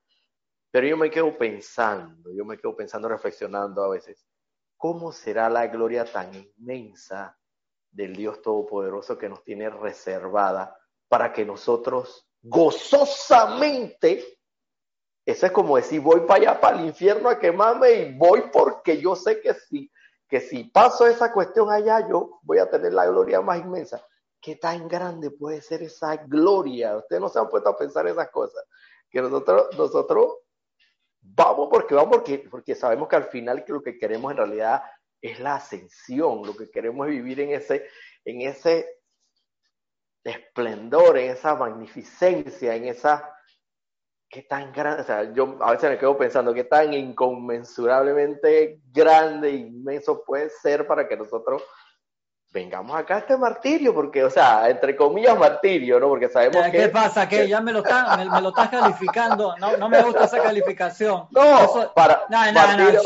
Pero 0.70 0.88
yo 0.88 0.96
me 0.96 1.10
quedo 1.10 1.38
pensando, 1.38 2.32
yo 2.32 2.46
me 2.46 2.58
quedo 2.58 2.76
pensando, 2.76 3.10
reflexionando 3.10 3.84
a 3.84 3.90
veces, 3.90 4.26
¿cómo 4.78 5.12
será 5.12 5.50
la 5.50 5.68
gloria 5.68 6.06
tan 6.06 6.34
inmensa 6.34 7.38
del 7.92 8.16
Dios 8.16 8.42
Todopoderoso 8.42 9.18
que 9.18 9.28
nos 9.28 9.44
tiene 9.44 9.70
reservada 9.70 10.78
para 11.10 11.34
que 11.34 11.44
nosotros 11.44 12.26
gozosamente, 12.42 14.40
eso 15.26 15.46
es 15.46 15.52
como 15.52 15.76
decir, 15.76 16.02
voy 16.02 16.22
para 16.22 16.42
allá, 16.42 16.62
para 16.62 16.80
el 16.80 16.86
infierno 16.86 17.30
a 17.30 17.38
quemarme 17.38 17.92
y 17.94 18.18
voy 18.18 18.44
porque 18.52 19.00
yo 19.00 19.16
sé 19.16 19.42
que 19.42 19.54
si, 19.54 19.92
que 20.32 20.40
si 20.40 20.64
paso 20.64 21.06
esa 21.06 21.34
cuestión 21.34 21.70
allá, 21.70 22.08
yo 22.08 22.40
voy 22.44 22.58
a 22.60 22.70
tener 22.70 22.94
la 22.94 23.06
gloria 23.06 23.42
más 23.42 23.60
inmensa. 23.60 24.02
¿Qué 24.40 24.56
tan 24.56 24.88
grande 24.88 25.30
puede 25.30 25.62
ser 25.62 25.84
esa 25.84 26.16
gloria? 26.16 26.96
Ustedes 26.96 27.22
no 27.22 27.28
se 27.28 27.38
han 27.38 27.50
puesto 27.50 27.70
a 27.70 27.78
pensar 27.78 28.08
esas 28.08 28.30
cosas. 28.30 28.64
Que 29.10 29.22
nosotros, 29.22 29.78
nosotros 29.78 30.38
vamos 31.20 31.68
porque 31.70 31.96
vamos 31.96 32.16
porque, 32.16 32.48
porque 32.50 32.76
sabemos 32.76 33.10
que 33.10 33.18
al 33.18 33.26
final 33.26 33.66
que 33.66 33.74
lo 33.74 33.84
que 33.84 33.98
queremos 33.98 34.32
en 34.32 34.38
realidad 34.38 34.82
es 35.20 35.38
la 35.42 35.56
ascensión, 35.56 36.44
lo 36.46 36.56
que 36.56 36.72
queremos 36.72 37.08
es 37.08 37.14
vivir 37.14 37.42
en 37.42 37.52
ese, 37.52 37.90
en 38.24 38.40
ese 38.40 39.02
esplendor, 40.24 41.18
en 41.18 41.32
esa 41.32 41.56
magnificencia, 41.56 42.74
en 42.74 42.86
esa, 42.86 43.36
qué 44.32 44.44
tan 44.44 44.72
grande, 44.72 45.02
o 45.02 45.06
sea, 45.06 45.34
yo 45.34 45.58
a 45.60 45.72
veces 45.72 45.90
me 45.90 45.98
quedo 45.98 46.18
pensando 46.18 46.54
qué 46.54 46.64
tan 46.64 46.94
inconmensurablemente 46.94 48.80
grande 48.94 49.50
e 49.50 49.56
inmenso 49.56 50.24
puede 50.24 50.50
ser 50.50 50.88
para 50.88 51.06
que 51.06 51.18
nosotros 51.18 51.62
vengamos 52.54 52.96
acá 52.96 53.16
a 53.16 53.20
este 53.20 53.36
martirio, 53.36 53.94
porque, 53.94 54.24
o 54.24 54.30
sea, 54.30 54.70
entre 54.70 54.96
comillas 54.96 55.38
martirio, 55.38 56.00
¿no? 56.00 56.08
Porque 56.08 56.30
sabemos 56.30 56.64
¿Qué 56.66 56.72
que... 56.72 56.78
¿Qué 56.80 56.90
pasa? 56.90 57.28
que 57.28 57.48
Ya 57.48 57.60
me 57.60 57.74
lo 57.74 57.80
estás 57.80 58.18
me, 58.18 58.30
me, 58.30 58.42
lo 58.42 58.50
estás 58.50 58.70
calificando, 58.70 59.56
no, 59.58 59.76
no 59.76 59.90
me 59.90 60.02
gusta 60.02 60.24
esa 60.24 60.42
calificación. 60.42 61.28
No, 61.32 61.64
Eso... 61.64 61.92
para... 61.94 62.26
No, 62.30 62.46
no, 62.46 62.54
martirio, 62.54 63.02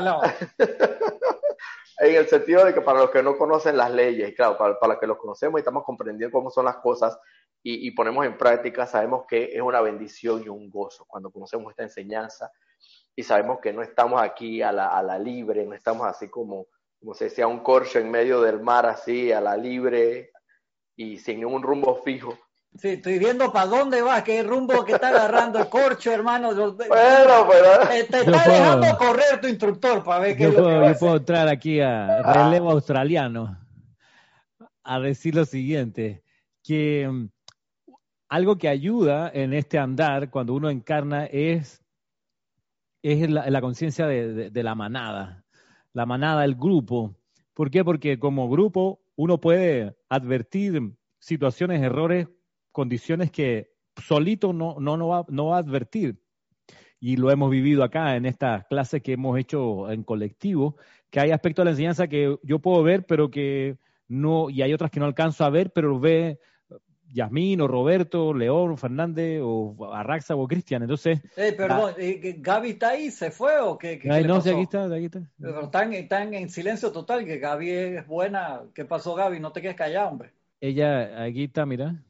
no, 0.00 0.20
en 1.98 2.16
el 2.16 2.26
sentido 2.28 2.64
de 2.64 2.74
que 2.74 2.80
para 2.80 2.98
los 2.98 3.10
que 3.10 3.22
no 3.22 3.36
conocen 3.36 3.76
las 3.76 3.92
leyes, 3.92 4.34
claro, 4.34 4.58
para, 4.58 4.78
para 4.78 4.94
los 4.94 5.00
que 5.00 5.06
los 5.06 5.18
conocemos 5.18 5.58
y 5.58 5.60
estamos 5.60 5.84
comprendiendo 5.84 6.36
cómo 6.36 6.50
son 6.50 6.64
las 6.64 6.76
cosas 6.78 7.16
y, 7.62 7.86
y 7.86 7.90
ponemos 7.92 8.26
en 8.26 8.36
práctica, 8.36 8.86
sabemos 8.86 9.24
que 9.26 9.50
es 9.52 9.60
una 9.60 9.80
bendición 9.80 10.42
y 10.44 10.48
un 10.48 10.70
gozo 10.70 11.04
cuando 11.06 11.30
conocemos 11.30 11.70
esta 11.70 11.84
enseñanza 11.84 12.50
y 13.14 13.22
sabemos 13.22 13.58
que 13.60 13.72
no 13.72 13.82
estamos 13.82 14.20
aquí 14.20 14.62
a 14.62 14.72
la, 14.72 14.88
a 14.88 15.02
la 15.02 15.18
libre, 15.18 15.64
no 15.66 15.74
estamos 15.74 16.06
así 16.06 16.28
como 16.28 16.66
como 17.02 17.14
se 17.14 17.24
decía, 17.24 17.48
un 17.48 17.58
corcho 17.58 17.98
en 17.98 18.12
medio 18.12 18.40
del 18.40 18.60
mar 18.60 18.86
así, 18.86 19.32
a 19.32 19.40
la 19.40 19.56
libre 19.56 20.30
y 20.94 21.18
sin 21.18 21.40
ningún 21.40 21.60
rumbo 21.60 21.96
fijo. 21.96 22.38
Sí, 22.78 22.90
estoy 22.90 23.18
viendo 23.18 23.52
para 23.52 23.66
dónde 23.66 24.00
va, 24.00 24.22
qué 24.22 24.42
rumbo 24.44 24.84
que 24.84 24.92
está 24.92 25.08
agarrando 25.08 25.58
el 25.58 25.68
corcho, 25.68 26.12
hermano. 26.12 26.54
Bueno, 26.54 26.78
pero... 26.86 27.90
Eh, 27.90 28.06
te 28.08 28.20
está 28.20 28.44
puedo, 28.44 28.52
dejando 28.52 28.98
correr 28.98 29.40
tu 29.40 29.48
instructor 29.48 30.04
para 30.04 30.20
ver 30.20 30.36
qué 30.36 30.44
yo 30.44 30.48
es 30.50 30.54
puedo, 30.54 30.70
lo 30.70 30.86
que 30.86 30.92
Yo 30.92 30.98
puedo 31.00 31.16
entrar 31.16 31.48
aquí 31.48 31.80
a 31.80 32.22
relevo 32.22 32.70
australiano. 32.70 33.58
a 34.84 35.00
decir 35.00 35.34
lo 35.34 35.44
siguiente, 35.44 36.22
que 36.62 37.08
mm, 37.10 37.26
algo 38.32 38.56
que 38.56 38.70
ayuda 38.70 39.30
en 39.34 39.52
este 39.52 39.78
andar 39.78 40.30
cuando 40.30 40.54
uno 40.54 40.70
encarna 40.70 41.26
es, 41.26 41.84
es 43.02 43.28
la, 43.28 43.60
conciencia 43.60 44.06
de, 44.06 44.62
la 44.62 44.74
manada, 44.74 45.44
la 45.92 46.06
manada, 46.06 46.42
el 46.46 46.54
grupo. 46.54 47.14
¿Por 47.52 47.70
qué? 47.70 47.84
Porque 47.84 48.18
como 48.18 48.48
grupo 48.48 49.02
uno 49.16 49.38
puede 49.38 49.98
advertir 50.08 50.80
situaciones, 51.18 51.82
errores, 51.82 52.26
condiciones 52.70 53.30
que 53.30 53.74
solito 54.02 54.54
no, 54.54 54.76
no, 54.80 54.96
no, 54.96 55.08
va, 55.08 55.26
no 55.28 55.48
va 55.48 55.56
a 55.56 55.60
advertir. 55.60 56.18
Y 57.00 57.16
lo 57.16 57.30
hemos 57.30 57.50
vivido 57.50 57.84
acá 57.84 58.16
en 58.16 58.24
estas 58.24 58.64
clases 58.64 59.02
que 59.02 59.12
hemos 59.12 59.38
hecho 59.38 59.90
en 59.90 60.04
colectivo, 60.04 60.76
que 61.10 61.20
hay 61.20 61.32
aspectos 61.32 61.64
de 61.64 61.66
la 61.66 61.72
enseñanza 61.72 62.08
que 62.08 62.34
yo 62.42 62.60
puedo 62.60 62.82
ver, 62.82 63.04
pero 63.04 63.30
que 63.30 63.76
no, 64.08 64.48
y 64.48 64.62
hay 64.62 64.72
otras 64.72 64.90
que 64.90 65.00
no 65.00 65.06
alcanzo 65.06 65.44
a 65.44 65.50
ver, 65.50 65.70
pero 65.70 66.00
ve 66.00 66.40
Yasmín 67.12 67.60
o 67.60 67.68
Roberto, 67.68 68.32
León, 68.32 68.78
Fernández 68.78 69.40
o 69.42 69.92
Arraxa 69.92 70.34
o 70.34 70.48
Cristian. 70.48 70.82
Entonces. 70.82 71.20
Eh, 71.36 71.52
perdón, 71.52 71.94
¿Gaby 72.38 72.70
está 72.70 72.90
ahí? 72.90 73.10
¿Se 73.10 73.30
fue 73.30 73.60
o 73.60 73.76
qué? 73.76 74.00
no, 74.26 74.40
sí, 74.40 74.50
aquí 74.50 74.62
está, 74.62 74.84
aquí 74.86 75.04
está. 75.04 75.20
están, 75.62 75.92
están, 75.92 76.34
en 76.34 76.48
silencio 76.48 76.90
total, 76.90 77.24
que 77.24 77.38
Gaby 77.38 77.70
es 77.70 78.06
buena. 78.06 78.62
¿Qué 78.74 78.84
pasó, 78.84 79.14
Gaby? 79.14 79.40
No 79.40 79.52
te 79.52 79.60
quedes 79.60 79.76
callado, 79.76 80.08
hombre. 80.08 80.32
Ella, 80.60 81.22
aquí 81.22 81.44
está, 81.44 81.66
mira. 81.66 82.02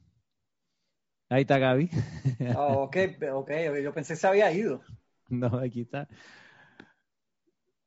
Ahí 1.28 1.42
está 1.42 1.58
Gaby. 1.58 1.88
Oh, 2.56 2.82
ok, 2.82 2.96
ok, 3.32 3.50
yo 3.82 3.94
pensé 3.94 4.12
que 4.12 4.20
se 4.20 4.26
había 4.26 4.52
ido. 4.52 4.82
No, 5.28 5.46
aquí 5.58 5.82
está. 5.82 6.06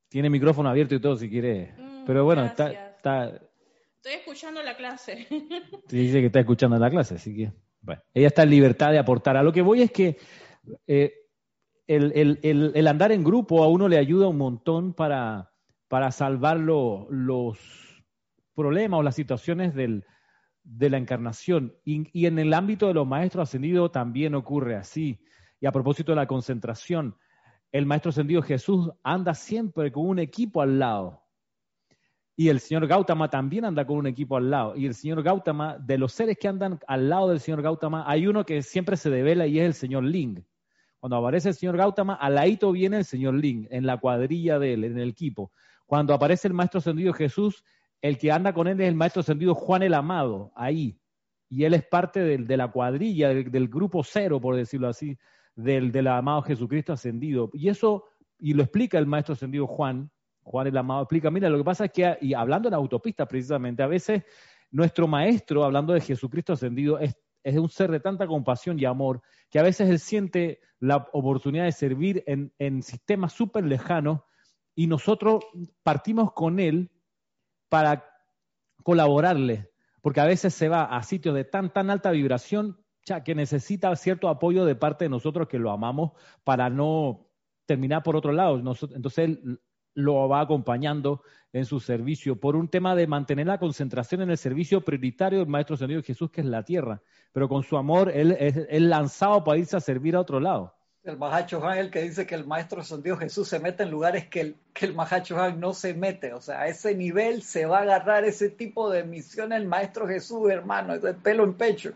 Tiene 0.10 0.30
micrófono 0.30 0.70
abierto 0.70 0.96
y 0.96 1.00
todo 1.00 1.16
si 1.16 1.30
quiere. 1.30 1.74
Mm, 1.78 2.06
Pero 2.06 2.26
bueno, 2.26 2.46
está, 2.46 2.72
está, 2.72 3.40
Estoy 4.06 4.20
escuchando 4.20 4.62
la 4.62 4.78
clase. 4.78 5.26
dice 5.90 6.20
que 6.20 6.28
está 6.28 6.40
escuchando 6.40 6.78
la 6.78 6.92
clase, 6.92 7.16
así 7.16 7.36
que. 7.36 7.52
Bueno, 7.82 8.04
ella 8.14 8.28
está 8.28 8.44
en 8.44 8.52
libertad 8.52 8.92
de 8.92 9.00
aportar. 9.00 9.36
A 9.36 9.42
lo 9.42 9.52
que 9.52 9.64
voy 9.64 9.82
es 9.82 9.92
que 9.92 10.20
eh, 10.86 11.12
el, 11.88 12.88
andar 12.88 13.12
en 13.12 13.24
grupo 13.24 13.64
a 13.64 13.68
uno 13.68 13.88
le 13.88 13.98
ayuda 13.98 14.28
un 14.28 14.38
montón 14.38 14.94
para, 14.94 15.52
para 15.88 16.12
salvar 16.12 16.60
los 16.60 17.58
problemas 18.54 19.00
o 19.00 19.04
las 19.04 19.16
situaciones 19.16 19.74
del, 19.74 20.06
de 20.64 20.92
la 20.92 20.98
encarnación. 20.98 21.76
Y, 21.84 22.28
en 22.28 22.38
el 22.38 22.54
ámbito 22.54 22.88
de 22.88 22.94
los 22.94 23.08
maestros 23.08 23.50
ascendidos 23.50 23.92
también 23.92 24.36
ocurre 24.36 24.76
así. 24.76 25.20
Y 25.60 25.66
a 25.66 25.72
propósito 25.72 26.12
de 26.12 26.18
la 26.18 26.28
concentración, 26.28 27.18
el 27.72 27.88
maestro 27.88 28.10
ascendido 28.10 28.44
Jesús 28.44 28.92
anda 29.02 29.34
siempre 29.34 29.92
con 29.92 30.06
un 30.06 30.20
equipo 30.20 30.62
al 30.62 30.78
lado. 30.78 31.25
Y 32.38 32.50
el 32.50 32.60
señor 32.60 32.86
Gautama 32.88 33.30
también 33.30 33.64
anda 33.64 33.86
con 33.86 33.98
un 33.98 34.08
equipo 34.08 34.36
al 34.36 34.50
lado. 34.50 34.76
Y 34.76 34.86
el 34.86 34.94
señor 34.94 35.24
Gautama, 35.24 35.78
de 35.80 35.98
los 35.98 36.12
seres 36.12 36.38
que 36.38 36.50
andan 36.50 36.80
al 36.86 37.08
lado 37.08 37.30
del 37.30 37.40
señor 37.40 37.62
Gautama, 37.62 38.04
hay 38.08 38.28
uno 38.28 38.46
que 38.46 38.62
siempre 38.62 38.98
se 38.98 39.10
devela 39.10 39.48
y 39.48 39.60
es 39.60 39.66
el 39.66 39.74
señor 39.74 40.04
Ling. 40.04 40.44
Cuando 41.00 41.18
aparece 41.18 41.50
el 41.50 41.56
señor 41.56 41.78
Gautama, 41.78 42.16
al 42.16 42.36
ladito 42.36 42.72
viene 42.72 42.98
el 42.98 43.06
señor 43.06 43.36
Ling, 43.36 43.68
en 43.70 43.86
la 43.86 43.98
cuadrilla 43.98 44.60
de 44.60 44.74
él, 44.74 44.84
en 44.84 44.98
el 44.98 45.10
equipo. 45.10 45.52
Cuando 45.86 46.14
aparece 46.14 46.48
el 46.48 46.54
maestro 46.54 46.80
ascendido 46.80 47.14
Jesús, 47.14 47.64
el 48.02 48.18
que 48.18 48.32
anda 48.32 48.54
con 48.54 48.68
él 48.68 48.82
es 48.82 48.88
el 48.88 48.96
maestro 48.96 49.22
ascendido 49.22 49.56
Juan 49.56 49.84
el 49.84 49.94
Amado, 49.94 50.52
ahí. 50.56 51.00
Y 51.48 51.64
él 51.64 51.74
es 51.74 51.86
parte 51.86 52.38
de 52.38 52.58
la 52.58 52.70
cuadrilla, 52.70 53.30
del, 53.30 53.70
grupo 53.70 54.04
cero, 54.04 54.42
por 54.42 54.56
decirlo 54.56 54.90
así, 54.90 55.18
del, 55.56 55.92
del 55.92 56.08
amado 56.08 56.42
Jesucristo 56.42 56.92
ascendido. 56.92 57.50
Y 57.54 57.70
eso, 57.70 58.06
y 58.40 58.54
lo 58.54 58.64
explica 58.64 58.98
el 58.98 59.06
maestro 59.06 59.34
ascendido 59.34 59.68
Juan, 59.68 60.12
Juan 60.46 60.68
el 60.68 60.78
Amado 60.78 61.02
explica, 61.02 61.32
mira, 61.32 61.50
lo 61.50 61.58
que 61.58 61.64
pasa 61.64 61.86
es 61.86 61.92
que, 61.92 62.18
y 62.22 62.36
hablando 62.36 62.68
en 62.68 62.76
autopista 62.76 63.28
precisamente, 63.28 63.82
a 63.82 63.88
veces 63.88 64.24
nuestro 64.70 65.08
maestro, 65.08 65.64
hablando 65.64 65.92
de 65.92 66.02
Jesucristo 66.02 66.54
ascendido, 66.54 67.00
es, 67.00 67.16
un 67.44 67.70
ser 67.70 67.92
de 67.92 68.00
tanta 68.00 68.26
compasión 68.26 68.80
y 68.80 68.86
amor 68.86 69.22
que 69.50 69.60
a 69.60 69.64
veces 69.64 69.90
él 69.90 70.00
siente 70.00 70.62
la 70.80 71.08
oportunidad 71.14 71.66
de 71.66 71.72
servir 71.72 72.24
en, 72.26 72.52
en 72.58 72.82
sistemas 72.82 73.34
súper 73.34 73.66
lejanos 73.66 74.22
y 74.76 74.88
nosotros 74.88 75.44
partimos 75.84 76.32
con 76.34 76.60
él 76.60 76.92
para 77.70 78.06
colaborarle, 78.84 79.72
porque 80.02 80.22
a 80.22 80.26
veces 80.26 80.54
se 80.54 80.70
va 80.70 80.84
a 80.84 81.02
sitios 81.04 81.36
de 81.36 81.44
tan, 81.44 81.72
tan 81.72 81.90
alta 81.90 82.12
vibración 82.12 82.84
ya, 83.04 83.24
que 83.24 83.36
necesita 83.36 83.96
cierto 83.96 84.28
apoyo 84.28 84.66
de 84.66 84.76
parte 84.76 85.06
de 85.06 85.10
nosotros 85.10 85.48
que 85.48 85.60
lo 85.60 85.72
amamos 85.72 86.12
para 86.44 86.70
no 86.70 87.30
terminar 87.66 88.04
por 88.04 88.16
otro 88.16 88.32
lado. 88.32 88.58
entonces 88.58 89.18
él 89.18 89.60
lo 89.96 90.28
va 90.30 90.42
acompañando 90.42 91.24
en 91.52 91.66
su 91.66 91.80
servicio 91.80 92.40
por 92.40 92.56
un 92.56 92.68
tema 92.68 92.96
de 92.96 93.08
mantener 93.08 93.48
la 93.48 93.58
concentración 93.58 94.22
en 94.22 94.30
el 94.30 94.38
servicio 94.38 94.82
prioritario 94.82 95.40
del 95.40 95.48
Maestro 95.48 95.78
Señor 95.78 96.04
Jesús, 96.04 96.30
que 96.30 96.42
es 96.42 96.48
la 96.48 96.64
tierra. 96.64 97.02
Pero 97.32 97.50
con 97.50 97.64
su 97.64 97.78
amor, 97.78 98.12
él 98.14 98.36
es 98.40 98.82
lanzado 98.82 99.44
para 99.44 99.58
irse 99.58 99.78
a 99.78 99.80
servir 99.80 100.16
a 100.16 100.20
otro 100.20 100.40
lado. 100.40 100.76
El 101.06 101.18
Mahacho 101.18 101.64
Han 101.64 101.78
el 101.78 101.92
que 101.92 102.02
dice 102.02 102.26
que 102.26 102.34
el 102.34 102.48
Maestro 102.48 102.82
Dios 102.98 103.20
Jesús 103.20 103.48
se 103.48 103.60
mete 103.60 103.84
en 103.84 103.92
lugares 103.92 104.28
que 104.28 104.42
el, 104.42 104.56
que 104.74 104.88
el 104.88 104.96
Mahacho 104.96 105.40
Han 105.40 105.60
no 105.60 105.74
se 105.74 105.94
mete. 105.94 106.34
O 106.34 106.42
sea, 106.42 106.62
a 106.62 106.68
ese 106.68 106.96
nivel 106.96 107.44
se 107.44 107.68
va 107.68 107.80
a 107.80 107.82
agarrar 107.84 108.26
ese 108.26 108.50
tipo 108.50 108.90
de 108.90 109.04
misión 109.04 109.54
el 109.54 109.68
Maestro 109.68 110.08
Jesús, 110.08 110.50
hermano, 110.50 110.96
es 110.96 111.04
el 111.04 111.16
pelo 111.18 111.44
en 111.44 111.54
pecho. 111.54 111.94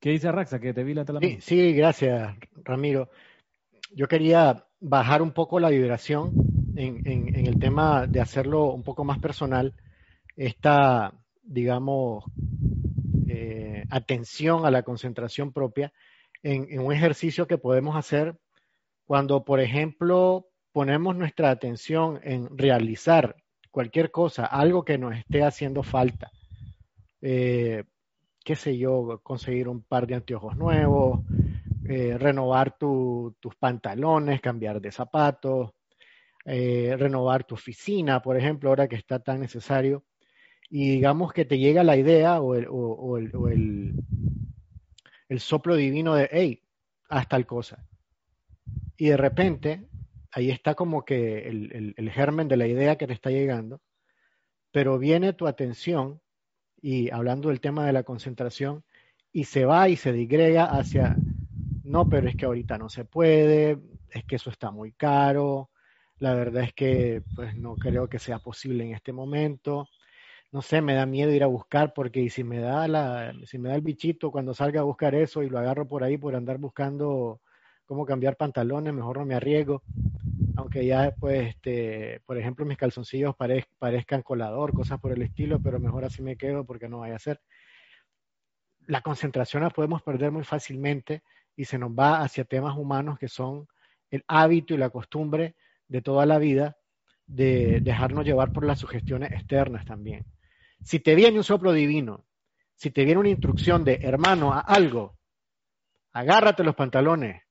¿Qué 0.00 0.10
dice 0.10 0.32
Raxa? 0.32 0.58
Que 0.58 0.74
te 0.74 0.82
vi 0.82 0.94
la 0.94 1.04
sí, 1.20 1.38
sí, 1.40 1.72
gracias, 1.72 2.34
Ramiro. 2.64 3.08
Yo 3.94 4.08
quería 4.08 4.66
bajar 4.82 5.22
un 5.22 5.30
poco 5.30 5.60
la 5.60 5.70
vibración 5.70 6.32
en, 6.74 7.46
el 7.46 7.58
tema 7.58 8.06
de 8.06 8.20
hacerlo 8.20 8.72
un 8.72 8.82
poco 8.82 9.04
más 9.04 9.18
personal, 9.20 9.74
esta, 10.36 11.14
digamos, 11.42 12.24
eh, 13.28 13.84
atención 13.90 14.66
a 14.66 14.70
la 14.70 14.82
concentración 14.82 15.52
propia 15.52 15.92
en, 16.42 16.80
un 16.80 16.92
ejercicio 16.92 17.46
que 17.46 17.58
podemos 17.58 17.96
hacer 17.96 18.36
cuando, 19.06 19.44
por 19.44 19.60
ejemplo, 19.60 20.48
ponemos 20.72 21.14
nuestra 21.14 21.50
atención 21.50 22.18
en 22.24 22.58
realizar 22.58 23.36
cualquier 23.70 24.10
cosa, 24.10 24.46
algo 24.46 24.84
que 24.84 24.98
nos 24.98 25.16
esté 25.16 25.44
haciendo 25.44 25.84
falta. 25.84 26.30
Eh, 27.20 27.84
qué 28.44 28.56
sé 28.56 28.76
yo, 28.76 29.20
conseguir 29.22 29.68
un 29.68 29.82
par 29.82 30.08
de 30.08 30.16
anteojos 30.16 30.56
nuevos, 30.56 31.20
eh, 31.88 32.16
renovar 32.18 32.76
tus 32.78 33.56
pantalones, 33.58 34.40
cambiar 34.40 34.80
de 34.80 34.92
zapatos, 34.92 35.72
eh, 36.44 36.94
renovar 36.98 37.44
tu 37.44 37.54
oficina, 37.54 38.22
por 38.22 38.36
ejemplo, 38.36 38.70
ahora 38.70 38.88
que 38.88 38.96
está 38.96 39.18
tan 39.18 39.40
necesario. 39.40 40.04
Y 40.70 40.90
digamos 40.90 41.32
que 41.32 41.44
te 41.44 41.58
llega 41.58 41.84
la 41.84 41.96
idea 41.96 42.40
o 42.40 42.54
el, 42.54 42.66
el, 45.28 45.40
soplo 45.40 45.76
divino 45.76 46.14
de, 46.14 46.28
hey, 46.32 46.62
haz 47.08 47.28
tal 47.28 47.46
cosa. 47.46 47.84
Y 48.96 49.08
de 49.08 49.16
repente, 49.16 49.86
ahí 50.30 50.50
está 50.50 50.74
como 50.74 51.04
que 51.04 51.48
el, 51.48 51.94
el 51.96 52.10
germen 52.10 52.48
de 52.48 52.56
la 52.56 52.66
idea 52.66 52.96
que 52.96 53.06
te 53.06 53.12
está 53.12 53.30
llegando, 53.30 53.80
pero 54.70 54.98
viene 54.98 55.32
tu 55.34 55.46
atención 55.46 56.20
y 56.80 57.10
hablando 57.10 57.48
del 57.48 57.60
tema 57.60 57.86
de 57.86 57.92
la 57.92 58.02
concentración, 58.02 58.84
y 59.32 59.44
se 59.44 59.64
va 59.64 59.88
y 59.88 59.96
se 59.96 60.12
digrega 60.12 60.64
hacia 60.66 61.16
no, 61.82 62.08
pero 62.08 62.28
es 62.28 62.36
que 62.36 62.46
ahorita 62.46 62.78
no 62.78 62.88
se 62.88 63.04
puede, 63.04 63.78
es 64.08 64.24
que 64.24 64.36
eso 64.36 64.50
está 64.50 64.70
muy 64.70 64.92
caro, 64.92 65.70
la 66.18 66.34
verdad 66.34 66.64
es 66.64 66.72
que 66.74 67.22
pues 67.34 67.56
no 67.56 67.76
creo 67.78 68.08
que 68.08 68.18
sea 68.18 68.38
posible 68.38 68.84
en 68.84 68.94
este 68.94 69.12
momento. 69.12 69.88
No 70.52 70.62
sé, 70.62 70.82
me 70.82 70.94
da 70.94 71.06
miedo 71.06 71.32
ir 71.32 71.42
a 71.44 71.48
buscar 71.48 71.92
porque 71.94 72.28
si 72.30 72.44
me 72.44 72.60
da 72.60 72.86
la, 72.88 73.34
si 73.46 73.58
me 73.58 73.70
da 73.70 73.74
el 73.76 73.82
bichito 73.82 74.30
cuando 74.30 74.54
salga 74.54 74.80
a 74.80 74.84
buscar 74.84 75.14
eso 75.14 75.42
y 75.42 75.50
lo 75.50 75.58
agarro 75.58 75.88
por 75.88 76.04
ahí 76.04 76.18
por 76.18 76.36
andar 76.36 76.58
buscando 76.58 77.40
cómo 77.86 78.06
cambiar 78.06 78.36
pantalones, 78.36 78.92
mejor 78.94 79.18
no 79.18 79.26
me 79.26 79.34
arriesgo. 79.34 79.82
Aunque 80.56 80.86
ya, 80.86 81.14
pues, 81.18 81.48
este, 81.50 82.20
por 82.26 82.38
ejemplo, 82.38 82.66
mis 82.66 82.76
calzoncillos 82.78 83.34
parezcan 83.78 84.22
colador, 84.22 84.74
cosas 84.74 85.00
por 85.00 85.12
el 85.12 85.22
estilo, 85.22 85.60
pero 85.60 85.80
mejor 85.80 86.04
así 86.04 86.22
me 86.22 86.36
quedo 86.36 86.64
porque 86.64 86.88
no 86.88 87.00
vaya 87.00 87.16
a 87.16 87.18
ser. 87.18 87.40
La 88.86 89.00
concentración 89.00 89.62
la 89.62 89.70
podemos 89.70 90.02
perder 90.02 90.30
muy 90.30 90.44
fácilmente 90.44 91.22
y 91.56 91.64
se 91.64 91.78
nos 91.78 91.90
va 91.90 92.22
hacia 92.22 92.44
temas 92.44 92.76
humanos 92.76 93.18
que 93.18 93.28
son 93.28 93.66
el 94.10 94.24
hábito 94.26 94.74
y 94.74 94.78
la 94.78 94.90
costumbre 94.90 95.54
de 95.88 96.02
toda 96.02 96.26
la 96.26 96.38
vida 96.38 96.76
de 97.26 97.80
dejarnos 97.80 98.24
llevar 98.24 98.52
por 98.52 98.64
las 98.64 98.78
sugestiones 98.78 99.32
externas 99.32 99.84
también. 99.84 100.24
Si 100.82 101.00
te 101.00 101.14
viene 101.14 101.38
un 101.38 101.44
soplo 101.44 101.72
divino, 101.72 102.26
si 102.74 102.90
te 102.90 103.04
viene 103.04 103.20
una 103.20 103.28
instrucción 103.28 103.84
de 103.84 104.00
hermano 104.02 104.52
a 104.52 104.60
algo, 104.60 105.16
agárrate 106.12 106.64
los 106.64 106.74
pantalones 106.74 107.42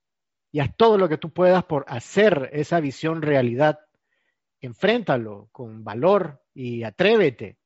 y 0.52 0.60
haz 0.60 0.76
todo 0.76 0.98
lo 0.98 1.08
que 1.08 1.18
tú 1.18 1.32
puedas 1.32 1.64
por 1.64 1.84
hacer 1.88 2.50
esa 2.52 2.80
visión 2.80 3.22
realidad. 3.22 3.80
Enfréntalo 4.60 5.48
con 5.50 5.82
valor 5.82 6.42
y 6.54 6.82
atrévete. 6.82 7.56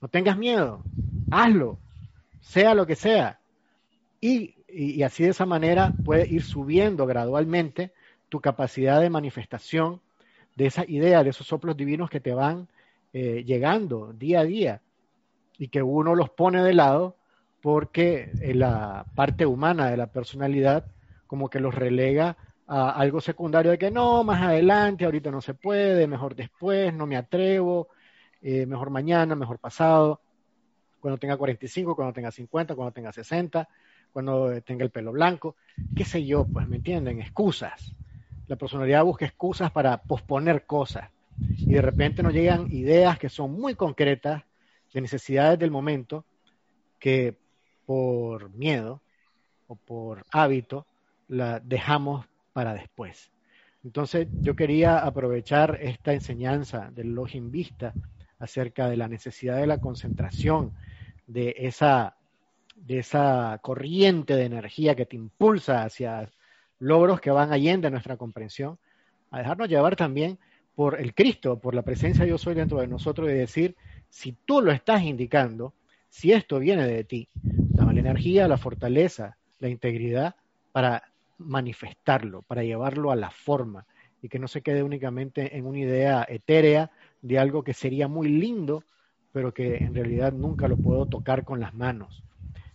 No 0.00 0.08
tengas 0.08 0.38
miedo. 0.38 0.84
Hazlo, 1.30 1.80
sea 2.40 2.74
lo 2.74 2.86
que 2.86 2.94
sea. 2.94 3.40
Y 4.20 4.57
y, 4.68 5.02
así 5.02 5.24
de 5.24 5.30
esa 5.30 5.46
manera 5.46 5.96
puede 6.04 6.26
ir 6.28 6.42
subiendo 6.42 7.06
gradualmente 7.06 7.92
tu 8.28 8.40
capacidad 8.40 9.00
de 9.00 9.10
manifestación 9.10 10.00
de 10.56 10.66
esa 10.66 10.84
idea, 10.86 11.24
de 11.24 11.30
esos 11.30 11.46
soplos 11.46 11.76
divinos 11.76 12.10
que 12.10 12.20
te 12.20 12.34
van 12.34 12.68
eh, 13.12 13.44
llegando 13.46 14.12
día 14.12 14.40
a 14.40 14.44
día. 14.44 14.82
y 15.60 15.68
que 15.68 15.82
uno 15.82 16.14
los 16.14 16.30
pone 16.30 16.62
de 16.62 16.72
lado 16.74 17.16
porque 17.60 18.30
la 18.54 19.06
parte 19.14 19.44
humana 19.44 19.90
de 19.90 19.96
la 19.96 20.06
personalidad 20.06 20.86
como 21.26 21.50
que 21.50 21.60
los 21.60 21.74
relega 21.74 22.36
a 22.68 22.90
algo 22.90 23.20
secundario 23.20 23.70
de 23.70 23.78
que 23.78 23.90
no, 23.90 24.22
más 24.24 24.42
adelante, 24.42 25.04
ahorita 25.04 25.30
no 25.30 25.40
se 25.40 25.54
puede, 25.54 26.06
mejor 26.06 26.36
después, 26.36 26.92
no 26.94 27.06
me 27.06 27.16
atrevo, 27.16 27.88
eh, 28.42 28.66
mejor 28.66 28.90
mañana, 28.90 29.34
mejor 29.34 29.58
pasado, 29.58 30.20
cuando 31.00 31.18
tenga 31.18 31.36
45, 31.36 31.96
cuando 31.96 32.12
tenga 32.12 32.30
50, 32.30 32.74
cuando 32.74 32.92
tenga 32.92 33.12
60, 33.12 33.68
cuando 34.18 34.60
tenga 34.62 34.82
el 34.82 34.90
pelo 34.90 35.12
blanco, 35.12 35.54
qué 35.94 36.04
sé 36.04 36.26
yo, 36.26 36.44
pues, 36.44 36.66
¿me 36.66 36.78
entienden? 36.78 37.20
Excusas. 37.20 37.94
La 38.48 38.56
personalidad 38.56 39.04
busca 39.04 39.26
excusas 39.26 39.70
para 39.70 40.02
posponer 40.02 40.66
cosas 40.66 41.08
y 41.56 41.74
de 41.74 41.82
repente 41.82 42.24
nos 42.24 42.32
llegan 42.32 42.66
ideas 42.72 43.16
que 43.16 43.28
son 43.28 43.52
muy 43.52 43.76
concretas 43.76 44.42
de 44.92 45.00
necesidades 45.00 45.56
del 45.60 45.70
momento 45.70 46.24
que 46.98 47.36
por 47.86 48.50
miedo 48.50 49.02
o 49.68 49.76
por 49.76 50.26
hábito 50.32 50.84
la 51.28 51.60
dejamos 51.60 52.26
para 52.52 52.74
después. 52.74 53.30
Entonces 53.84 54.26
yo 54.40 54.56
quería 54.56 54.98
aprovechar 54.98 55.78
esta 55.80 56.12
enseñanza 56.12 56.90
del 56.90 57.14
Login 57.14 57.52
Vista 57.52 57.94
acerca 58.40 58.88
de 58.88 58.96
la 58.96 59.06
necesidad 59.06 59.58
de 59.58 59.68
la 59.68 59.78
concentración, 59.78 60.72
de 61.28 61.54
esa, 61.56 62.16
de 62.84 62.98
esa 62.98 63.58
corriente 63.62 64.36
de 64.36 64.44
energía 64.44 64.94
que 64.94 65.06
te 65.06 65.16
impulsa 65.16 65.84
hacia 65.84 66.30
logros 66.78 67.20
que 67.20 67.30
van 67.30 67.52
allende 67.52 67.90
nuestra 67.90 68.16
comprensión, 68.16 68.78
a 69.30 69.38
dejarnos 69.38 69.68
llevar 69.68 69.96
también 69.96 70.38
por 70.74 71.00
el 71.00 71.14
Cristo, 71.14 71.58
por 71.58 71.74
la 71.74 71.82
presencia 71.82 72.24
yo 72.24 72.38
soy 72.38 72.54
dentro 72.54 72.80
de 72.80 72.86
nosotros 72.86 73.28
y 73.28 73.32
decir, 73.32 73.76
si 74.08 74.32
tú 74.44 74.60
lo 74.60 74.72
estás 74.72 75.02
indicando, 75.02 75.74
si 76.08 76.32
esto 76.32 76.58
viene 76.58 76.86
de 76.86 77.04
ti, 77.04 77.28
dame 77.34 77.94
la 77.94 78.00
energía, 78.00 78.48
la 78.48 78.56
fortaleza, 78.56 79.36
la 79.58 79.68
integridad 79.68 80.36
para 80.72 81.02
manifestarlo, 81.38 82.42
para 82.42 82.62
llevarlo 82.62 83.10
a 83.10 83.16
la 83.16 83.30
forma 83.30 83.86
y 84.22 84.28
que 84.28 84.38
no 84.38 84.48
se 84.48 84.62
quede 84.62 84.82
únicamente 84.82 85.56
en 85.56 85.66
una 85.66 85.78
idea 85.78 86.26
etérea 86.28 86.90
de 87.22 87.38
algo 87.38 87.62
que 87.62 87.74
sería 87.74 88.08
muy 88.08 88.28
lindo, 88.28 88.84
pero 89.32 89.52
que 89.52 89.76
en 89.76 89.94
realidad 89.94 90.32
nunca 90.32 90.68
lo 90.68 90.76
puedo 90.76 91.06
tocar 91.06 91.44
con 91.44 91.60
las 91.60 91.74
manos. 91.74 92.22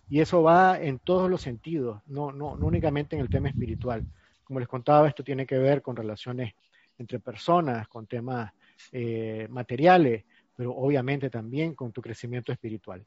Y 0.08 0.20
eso 0.20 0.42
va 0.42 0.78
en 0.80 0.98
todos 0.98 1.30
los 1.30 1.40
sentidos, 1.40 2.02
no, 2.06 2.30
no, 2.30 2.56
no 2.56 2.66
únicamente 2.66 3.16
en 3.16 3.22
el 3.22 3.30
tema 3.30 3.48
espiritual. 3.48 4.04
Como 4.44 4.60
les 4.60 4.68
contaba, 4.68 5.08
esto 5.08 5.24
tiene 5.24 5.46
que 5.46 5.58
ver 5.58 5.80
con 5.80 5.96
relaciones 5.96 6.54
entre 6.98 7.18
personas, 7.18 7.88
con 7.88 8.06
temas 8.06 8.52
eh, 8.92 9.46
materiales, 9.50 10.24
pero 10.56 10.72
obviamente 10.72 11.30
también 11.30 11.74
con 11.74 11.92
tu 11.92 12.00
crecimiento 12.00 12.52
espiritual. 12.52 13.04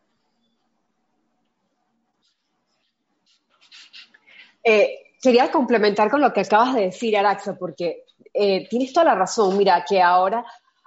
Eh, 4.64 5.14
quería 5.22 5.50
complementar 5.50 6.10
con 6.10 6.20
lo 6.20 6.34
que 6.34 6.42
acabas 6.42 6.76
de 6.76 6.82
decir, 6.82 7.16
Araxa, 7.16 7.58
porque 7.58 8.04
eh, 8.34 8.68
tienes 8.68 8.92
toda 8.92 9.06
la 9.06 9.16
razón. 9.16 9.58
Mira, 9.58 9.86
que 9.88 10.02
ahora, 10.02 10.44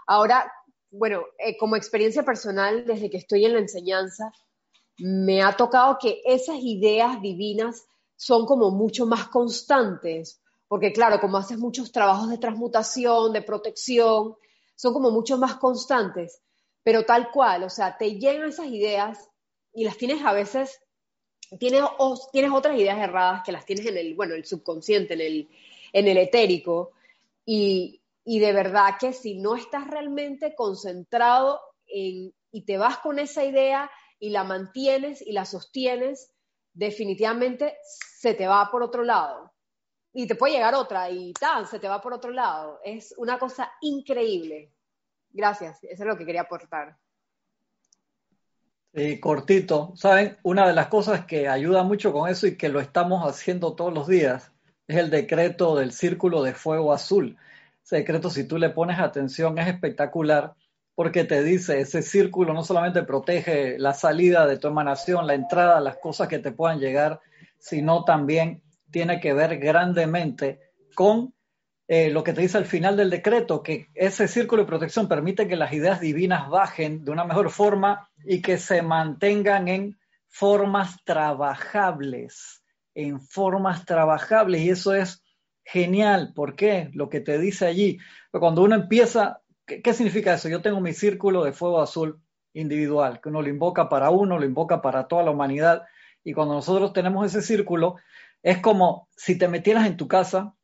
ahora 0.06 0.52
bueno, 0.90 1.22
como 1.58 1.76
experiencia 1.76 2.24
personal, 2.24 2.84
desde 2.84 3.08
que 3.08 3.16
estoy 3.16 3.44
en 3.44 3.54
la 3.54 3.60
enseñanza, 3.60 4.32
me 5.00 5.42
ha 5.42 5.56
tocado 5.56 5.98
que 5.98 6.20
esas 6.24 6.56
ideas 6.60 7.20
divinas 7.20 7.86
son 8.16 8.46
como 8.46 8.70
mucho 8.70 9.06
más 9.06 9.28
constantes, 9.28 10.40
porque 10.68 10.92
claro, 10.92 11.20
como 11.20 11.38
haces 11.38 11.58
muchos 11.58 11.90
trabajos 11.90 12.28
de 12.28 12.38
transmutación, 12.38 13.32
de 13.32 13.42
protección, 13.42 14.36
son 14.76 14.92
como 14.92 15.10
mucho 15.10 15.38
más 15.38 15.56
constantes, 15.56 16.40
pero 16.82 17.04
tal 17.04 17.30
cual, 17.30 17.64
o 17.64 17.70
sea, 17.70 17.96
te 17.96 18.18
llegan 18.18 18.48
esas 18.48 18.66
ideas 18.66 19.30
y 19.72 19.84
las 19.84 19.96
tienes 19.96 20.24
a 20.24 20.32
veces, 20.32 20.80
tienes, 21.58 21.82
tienes 22.32 22.52
otras 22.52 22.78
ideas 22.78 22.98
erradas 22.98 23.42
que 23.44 23.52
las 23.52 23.64
tienes 23.64 23.86
en 23.86 23.96
el, 23.96 24.14
bueno, 24.14 24.34
el 24.34 24.44
subconsciente, 24.44 25.14
en 25.14 25.20
el, 25.20 25.48
en 25.92 26.08
el 26.08 26.18
etérico, 26.18 26.92
y, 27.44 28.00
y 28.24 28.38
de 28.38 28.52
verdad 28.52 28.96
que 29.00 29.12
si 29.12 29.34
no 29.38 29.56
estás 29.56 29.88
realmente 29.88 30.54
concentrado 30.54 31.60
en, 31.86 32.32
y 32.52 32.62
te 32.62 32.78
vas 32.78 32.98
con 32.98 33.18
esa 33.18 33.44
idea 33.44 33.90
y 34.20 34.30
la 34.30 34.44
mantienes 34.44 35.20
y 35.22 35.32
la 35.32 35.44
sostienes, 35.44 36.32
definitivamente 36.72 37.76
se 37.82 38.34
te 38.34 38.46
va 38.46 38.70
por 38.70 38.84
otro 38.84 39.02
lado 39.02 39.52
y 40.12 40.26
te 40.26 40.34
puede 40.34 40.54
llegar 40.54 40.74
otra 40.74 41.10
y 41.10 41.32
tan, 41.32 41.66
se 41.66 41.78
te 41.78 41.88
va 41.88 42.00
por 42.00 42.12
otro 42.12 42.30
lado. 42.30 42.80
Es 42.84 43.14
una 43.16 43.38
cosa 43.38 43.72
increíble. 43.80 44.72
Gracias, 45.30 45.82
eso 45.84 46.02
es 46.02 46.08
lo 46.08 46.16
que 46.16 46.26
quería 46.26 46.42
aportar. 46.42 46.96
Sí, 48.92 49.20
cortito. 49.20 49.92
Saben, 49.94 50.36
una 50.42 50.66
de 50.66 50.74
las 50.74 50.88
cosas 50.88 51.24
que 51.24 51.48
ayuda 51.48 51.84
mucho 51.84 52.12
con 52.12 52.28
eso 52.28 52.48
y 52.48 52.56
que 52.56 52.68
lo 52.68 52.80
estamos 52.80 53.24
haciendo 53.24 53.74
todos 53.74 53.94
los 53.94 54.08
días 54.08 54.50
es 54.88 54.96
el 54.96 55.10
decreto 55.10 55.76
del 55.76 55.92
círculo 55.92 56.42
de 56.42 56.54
fuego 56.54 56.92
azul. 56.92 57.36
Ese 57.84 57.96
decreto, 57.96 58.30
si 58.30 58.48
tú 58.48 58.58
le 58.58 58.70
pones 58.70 58.98
atención, 58.98 59.56
es 59.58 59.68
espectacular 59.68 60.54
porque 60.94 61.24
te 61.24 61.42
dice, 61.42 61.80
ese 61.80 62.02
círculo 62.02 62.52
no 62.52 62.62
solamente 62.62 63.02
protege 63.02 63.78
la 63.78 63.94
salida 63.94 64.46
de 64.46 64.58
tu 64.58 64.68
emanación, 64.68 65.26
la 65.26 65.34
entrada, 65.34 65.80
las 65.80 65.96
cosas 65.98 66.28
que 66.28 66.38
te 66.38 66.52
puedan 66.52 66.78
llegar, 66.78 67.20
sino 67.58 68.04
también 68.04 68.62
tiene 68.90 69.20
que 69.20 69.32
ver 69.32 69.58
grandemente 69.58 70.60
con 70.94 71.34
eh, 71.92 72.08
lo 72.08 72.22
que 72.22 72.32
te 72.32 72.42
dice 72.42 72.56
al 72.56 72.66
final 72.66 72.96
del 72.96 73.10
decreto, 73.10 73.64
que 73.64 73.88
ese 73.94 74.28
círculo 74.28 74.62
de 74.62 74.68
protección 74.68 75.08
permite 75.08 75.48
que 75.48 75.56
las 75.56 75.72
ideas 75.72 76.00
divinas 76.00 76.48
bajen 76.48 77.04
de 77.04 77.10
una 77.10 77.24
mejor 77.24 77.50
forma 77.50 78.08
y 78.24 78.40
que 78.40 78.58
se 78.58 78.80
mantengan 78.80 79.66
en 79.66 79.98
formas 80.28 81.02
trabajables, 81.04 82.62
en 82.94 83.20
formas 83.20 83.84
trabajables. 83.84 84.60
Y 84.60 84.70
eso 84.70 84.94
es 84.94 85.24
genial. 85.64 86.32
¿Por 86.32 86.54
qué? 86.54 86.90
Lo 86.94 87.08
que 87.08 87.20
te 87.20 87.38
dice 87.38 87.66
allí. 87.66 87.98
Cuando 88.30 88.62
uno 88.62 88.76
empieza, 88.76 89.40
¿qué, 89.70 89.82
¿qué, 89.82 89.94
significa 89.94 90.34
eso? 90.34 90.48
Yo 90.48 90.62
tengo 90.62 90.80
mi 90.80 90.92
círculo 90.92 91.44
de 91.44 91.52
fuego 91.52 91.80
azul 91.80 92.20
individual, 92.52 93.20
que 93.20 93.28
uno 93.28 93.42
lo 93.42 93.48
invoca 93.48 93.88
para 93.88 94.10
uno, 94.10 94.38
lo 94.38 94.44
invoca 94.44 94.82
para 94.82 95.06
toda 95.06 95.22
la 95.22 95.30
humanidad. 95.30 95.84
Y 96.24 96.32
cuando 96.32 96.54
nosotros 96.54 96.92
tenemos 96.92 97.24
ese 97.24 97.40
círculo, 97.40 97.96
es 98.42 98.58
como 98.58 99.08
si 99.16 99.38
te 99.38 99.46
metieras 99.48 99.86
en 99.86 99.96
tu 99.96 100.08
casa, 100.08 100.56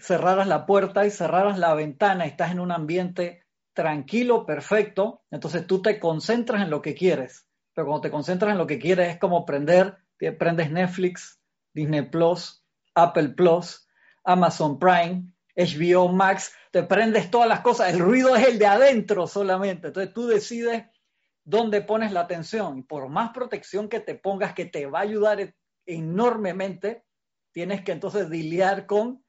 cerraras 0.00 0.46
la 0.46 0.64
puerta 0.64 1.04
y 1.04 1.10
cerraras 1.10 1.58
la 1.58 1.74
ventana 1.74 2.24
estás 2.24 2.52
en 2.52 2.60
un 2.60 2.72
ambiente 2.72 3.44
tranquilo, 3.74 4.46
perfecto, 4.46 5.22
entonces 5.30 5.66
tú 5.66 5.82
te 5.82 6.00
concentras 6.00 6.62
en 6.62 6.70
lo 6.70 6.82
que 6.82 6.94
quieres. 6.94 7.46
Pero 7.74 7.86
cuando 7.86 8.00
te 8.00 8.10
concentras 8.10 8.52
en 8.52 8.58
lo 8.58 8.66
que 8.66 8.78
quieres 8.78 9.10
es 9.10 9.18
como 9.18 9.44
prender, 9.44 9.98
prendes 10.38 10.70
Netflix, 10.72 11.40
Disney 11.74 12.02
Plus, 12.02 12.64
Apple 12.94 13.28
Plus, 13.30 13.86
Amazon 14.24 14.78
Prime, 14.78 15.32
HBO 15.58 16.08
Max, 16.08 16.54
te 16.70 16.84
prendes 16.84 17.30
todas 17.30 17.48
las 17.48 17.60
cosas, 17.60 17.92
el 17.92 17.98
ruido 17.98 18.36
es 18.36 18.46
el 18.46 18.60
de 18.60 18.66
adentro 18.66 19.26
solamente. 19.26 19.88
Entonces 19.88 20.14
tú 20.14 20.28
decides 20.28 20.84
dónde 21.44 21.82
pones 21.82 22.12
la 22.12 22.20
atención 22.20 22.78
y 22.78 22.82
por 22.82 23.08
más 23.08 23.30
protección 23.30 23.88
que 23.88 23.98
te 23.98 24.14
pongas 24.14 24.54
que 24.54 24.66
te 24.66 24.86
va 24.86 25.00
a 25.00 25.02
ayudar 25.02 25.54
enormemente, 25.84 27.04
tienes 27.50 27.82
que 27.82 27.90
entonces 27.90 28.30
lidiar 28.30 28.86
con 28.86 29.24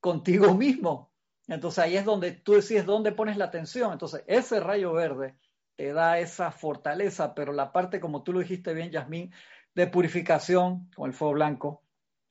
contigo 0.00 0.54
mismo. 0.54 1.12
Entonces 1.46 1.80
ahí 1.80 1.96
es 1.96 2.06
donde 2.06 2.32
tú 2.32 2.54
decides 2.54 2.86
dónde 2.86 3.12
pones 3.12 3.36
la 3.36 3.46
atención. 3.46 3.92
Entonces 3.92 4.24
ese 4.26 4.60
rayo 4.60 4.94
verde 4.94 5.36
te 5.76 5.92
da 5.92 6.18
esa 6.18 6.52
fortaleza, 6.52 7.34
pero 7.34 7.52
la 7.52 7.70
parte, 7.70 8.00
como 8.00 8.22
tú 8.22 8.32
lo 8.32 8.40
dijiste 8.40 8.72
bien, 8.72 8.90
Yasmín, 8.90 9.30
de 9.74 9.86
purificación 9.88 10.88
con 10.96 11.10
el 11.10 11.14
fuego 11.14 11.34
blanco, 11.34 11.82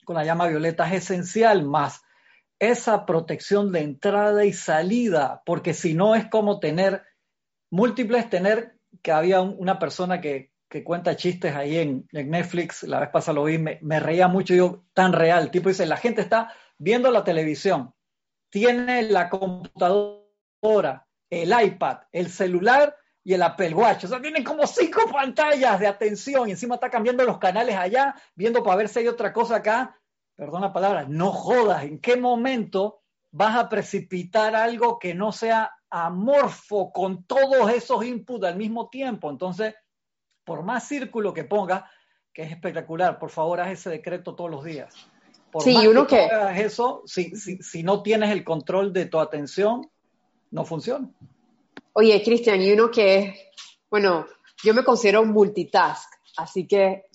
con 0.04 0.16
la 0.16 0.24
llama 0.24 0.48
violeta, 0.48 0.88
es 0.88 1.04
esencial 1.04 1.64
más 1.64 2.02
esa 2.60 3.04
protección 3.06 3.72
de 3.72 3.80
entrada 3.80 4.44
y 4.44 4.52
salida, 4.52 5.42
porque 5.44 5.74
si 5.74 5.94
no 5.94 6.14
es 6.14 6.26
como 6.26 6.60
tener 6.60 7.02
múltiples, 7.70 8.30
tener 8.30 8.76
que 9.02 9.10
había 9.10 9.40
una 9.40 9.78
persona 9.78 10.20
que 10.20 10.50
que 10.70 10.84
cuenta 10.84 11.16
chistes 11.16 11.54
ahí 11.54 11.78
en, 11.78 12.08
Netflix, 12.12 12.84
la 12.84 13.00
vez 13.00 13.10
pasada 13.10 13.34
lo 13.34 13.44
vi, 13.44 13.58
me, 13.58 14.00
reía 14.00 14.28
mucho, 14.28 14.54
yo, 14.54 14.84
tan 14.94 15.12
real, 15.12 15.50
tipo 15.50 15.68
dice, 15.68 15.84
la 15.84 15.96
gente 15.96 16.22
está 16.22 16.54
viendo 16.78 17.10
la 17.10 17.24
televisión, 17.24 17.92
tiene 18.50 19.02
la 19.02 19.28
computadora, 19.28 21.08
el 21.28 21.52
iPad, 21.60 21.98
el 22.12 22.30
celular 22.30 22.96
y 23.24 23.34
el 23.34 23.42
Apple 23.42 23.74
Watch, 23.74 24.04
o 24.04 24.08
sea, 24.08 24.22
tienen 24.22 24.44
como 24.44 24.64
cinco 24.66 25.10
pantallas 25.12 25.80
de 25.80 25.88
atención 25.88 26.48
y 26.48 26.52
encima 26.52 26.76
está 26.76 26.88
cambiando 26.88 27.24
los 27.24 27.38
canales 27.38 27.76
allá, 27.76 28.14
viendo 28.36 28.62
para 28.62 28.76
ver 28.76 28.88
si 28.88 29.00
hay 29.00 29.08
otra 29.08 29.32
cosa 29.32 29.56
acá, 29.56 29.99
perdón 30.40 30.62
la 30.62 30.72
palabra, 30.72 31.04
no 31.06 31.32
jodas, 31.32 31.84
¿en 31.84 31.98
qué 31.98 32.16
momento 32.16 33.02
vas 33.30 33.58
a 33.58 33.68
precipitar 33.68 34.56
algo 34.56 34.98
que 34.98 35.12
no 35.12 35.32
sea 35.32 35.70
amorfo 35.90 36.90
con 36.92 37.24
todos 37.24 37.70
esos 37.70 38.02
inputs 38.06 38.46
al 38.46 38.56
mismo 38.56 38.88
tiempo? 38.88 39.28
Entonces, 39.28 39.74
por 40.42 40.62
más 40.62 40.88
círculo 40.88 41.34
que 41.34 41.44
ponga, 41.44 41.90
que 42.32 42.44
es 42.44 42.52
espectacular, 42.52 43.18
por 43.18 43.28
favor 43.28 43.60
haz 43.60 43.72
ese 43.72 43.90
decreto 43.90 44.34
todos 44.34 44.50
los 44.50 44.64
días. 44.64 44.94
Por 45.52 45.62
sí, 45.62 45.74
más 45.74 45.86
uno 45.86 46.06
que, 46.06 46.20
hagas 46.22 46.58
eso, 46.58 47.02
si, 47.04 47.36
si, 47.36 47.82
no 47.82 48.02
tienes 48.02 48.30
el 48.30 48.42
control 48.42 48.94
de 48.94 49.04
tu 49.04 49.18
atención, 49.18 49.90
no 50.52 50.64
funciona. 50.64 51.10
Oye, 51.92 52.22
Cristian, 52.22 52.62
y 52.62 52.72
uno 52.72 52.90
que 52.90 53.18
es, 53.18 53.38
bueno, 53.90 54.24
yo 54.64 54.72
me 54.72 54.84
considero 54.84 55.22
multitask, 55.22 56.10
así 56.38 56.66
que 56.66 57.09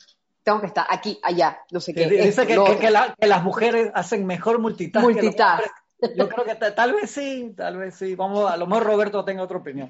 tengo 0.45 0.61
que 0.61 0.67
estar 0.67 0.85
aquí, 0.87 1.19
allá, 1.23 1.57
no 1.71 1.79
sé 1.79 1.93
qué. 1.93 2.07
Dice 2.07 2.45
que, 2.45 2.55
que, 2.79 3.27
las 3.27 3.43
mujeres 3.43 3.91
hacen 3.95 4.27
mejor 4.27 4.59
multitask. 4.59 5.03
Multitask. 5.03 5.67
yo 6.15 6.29
creo 6.29 6.45
que 6.45 6.55
tal 6.71 6.93
vez 6.93 7.09
sí, 7.09 7.53
tal 7.57 7.77
vez 7.77 7.95
sí. 7.95 8.15
Vamos, 8.15 8.49
a 8.49 8.55
lo 8.55 8.67
mejor 8.67 8.85
Roberto 8.85 9.25
tenga 9.25 9.41
otra 9.41 9.57
opinión. 9.57 9.89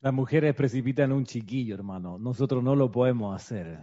Las 0.00 0.14
mujeres 0.14 0.54
precipitan 0.54 1.12
un 1.12 1.26
chiquillo, 1.26 1.74
hermano. 1.74 2.18
Nosotros 2.18 2.64
no 2.64 2.74
lo 2.74 2.90
podemos 2.90 3.36
hacer. 3.36 3.78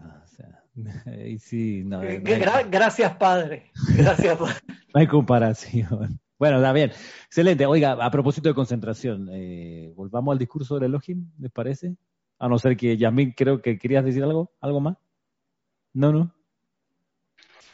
sí, 1.40 1.84
no, 1.86 2.02
gracias, 2.02 3.16
padre. 3.18 3.72
Gracias, 3.96 4.36
padre. 4.36 4.56
no 4.94 5.00
hay 5.00 5.08
comparación. 5.08 6.20
Bueno, 6.40 6.58
está 6.58 6.74
bien. 6.74 6.92
Excelente. 7.26 7.68
Oiga, 7.68 7.92
a 7.92 8.10
propósito 8.10 8.50
de 8.50 8.56
concentración, 8.56 9.30
eh, 9.32 9.94
volvamos 9.96 10.34
al 10.34 10.40
discurso 10.40 10.76
del 10.76 10.86
Elohim, 10.86 11.30
¿les 11.38 11.52
parece? 11.52 11.96
A 12.40 12.48
no 12.48 12.60
ser 12.60 12.76
que 12.76 12.98
Yasmin, 12.98 13.32
creo 13.32 13.62
que 13.62 13.78
querías 13.78 14.04
decir 14.04 14.24
algo, 14.24 14.52
algo 14.62 14.82
más. 14.82 14.98
No, 15.94 16.12
no. 16.12 16.34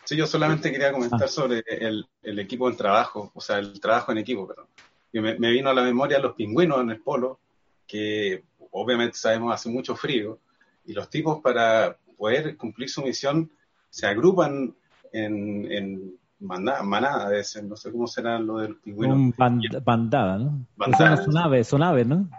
Sí, 0.05 0.15
yo 0.15 0.27
solamente 0.27 0.71
quería 0.71 0.91
comentar 0.91 1.23
ah. 1.23 1.27
sobre 1.27 1.63
el, 1.67 2.39
equipo 2.39 2.69
en 2.69 2.75
trabajo, 2.75 3.31
o 3.33 3.41
sea, 3.41 3.59
el 3.59 3.79
trabajo 3.79 4.11
en 4.11 4.19
equipo, 4.19 4.47
perdón. 4.47 4.67
me, 5.13 5.39
me, 5.39 5.51
vino 5.51 5.69
a 5.69 5.73
la 5.73 5.83
memoria 5.83 6.19
los 6.19 6.35
pingüinos 6.35 6.81
en 6.81 6.91
el 6.91 7.01
polo, 7.01 7.39
que 7.87 8.43
obviamente 8.71 9.17
sabemos 9.17 9.53
hace 9.53 9.69
mucho 9.69 9.95
frío, 9.95 10.39
y 10.85 10.93
los 10.93 11.09
tipos 11.09 11.41
para 11.41 11.97
poder 12.17 12.57
cumplir 12.57 12.89
su 12.89 13.01
misión 13.01 13.51
se 13.89 14.07
agrupan 14.07 14.75
en, 15.11 15.71
en 15.71 16.19
manada, 16.39 17.29
no 17.63 17.75
sé 17.75 17.91
cómo 17.91 18.07
será 18.07 18.39
lo 18.39 18.57
del 18.57 18.75
pingüino. 18.77 19.31
bandada, 19.83 20.37
¿no? 20.39 20.65
son 21.23 21.37
aves, 21.37 21.67
son 21.67 21.83
aves, 21.83 22.07
¿no? 22.07 22.29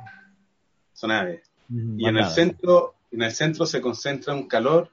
Son 0.93 1.11
aves. 1.11 1.52
Y 1.99 2.07
en 2.07 2.17
el 2.17 2.27
centro, 2.27 2.95
en 3.11 3.23
el 3.23 3.33
centro 3.33 3.67
se 3.67 3.81
concentra 3.81 4.35
un 4.35 4.47
calor, 4.49 4.91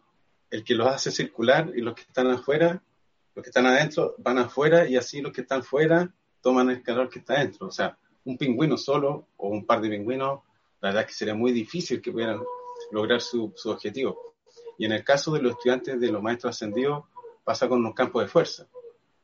el 0.49 0.63
que 0.63 0.75
los 0.75 0.87
hace 0.87 1.11
circular 1.11 1.71
y 1.75 1.81
los 1.81 1.93
que 1.93 2.01
están 2.01 2.27
afuera, 2.27 2.81
los 3.35 3.43
que 3.43 3.49
están 3.49 3.65
adentro 3.65 4.15
van 4.17 4.37
afuera 4.37 4.87
y 4.87 4.95
así 4.95 5.21
los 5.21 5.31
que 5.31 5.41
están 5.41 5.63
fuera 5.63 6.13
toman 6.41 6.69
el 6.69 6.81
calor 6.81 7.09
que 7.09 7.19
está 7.19 7.35
adentro. 7.35 7.67
O 7.67 7.71
sea, 7.71 7.97
un 8.25 8.37
pingüino 8.37 8.77
solo 8.77 9.27
o 9.37 9.49
un 9.49 9.65
par 9.65 9.81
de 9.81 9.89
pingüinos, 9.89 10.41
la 10.81 10.89
verdad 10.89 11.01
es 11.01 11.07
que 11.07 11.13
sería 11.13 11.35
muy 11.35 11.51
difícil 11.51 12.01
que 12.01 12.11
pudieran 12.11 12.41
lograr 12.91 13.21
su, 13.21 13.53
su 13.55 13.69
objetivo. 13.69 14.35
Y 14.77 14.85
en 14.85 14.93
el 14.93 15.03
caso 15.03 15.33
de 15.33 15.41
los 15.41 15.51
estudiantes 15.51 15.99
de 15.99 16.11
los 16.11 16.21
maestros 16.21 16.55
ascendidos, 16.55 17.05
pasa 17.43 17.67
con 17.67 17.83
los 17.83 17.93
campos 17.93 18.23
de 18.23 18.29
fuerza 18.29 18.67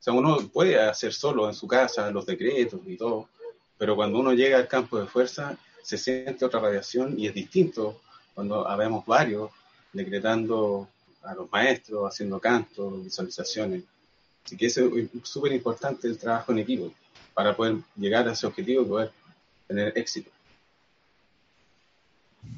sea, 0.05 0.13
uno 0.13 0.37
puede 0.53 0.79
hacer 0.79 1.13
solo 1.13 1.47
en 1.47 1.55
su 1.55 1.67
casa 1.67 2.11
los 2.11 2.27
decretos 2.27 2.79
y 2.85 2.95
todo, 2.95 3.29
pero 3.77 3.95
cuando 3.95 4.19
uno 4.19 4.33
llega 4.33 4.57
al 4.57 4.67
campo 4.67 4.99
de 4.99 5.07
fuerza 5.07 5.57
se 5.85 5.99
siente 5.99 6.43
otra 6.43 6.59
radiación 6.59 7.13
y 7.19 7.27
es 7.27 7.33
distinto 7.33 8.01
cuando 8.33 8.67
habemos 8.67 9.05
varios 9.05 9.51
decretando 9.93 10.89
a 11.23 11.35
los 11.35 11.51
maestros, 11.51 12.11
haciendo 12.11 12.39
cantos, 12.39 13.03
visualizaciones. 13.03 13.83
Así 14.43 14.57
que 14.57 14.65
es 14.65 14.81
súper 15.23 15.51
importante 15.51 16.07
el 16.07 16.17
trabajo 16.17 16.51
en 16.51 16.59
equipo 16.59 16.91
para 17.35 17.55
poder 17.55 17.77
llegar 17.95 18.27
a 18.27 18.31
ese 18.31 18.47
objetivo 18.47 18.81
y 18.81 18.85
poder 18.85 19.11
tener 19.67 19.93
éxito. 19.95 20.31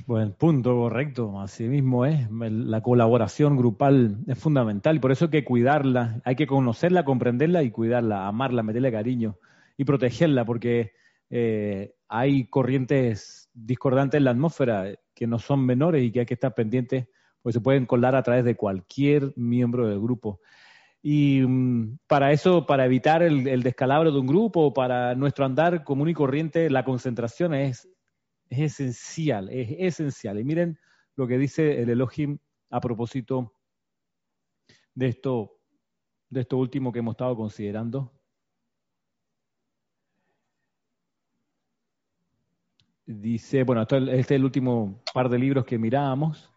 Buen 0.05 0.31
punto, 0.31 0.73
correcto. 0.75 1.39
Así 1.41 1.63
mismo 1.63 2.05
es. 2.05 2.29
La 2.31 2.81
colaboración 2.81 3.57
grupal 3.57 4.17
es 4.27 4.37
fundamental 4.37 5.01
por 5.01 5.11
eso 5.11 5.25
hay 5.25 5.31
que 5.31 5.43
cuidarla. 5.43 6.21
Hay 6.23 6.37
que 6.37 6.47
conocerla, 6.47 7.03
comprenderla 7.03 7.63
y 7.63 7.71
cuidarla, 7.71 8.27
amarla, 8.27 8.63
meterle 8.63 8.91
cariño 8.91 9.35
y 9.77 9.83
protegerla 9.83 10.45
porque 10.45 10.93
eh, 11.29 11.95
hay 12.07 12.47
corrientes 12.49 13.49
discordantes 13.53 14.17
en 14.17 14.25
la 14.25 14.31
atmósfera 14.31 14.93
que 15.13 15.27
no 15.27 15.39
son 15.39 15.65
menores 15.65 16.03
y 16.03 16.11
que 16.11 16.21
hay 16.21 16.25
que 16.25 16.35
estar 16.35 16.53
pendientes 16.53 17.07
pues 17.41 17.53
se 17.53 17.61
pueden 17.61 17.85
colar 17.85 18.15
a 18.15 18.23
través 18.23 18.43
de 18.43 18.55
cualquier 18.55 19.31
miembro 19.37 19.87
del 19.87 20.01
grupo. 20.01 20.41
Y 21.01 21.41
mm, 21.47 21.99
para 22.05 22.33
eso, 22.33 22.65
para 22.65 22.85
evitar 22.85 23.23
el, 23.23 23.63
descalabro 23.63 24.11
de 24.11 24.19
un 24.19 24.27
grupo, 24.27 24.73
para 24.73 25.15
nuestro 25.15 25.45
andar 25.45 25.85
común 25.85 26.09
y 26.09 26.13
corriente, 26.13 26.69
la 26.69 26.83
concentración 26.83 27.53
es 27.53 27.87
es 28.49 28.59
esencial, 28.59 29.49
es 29.49 29.69
esencial. 29.79 30.39
Y 30.39 30.43
miren 30.43 30.79
lo 31.15 31.27
que 31.27 31.37
dice 31.37 31.81
el 31.81 31.89
Elohim 31.89 32.37
a 32.69 32.79
propósito 32.79 33.53
de 34.93 35.07
esto, 35.07 35.59
de 36.29 36.41
esto 36.41 36.57
último 36.57 36.91
que 36.91 36.99
hemos 36.99 37.13
estado 37.13 37.35
considerando. 37.35 38.16
Dice, 43.07 43.63
bueno, 43.63 43.83
este 43.83 44.19
es 44.19 44.31
el 44.31 44.43
último 44.43 45.01
par 45.13 45.29
de 45.29 45.39
libros 45.39 45.63
que 45.63 45.77
mirábamos. 45.77 46.51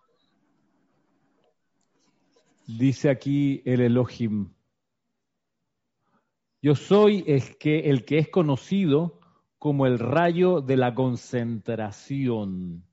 Dice 2.67 3.09
aquí 3.09 3.63
el 3.65 3.81
Elohim. 3.81 4.53
Yo 6.61 6.75
soy 6.75 7.23
el 7.29 7.57
que, 7.57 7.89
el 7.89 8.05
que 8.05 8.19
es 8.19 8.29
conocido 8.29 9.21
como 9.59 9.87
el 9.87 10.01
rayo 10.01 10.61
de 10.61 10.77
la 10.77 10.93
concentración. 10.93 12.85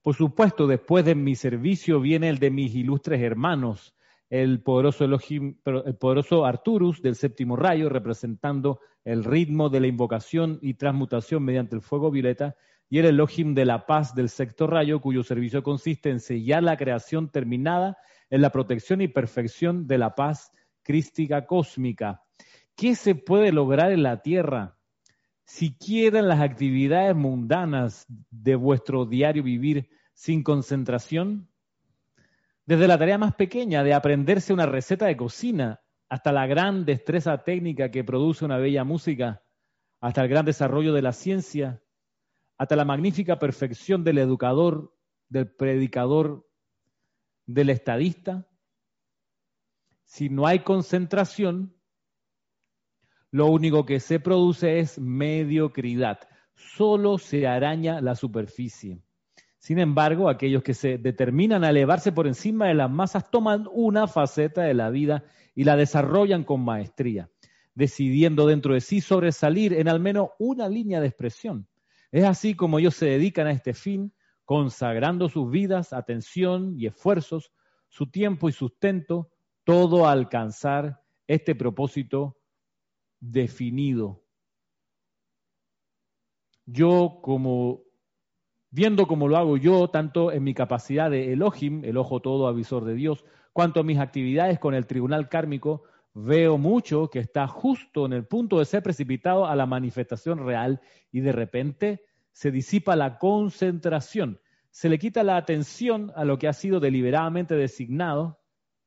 Por 0.00 0.14
supuesto, 0.14 0.68
después 0.68 1.04
de 1.04 1.16
mi 1.16 1.34
servicio 1.34 2.00
viene 2.00 2.28
el 2.28 2.38
de 2.38 2.52
mis 2.52 2.72
ilustres 2.72 3.20
hermanos, 3.20 3.96
el 4.30 4.62
poderoso, 4.62 5.04
Elohim, 5.04 5.58
el 5.64 5.96
poderoso 5.96 6.44
Arturus 6.44 7.02
del 7.02 7.14
séptimo 7.14 7.56
rayo, 7.56 7.88
representando 7.88 8.80
el 9.04 9.24
ritmo 9.24 9.68
de 9.68 9.80
la 9.80 9.86
invocación 9.86 10.58
y 10.62 10.74
transmutación 10.74 11.42
mediante 11.42 11.76
el 11.76 11.82
fuego 11.82 12.10
violeta, 12.10 12.56
y 12.88 12.98
el 12.98 13.06
Elohim 13.06 13.54
de 13.54 13.64
la 13.64 13.86
paz 13.86 14.14
del 14.14 14.28
sexto 14.28 14.66
rayo, 14.66 15.00
cuyo 15.00 15.22
servicio 15.22 15.62
consiste 15.62 16.10
en 16.10 16.20
sellar 16.20 16.62
la 16.62 16.76
creación 16.76 17.30
terminada 17.30 17.96
en 18.30 18.40
la 18.40 18.50
protección 18.50 19.00
y 19.00 19.08
perfección 19.08 19.86
de 19.86 19.98
la 19.98 20.14
paz 20.14 20.52
crística 20.82 21.46
cósmica. 21.46 22.22
¿Qué 22.76 22.94
se 22.94 23.14
puede 23.14 23.52
lograr 23.52 23.92
en 23.92 24.02
la 24.02 24.22
Tierra 24.22 24.76
si 25.44 25.76
quieren 25.76 26.28
las 26.28 26.40
actividades 26.40 27.14
mundanas 27.14 28.06
de 28.30 28.56
vuestro 28.56 29.04
diario 29.04 29.42
vivir 29.42 29.88
sin 30.14 30.42
concentración, 30.42 31.48
desde 32.66 32.88
la 32.88 32.98
tarea 32.98 33.18
más 33.18 33.34
pequeña 33.34 33.82
de 33.82 33.94
aprenderse 33.94 34.52
una 34.52 34.66
receta 34.66 35.06
de 35.06 35.16
cocina 35.16 35.80
hasta 36.08 36.32
la 36.32 36.46
gran 36.46 36.84
destreza 36.84 37.42
técnica 37.44 37.90
que 37.90 38.04
produce 38.04 38.44
una 38.44 38.58
bella 38.58 38.84
música, 38.84 39.42
hasta 40.00 40.22
el 40.22 40.28
gran 40.28 40.44
desarrollo 40.44 40.92
de 40.92 41.02
la 41.02 41.12
ciencia, 41.12 41.82
hasta 42.58 42.76
la 42.76 42.84
magnífica 42.84 43.38
perfección 43.38 44.04
del 44.04 44.18
educador, 44.18 44.94
del 45.28 45.50
predicador, 45.50 46.46
del 47.46 47.70
estadista. 47.70 48.48
Si 50.04 50.28
no 50.28 50.46
hay 50.46 50.60
concentración, 50.60 51.74
lo 53.30 53.46
único 53.46 53.84
que 53.84 53.98
se 53.98 54.20
produce 54.20 54.78
es 54.78 54.98
mediocridad. 54.98 56.20
Solo 56.54 57.18
se 57.18 57.46
araña 57.46 58.00
la 58.00 58.14
superficie. 58.14 59.02
Sin 59.64 59.78
embargo, 59.78 60.28
aquellos 60.28 60.62
que 60.62 60.74
se 60.74 60.98
determinan 60.98 61.64
a 61.64 61.70
elevarse 61.70 62.12
por 62.12 62.26
encima 62.26 62.66
de 62.66 62.74
las 62.74 62.90
masas 62.90 63.30
toman 63.30 63.66
una 63.72 64.06
faceta 64.06 64.60
de 64.60 64.74
la 64.74 64.90
vida 64.90 65.24
y 65.54 65.64
la 65.64 65.74
desarrollan 65.74 66.44
con 66.44 66.62
maestría, 66.62 67.30
decidiendo 67.74 68.46
dentro 68.46 68.74
de 68.74 68.82
sí 68.82 69.00
sobresalir 69.00 69.72
en 69.72 69.88
al 69.88 70.00
menos 70.00 70.28
una 70.38 70.68
línea 70.68 71.00
de 71.00 71.06
expresión. 71.06 71.66
Es 72.12 72.24
así 72.24 72.54
como 72.54 72.78
ellos 72.78 72.94
se 72.94 73.06
dedican 73.06 73.46
a 73.46 73.52
este 73.52 73.72
fin, 73.72 74.12
consagrando 74.44 75.30
sus 75.30 75.50
vidas, 75.50 75.94
atención 75.94 76.74
y 76.78 76.84
esfuerzos, 76.84 77.50
su 77.88 78.10
tiempo 78.10 78.50
y 78.50 78.52
sustento, 78.52 79.30
todo 79.64 80.06
a 80.06 80.12
alcanzar 80.12 81.00
este 81.26 81.54
propósito 81.54 82.36
definido. 83.18 84.22
Yo 86.66 87.20
como, 87.22 87.80
viendo 88.74 89.06
como 89.06 89.28
lo 89.28 89.36
hago 89.36 89.56
yo, 89.56 89.86
tanto 89.86 90.32
en 90.32 90.42
mi 90.42 90.52
capacidad 90.52 91.08
de 91.08 91.32
Elohim, 91.32 91.84
el 91.84 91.96
ojo 91.96 92.18
todo 92.18 92.48
avisor 92.48 92.84
de 92.84 92.94
Dios, 92.94 93.24
cuanto 93.52 93.78
en 93.78 93.86
mis 93.86 94.00
actividades 94.00 94.58
con 94.58 94.74
el 94.74 94.88
tribunal 94.88 95.28
kármico, 95.28 95.84
veo 96.12 96.58
mucho 96.58 97.08
que 97.08 97.20
está 97.20 97.46
justo 97.46 98.04
en 98.04 98.12
el 98.12 98.26
punto 98.26 98.58
de 98.58 98.64
ser 98.64 98.82
precipitado 98.82 99.46
a 99.46 99.54
la 99.54 99.66
manifestación 99.66 100.44
real 100.44 100.80
y 101.12 101.20
de 101.20 101.30
repente 101.30 102.02
se 102.32 102.50
disipa 102.50 102.96
la 102.96 103.18
concentración, 103.18 104.40
se 104.72 104.88
le 104.88 104.98
quita 104.98 105.22
la 105.22 105.36
atención 105.36 106.10
a 106.16 106.24
lo 106.24 106.40
que 106.40 106.48
ha 106.48 106.52
sido 106.52 106.80
deliberadamente 106.80 107.54
designado 107.54 108.40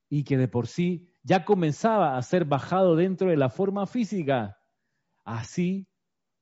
y 0.10 0.26
que 0.26 0.36
de 0.36 0.50
por 0.50 0.68
sí 0.68 1.08
ya 1.24 1.46
comenzaba 1.46 2.18
a 2.18 2.22
ser 2.24 2.44
bajado 2.44 2.98
dentro 2.98 3.30
de 3.30 3.38
la 3.38 3.50
forma 3.50 3.88
física. 3.88 4.58
Así, 5.24 5.88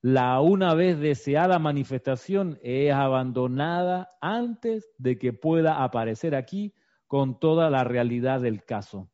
la 0.05 0.39
una 0.39 0.75
vez 0.75 0.99
deseada 0.99 1.57
manifestación 1.57 2.59
es 2.61 2.93
abandonada 2.93 4.15
antes 4.21 4.93
de 4.99 5.17
que 5.17 5.33
pueda 5.33 5.83
aparecer 5.83 6.35
aquí 6.35 6.75
con 7.07 7.39
toda 7.39 7.71
la 7.71 7.83
realidad 7.83 8.39
del 8.39 8.63
caso. 8.63 9.09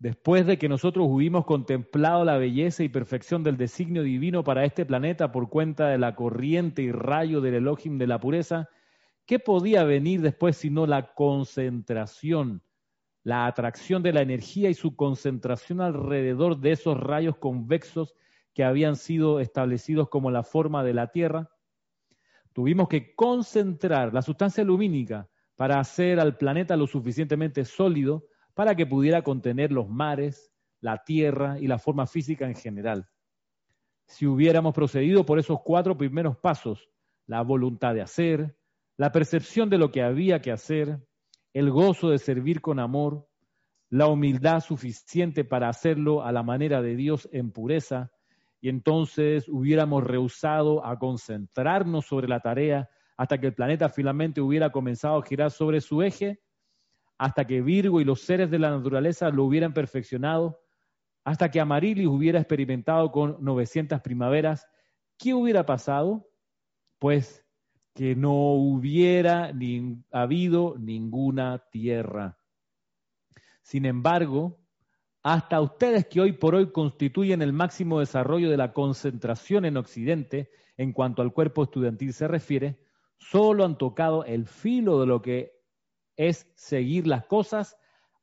Después 0.00 0.46
de 0.46 0.58
que 0.58 0.68
nosotros 0.68 1.06
hubimos 1.08 1.44
contemplado 1.44 2.24
la 2.24 2.36
belleza 2.36 2.82
y 2.82 2.88
perfección 2.88 3.44
del 3.44 3.56
designio 3.56 4.02
divino 4.02 4.42
para 4.42 4.64
este 4.64 4.84
planeta 4.84 5.30
por 5.30 5.48
cuenta 5.48 5.86
de 5.86 5.98
la 5.98 6.16
corriente 6.16 6.82
y 6.82 6.90
rayo 6.90 7.40
del 7.40 7.54
Elohim 7.54 7.98
de 7.98 8.08
la 8.08 8.18
pureza, 8.18 8.68
¿qué 9.26 9.38
podía 9.38 9.84
venir 9.84 10.22
después 10.22 10.56
sino 10.56 10.88
la 10.88 11.14
concentración, 11.14 12.64
la 13.22 13.46
atracción 13.46 14.02
de 14.02 14.12
la 14.12 14.22
energía 14.22 14.70
y 14.70 14.74
su 14.74 14.96
concentración 14.96 15.80
alrededor 15.80 16.58
de 16.58 16.72
esos 16.72 16.98
rayos 16.98 17.36
convexos 17.36 18.16
que 18.54 18.64
habían 18.64 18.96
sido 18.96 19.40
establecidos 19.40 20.08
como 20.08 20.30
la 20.30 20.42
forma 20.42 20.82
de 20.84 20.94
la 20.94 21.10
Tierra? 21.10 21.50
Tuvimos 22.52 22.88
que 22.88 23.14
concentrar 23.14 24.14
la 24.14 24.22
sustancia 24.22 24.62
lumínica 24.62 25.28
para 25.56 25.80
hacer 25.80 26.20
al 26.20 26.36
planeta 26.36 26.76
lo 26.76 26.86
suficientemente 26.86 27.64
sólido 27.64 28.26
para 28.54 28.76
que 28.76 28.86
pudiera 28.86 29.22
contener 29.22 29.72
los 29.72 29.88
mares, 29.88 30.52
la 30.80 31.02
tierra 31.02 31.58
y 31.58 31.66
la 31.66 31.78
forma 31.78 32.06
física 32.06 32.46
en 32.46 32.54
general. 32.54 33.08
Si 34.06 34.26
hubiéramos 34.26 34.74
procedido 34.74 35.24
por 35.26 35.38
esos 35.38 35.60
cuatro 35.64 35.96
primeros 35.96 36.36
pasos, 36.36 36.88
la 37.26 37.42
voluntad 37.42 37.94
de 37.94 38.02
hacer, 38.02 38.56
la 38.96 39.10
percepción 39.10 39.70
de 39.70 39.78
lo 39.78 39.90
que 39.90 40.02
había 40.02 40.40
que 40.40 40.52
hacer, 40.52 41.00
el 41.52 41.70
gozo 41.70 42.10
de 42.10 42.18
servir 42.18 42.60
con 42.60 42.78
amor, 42.78 43.26
la 43.88 44.06
humildad 44.06 44.60
suficiente 44.60 45.44
para 45.44 45.68
hacerlo 45.68 46.22
a 46.22 46.32
la 46.32 46.42
manera 46.42 46.82
de 46.82 46.96
Dios 46.96 47.28
en 47.32 47.50
pureza, 47.50 48.12
y 48.64 48.70
entonces 48.70 49.46
hubiéramos 49.46 50.02
rehusado 50.04 50.86
a 50.86 50.98
concentrarnos 50.98 52.06
sobre 52.06 52.28
la 52.28 52.40
tarea 52.40 52.88
hasta 53.14 53.38
que 53.38 53.48
el 53.48 53.54
planeta 53.54 53.90
finalmente 53.90 54.40
hubiera 54.40 54.72
comenzado 54.72 55.18
a 55.18 55.22
girar 55.22 55.50
sobre 55.50 55.82
su 55.82 56.02
eje, 56.02 56.40
hasta 57.18 57.46
que 57.46 57.60
Virgo 57.60 58.00
y 58.00 58.06
los 58.06 58.22
seres 58.22 58.50
de 58.50 58.58
la 58.58 58.70
naturaleza 58.70 59.28
lo 59.28 59.44
hubieran 59.44 59.74
perfeccionado, 59.74 60.62
hasta 61.24 61.50
que 61.50 61.60
Amarilis 61.60 62.06
hubiera 62.06 62.38
experimentado 62.38 63.12
con 63.12 63.36
900 63.44 64.00
primaveras, 64.00 64.66
¿qué 65.18 65.34
hubiera 65.34 65.66
pasado? 65.66 66.26
Pues 66.98 67.44
que 67.92 68.16
no 68.16 68.54
hubiera 68.54 69.52
habido 70.10 70.76
ninguna 70.78 71.58
tierra. 71.70 72.38
Sin 73.60 73.84
embargo, 73.84 74.58
hasta 75.24 75.62
ustedes 75.62 76.06
que 76.06 76.20
hoy 76.20 76.32
por 76.32 76.54
hoy 76.54 76.70
constituyen 76.70 77.40
el 77.40 77.54
máximo 77.54 77.98
desarrollo 77.98 78.50
de 78.50 78.58
la 78.58 78.74
concentración 78.74 79.64
en 79.64 79.78
Occidente 79.78 80.50
en 80.76 80.92
cuanto 80.92 81.22
al 81.22 81.32
cuerpo 81.32 81.62
estudiantil 81.62 82.12
se 82.12 82.28
refiere, 82.28 82.78
solo 83.16 83.64
han 83.64 83.78
tocado 83.78 84.26
el 84.26 84.46
filo 84.46 85.00
de 85.00 85.06
lo 85.06 85.22
que 85.22 85.58
es 86.16 86.46
seguir 86.56 87.06
las 87.06 87.24
cosas 87.24 87.78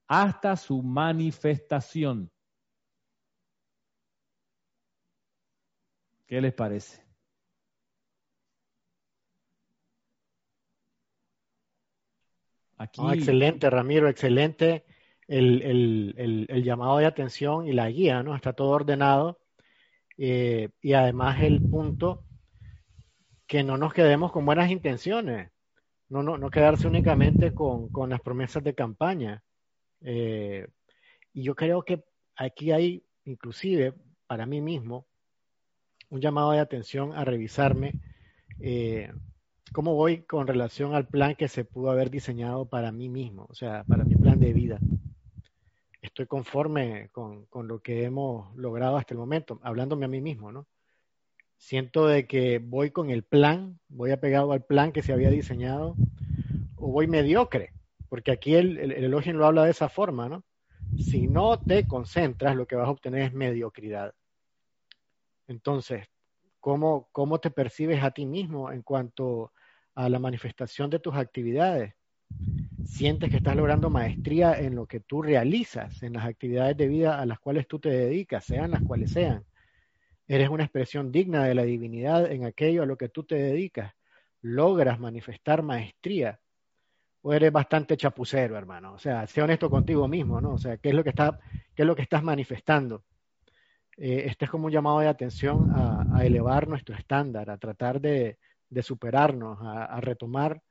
hasta 0.07 0.55
su 0.55 0.83
manifestación. 0.83 2.31
¿Qué 6.27 6.39
les 6.39 6.53
parece? 6.53 7.03
Aquí... 12.77 13.01
excelente, 13.11 13.71
Ramiro, 13.71 14.07
excelente 14.07 14.85
el, 15.31 16.63
llamado 16.63 16.97
de 16.97 17.05
atención 17.05 17.67
y 17.67 17.73
la 17.73 17.89
guía, 17.89 18.21
¿no? 18.23 18.35
Está 18.35 18.53
todo 18.53 18.69
ordenado. 18.69 19.39
Eh, 20.17 20.69
y 20.81 20.93
además 20.93 21.41
el 21.41 21.61
punto 21.61 22.25
que 23.47 23.63
no 23.63 23.77
nos 23.77 23.93
quedemos 23.93 24.31
con 24.31 24.45
buenas 24.45 24.69
intenciones, 24.69 25.51
no, 26.09 26.21
no, 26.21 26.37
no 26.37 26.49
quedarse 26.49 26.87
únicamente 26.87 27.53
con, 27.53 27.89
las 28.09 28.21
promesas 28.21 28.63
de 28.63 28.75
campaña. 28.75 29.41
Eh, 30.01 30.67
y 31.33 31.43
yo 31.43 31.55
creo 31.55 31.83
que 31.83 32.03
aquí 32.35 32.71
hay, 32.71 33.03
inclusive, 33.25 33.93
para 34.27 34.45
mí 34.45 34.61
mismo, 34.61 35.07
un 36.09 36.19
llamado 36.19 36.51
de 36.51 36.59
atención 36.59 37.13
a 37.13 37.23
revisarme 37.23 37.93
eh, 38.59 39.11
cómo 39.71 39.95
voy 39.95 40.23
con 40.23 40.45
relación 40.45 40.93
al 40.93 41.07
plan 41.07 41.35
que 41.35 41.47
se 41.47 41.63
pudo 41.63 41.89
haber 41.89 42.09
diseñado 42.09 42.65
para 42.65 42.91
mí 42.91 43.07
mismo, 43.07 43.47
o 43.49 43.55
sea, 43.55 43.85
para 43.85 44.03
mi 44.03 44.15
plan 44.15 44.39
de 44.39 44.51
vida. 44.51 44.79
Estoy 46.01 46.25
conforme 46.25 47.09
con, 47.11 47.45
con 47.45 47.67
lo 47.67 47.79
que 47.79 48.03
hemos 48.03 48.55
logrado 48.55 48.97
hasta 48.97 49.13
el 49.13 49.19
momento, 49.19 49.59
hablándome 49.63 50.05
a 50.05 50.09
mí 50.09 50.21
mismo, 50.21 50.51
¿no? 50.51 50.67
siento 51.61 52.07
de 52.07 52.25
que 52.25 52.57
voy 52.57 52.89
con 52.89 53.11
el 53.11 53.21
plan, 53.23 53.79
voy 53.87 54.09
apegado 54.09 54.51
al 54.51 54.65
plan 54.65 54.91
que 54.91 55.03
se 55.03 55.13
había 55.13 55.29
diseñado, 55.29 55.95
o 56.75 56.91
voy 56.91 57.05
mediocre, 57.05 57.71
porque 58.09 58.31
aquí 58.31 58.55
el, 58.55 58.79
el, 58.79 58.91
elogio 58.91 59.31
lo 59.33 59.45
habla 59.45 59.63
de 59.63 59.71
esa 59.71 59.87
forma, 59.87 60.27
¿no? 60.27 60.43
Si 60.97 61.27
no 61.27 61.59
te 61.59 61.87
concentras, 61.87 62.55
lo 62.55 62.65
que 62.65 62.75
vas 62.75 62.87
a 62.87 62.91
obtener 62.91 63.21
es 63.21 63.33
mediocridad. 63.33 64.15
Entonces, 65.47 66.07
¿cómo, 66.59 67.09
cómo 67.11 67.39
te 67.39 67.51
percibes 67.51 68.03
a 68.03 68.09
ti 68.09 68.25
mismo 68.25 68.71
en 68.71 68.81
cuanto 68.81 69.53
a 69.93 70.09
la 70.09 70.17
manifestación 70.17 70.89
de 70.89 70.99
tus 70.99 71.13
actividades? 71.13 71.93
¿Sientes 72.85 73.29
que 73.29 73.37
estás 73.37 73.55
logrando 73.55 73.89
maestría 73.89 74.59
en 74.59 74.75
lo 74.75 74.85
que 74.85 74.99
tú 74.99 75.21
realizas, 75.21 76.03
en 76.03 76.13
las 76.13 76.25
actividades 76.25 76.77
de 76.77 76.87
vida 76.87 77.19
a 77.19 77.25
las 77.25 77.39
cuales 77.39 77.67
tú 77.67 77.79
te 77.79 77.89
dedicas, 77.89 78.43
sean 78.45 78.71
las 78.71 78.81
cuales 78.81 79.11
sean? 79.11 79.45
Eres 80.27 80.49
una 80.49 80.63
expresión 80.63 81.11
digna 81.11 81.43
de 81.45 81.55
la 81.55 81.63
divinidad 81.63 82.31
en 82.31 82.45
aquello 82.45 82.83
a 82.83 82.85
lo 82.85 82.97
que 82.97 83.09
tú 83.09 83.23
te 83.23 83.35
dedicas. 83.35 83.93
Logras 84.41 84.99
manifestar 84.99 85.61
maestría. 85.61 86.39
O 87.21 87.33
eres 87.33 87.51
bastante 87.51 87.97
chapucero, 87.97 88.57
hermano. 88.57 88.93
O 88.93 88.99
sea, 88.99 89.27
sé 89.27 89.41
honesto 89.41 89.69
contigo 89.69 90.07
mismo, 90.07 90.41
¿no? 90.41 90.53
O 90.53 90.57
sea, 90.57 90.77
¿qué 90.77 90.89
es 90.89 90.95
lo 90.95 91.03
que, 91.03 91.09
está, 91.09 91.39
qué 91.75 91.83
es 91.83 91.85
lo 91.85 91.95
que 91.95 92.01
estás 92.01 92.23
manifestando? 92.23 93.03
Eh, 93.97 94.23
este 94.27 94.45
es 94.45 94.51
como 94.51 94.65
un 94.65 94.71
llamado 94.71 94.99
de 94.99 95.07
atención 95.07 95.69
a, 95.71 96.25
elevar 96.25 96.67
nuestro 96.67 96.95
estándar, 96.95 97.49
a 97.49 97.57
tratar 97.57 97.99
de, 97.99 98.37
superarnos, 98.81 99.59
a, 99.61 99.99
retomar 100.01 100.61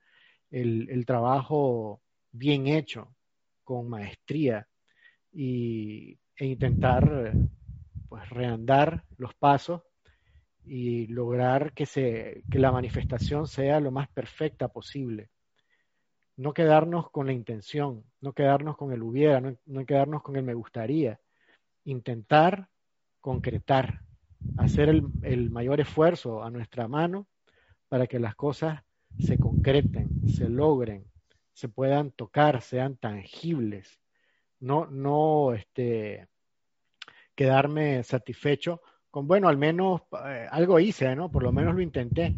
el, 0.50 1.04
trabajo 1.06 2.02
bien 2.32 2.66
hecho, 2.66 3.14
con 3.64 3.88
maestría, 3.88 4.66
y, 5.32 6.18
e 6.36 6.46
intentar 6.46 7.32
pues 8.08 8.28
reandar 8.30 9.04
los 9.16 9.34
pasos 9.34 9.82
y 10.64 11.06
lograr 11.08 11.72
que, 11.72 11.86
se, 11.86 12.42
que 12.50 12.58
la 12.58 12.72
manifestación 12.72 13.46
sea 13.46 13.80
lo 13.80 13.90
más 13.90 14.08
perfecta 14.08 14.68
posible. 14.68 15.30
No 16.36 16.52
quedarnos 16.54 17.10
con 17.10 17.26
la 17.26 17.32
intención, 17.32 18.04
no 18.20 18.32
quedarnos 18.32 18.76
con 18.76 18.92
el 18.92 19.02
hubiera, 19.02 19.40
no, 19.40 19.86
quedarnos 19.86 20.22
con 20.22 20.36
el 20.36 20.42
me 20.42 20.54
gustaría. 20.54 21.20
Intentar 21.84 22.68
concretar, 23.20 24.00
hacer 24.56 24.88
el, 24.88 25.04
el 25.22 25.50
mayor 25.50 25.80
esfuerzo 25.80 26.42
a 26.42 26.50
nuestra 26.50 26.88
mano 26.88 27.26
para 27.88 28.06
que 28.06 28.18
las 28.18 28.34
cosas 28.34 28.82
se 29.18 29.38
concreten, 29.38 30.28
se 30.28 30.48
logren, 30.48 31.04
se 31.52 31.68
puedan 31.68 32.10
tocar, 32.12 32.62
sean 32.62 32.96
tangibles. 32.96 34.00
No, 34.60 34.86
no, 34.86 35.54
este, 35.54 36.28
quedarme 37.34 38.02
satisfecho 38.02 38.82
con, 39.10 39.26
bueno, 39.26 39.48
al 39.48 39.56
menos 39.56 40.02
eh, 40.26 40.46
algo 40.50 40.78
hice, 40.78 41.14
¿no? 41.16 41.30
Por 41.30 41.42
lo 41.42 41.52
menos 41.52 41.74
lo 41.74 41.80
intenté. 41.80 42.36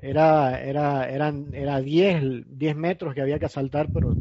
Era, 0.00 0.60
era, 0.62 1.10
eran, 1.10 1.52
era 1.52 1.80
10, 1.80 2.44
10 2.46 2.76
metros 2.76 3.14
que 3.14 3.20
había 3.20 3.38
que 3.38 3.48
saltar, 3.48 3.88
pero 3.92 4.14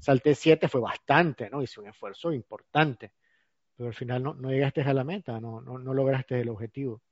salté 0.00 0.34
7, 0.34 0.68
fue 0.68 0.80
bastante, 0.80 1.50
¿no? 1.50 1.62
Hice 1.62 1.80
un 1.80 1.88
esfuerzo 1.88 2.32
importante, 2.32 3.12
pero 3.76 3.88
al 3.88 3.94
final 3.94 4.22
no, 4.22 4.34
no 4.34 4.50
llegaste 4.50 4.82
a 4.82 4.94
la 4.94 5.04
meta, 5.04 5.40
no, 5.40 5.60
no, 5.60 5.78
no 5.78 5.94
lograste 5.94 6.40
el 6.40 6.48
objetivo. 6.48 7.02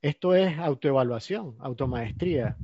Esto 0.00 0.34
es 0.34 0.58
autoevaluación, 0.58 1.56
automaestría. 1.60 2.56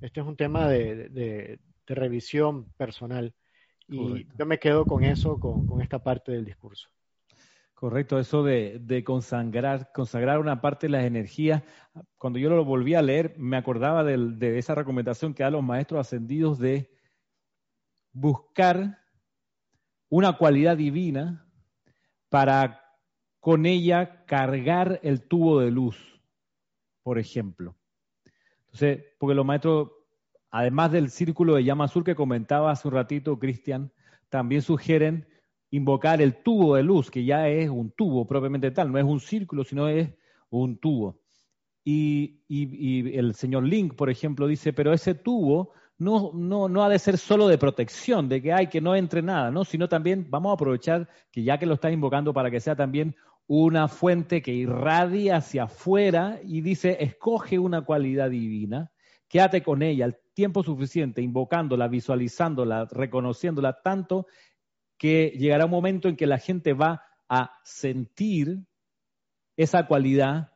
Este 0.00 0.20
es 0.20 0.26
un 0.26 0.36
tema 0.36 0.68
de, 0.68 1.08
de, 1.08 1.60
de 1.86 1.94
revisión 1.94 2.72
personal. 2.76 3.34
Y 3.88 4.26
yo 4.38 4.46
me 4.46 4.58
quedo 4.58 4.86
con 4.86 5.02
eso, 5.04 5.38
con, 5.40 5.66
con 5.66 5.82
esta 5.82 6.02
parte 6.02 6.30
del 6.32 6.44
discurso. 6.44 6.88
Correcto, 7.80 8.18
eso 8.18 8.42
de, 8.42 9.02
consagrar, 9.06 9.90
consagrar 9.94 10.38
una 10.38 10.60
parte 10.60 10.86
de 10.86 10.90
las 10.90 11.06
energías. 11.06 11.62
Cuando 12.18 12.38
yo 12.38 12.50
lo 12.50 12.62
volví 12.62 12.94
a 12.94 13.00
leer, 13.00 13.34
me 13.38 13.56
acordaba 13.56 14.04
de, 14.04 14.58
esa 14.58 14.74
recomendación 14.74 15.32
que 15.32 15.44
dan 15.44 15.54
los 15.54 15.62
maestros 15.62 16.06
ascendidos 16.06 16.58
de 16.58 16.90
buscar 18.12 18.98
una 20.10 20.36
cualidad 20.36 20.76
divina 20.76 21.50
para 22.28 22.84
con 23.40 23.64
ella 23.64 24.26
cargar 24.26 25.00
el 25.02 25.26
tubo 25.26 25.60
de 25.60 25.70
luz, 25.70 26.22
por 27.02 27.18
ejemplo. 27.18 27.79
Entonces, 28.72 29.04
porque 29.18 29.34
los 29.34 29.44
maestros, 29.44 29.90
además 30.50 30.92
del 30.92 31.10
círculo 31.10 31.54
de 31.54 31.64
llama 31.64 31.84
azul 31.84 32.04
que 32.04 32.14
comentaba 32.14 32.70
hace 32.70 32.88
un 32.88 32.94
ratito 32.94 33.38
Cristian, 33.38 33.92
también 34.28 34.62
sugieren 34.62 35.26
invocar 35.70 36.20
el 36.22 36.42
tubo 36.42 36.76
de 36.76 36.82
luz, 36.82 37.10
que 37.10 37.24
ya 37.24 37.48
es 37.48 37.68
un 37.68 37.90
tubo 37.90 38.26
propiamente 38.26 38.70
tal, 38.70 38.92
no 38.92 38.98
es 38.98 39.04
un 39.04 39.20
círculo, 39.20 39.64
sino 39.64 39.88
es 39.88 40.10
un 40.50 40.78
tubo. 40.78 41.20
Y, 41.84 42.40
el 43.16 43.34
señor 43.34 43.64
Link, 43.64 43.94
por 43.94 44.10
ejemplo, 44.10 44.46
dice, 44.46 44.72
pero 44.72 44.92
ese 44.92 45.14
tubo 45.14 45.72
no, 45.98 46.30
no, 46.34 46.68
no 46.68 46.84
ha 46.84 46.88
de 46.88 46.98
ser 46.98 47.18
solo 47.18 47.48
de 47.48 47.58
protección, 47.58 48.28
de 48.28 48.40
que 48.40 48.52
hay 48.52 48.68
que 48.68 48.80
no 48.80 48.94
entre 48.94 49.22
nada, 49.22 49.50
¿no? 49.50 49.64
Sino 49.64 49.88
también 49.88 50.26
vamos 50.30 50.50
a 50.50 50.54
aprovechar 50.54 51.08
que 51.30 51.42
ya 51.42 51.58
que 51.58 51.66
lo 51.66 51.74
está 51.74 51.90
invocando 51.90 52.32
para 52.32 52.50
que 52.50 52.60
sea 52.60 52.76
también 52.76 53.16
una 53.52 53.88
fuente 53.88 54.42
que 54.42 54.52
irradia 54.52 55.38
hacia 55.38 55.64
afuera 55.64 56.38
y 56.44 56.60
dice, 56.60 56.98
escoge 57.00 57.58
una 57.58 57.84
cualidad 57.84 58.30
divina, 58.30 58.92
quédate 59.26 59.60
con 59.64 59.82
ella 59.82 60.04
el 60.04 60.16
tiempo 60.34 60.62
suficiente, 60.62 61.20
invocándola, 61.20 61.88
visualizándola, 61.88 62.84
reconociéndola 62.84 63.82
tanto 63.82 64.28
que 64.96 65.34
llegará 65.36 65.64
un 65.64 65.72
momento 65.72 66.08
en 66.08 66.14
que 66.14 66.28
la 66.28 66.38
gente 66.38 66.74
va 66.74 67.02
a 67.28 67.58
sentir 67.64 68.60
esa 69.56 69.88
cualidad 69.88 70.52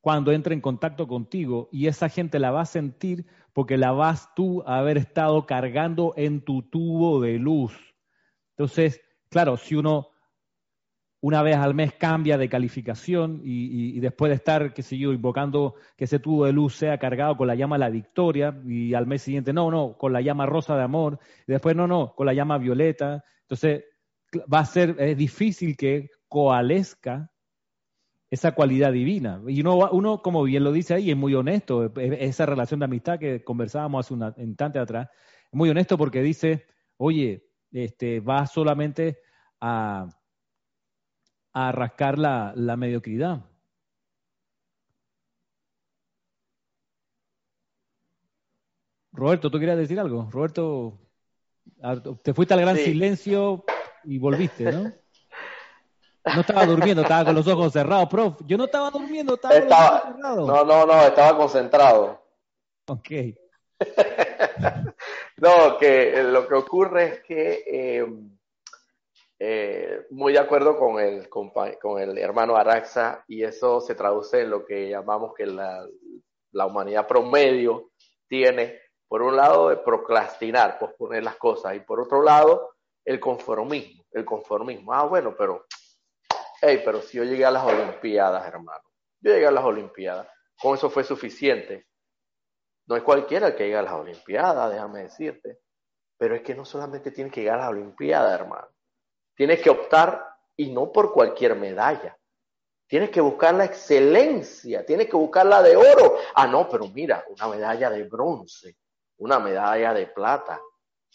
cuando 0.00 0.30
entre 0.30 0.54
en 0.54 0.60
contacto 0.60 1.08
contigo 1.08 1.68
y 1.72 1.88
esa 1.88 2.08
gente 2.08 2.38
la 2.38 2.52
va 2.52 2.60
a 2.60 2.66
sentir 2.66 3.26
porque 3.52 3.76
la 3.76 3.90
vas 3.90 4.32
tú 4.36 4.62
a 4.66 4.78
haber 4.78 4.98
estado 4.98 5.46
cargando 5.46 6.14
en 6.16 6.44
tu 6.44 6.62
tubo 6.62 7.20
de 7.20 7.40
luz. 7.40 7.72
Entonces, 8.56 9.00
claro, 9.30 9.56
si 9.56 9.74
uno 9.74 10.09
una 11.22 11.42
vez 11.42 11.56
al 11.56 11.74
mes 11.74 11.92
cambia 11.94 12.38
de 12.38 12.48
calificación 12.48 13.42
y, 13.44 14.00
después 14.00 14.30
de 14.30 14.36
estar, 14.36 14.72
qué 14.72 14.82
sé 14.82 14.96
yo, 14.96 15.12
invocando 15.12 15.74
que 15.96 16.04
ese 16.04 16.18
tubo 16.18 16.46
de 16.46 16.52
luz 16.52 16.76
sea 16.76 16.98
cargado 16.98 17.36
con 17.36 17.46
la 17.46 17.54
llama 17.54 17.76
la 17.76 17.90
victoria 17.90 18.58
y 18.66 18.94
al 18.94 19.06
mes 19.06 19.22
siguiente, 19.22 19.52
no, 19.52 19.70
no, 19.70 19.98
con 19.98 20.14
la 20.14 20.22
llama 20.22 20.46
rosa 20.46 20.76
de 20.76 20.82
amor, 20.82 21.18
y 21.46 21.52
después, 21.52 21.76
no, 21.76 21.86
no, 21.86 22.14
con 22.14 22.24
la 22.24 22.32
llama 22.32 22.56
violeta. 22.56 23.22
Entonces, 23.42 23.84
va 24.52 24.60
a 24.60 24.64
ser, 24.64 24.96
es 24.98 25.16
difícil 25.16 25.76
que 25.76 26.08
coalesca 26.26 27.30
esa 28.30 28.52
cualidad 28.52 28.92
divina. 28.92 29.42
Y 29.46 29.60
uno, 29.60 29.90
uno, 29.90 30.22
como 30.22 30.42
bien 30.44 30.64
lo 30.64 30.72
dice 30.72 30.94
ahí, 30.94 31.10
es 31.10 31.16
muy 31.16 31.34
honesto, 31.34 31.92
esa 31.96 32.46
relación 32.46 32.80
de 32.80 32.84
amistad 32.84 33.18
que 33.18 33.44
conversábamos 33.44 34.06
hace 34.06 34.14
un 34.14 34.34
instante 34.38 34.78
atrás, 34.78 35.08
es 35.52 35.52
muy 35.52 35.68
honesto 35.68 35.98
porque 35.98 36.22
dice, 36.22 36.64
oye, 36.96 37.44
este, 37.72 38.20
va 38.20 38.46
solamente 38.46 39.18
a 39.60 40.08
a 41.52 41.72
rascar 41.72 42.18
la, 42.18 42.52
la 42.56 42.76
mediocridad. 42.76 43.44
Roberto, 49.12 49.50
¿tú 49.50 49.58
querías 49.58 49.76
decir 49.76 49.98
algo? 49.98 50.28
Roberto, 50.30 50.98
te 52.22 52.32
fuiste 52.34 52.54
al 52.54 52.60
gran 52.60 52.76
silencio 52.76 53.64
y 54.04 54.18
volviste, 54.18 54.72
¿no? 54.72 54.92
No 56.22 56.42
estaba 56.42 56.66
durmiendo, 56.66 57.00
estaba 57.00 57.24
con 57.24 57.34
los 57.34 57.48
ojos 57.48 57.72
cerrados, 57.72 58.06
prof. 58.10 58.36
Yo 58.46 58.58
no 58.58 58.66
estaba 58.66 58.90
durmiendo, 58.90 59.34
estaba, 59.34 59.54
con 59.58 59.68
los 59.68 59.78
ojos 59.78 60.02
cerrados. 60.02 60.48
No, 60.48 60.64
no, 60.64 60.86
no, 60.86 61.02
estaba 61.06 61.36
concentrado. 61.36 62.22
Ok. 62.88 63.10
no, 65.38 65.78
que 65.78 66.22
lo 66.22 66.46
que 66.46 66.54
ocurre 66.54 67.04
es 67.06 67.20
que 67.20 67.64
eh, 67.66 68.06
eh, 69.42 70.06
muy 70.10 70.34
de 70.34 70.38
acuerdo 70.38 70.78
con 70.78 71.00
el, 71.00 71.30
con, 71.30 71.50
el 71.98 72.18
hermano 72.18 72.56
Araxa 72.56 73.24
y 73.26 73.42
eso 73.42 73.80
se 73.80 73.94
traduce 73.94 74.42
en 74.42 74.50
lo 74.50 74.66
que 74.66 74.90
llamamos 74.90 75.32
que 75.34 75.46
la, 75.46 75.82
la 76.52 76.66
humanidad 76.66 77.06
promedio 77.06 77.92
tiene, 78.28 78.78
por 79.08 79.22
un 79.22 79.36
lado, 79.36 79.70
de 79.70 79.78
procrastinar, 79.78 80.78
posponer 80.78 81.24
las 81.24 81.36
cosas, 81.36 81.74
y 81.74 81.80
por 81.80 82.00
otro 82.00 82.22
lado, 82.22 82.74
el 83.02 83.18
conformismo, 83.18 84.04
el 84.12 84.26
conformismo. 84.26 84.92
Ah, 84.92 85.06
bueno, 85.06 85.34
pero, 85.34 85.64
hey, 86.60 86.82
pero 86.84 87.00
si 87.00 87.16
yo 87.16 87.24
llegué 87.24 87.46
a 87.46 87.50
las 87.50 87.64
Olimpiadas, 87.64 88.46
hermano, 88.46 88.84
yo 89.20 89.32
llegué 89.32 89.46
a 89.46 89.52
las 89.52 89.64
Olimpiadas, 89.64 90.28
con 90.60 90.74
eso 90.74 90.90
fue 90.90 91.02
suficiente. 91.02 91.86
No 92.86 92.94
es 92.94 93.02
cualquiera 93.02 93.48
el 93.48 93.56
que 93.56 93.64
llega 93.64 93.78
a 93.78 93.84
las 93.84 93.94
Olimpiadas, 93.94 94.70
déjame 94.70 95.04
decirte, 95.04 95.60
pero 96.18 96.34
es 96.34 96.42
que 96.42 96.54
no 96.54 96.66
solamente 96.66 97.10
tiene 97.10 97.30
que 97.30 97.40
llegar 97.40 97.56
a 97.56 97.62
las 97.62 97.70
Olimpiadas, 97.70 98.38
hermano 98.38 98.68
Tienes 99.40 99.62
que 99.62 99.70
optar 99.70 100.36
y 100.54 100.70
no 100.70 100.92
por 100.92 101.14
cualquier 101.14 101.56
medalla. 101.56 102.14
Tienes 102.86 103.08
que 103.08 103.22
buscar 103.22 103.54
la 103.54 103.64
excelencia, 103.64 104.84
tienes 104.84 105.08
que 105.08 105.16
buscar 105.16 105.46
la 105.46 105.62
de 105.62 105.76
oro. 105.76 106.18
Ah, 106.34 106.46
no, 106.46 106.68
pero 106.68 106.86
mira, 106.88 107.24
una 107.26 107.48
medalla 107.48 107.88
de 107.88 108.04
bronce, 108.04 108.76
una 109.16 109.38
medalla 109.38 109.94
de 109.94 110.08
plata. 110.08 110.60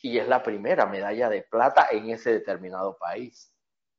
Y 0.02 0.18
es 0.18 0.28
la 0.28 0.42
primera 0.42 0.88
medalla 0.88 1.30
de 1.30 1.44
plata 1.44 1.90
en 1.92 2.10
ese 2.10 2.32
determinado 2.32 2.98
país. 2.98 3.54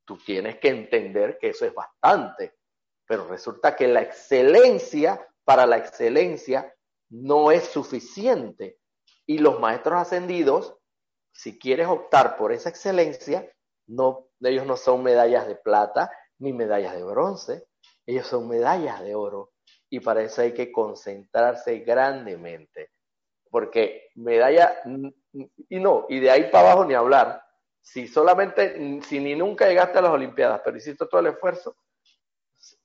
Tú 0.05 0.17
tienes 0.17 0.59
que 0.59 0.71
entender 0.71 1.39
que 1.39 1.51
eso 1.51 1.65
es 1.65 1.73
bastante. 1.73 2.57
Pero 3.07 3.29
resulta 3.29 3.77
que 3.77 3.87
la 3.87 4.03
excelencia, 4.03 5.25
para 5.45 5.67
la 5.67 5.77
excelencia, 5.77 6.75
no 7.11 7.53
es 7.53 7.63
suficiente. 7.69 8.81
Y 9.25 9.39
los 9.39 9.61
maestros 9.61 10.01
ascendidos, 10.01 10.75
si 11.33 11.61
quieres 11.61 11.87
optar 11.87 12.37
por 12.37 12.51
esa 12.51 12.71
excelencia, 12.71 13.49
no, 13.87 14.29
ellos 14.41 14.67
no 14.67 14.77
son 14.77 15.03
medallas 15.03 15.47
de 15.47 15.57
plata 15.57 16.11
ni 16.39 16.53
medallas 16.53 16.95
de 16.95 17.05
bronce, 17.05 17.67
ellos 18.05 18.27
son 18.27 18.49
medallas 18.49 19.03
de 19.03 19.15
oro. 19.15 19.53
Y 19.89 20.01
para 20.01 20.23
eso 20.23 20.43
hay 20.43 20.53
que 20.53 20.73
concentrarse 20.73 21.79
grandemente. 21.81 22.91
Porque 23.51 24.11
medalla, 24.17 24.83
y 25.69 25.81
no, 25.81 26.07
y 26.09 26.21
de 26.21 26.31
ahí 26.31 26.51
para 26.51 26.73
abajo 26.73 26.85
ni 26.85 26.95
hablar. 26.95 27.43
Si 27.81 28.09
solamente, 28.09 29.01
si 29.03 29.21
ni 29.21 29.37
nunca 29.37 29.69
llegaste 29.69 29.99
a 29.99 30.03
las 30.03 30.11
Olimpiadas, 30.11 30.61
pero 30.65 30.77
hiciste 30.77 31.07
todo 31.07 31.21
el 31.21 31.29
esfuerzo, 31.29 31.77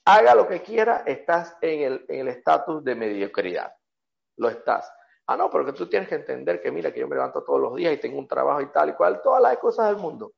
haga 0.06 0.36
lo 0.36 0.48
que 0.48 0.62
quiera, 0.62 1.04
estás 1.08 1.58
en 1.62 2.06
el 2.08 2.28
estatus 2.28 2.84
de 2.84 2.96
mediocridad. 2.96 3.74
Lo 4.38 4.50
estás. 4.50 4.92
Ah, 5.26 5.36
no, 5.36 5.50
porque 5.50 5.74
tú 5.74 5.90
tienes 5.90 6.08
que 6.08 6.16
entender 6.16 6.62
que 6.62 6.72
mira, 6.72 6.94
que 6.94 7.00
yo 7.00 7.08
me 7.08 7.16
levanto 7.16 7.44
todos 7.44 7.60
los 7.60 7.76
días 7.76 7.94
y 7.94 7.98
tengo 7.98 8.20
un 8.20 8.28
trabajo 8.28 8.62
y 8.62 8.72
tal 8.72 8.90
y 8.90 8.94
cual, 8.94 9.22
todas 9.24 9.42
las 9.42 9.58
cosas 9.58 9.88
del 9.88 9.98
mundo 9.98 10.34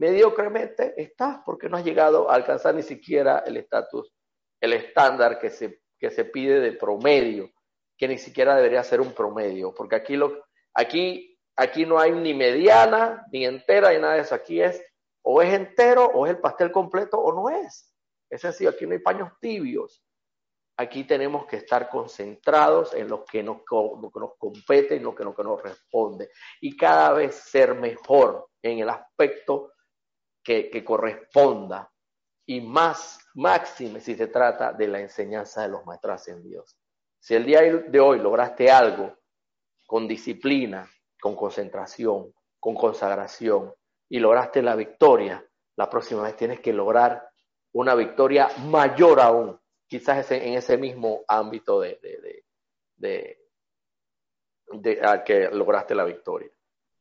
mediocremente 0.00 0.94
estás 0.96 1.40
porque 1.44 1.68
no 1.68 1.76
has 1.76 1.84
llegado 1.84 2.30
a 2.30 2.34
alcanzar 2.34 2.74
ni 2.74 2.82
siquiera 2.82 3.44
el 3.46 3.58
estatus, 3.58 4.10
el 4.58 4.72
estándar 4.72 5.38
que 5.38 5.50
se, 5.50 6.24
pide 6.24 6.58
de 6.58 6.72
promedio, 6.72 7.50
que 7.98 8.08
ni 8.08 8.16
siquiera 8.16 8.56
debería 8.56 8.82
ser 8.82 9.02
un 9.02 9.12
promedio, 9.12 9.74
porque 9.74 9.96
aquí, 9.96 10.16
lo, 10.16 10.46
aquí, 10.72 11.36
no 11.86 12.00
hay 12.00 12.12
ni 12.12 12.32
mediana, 12.32 13.26
ni 13.30 13.44
entera, 13.44 13.90
ni 13.92 13.98
nada 13.98 14.14
de 14.14 14.20
eso. 14.22 14.34
Aquí 14.34 14.62
es 14.62 14.82
o 15.22 15.42
es 15.42 15.52
entero, 15.52 16.06
o 16.06 16.24
es 16.24 16.32
el 16.32 16.38
pastel 16.38 16.72
completo, 16.72 17.18
o 17.18 17.34
no 17.34 17.54
es. 17.54 17.92
Es 18.30 18.42
así, 18.46 18.66
aquí 18.66 18.86
no 18.86 18.92
hay 18.92 19.00
paños 19.00 19.32
tibios. 19.38 20.02
Aquí 20.78 21.04
tenemos 21.04 21.44
que 21.44 21.56
estar 21.56 21.90
concentrados 21.90 22.94
en 22.94 23.06
lo 23.06 23.22
que 23.22 23.42
nos, 23.42 23.58
nos 23.70 24.36
compete 24.38 24.96
y 24.96 25.00
lo 25.00 25.14
que, 25.14 25.24
lo 25.24 25.34
que 25.34 25.44
nos 25.44 25.62
responde. 25.62 26.30
Y 26.62 26.74
cada 26.74 27.12
vez 27.12 27.34
ser 27.34 27.74
mejor 27.74 28.48
en 28.62 28.78
el 28.78 28.88
aspecto 28.88 29.72
que, 30.42 30.84
corresponda 30.84 31.90
y 32.46 32.60
más 32.60 33.18
máxime 33.34 34.00
si 34.00 34.14
se 34.14 34.26
trata 34.26 34.72
de 34.72 34.88
la 34.88 35.00
enseñanza 35.00 35.62
de 35.62 35.68
los 35.68 35.84
maestros 35.86 36.14
ascendidos. 36.14 36.76
Si 37.18 37.34
el 37.34 37.44
día 37.44 37.60
de 37.60 38.00
hoy 38.00 38.18
lograste 38.18 38.70
algo 38.70 39.16
con 39.86 40.08
disciplina, 40.08 40.88
con 41.20 41.36
concentración, 41.36 42.32
con 42.58 42.74
consagración 42.74 43.74
y 44.08 44.18
lograste 44.18 44.62
la 44.62 44.74
victoria, 44.74 45.44
la 45.76 45.88
próxima 45.88 46.22
vez 46.22 46.36
tienes 46.36 46.60
que 46.60 46.72
lograr 46.72 47.30
una 47.72 47.94
victoria 47.94 48.48
mayor 48.66 49.20
aún, 49.20 49.60
quizás 49.86 50.30
en 50.32 50.54
ese 50.54 50.76
mismo 50.76 51.24
ámbito 51.28 51.80
de, 51.80 52.00
de, 52.96 53.38
al 55.02 55.24
que 55.24 55.50
lograste 55.50 55.94
la 55.94 56.04
victoria. 56.04 56.50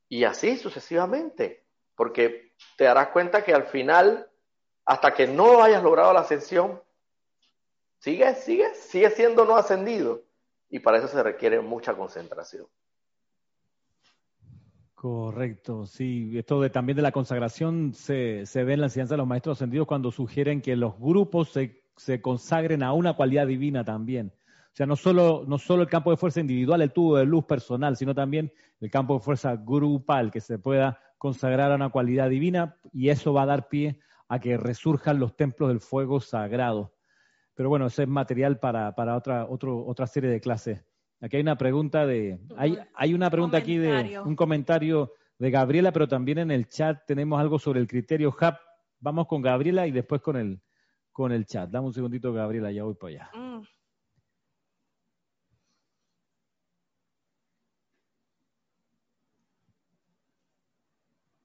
Y 0.08 0.24
así 0.24 0.58
sucesivamente 0.58 1.69
porque 2.00 2.54
te 2.78 2.86
darás 2.86 3.10
cuenta 3.10 3.44
que 3.44 3.54
al 3.54 3.66
final, 3.66 4.26
hasta 4.86 5.14
que 5.14 5.28
no 5.28 5.62
hayas 5.62 5.84
logrado 5.84 6.14
la 6.14 6.22
ascensión, 6.22 6.82
sigue, 7.98 8.36
sigue, 8.36 8.74
sigue 8.74 9.10
siendo 9.10 9.44
no 9.44 9.58
ascendido. 9.58 10.24
Y 10.70 10.80
para 10.80 11.00
eso 11.00 11.10
se 11.10 11.22
requiere 11.22 11.60
mucha 11.60 11.94
concentración. 11.98 12.68
Correcto, 14.96 15.86
sí. 15.86 16.38
Esto 16.38 16.62
de, 16.62 16.70
también 16.70 16.96
de 16.96 17.02
la 17.02 17.12
consagración 17.12 17.94
se, 17.94 18.46
se, 18.46 18.64
ve 18.64 18.76
en 18.76 18.80
la 18.80 18.86
enseñanza 18.86 19.16
de 19.16 19.18
los 19.18 19.28
maestros 19.28 19.58
ascendidos 19.58 19.86
cuando 19.86 20.10
sugieren 20.10 20.62
que 20.62 20.78
los 20.78 20.98
grupos 20.98 21.50
se, 21.50 21.84
se, 21.98 22.22
consagren 22.22 22.82
a 22.82 22.94
una 22.94 23.18
cualidad 23.18 23.46
divina 23.46 23.84
también. 23.84 24.32
O 24.72 24.76
sea, 24.80 24.86
no 24.86 24.96
solo, 24.96 25.44
no 25.46 25.58
solo 25.58 25.82
el 25.82 25.90
campo 25.90 26.12
de 26.12 26.18
fuerza 26.18 26.40
individual, 26.40 26.82
el 26.82 26.94
tubo 26.94 27.18
de 27.18 27.26
luz 27.26 27.44
personal, 27.44 27.98
sino 27.98 28.16
también 28.16 28.54
el 28.80 28.90
campo 28.90 29.16
de 29.16 29.20
fuerza 29.20 29.58
grupal, 29.58 30.32
que 30.32 30.40
se 30.40 30.60
pueda 30.60 30.98
consagrar 31.20 31.72
a 31.72 31.76
una 31.76 31.90
cualidad 31.90 32.30
divina 32.30 32.78
y 32.92 33.10
eso 33.10 33.34
va 33.34 33.44
a 33.44 33.46
dar 33.46 33.68
pie 33.68 34.00
a 34.28 34.40
que 34.40 34.58
resurjan 34.58 35.20
los 35.20 35.36
templos 35.36 35.70
del 35.70 35.82
fuego 35.82 36.22
sagrado. 36.22 36.96
Pero 37.54 37.70
bueno, 37.70 37.88
ese 37.88 38.04
es 38.04 38.10
material 38.10 38.60
para, 38.60 38.96
para 38.96 39.16
otra, 39.16 39.46
otro, 39.46 39.86
otra 39.86 40.08
serie 40.08 40.30
de 40.30 40.40
clases. 40.40 40.84
Aquí 41.20 41.36
hay 41.36 41.42
una 41.42 41.58
pregunta 41.58 42.08
de, 42.08 42.40
hay, 42.56 42.78
hay 42.96 43.14
una 43.14 43.30
pregunta 43.30 43.58
aquí 43.58 43.78
de 43.78 44.20
un 44.20 44.36
comentario 44.36 45.12
de 45.38 45.52
Gabriela, 45.52 45.92
pero 45.92 46.08
también 46.08 46.38
en 46.38 46.52
el 46.52 46.70
chat 46.70 47.06
tenemos 47.06 47.40
algo 47.40 47.60
sobre 47.60 47.82
el 47.82 47.88
criterio 47.88 48.34
HAP. 48.40 48.58
Vamos 49.02 49.28
con 49.28 49.42
Gabriela 49.42 49.86
y 49.88 49.92
después 49.92 50.22
con 50.22 50.38
el, 50.38 50.62
con 51.12 51.34
el 51.34 51.46
chat. 51.46 51.70
Dame 51.70 51.88
un 51.88 51.94
segundito, 51.94 52.32
Gabriela, 52.32 52.72
ya 52.72 52.84
voy 52.84 52.96
para 52.96 53.14
allá. 53.14 53.32
Mm. 53.34 53.62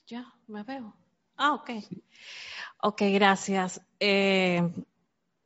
Ya, 0.06 0.34
me 0.48 0.62
veo. 0.62 0.94
Ah, 1.36 1.54
ok. 1.54 1.70
Ok, 2.82 3.02
gracias. 3.12 3.80
Eh, 3.98 4.62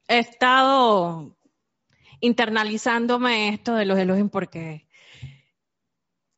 he 0.09 0.19
estado 0.19 1.37
internalizándome 2.21 3.51
esto 3.51 3.75
de 3.75 3.85
los 3.85 3.99
Elohim 3.99 4.29
porque 4.29 4.89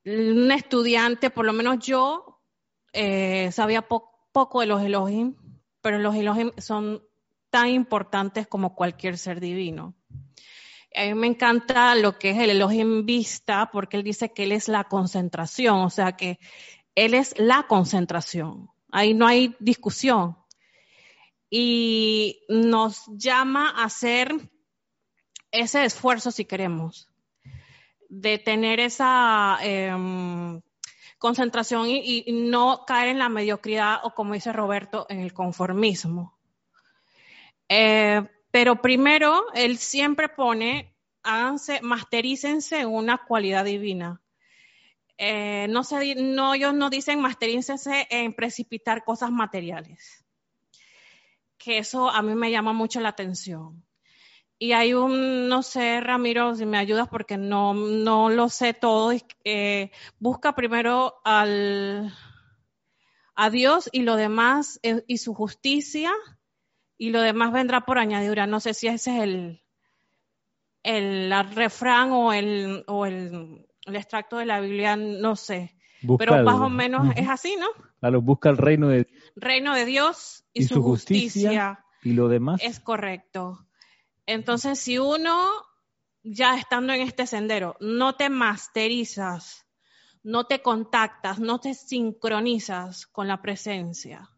un 0.05 0.53
estudiante, 0.53 1.31
por 1.31 1.47
lo 1.47 1.55
menos 1.55 1.79
yo, 1.79 2.43
eh, 2.93 3.51
sabía 3.53 3.89
poco 3.89 4.61
de 4.61 4.67
los 4.67 4.83
Elohim, 4.83 5.37
pero 5.81 5.99
los 5.99 6.15
Elohim 6.15 6.51
son 6.59 7.03
tan 7.49 7.69
importantes 7.69 8.47
como 8.47 8.75
cualquier 8.75 9.17
ser 9.17 9.41
divino. 9.41 9.95
A 10.95 11.05
mí 11.05 11.15
me 11.15 11.29
encanta 11.29 11.95
lo 11.95 12.19
que 12.19 12.31
es 12.31 12.39
el 12.39 12.51
Elohim 12.51 13.07
vista, 13.07 13.71
porque 13.73 13.97
él 13.97 14.03
dice 14.03 14.33
que 14.33 14.43
él 14.43 14.53
es 14.53 14.69
la 14.69 14.85
concentración, 14.85 15.79
o 15.79 15.91
sea 15.91 16.13
que 16.13 16.39
él 16.95 17.15
es 17.15 17.35
la 17.39 17.65
concentración. 17.69 18.71
Ahí 18.91 19.15
no 19.15 19.27
hay 19.27 19.57
discusión. 19.61 20.37
Y 21.49 22.43
nos 22.49 23.07
llama 23.17 23.71
a 23.71 23.85
hacer 23.85 24.33
ese 25.51 25.85
esfuerzo 25.85 26.31
si 26.31 26.45
queremos, 26.45 27.09
de 28.09 28.39
tener 28.39 28.79
esa 28.81 29.59
em, 29.63 30.61
concentración 31.19 31.87
y, 31.89 32.25
no 32.29 32.85
caer 32.87 33.09
en 33.09 33.19
la 33.19 33.29
mediocridad 33.29 34.01
o 34.05 34.15
como 34.15 34.35
dice 34.35 34.53
Roberto, 34.53 35.07
en 35.09 35.21
el 35.21 35.33
conformismo. 35.33 36.39
Eh, 37.69 38.23
pero 38.51 38.81
primero, 38.83 39.45
él 39.55 39.79
siempre 39.79 40.29
pone, 40.29 40.97
háganse, 41.23 41.81
masterícense 41.83 42.87
una 42.87 43.19
cualidad 43.19 43.65
divina. 43.65 44.21
Eh, 45.23 45.67
no, 45.69 45.85
se, 45.85 46.15
no, 46.15 46.55
ellos 46.55 46.73
no 46.73 46.89
dicen 46.89 47.21
masterícense 47.21 48.07
en 48.09 48.33
precipitar 48.33 49.05
cosas 49.05 49.31
materiales. 49.31 50.25
Que 51.59 51.77
eso 51.77 52.09
a 52.09 52.23
mí 52.23 52.35
me 52.35 52.51
llama 52.51 52.73
mucho 52.73 53.01
la 53.01 53.11
atención. 53.11 53.85
Y 54.59 54.73
hay 54.73 54.95
un, 54.95 55.47
no 55.47 55.63
sé, 55.63 56.01
Ramiro, 56.01 56.55
si 56.55 56.65
me 56.65 56.79
ayudas 56.79 57.07
porque 57.09 57.37
no, 57.37 57.75
no 57.75 58.31
lo 58.31 58.49
sé 58.49 58.73
todo. 58.73 59.13
Eh, 59.45 59.91
busca 60.19 60.55
primero 60.55 61.21
al, 61.23 62.15
a 63.35 63.51
Dios 63.51 63.91
y 63.93 64.01
lo 64.03 64.17
demás, 64.17 64.81
eh, 64.83 65.05
y 65.07 65.19
su 65.19 65.35
justicia, 65.35 66.13
y 66.97 67.11
lo 67.11 67.21
demás 67.21 67.53
vendrá 67.53 67.83
por 67.83 67.99
añadidura. 67.99 68.47
No 68.47 68.59
sé 68.59 68.73
si 68.73 68.87
ese 68.89 69.19
es 69.19 69.23
el, 69.23 69.63
el, 70.83 71.55
refrán 71.55 72.11
o 72.13 72.33
el, 72.33 72.85
o 72.87 73.05
el, 73.05 73.67
extracto 73.99 74.39
de 74.39 74.47
la 74.47 74.61
Biblia, 74.61 74.97
no 74.97 75.37
sé. 75.37 75.77
Pero 76.19 76.43
más 76.43 76.61
o 76.61 76.69
menos 76.71 77.15
es 77.17 77.29
así, 77.29 77.57
¿no? 77.57 77.67
Claro, 78.01 78.23
busca 78.23 78.49
el 78.49 78.57
reino 78.57 78.89
de, 78.89 79.07
reino 79.37 79.75
de 79.75 79.85
Dios 79.85 80.45
y, 80.53 80.65
su, 80.65 80.83
justicia, 80.83 81.85
Y 82.03 82.13
lo 82.13 82.29
demás. 82.29 82.61
Es 82.63 82.81
correcto. 82.81 83.67
Entonces, 84.25 84.79
si 84.79 84.99
uno, 84.99 85.51
ya 86.23 86.57
estando 86.57 86.93
en 86.93 87.03
este 87.03 87.27
sendero, 87.27 87.77
no 87.81 88.15
te 88.15 88.31
masterizas, 88.31 89.67
no 90.23 90.45
te 90.45 90.63
contactas, 90.63 91.39
no 91.39 91.61
te 91.61 91.75
sincronizas 91.75 93.07
con 93.07 93.29
la 93.29 93.43
presencia, 93.43 94.31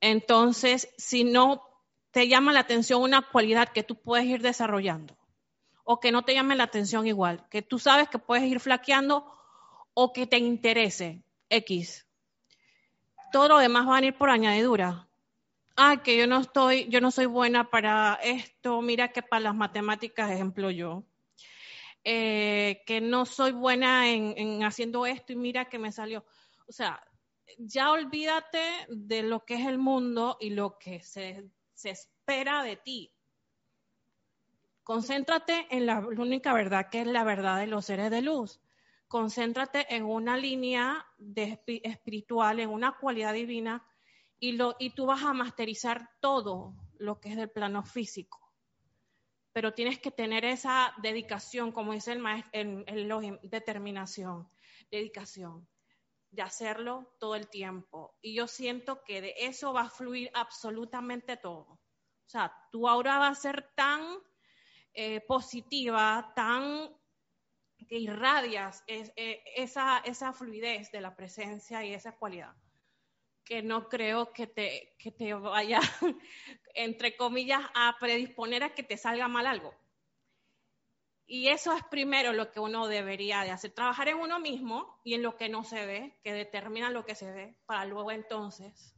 entonces, 0.00 0.88
si 0.96 1.24
no 1.24 1.62
te 2.10 2.28
llama 2.28 2.52
la 2.52 2.60
atención 2.60 3.02
una 3.02 3.22
cualidad 3.22 3.68
que 3.68 3.82
tú 3.82 3.96
puedes 3.96 4.26
ir 4.26 4.42
desarrollando, 4.42 5.16
o 5.86 5.98
que 6.00 6.12
no 6.12 6.22
te 6.22 6.34
llame 6.34 6.54
la 6.56 6.64
atención 6.64 7.06
igual, 7.06 7.48
que 7.48 7.62
tú 7.62 7.78
sabes 7.78 8.08
que 8.08 8.18
puedes 8.18 8.44
ir 8.44 8.60
flaqueando 8.60 9.32
o 9.94 10.12
que 10.12 10.26
te 10.26 10.36
interese 10.36 11.22
X. 11.48 12.06
Todo 13.32 13.48
lo 13.48 13.58
demás 13.58 13.88
va 13.88 13.96
a 13.96 14.04
ir 14.04 14.14
por 14.18 14.28
añadidura. 14.28 15.08
Ah, 15.76 16.02
que 16.02 16.18
yo 16.18 16.26
no 16.26 16.40
estoy, 16.40 16.88
yo 16.88 17.00
no 17.00 17.10
soy 17.10 17.26
buena 17.26 17.70
para 17.70 18.18
esto, 18.22 18.82
mira 18.82 19.12
que 19.12 19.22
para 19.22 19.40
las 19.40 19.54
matemáticas, 19.54 20.30
ejemplo 20.30 20.70
yo. 20.70 21.04
Eh, 22.04 22.82
que 22.86 23.00
no 23.00 23.24
soy 23.24 23.52
buena 23.52 24.10
en 24.10 24.62
haciendo 24.64 25.06
esto 25.06 25.32
y 25.32 25.36
mira 25.36 25.68
que 25.68 25.78
me 25.78 25.92
salió. 25.92 26.24
O 26.68 26.72
sea, 26.72 27.00
ya 27.58 27.90
olvídate 27.90 28.86
de 28.88 29.22
lo 29.22 29.44
que 29.44 29.54
es 29.54 29.66
el 29.66 29.78
mundo 29.78 30.36
y 30.40 30.50
lo 30.50 30.78
que 30.78 31.00
se, 31.00 31.50
espera 31.82 32.62
de 32.62 32.76
ti. 32.76 33.12
Concéntrate 34.86 35.66
en 35.70 35.84
la, 35.84 35.98
única 35.98 36.52
verdad 36.54 36.90
que 36.90 37.00
es 37.00 37.08
la 37.08 37.24
verdad 37.24 37.58
de 37.58 37.66
los 37.66 37.86
seres 37.86 38.08
de 38.08 38.22
luz. 38.22 38.60
Concéntrate 39.08 39.92
en 39.92 40.04
una 40.04 40.36
línea 40.36 41.04
espiritual, 41.26 42.60
en 42.60 42.70
una 42.70 42.96
cualidad 42.96 43.32
divina 43.32 43.84
y, 44.38 44.52
lo, 44.52 44.76
tú 44.94 45.06
vas 45.06 45.24
a 45.24 45.32
masterizar 45.32 46.08
todo 46.20 46.72
lo 46.98 47.18
que 47.18 47.30
es 47.30 47.36
del 47.36 47.50
plano 47.50 47.82
físico. 47.82 48.52
Pero 49.52 49.74
tienes 49.74 49.98
que 49.98 50.12
tener 50.12 50.44
esa 50.44 50.94
dedicación, 51.02 51.72
como 51.72 51.92
dice 51.92 52.12
el 52.12 52.20
maestro, 52.20 52.52
el 52.52 53.40
determinación, 53.42 54.48
dedicación 54.88 55.66
de 56.30 56.42
hacerlo 56.42 57.12
todo 57.18 57.34
el 57.34 57.48
tiempo. 57.48 58.14
Y 58.22 58.36
yo 58.36 58.46
siento 58.46 59.02
que 59.02 59.20
de 59.20 59.34
eso 59.36 59.72
va 59.72 59.80
a 59.80 59.90
fluir 59.90 60.30
absolutamente 60.32 61.36
todo. 61.36 61.64
O 61.72 62.28
sea, 62.28 62.54
tu 62.70 62.86
aura 62.86 63.18
va 63.18 63.26
a 63.26 63.34
ser 63.34 63.72
tan 63.74 64.20
eh, 64.98 65.20
positiva, 65.20 66.32
tan 66.34 66.90
que 67.86 67.98
irradias 67.98 68.82
eh, 68.86 69.44
esa, 69.54 69.98
esa 69.98 70.32
fluidez 70.32 70.90
de 70.90 71.02
la 71.02 71.14
presencia 71.14 71.84
y 71.84 71.92
esa 71.92 72.16
cualidad, 72.16 72.54
que 73.44 73.62
no 73.62 73.90
creo 73.90 74.32
que 74.32 74.46
te, 74.46 74.96
que 74.98 75.12
te 75.12 75.34
vaya, 75.34 75.80
entre 76.74 77.14
comillas, 77.14 77.60
a 77.74 77.96
predisponer 78.00 78.64
a 78.64 78.74
que 78.74 78.82
te 78.82 78.96
salga 78.96 79.28
mal 79.28 79.46
algo. 79.46 79.74
Y 81.26 81.48
eso 81.48 81.74
es 81.74 81.84
primero 81.84 82.32
lo 82.32 82.50
que 82.50 82.60
uno 82.60 82.88
debería 82.88 83.42
de 83.42 83.50
hacer, 83.50 83.72
trabajar 83.72 84.08
en 84.08 84.16
uno 84.16 84.40
mismo 84.40 84.98
y 85.04 85.12
en 85.12 85.22
lo 85.22 85.36
que 85.36 85.50
no 85.50 85.62
se 85.62 85.84
ve, 85.84 86.18
que 86.24 86.32
determina 86.32 86.88
lo 86.88 87.04
que 87.04 87.14
se 87.14 87.30
ve, 87.30 87.58
para 87.66 87.84
luego 87.84 88.12
entonces 88.12 88.96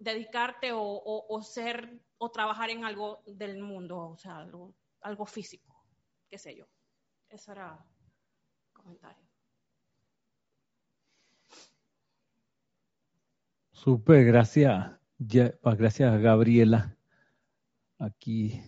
dedicarte 0.00 0.70
o, 0.72 1.40
ser 1.42 2.00
o 2.18 2.30
trabajar 2.30 2.70
en 2.70 2.84
algo 2.84 3.22
del 3.26 3.62
mundo, 3.62 4.10
o 4.10 4.16
sea, 4.16 4.38
algo, 4.38 4.74
algo 5.00 5.26
físico, 5.26 5.74
qué 6.28 6.38
sé 6.38 6.56
yo. 6.56 6.66
Ese 7.28 7.52
era 7.52 7.84
el 8.66 8.72
comentario. 8.72 9.24
Súper, 13.72 14.24
gracias. 14.24 14.98
gracias, 15.18 16.20
Gabriela. 16.20 16.96
Aquí 17.98 18.60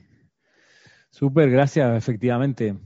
Súper, 1.10 1.50
gracias, 1.50 1.96
efectivamente. 1.96 2.76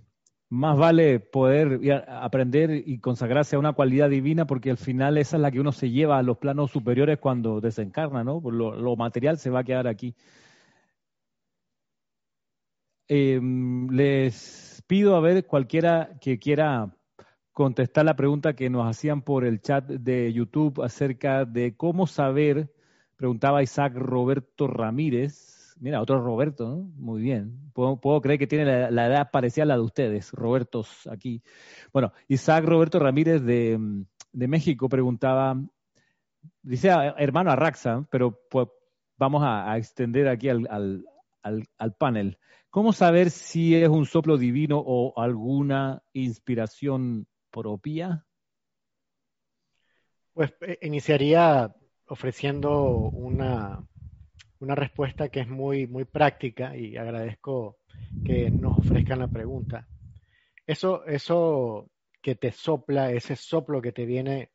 Más 0.48 0.78
vale 0.78 1.20
poder 1.20 2.04
aprender 2.08 2.70
y 2.86 2.98
consagrarse 2.98 3.56
a 3.56 3.58
una 3.58 3.74
cualidad 3.74 4.08
divina 4.08 4.46
porque 4.46 4.70
al 4.70 4.76
final 4.78 5.18
esa 5.18 5.36
es 5.36 5.42
la 5.42 5.50
que 5.50 5.60
uno 5.60 5.72
se 5.72 5.90
lleva 5.90 6.18
a 6.18 6.22
los 6.22 6.38
planos 6.38 6.70
superiores 6.70 7.18
cuando 7.18 7.60
desencarna, 7.60 8.24
¿no? 8.24 8.40
Lo, 8.40 8.74
lo 8.74 8.96
material 8.96 9.38
se 9.38 9.50
va 9.50 9.60
a 9.60 9.64
quedar 9.64 9.86
aquí. 9.86 10.14
Em, 13.08 13.88
les 13.90 14.82
pido 14.86 15.16
a 15.16 15.20
ver 15.20 15.46
cualquiera 15.46 16.16
que 16.20 16.38
quiera 16.38 16.96
contestar 17.52 18.04
la 18.04 18.16
pregunta 18.16 18.54
que 18.54 18.70
nos 18.70 18.88
hacían 18.88 19.22
por 19.22 19.44
el 19.44 19.60
chat 19.60 19.86
de 19.86 20.32
YouTube 20.32 20.82
acerca 20.82 21.44
de 21.44 21.76
cómo 21.76 22.06
saber, 22.06 22.72
preguntaba 23.16 23.62
Isaac 23.62 23.94
Roberto 23.94 24.66
Ramírez, 24.66 25.54
Mira, 25.80 26.00
otro 26.00 26.22
Roberto, 26.22 26.68
¿no? 26.68 26.76
Muy 26.96 27.20
bien. 27.20 27.70
Puedo, 27.72 28.20
creer 28.20 28.38
que 28.38 28.46
tiene 28.46 28.90
la, 28.90 29.06
edad 29.06 29.30
parecida 29.30 29.64
a 29.64 29.66
la 29.66 29.74
de 29.74 29.82
ustedes, 29.82 30.30
Robertos 30.32 31.06
aquí. 31.08 31.42
Bueno, 31.92 32.12
Isaac 32.28 32.64
Roberto 32.64 32.98
Ramírez 32.98 33.42
de, 33.42 33.78
México 34.32 34.88
preguntaba, 34.88 35.60
dice 36.62 36.90
hermano 37.18 37.50
Arraxa, 37.50 38.06
pero 38.10 38.40
pues, 38.48 38.68
vamos 39.16 39.42
a, 39.44 39.76
extender 39.76 40.28
aquí 40.28 40.48
al, 40.48 41.04
al, 41.42 41.94
panel. 41.98 42.38
¿Cómo 42.74 42.92
saber 42.92 43.30
si 43.30 43.76
es 43.76 43.88
un 43.88 44.04
soplo 44.04 44.36
divino 44.36 44.82
o 44.84 45.16
alguna 45.16 46.02
inspiración 46.12 47.28
propia? 47.48 48.26
Pues 50.32 50.52
eh, 50.62 50.80
iniciaría 50.82 51.72
ofreciendo 52.08 53.12
una, 53.12 53.86
una 54.58 54.74
respuesta 54.74 55.28
que 55.28 55.38
es 55.38 55.48
muy, 55.48 55.86
muy 55.86 56.04
práctica 56.04 56.76
y 56.76 56.96
agradezco 56.96 57.78
que 58.24 58.50
nos 58.50 58.78
ofrezcan 58.78 59.20
la 59.20 59.28
pregunta. 59.28 59.86
Eso, 60.66 61.04
eso 61.06 61.88
que 62.20 62.34
te 62.34 62.50
sopla, 62.50 63.12
ese 63.12 63.36
soplo 63.36 63.80
que 63.80 63.92
te 63.92 64.04
viene 64.04 64.50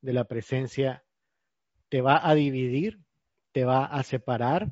de 0.00 0.12
la 0.12 0.24
presencia, 0.24 1.04
te 1.88 2.00
va 2.00 2.28
a 2.28 2.34
dividir, 2.34 2.98
te 3.52 3.64
va 3.64 3.84
a 3.84 4.02
separar, 4.02 4.68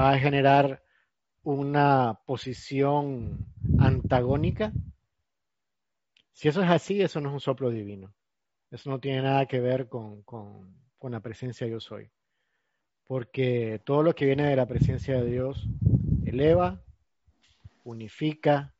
va 0.00 0.12
a 0.12 0.18
generar 0.18 0.82
una 1.42 2.20
posición 2.24 3.46
antagónica. 3.78 4.72
Si 6.32 6.48
eso 6.48 6.62
es 6.62 6.70
así, 6.70 7.02
eso 7.02 7.20
no 7.20 7.28
es 7.28 7.34
un 7.34 7.40
soplo 7.40 7.68
divino. 7.68 8.14
Eso 8.70 8.88
no 8.88 8.98
tiene 8.98 9.20
nada 9.20 9.44
que 9.44 9.60
ver 9.60 9.88
con, 9.88 10.22
con, 10.22 11.12
la 11.12 11.20
presencia 11.20 11.66
yo 11.66 11.80
soy. 11.80 12.08
Porque 13.06 13.80
todo 13.84 14.02
lo 14.02 14.14
que 14.14 14.24
viene 14.24 14.44
de 14.44 14.56
la 14.56 14.66
presencia 14.66 15.20
de 15.20 15.30
Dios 15.30 15.68
eleva, 16.24 16.80
unifica, 17.84 18.72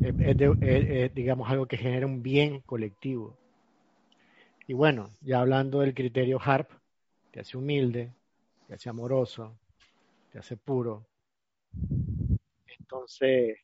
es, 0.00 1.14
digamos 1.14 1.50
algo 1.50 1.66
que 1.66 1.76
genera 1.76 2.06
un 2.06 2.22
bien 2.22 2.60
colectivo. 2.60 3.36
Y 4.66 4.72
bueno, 4.72 5.10
ya 5.20 5.40
hablando 5.40 5.80
del 5.80 5.92
criterio 5.92 6.40
HARP, 6.42 6.70
te 7.32 7.40
hace 7.40 7.58
humilde, 7.58 8.12
te 8.66 8.74
hace 8.74 8.88
amoroso, 8.88 9.58
te 10.30 10.38
hace 10.38 10.56
puro. 10.56 11.06
Entonces, 12.78 13.58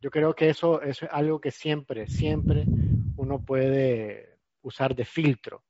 yo 0.00 0.10
creo 0.10 0.34
que 0.34 0.50
eso, 0.50 0.82
es 0.82 1.02
algo 1.04 1.40
que 1.40 1.50
siempre, 1.50 2.06
siempre 2.06 2.66
uno 3.16 3.40
puede 3.40 4.38
usar 4.62 4.94
de 4.94 5.04
filtro. 5.04 5.64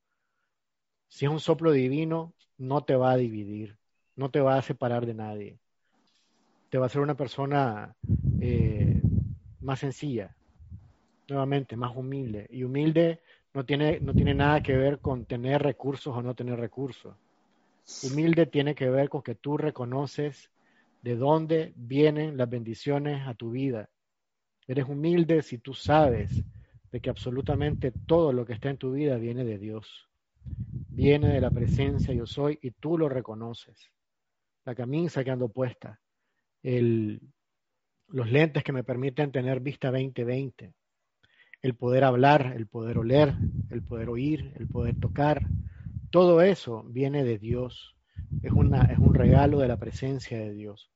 Si 1.08 1.24
es 1.24 1.30
un 1.30 1.38
soplo 1.38 1.70
divino, 1.70 2.34
no 2.58 2.82
te 2.84 2.96
va 2.96 3.12
a 3.12 3.16
dividir, 3.16 3.78
no 4.16 4.30
te 4.30 4.40
va 4.40 4.56
a 4.56 4.62
separar 4.62 5.06
de 5.06 5.14
nadie. 5.14 5.60
Te 6.68 6.78
va 6.78 6.86
a 6.86 6.88
hacer 6.88 7.00
una 7.00 7.16
persona 7.16 7.94
eh, 8.40 9.00
más 9.60 9.78
sencilla, 9.78 10.34
nuevamente, 11.28 11.76
más 11.76 11.94
humilde. 11.94 12.48
Y 12.50 12.64
humilde 12.64 13.20
no 13.52 13.64
tiene, 13.64 14.00
no 14.00 14.14
tiene 14.14 14.34
nada 14.34 14.60
que 14.60 14.76
ver 14.76 15.00
con 15.00 15.26
tener 15.26 15.62
recursos 15.62 16.16
o 16.16 16.22
no 16.22 16.34
tener 16.34 16.58
recursos. 16.58 17.14
Humilde 18.02 18.46
tiene 18.46 18.74
que 18.74 18.88
ver 18.88 19.08
con 19.08 19.22
que 19.22 19.34
tú 19.34 19.56
reconoces 19.56 20.50
de 21.02 21.16
dónde 21.16 21.72
vienen 21.76 22.36
las 22.36 22.48
bendiciones 22.48 23.26
a 23.26 23.34
tu 23.34 23.50
vida. 23.50 23.90
Eres 24.66 24.86
humilde 24.86 25.42
si 25.42 25.58
tú 25.58 25.74
sabes 25.74 26.42
de 26.90 27.00
que 27.00 27.10
absolutamente 27.10 27.90
todo 27.90 28.32
lo 28.32 28.46
que 28.46 28.54
está 28.54 28.70
en 28.70 28.78
tu 28.78 28.92
vida 28.92 29.16
viene 29.16 29.44
de 29.44 29.58
Dios. 29.58 30.08
Viene 30.90 31.28
de 31.28 31.40
la 31.40 31.50
presencia 31.50 32.14
yo 32.14 32.26
soy 32.26 32.58
y 32.62 32.70
tú 32.70 32.96
lo 32.96 33.08
reconoces. 33.08 33.90
La 34.64 34.74
camisa 34.74 35.22
que 35.22 35.30
ando 35.30 35.48
puesta, 35.48 36.00
el, 36.62 37.20
los 38.08 38.30
lentes 38.30 38.64
que 38.64 38.72
me 38.72 38.84
permiten 38.84 39.30
tener 39.30 39.60
vista 39.60 39.90
2020, 39.90 40.72
el 41.60 41.74
poder 41.74 42.04
hablar, 42.04 42.54
el 42.56 42.66
poder 42.66 42.98
oler, 42.98 43.34
el 43.70 43.82
poder 43.82 44.08
oír, 44.08 44.52
el 44.56 44.68
poder 44.68 44.98
tocar, 44.98 45.46
todo 46.14 46.42
eso 46.42 46.84
viene 46.86 47.24
de 47.24 47.40
Dios. 47.40 47.96
Es, 48.40 48.52
es 48.52 48.98
un 48.98 49.14
regalo 49.14 49.58
de 49.58 49.66
la 49.66 49.76
presencia 49.76 50.38
de 50.38 50.52
Dios. 50.52 50.92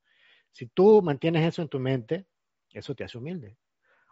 Si 0.53 0.67
tú 0.67 1.01
mantienes 1.01 1.45
eso 1.45 1.61
en 1.61 1.67
tu 1.67 1.77
mente, 1.77 2.25
eso 2.71 2.95
te 2.95 3.03
hace 3.03 3.17
humilde. 3.17 3.57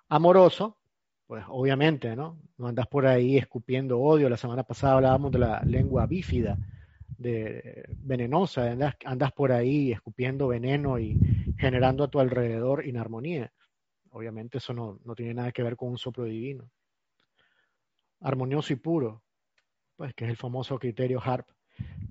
Amoroso, 0.10 0.80
pues 1.26 1.46
obviamente, 1.48 2.14
¿no? 2.14 2.42
No 2.58 2.68
andas 2.68 2.88
por 2.88 3.08
ahí 3.08 3.38
escupiendo 3.38 4.02
odio. 4.02 4.28
La 4.28 4.36
semana 4.36 4.64
pasada 4.64 4.96
hablábamos 4.96 5.32
de 5.32 5.40
la 5.40 5.62
lengua 5.64 6.06
bífida, 6.08 6.58
de 7.18 7.86
venenosa. 8.00 8.70
Andas, 8.70 8.96
andas 9.06 9.32
por 9.32 9.54
ahí 9.54 9.94
escupiendo 9.94 10.50
veneno 10.50 11.00
y 11.00 11.18
generando 11.58 12.04
a 12.04 12.10
tu 12.10 12.20
alrededor 12.20 12.86
inarmonía. 12.86 13.54
Obviamente 14.10 14.58
eso 14.58 14.74
no, 14.74 15.00
no 15.06 15.16
tiene 15.16 15.36
nada 15.36 15.54
que 15.54 15.64
ver 15.64 15.78
con 15.78 15.88
un 15.88 15.98
soplo 15.98 16.26
divino. 16.26 16.70
Armonioso 18.20 18.74
y 18.74 18.76
puro 18.76 19.24
pues 19.98 20.14
que 20.14 20.26
es 20.26 20.30
el 20.30 20.38
famoso 20.38 20.80
criterio 20.80 21.20
HARP. 21.22 21.48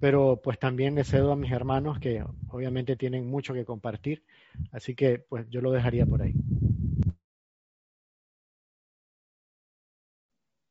Pero 0.01 0.41
pues 0.43 0.59
también 0.59 0.95
le 0.95 1.05
cedo 1.05 1.33
a 1.33 1.37
mis 1.37 1.51
hermanos 1.51 1.99
que 1.99 2.23
obviamente 2.51 2.97
tienen 2.97 3.27
mucho 3.29 3.55
que 3.55 3.65
compartir, 3.65 4.23
así 4.73 4.95
que 4.95 5.19
pues 5.19 5.49
yo 5.49 5.61
lo 5.61 5.71
dejaría 5.73 6.05
por 6.05 6.23
ahí. 6.23 6.35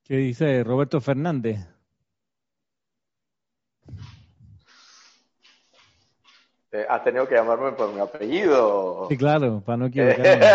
¿Qué 0.04 0.18
dice 0.18 0.64
Roberto 0.64 1.02
Fernández? 1.02 1.68
Has 6.90 7.04
tenido 7.04 7.28
que 7.28 7.36
llamarme 7.36 7.72
por 7.72 7.92
mi 7.94 8.02
apellido. 8.02 9.08
Sí, 9.10 9.18
claro, 9.18 9.62
para 9.62 9.78
no 9.78 9.86
equivocarme. 9.88 10.46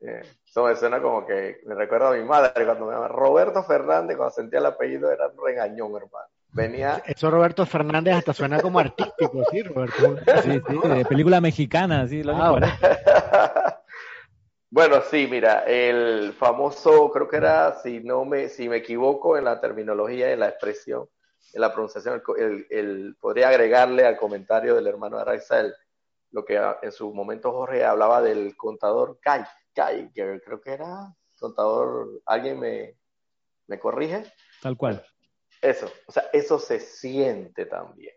Eso 0.54 0.62
me 0.62 0.76
suena 0.76 1.02
como 1.02 1.26
que 1.26 1.62
me 1.66 1.74
recuerda 1.74 2.10
a 2.10 2.12
mi 2.12 2.22
madre 2.22 2.64
cuando 2.64 2.86
me 2.86 2.92
llamaba 2.92 3.08
Roberto 3.08 3.64
Fernández, 3.64 4.16
cuando 4.16 4.32
sentía 4.32 4.60
el 4.60 4.66
apellido 4.66 5.10
era 5.10 5.26
un 5.26 5.44
regañón, 5.44 5.96
hermano. 5.96 6.28
Venía. 6.52 7.02
Eso 7.04 7.28
Roberto 7.28 7.66
Fernández 7.66 8.14
hasta 8.14 8.32
suena 8.32 8.60
como 8.60 8.78
artístico, 8.78 9.42
sí, 9.50 9.64
Roberto. 9.64 10.16
Sí, 10.44 10.62
sí, 10.64 10.88
de 10.88 11.04
película 11.06 11.40
mexicana, 11.40 12.06
sí. 12.06 12.22
Lo 12.22 12.36
ah, 12.36 12.56
bueno. 14.70 15.02
sí, 15.10 15.26
mira, 15.28 15.64
el 15.66 16.32
famoso, 16.34 17.10
creo 17.10 17.26
que 17.28 17.38
era, 17.38 17.74
si 17.82 17.98
no 17.98 18.24
me, 18.24 18.48
si 18.48 18.68
me 18.68 18.76
equivoco 18.76 19.36
en 19.36 19.46
la 19.46 19.60
terminología, 19.60 20.30
en 20.30 20.38
la 20.38 20.50
expresión, 20.50 21.08
en 21.52 21.60
la 21.62 21.72
pronunciación, 21.72 22.22
el, 22.70 23.16
podría 23.20 23.48
agregarle 23.48 24.06
al 24.06 24.16
comentario 24.16 24.76
del 24.76 24.86
hermano 24.86 25.18
Araiza 25.18 25.64
lo 26.30 26.44
que 26.44 26.62
en 26.80 26.92
su 26.92 27.12
momento 27.12 27.50
Jorge 27.50 27.84
hablaba 27.84 28.22
del 28.22 28.56
contador 28.56 29.18
Kai 29.20 29.44
Geiger, 29.74 30.42
creo 30.42 30.60
que 30.60 30.72
era, 30.72 31.14
contador, 31.38 32.22
¿alguien 32.26 32.60
me, 32.60 32.96
me 33.66 33.78
corrige? 33.78 34.24
Tal 34.62 34.76
cual. 34.76 35.04
Eso, 35.60 35.90
o 36.06 36.12
sea, 36.12 36.24
eso 36.32 36.58
se 36.58 36.78
siente 36.80 37.66
también. 37.66 38.14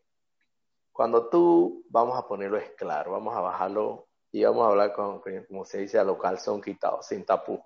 Cuando 0.92 1.30
tú, 1.30 1.86
vamos 1.90 2.18
a 2.18 2.28
ponerlo 2.28 2.58
es 2.58 2.72
claro, 2.72 3.12
vamos 3.12 3.36
a 3.36 3.42
bajarlo 3.42 4.08
y 4.32 4.44
vamos 4.44 4.66
a 4.66 4.70
hablar 4.70 4.94
con, 4.94 5.22
como 5.48 5.64
se 5.64 5.80
dice, 5.80 6.00
a 6.00 6.04
local 6.04 6.40
son 6.40 6.62
quitados, 6.62 7.06
sin 7.06 7.26
tapú. 7.26 7.64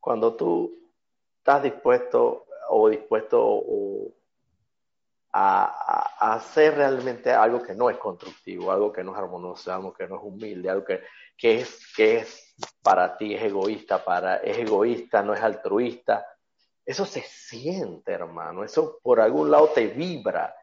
Cuando 0.00 0.34
tú 0.34 0.92
estás 1.38 1.62
dispuesto 1.62 2.46
o 2.70 2.88
dispuesto 2.88 3.62
a, 5.32 6.14
a, 6.18 6.34
hacer 6.34 6.76
realmente 6.76 7.30
algo 7.30 7.62
que 7.62 7.74
no 7.74 7.90
es 7.90 7.98
constructivo, 7.98 8.72
algo 8.72 8.92
que 8.92 9.04
no 9.04 9.12
es 9.12 9.18
armonioso, 9.18 9.72
algo 9.72 9.92
que 9.92 10.08
no 10.08 10.16
es 10.16 10.22
humilde, 10.22 10.70
algo 10.70 10.84
que, 10.84 11.02
que, 11.36 11.60
es, 11.60 11.92
que 11.94 12.16
es 12.18 12.43
para 12.82 13.16
ti 13.16 13.34
es 13.34 13.42
egoísta, 13.42 14.04
para, 14.04 14.36
es 14.36 14.58
egoísta, 14.58 15.22
no 15.22 15.34
es 15.34 15.40
altruista. 15.40 16.26
Eso 16.84 17.04
se 17.04 17.22
siente, 17.22 18.12
hermano. 18.12 18.64
Eso 18.64 18.98
por 19.02 19.20
algún 19.20 19.50
lado 19.50 19.68
te 19.68 19.86
vibra. 19.86 20.54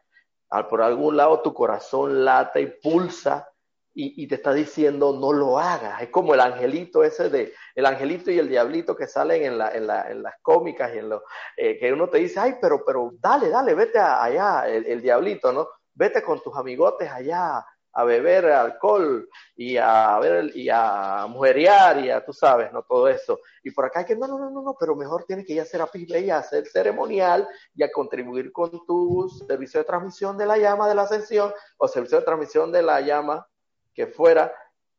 Por 0.68 0.82
algún 0.82 1.16
lado 1.16 1.40
tu 1.40 1.54
corazón 1.54 2.24
lata 2.24 2.60
y 2.60 2.66
pulsa 2.66 3.48
y, 3.94 4.26
te 4.26 4.36
está 4.36 4.52
diciendo 4.52 5.12
no 5.18 5.32
lo 5.32 5.58
hagas. 5.58 6.02
Es 6.02 6.08
como 6.10 6.34
el 6.34 6.40
angelito 6.40 7.02
ese 7.04 7.28
de, 7.28 7.52
el 7.74 7.86
angelito 7.86 8.30
y 8.30 8.38
el 8.38 8.48
diablito 8.48 8.96
que 8.96 9.06
salen 9.06 9.44
en, 9.44 9.58
la, 9.58 9.74
en, 9.74 9.86
la, 9.86 10.10
en 10.10 10.22
las 10.22 10.34
cómicas 10.40 10.94
y 10.94 10.98
en 10.98 11.08
lo, 11.08 11.24
eh, 11.56 11.78
que 11.78 11.92
uno 11.92 12.08
te 12.08 12.18
dice, 12.18 12.40
ay, 12.40 12.56
pero, 12.60 12.84
pero 12.84 13.12
dale, 13.18 13.48
dale, 13.48 13.74
vete 13.74 13.98
allá, 13.98 14.66
el 14.68 15.02
diablito, 15.02 15.52
¿no? 15.52 15.68
Vete 15.94 16.22
con 16.22 16.42
tus 16.42 16.56
amigotes 16.56 17.10
allá 17.10 17.64
a 17.92 18.04
beber 18.04 18.46
alcohol 18.46 19.28
y 19.54 19.76
a 19.76 20.18
ver 20.18 20.56
y 20.56 20.68
a 20.70 21.26
mujerear 21.28 21.98
y 22.04 22.10
a 22.10 22.24
tú 22.24 22.32
sabes, 22.32 22.72
no 22.72 22.82
todo 22.82 23.08
eso. 23.08 23.40
Y 23.62 23.70
por 23.70 23.84
acá 23.84 24.00
hay 24.00 24.06
que 24.06 24.16
no, 24.16 24.26
no, 24.26 24.38
no, 24.38 24.50
no, 24.50 24.62
no, 24.62 24.76
pero 24.78 24.96
mejor 24.96 25.24
tienes 25.24 25.46
que 25.46 25.54
ir 25.54 25.60
a 25.60 25.64
hacer 25.64 25.80
a 25.80 25.90
y 25.94 26.30
hacer 26.30 26.66
ceremonial 26.66 27.46
y 27.74 27.82
a 27.82 27.92
contribuir 27.92 28.52
con 28.52 28.84
tu 28.86 29.28
servicio 29.46 29.80
de 29.80 29.84
transmisión 29.84 30.36
de 30.38 30.46
la 30.46 30.58
llama 30.58 30.88
de 30.88 30.94
la 30.94 31.02
ascensión 31.02 31.52
o 31.76 31.88
servicio 31.88 32.18
de 32.18 32.24
transmisión 32.24 32.72
de 32.72 32.82
la 32.82 33.00
llama 33.00 33.46
que 33.94 34.06
fuera 34.06 34.52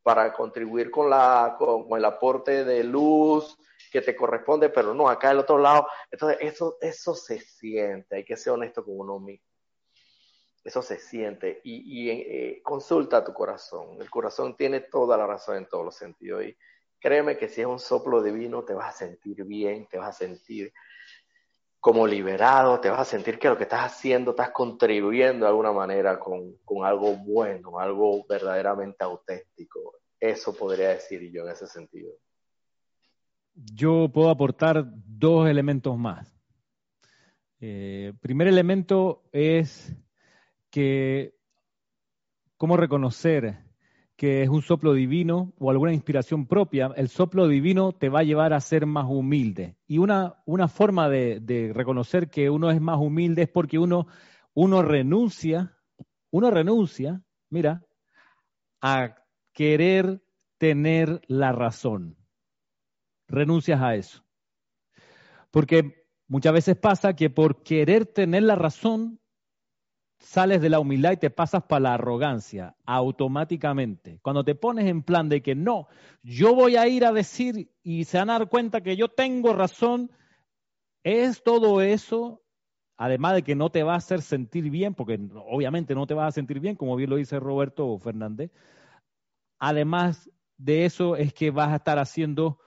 para 0.03 0.33
contribuir 0.33 0.91
con 0.91 1.09
la 1.09 1.55
con, 1.57 1.87
con 1.87 1.97
el 1.97 2.05
aporte 2.05 2.63
de 2.63 2.83
luz 2.83 3.57
que 3.91 4.01
te 4.01 4.15
corresponde, 4.15 4.69
pero 4.69 4.93
no, 4.95 5.07
acá 5.07 5.29
del 5.29 5.39
otro 5.39 5.59
lado. 5.59 5.87
Entonces, 6.09 6.39
eso, 6.41 6.77
eso 6.81 7.13
se 7.13 7.39
siente, 7.39 8.15
hay 8.15 8.25
que 8.25 8.35
ser 8.35 8.53
honesto 8.53 8.83
con 8.83 8.99
uno 8.99 9.19
mismo. 9.19 9.52
Eso 10.63 10.81
se 10.81 10.97
siente 10.97 11.59
y, 11.63 12.09
eh, 12.09 12.61
consulta 12.63 13.17
a 13.17 13.23
tu 13.23 13.33
corazón. 13.33 13.97
El 13.99 14.09
corazón 14.09 14.55
tiene 14.55 14.79
toda 14.79 15.17
la 15.17 15.27
razón 15.27 15.57
en 15.57 15.67
todos 15.67 15.83
los 15.83 15.95
sentidos. 15.95 16.45
Y 16.45 16.55
créeme 16.99 17.37
que 17.37 17.49
si 17.49 17.61
es 17.61 17.67
un 17.67 17.79
soplo 17.79 18.23
divino, 18.23 18.63
te 18.63 18.73
vas 18.73 18.95
a 18.95 18.97
sentir 18.97 19.43
bien, 19.43 19.87
te 19.87 19.97
vas 19.97 20.09
a 20.09 20.25
sentir 20.25 20.73
como 21.81 22.07
liberado, 22.07 22.79
te 22.79 22.89
vas 22.89 23.01
a 23.01 23.05
sentir 23.05 23.37
que 23.37 23.49
lo 23.49 23.57
que 23.57 23.63
estás 23.63 23.81
haciendo, 23.81 24.31
estás 24.31 24.51
contribuyendo 24.51 25.45
de 25.45 25.49
alguna 25.49 25.73
manera 25.73 26.17
con, 26.17 26.55
con 26.63 26.85
algo 26.85 27.17
bueno, 27.17 27.77
algo 27.77 28.25
verdaderamente 28.25 29.03
auténtico. 29.03 29.99
Eso 30.17 30.55
podría 30.55 30.89
decir 30.89 31.29
yo 31.29 31.43
en 31.43 31.51
ese 31.51 31.67
sentido. 31.67 32.13
Yo 33.53 34.09
puedo 34.13 34.29
aportar 34.29 34.85
dos 34.85 35.49
elementos 35.49 35.97
más. 35.97 36.33
Eh, 37.59 38.13
primer 38.21 38.47
elemento 38.47 39.23
es 39.33 39.93
que 40.73 41.35
cómo 42.57 42.77
reconocer 42.77 43.59
que 44.15 44.41
es 44.41 44.49
un 44.49 44.63
soplo 44.63 44.93
divino 44.93 45.53
o 45.59 45.69
alguna 45.69 45.93
inspiración 45.93 46.47
propia, 46.47 46.91
el 46.95 47.09
soplo 47.09 47.47
divino 47.47 47.91
te 47.91 48.09
va 48.09 48.21
a 48.21 48.23
llevar 48.23 48.53
a 48.53 48.59
ser 48.59 48.87
más 48.87 49.05
humilde. 49.07 49.77
Y 49.85 49.99
una, 49.99 50.41
una 50.47 50.67
forma 50.67 51.09
de, 51.09 51.71
reconocer 51.75 52.31
que 52.31 52.49
uno 52.49 52.71
es 52.71 52.81
más 52.81 52.97
humilde 52.97 53.43
es 53.43 53.49
porque 53.49 53.77
uno, 53.77 54.07
uno 54.55 54.81
renuncia, 54.81 55.77
uno 56.31 56.49
renuncia, 56.49 57.21
mira, 57.51 57.85
a 58.81 59.15
querer 59.53 60.23
tener 60.57 61.21
la 61.27 61.51
razón. 61.51 62.17
renuncias 63.27 63.79
a 63.79 63.93
eso. 63.93 64.25
Porque 65.51 66.07
muchas 66.27 66.53
veces 66.53 66.77
pasa 66.77 67.15
que 67.15 67.29
por 67.29 67.61
querer 67.61 68.07
tener 68.07 68.41
la 68.41 68.55
razón, 68.55 69.19
sales 70.23 70.61
de 70.61 70.69
la 70.69 70.79
humildad 70.79 71.11
y 71.11 71.17
te 71.17 71.29
pasas 71.29 71.63
para 71.63 71.81
la 71.81 71.93
arrogancia 71.95 72.75
automáticamente. 72.85 74.19
Cuando 74.21 74.43
te 74.43 74.55
pones 74.55 74.85
en 74.85 75.03
plan 75.03 75.27
de 75.27 75.41
que 75.41 75.53
no, 75.53 75.87
yo 76.23 76.55
voy 76.55 76.77
a 76.77 76.87
ir 76.87 77.05
a 77.05 77.11
decir 77.11 77.69
y 77.83 78.05
se 78.05 78.17
van 78.17 78.29
a 78.29 78.39
dar 78.39 78.49
cuenta 78.49 78.81
que 78.81 78.95
yo 78.95 79.09
tengo 79.09 79.53
razón, 79.53 80.09
es 81.03 81.43
todo 81.43 81.81
eso, 81.81 82.41
además 82.97 83.35
de 83.35 83.43
que 83.43 83.55
no 83.55 83.69
te 83.69 83.83
va 83.83 83.95
a 83.95 83.97
hacer 83.97 84.21
sentir 84.21 84.69
bien, 84.69 84.95
porque 84.95 85.19
obviamente 85.45 85.93
no 85.93 86.07
te 86.07 86.13
vas 86.13 86.29
a 86.29 86.31
sentir 86.31 86.61
bien, 86.61 86.77
como 86.77 86.95
bien 86.95 87.09
lo 87.09 87.17
dice 87.17 87.39
Roberto 87.39 87.99
Fernández, 87.99 88.49
además 89.59 90.31
de 90.57 90.85
eso 90.85 91.17
es 91.17 91.33
que 91.33 91.51
vas 91.51 91.73
a 91.73 91.77
estar 91.77 91.99
haciendo 91.99 92.59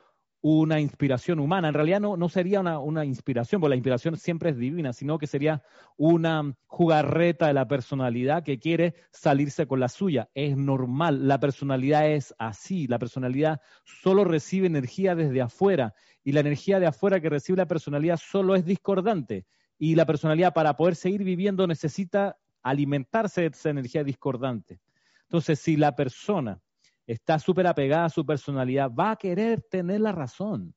una 0.48 0.78
inspiración 0.78 1.40
humana. 1.40 1.66
En 1.66 1.74
realidad 1.74 1.98
no, 1.98 2.16
no 2.16 2.28
sería 2.28 2.60
una, 2.60 2.78
una, 2.78 3.04
inspiración, 3.04 3.60
porque 3.60 3.70
la 3.70 3.76
inspiración 3.76 4.16
siempre 4.16 4.50
es 4.50 4.56
divina, 4.56 4.92
sino 4.92 5.18
que 5.18 5.26
sería 5.26 5.60
una 5.96 6.54
jugarreta 6.66 7.48
de 7.48 7.52
la 7.52 7.66
personalidad 7.66 8.44
que 8.44 8.60
quiere 8.60 8.94
salirse 9.10 9.66
con 9.66 9.80
la 9.80 9.88
suya. 9.88 10.28
Es 10.34 10.56
normal, 10.56 11.26
la 11.26 11.40
personalidad 11.40 12.08
es 12.08 12.32
así, 12.38 12.86
la 12.86 13.00
personalidad 13.00 13.60
solo 13.82 14.22
recibe 14.22 14.68
energía 14.68 15.16
desde 15.16 15.42
afuera 15.42 15.94
y 16.22 16.30
la 16.30 16.40
energía 16.40 16.78
de 16.78 16.86
afuera 16.86 17.20
que 17.20 17.28
recibe 17.28 17.56
la 17.56 17.66
personalidad 17.66 18.16
solo 18.16 18.54
es 18.54 18.64
discordante. 18.64 19.46
Y 19.78 19.96
la 19.96 20.06
personalidad 20.06 20.54
para 20.54 20.76
poder 20.76 20.94
seguir 20.94 21.24
viviendo 21.24 21.66
necesita 21.66 22.38
alimentarse 22.62 23.40
de 23.40 23.46
esa 23.48 23.70
energía 23.70 24.04
discordante. 24.04 24.78
Entonces, 25.22 25.58
si 25.58 25.76
la 25.76 25.96
persona 25.96 26.60
está 27.06 27.38
súper 27.38 27.66
apegada 27.66 28.06
a 28.06 28.10
su 28.10 28.24
personalidad, 28.26 28.90
va 28.90 29.12
a 29.12 29.16
querer 29.16 29.62
tener 29.62 30.00
la 30.00 30.12
razón. 30.12 30.74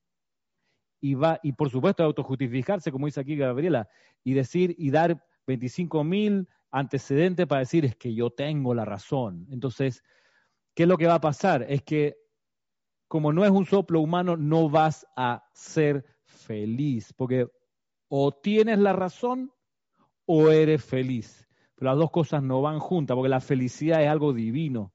Y 1.01 1.15
va, 1.15 1.39
y 1.43 1.53
por 1.53 1.69
supuesto, 1.69 2.03
autojustificarse, 2.03 2.91
como 2.91 3.05
dice 3.05 3.21
aquí 3.21 3.35
Gabriela, 3.35 3.87
y 4.23 4.33
decir 4.33 4.75
y 4.77 4.91
dar 4.91 5.25
25 5.47 6.03
mil 6.03 6.47
antecedentes 6.71 7.47
para 7.47 7.59
decir 7.59 7.85
es 7.85 7.95
que 7.95 8.13
yo 8.13 8.29
tengo 8.29 8.73
la 8.73 8.85
razón. 8.85 9.47
Entonces, 9.49 10.03
¿qué 10.75 10.83
es 10.83 10.89
lo 10.89 10.97
que 10.97 11.07
va 11.07 11.15
a 11.15 11.21
pasar? 11.21 11.65
Es 11.67 11.83
que 11.83 12.17
como 13.09 13.33
no 13.33 13.43
es 13.43 13.49
un 13.49 13.65
soplo 13.65 14.01
humano, 14.01 14.37
no 14.37 14.69
vas 14.69 15.05
a 15.15 15.43
ser 15.51 16.05
feliz, 16.23 17.11
porque 17.13 17.47
o 18.07 18.31
tienes 18.31 18.77
la 18.77 18.93
razón 18.93 19.51
o 20.25 20.49
eres 20.49 20.83
feliz. 20.85 21.47
Pero 21.75 21.91
las 21.91 21.97
dos 21.97 22.11
cosas 22.11 22.43
no 22.43 22.61
van 22.61 22.79
juntas, 22.79 23.15
porque 23.15 23.29
la 23.29 23.41
felicidad 23.41 24.03
es 24.03 24.09
algo 24.09 24.31
divino. 24.31 24.93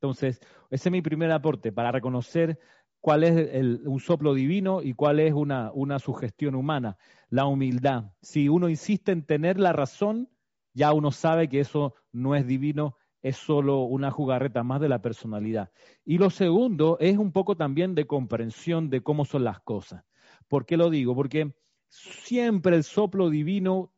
Entonces, 0.00 0.40
ese 0.70 0.88
es 0.88 0.92
mi 0.92 1.02
primer 1.02 1.30
aporte 1.32 1.72
para 1.72 1.92
reconocer 1.92 2.58
cuál 3.00 3.24
es 3.24 3.84
un 3.84 4.00
soplo 4.00 4.34
divino 4.34 4.82
y 4.82 4.92
cuál 4.94 5.20
es 5.20 5.32
una, 5.32 5.70
una 5.72 5.98
sugestión 5.98 6.54
humana, 6.54 6.96
la 7.28 7.46
humildad. 7.46 8.12
Si 8.20 8.48
uno 8.48 8.68
insiste 8.68 9.12
en 9.12 9.24
tener 9.24 9.58
la 9.58 9.72
razón, 9.72 10.28
ya 10.74 10.92
uno 10.92 11.12
sabe 11.12 11.48
que 11.48 11.60
eso 11.60 11.94
no 12.12 12.34
es 12.34 12.46
divino, 12.46 12.96
es 13.22 13.36
solo 13.36 13.82
una 13.82 14.10
jugarreta 14.10 14.62
más 14.62 14.80
de 14.80 14.88
la 14.88 15.02
personalidad. 15.02 15.70
Y 16.04 16.18
lo 16.18 16.30
segundo 16.30 16.96
es 17.00 17.16
un 17.16 17.32
poco 17.32 17.56
también 17.56 17.94
de 17.94 18.06
comprensión 18.06 18.90
de 18.90 19.02
cómo 19.02 19.24
son 19.24 19.44
las 19.44 19.60
cosas. 19.60 20.04
¿Por 20.48 20.66
qué 20.66 20.76
lo 20.76 20.90
digo? 20.90 21.14
Porque 21.14 21.54
siempre 21.88 22.76
el 22.76 22.84
soplo 22.84 23.30
divino 23.30 23.92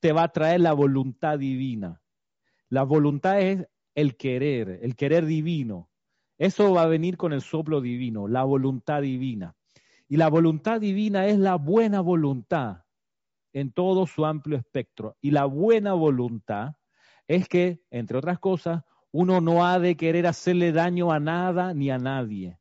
te 0.00 0.12
va 0.12 0.24
a 0.24 0.32
traer 0.32 0.60
la 0.60 0.72
voluntad 0.72 1.38
divina. 1.38 2.00
La 2.68 2.84
voluntad 2.84 3.40
es 3.40 3.66
el 3.98 4.16
querer, 4.16 4.78
el 4.82 4.94
querer 4.94 5.26
divino. 5.26 5.90
Eso 6.38 6.72
va 6.72 6.82
a 6.82 6.86
venir 6.86 7.16
con 7.16 7.32
el 7.32 7.42
soplo 7.42 7.80
divino, 7.80 8.28
la 8.28 8.44
voluntad 8.44 9.02
divina. 9.02 9.56
Y 10.06 10.18
la 10.18 10.28
voluntad 10.28 10.80
divina 10.80 11.26
es 11.26 11.36
la 11.36 11.56
buena 11.56 12.00
voluntad 12.00 12.84
en 13.52 13.72
todo 13.72 14.06
su 14.06 14.24
amplio 14.24 14.56
espectro. 14.56 15.16
Y 15.20 15.32
la 15.32 15.46
buena 15.46 15.94
voluntad 15.94 16.76
es 17.26 17.48
que, 17.48 17.82
entre 17.90 18.18
otras 18.18 18.38
cosas, 18.38 18.84
uno 19.10 19.40
no 19.40 19.66
ha 19.66 19.80
de 19.80 19.96
querer 19.96 20.28
hacerle 20.28 20.70
daño 20.70 21.10
a 21.10 21.18
nada 21.18 21.74
ni 21.74 21.90
a 21.90 21.98
nadie. 21.98 22.56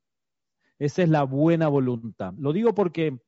Esa 0.80 1.04
es 1.04 1.10
la 1.10 1.22
buena 1.22 1.68
voluntad. 1.68 2.34
Lo 2.40 2.52
digo 2.52 2.74
porque 2.74 3.20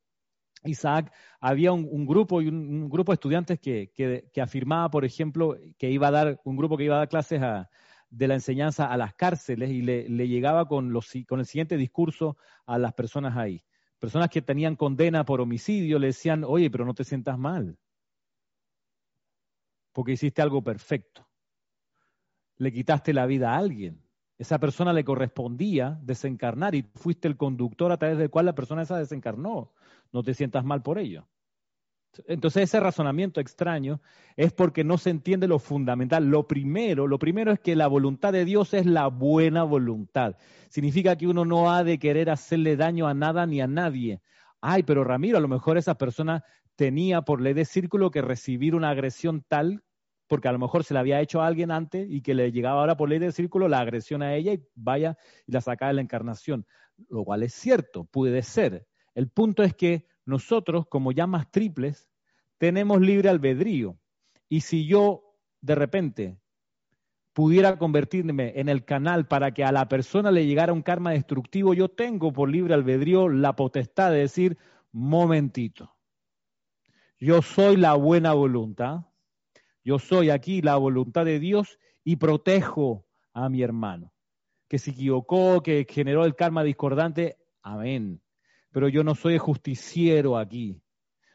Isaac, 0.64 1.14
había 1.40 1.73
un, 1.73 2.07
grupo 2.07 2.41
y 2.41 2.48
un, 2.48 2.90
grupo 2.90 3.11
de 3.11 3.15
estudiantes 3.15 3.60
que, 3.60 3.91
que, 3.94 4.41
afirmaba, 4.41 4.90
por 4.90 5.06
ejemplo, 5.06 5.56
que 5.77 5.91
iba 5.91 6.07
a 6.07 6.11
dar, 6.11 6.41
un 6.44 6.57
grupo 6.57 6.76
que 6.76 6.86
iba 6.86 6.95
a 6.95 6.99
dar 6.99 7.10
clases 7.10 7.41
a, 7.44 7.69
de 8.10 8.27
la 8.27 8.34
enseñanza 8.36 8.91
a 8.91 8.98
las 8.98 9.14
cárceles 9.14 9.69
y 9.69 9.81
le, 9.81 10.27
llegaba 10.27 10.68
con, 10.68 10.91
los, 10.91 11.11
con 11.27 11.40
el 11.40 11.45
siguiente 11.45 11.77
discurso 11.77 12.38
a 12.65 12.77
las 12.77 12.94
personas 12.94 13.38
ahí. 13.38 13.64
Personas 13.99 14.30
que 14.30 14.41
tenían 14.41 14.76
condena 14.76 15.26
por 15.26 15.41
homicidio 15.41 15.99
le 15.99 16.07
decían, 16.07 16.44
oye, 16.44 16.72
pero 16.72 16.86
no 16.86 16.94
te 16.94 17.03
sientas 17.03 17.38
mal, 17.38 17.77
porque 19.91 20.14
hiciste 20.14 20.41
algo 20.41 20.64
perfecto. 20.64 21.27
Le 22.57 22.72
quitaste 22.72 23.14
la 23.14 23.26
vida 23.26 23.53
a 23.53 23.57
alguien. 23.57 24.02
Esa 24.38 24.57
persona 24.57 24.94
le 24.94 25.03
correspondía 25.03 25.99
desencarnar 26.02 26.76
y 26.76 26.84
fuiste 26.95 27.27
el 27.27 27.36
conductor 27.36 27.91
a 27.91 27.98
través 27.98 28.18
del 28.18 28.30
cual 28.30 28.45
la 28.45 28.56
persona 28.56 28.84
esa 28.84 28.98
desencarnó. 28.98 29.73
No 30.14 30.23
te 30.23 30.34
sientas 30.34 30.64
mal 30.64 30.81
por 30.81 30.98
ello. 30.98 31.27
Entonces 32.27 32.64
ese 32.64 32.80
razonamiento 32.80 33.40
extraño 33.40 34.02
es 34.36 34.52
porque 34.52 34.84
no 34.84 34.98
se 34.98 35.10
entiende 35.10 35.48
lo 35.48 35.60
fundamental. 35.60 36.26
Lo 36.26 36.48
primero, 36.48 37.07
lo 37.07 37.19
primero 37.19 37.52
es 37.52 37.60
que 37.60 37.76
la 37.76 37.88
voluntad 37.88 38.34
de 38.34 38.45
Dios 38.45 38.73
es 38.73 38.86
la 38.86 39.07
buena 39.07 39.64
voluntad. 39.64 40.36
Significa 40.69 41.15
que 41.15 41.27
uno 41.27 41.45
no 41.45 41.72
ha 41.72 41.84
de 41.84 41.99
querer 41.99 42.30
hacerle 42.30 42.76
daño 42.76 43.07
a 43.07 43.14
nada 43.14 43.45
ni 43.45 43.61
a 43.61 43.68
nadie. 43.68 44.22
Ay, 44.61 44.84
pero 44.84 45.03
Ramiro, 45.03 45.38
a 45.38 45.41
lo 45.41 45.48
mejor 45.48 45.77
esa 45.77 45.95
persona 45.95 46.44
tenía 46.76 47.22
por 47.22 47.41
ley 47.41 47.53
de 47.53 47.65
círculo 47.65 48.11
que 48.11 48.22
recibir 48.22 48.76
una 48.76 48.90
agresión 48.90 49.44
tal, 49.48 49.84
porque 50.27 50.48
a 50.48 50.52
lo 50.52 50.60
mejor 50.60 50.84
se 50.84 50.94
la 50.94 51.02
había 51.02 51.22
hecho 51.22 51.41
a 51.41 51.48
alguien 51.48 51.72
antes 51.72 52.07
y 52.10 52.22
que 52.22 52.34
le 52.34 52.52
llegaba 52.52 52.81
ahora 52.81 52.98
por 52.98 53.10
ley 53.10 53.19
de 53.19 53.31
círculo 53.31 53.68
la 53.68 53.80
agresión 53.80 54.22
a 54.22 54.36
ella 54.36 54.53
y 54.53 54.64
vaya 54.76 55.18
y 55.45 55.52
la 55.52 55.61
saca 55.61 55.88
de 55.88 55.94
la 55.94 56.02
encarnación. 56.02 56.65
Lo 57.10 57.23
cual 57.23 57.44
es 57.44 57.53
cierto, 57.53 58.06
puede 58.06 58.41
ser. 58.44 58.86
El 59.15 59.30
punto 59.30 59.64
es 59.64 59.73
que 59.73 60.06
nosotros, 60.30 60.85
como 60.88 61.11
llamas 61.11 61.51
triples, 61.51 62.07
tenemos 62.57 63.01
libre 63.01 63.30
albedrío. 63.30 63.97
Y 64.47 64.61
si 64.61 64.85
yo 64.85 65.35
de 65.61 65.76
repente 65.76 66.38
pudiera 67.34 67.77
convertirme 67.77 68.53
en 68.60 68.69
el 68.69 68.85
canal 68.85 69.27
para 69.27 69.53
que 69.53 69.64
a 69.64 69.72
la 69.72 69.88
persona 69.88 70.31
le 70.31 70.45
llegara 70.45 70.73
un 70.73 70.81
karma 70.81 71.11
destructivo, 71.11 71.73
yo 71.73 71.89
tengo 71.89 72.31
por 72.31 72.49
libre 72.49 72.73
albedrío 72.73 73.30
la 73.30 73.56
potestad 73.56 74.11
de 74.11 74.19
decir, 74.19 74.57
momentito, 74.91 75.95
yo 77.19 77.41
soy 77.41 77.77
la 77.77 77.93
buena 77.95 78.34
voluntad, 78.34 79.06
yo 79.84 79.99
soy 79.99 80.30
aquí 80.30 80.61
la 80.61 80.77
voluntad 80.77 81.26
de 81.26 81.39
Dios 81.39 81.80
y 82.03 82.15
protejo 82.15 83.06
a 83.34 83.49
mi 83.49 83.61
hermano, 83.61 84.14
que 84.68 84.80
se 84.80 84.91
equivocó, 84.91 85.61
que 85.61 85.85
generó 85.89 86.26
el 86.26 86.35
karma 86.35 86.64
discordante, 86.64 87.38
amén 87.61 88.22
pero 88.71 88.87
yo 88.87 89.03
no 89.03 89.15
soy 89.15 89.37
justiciero 89.37 90.37
aquí. 90.37 90.81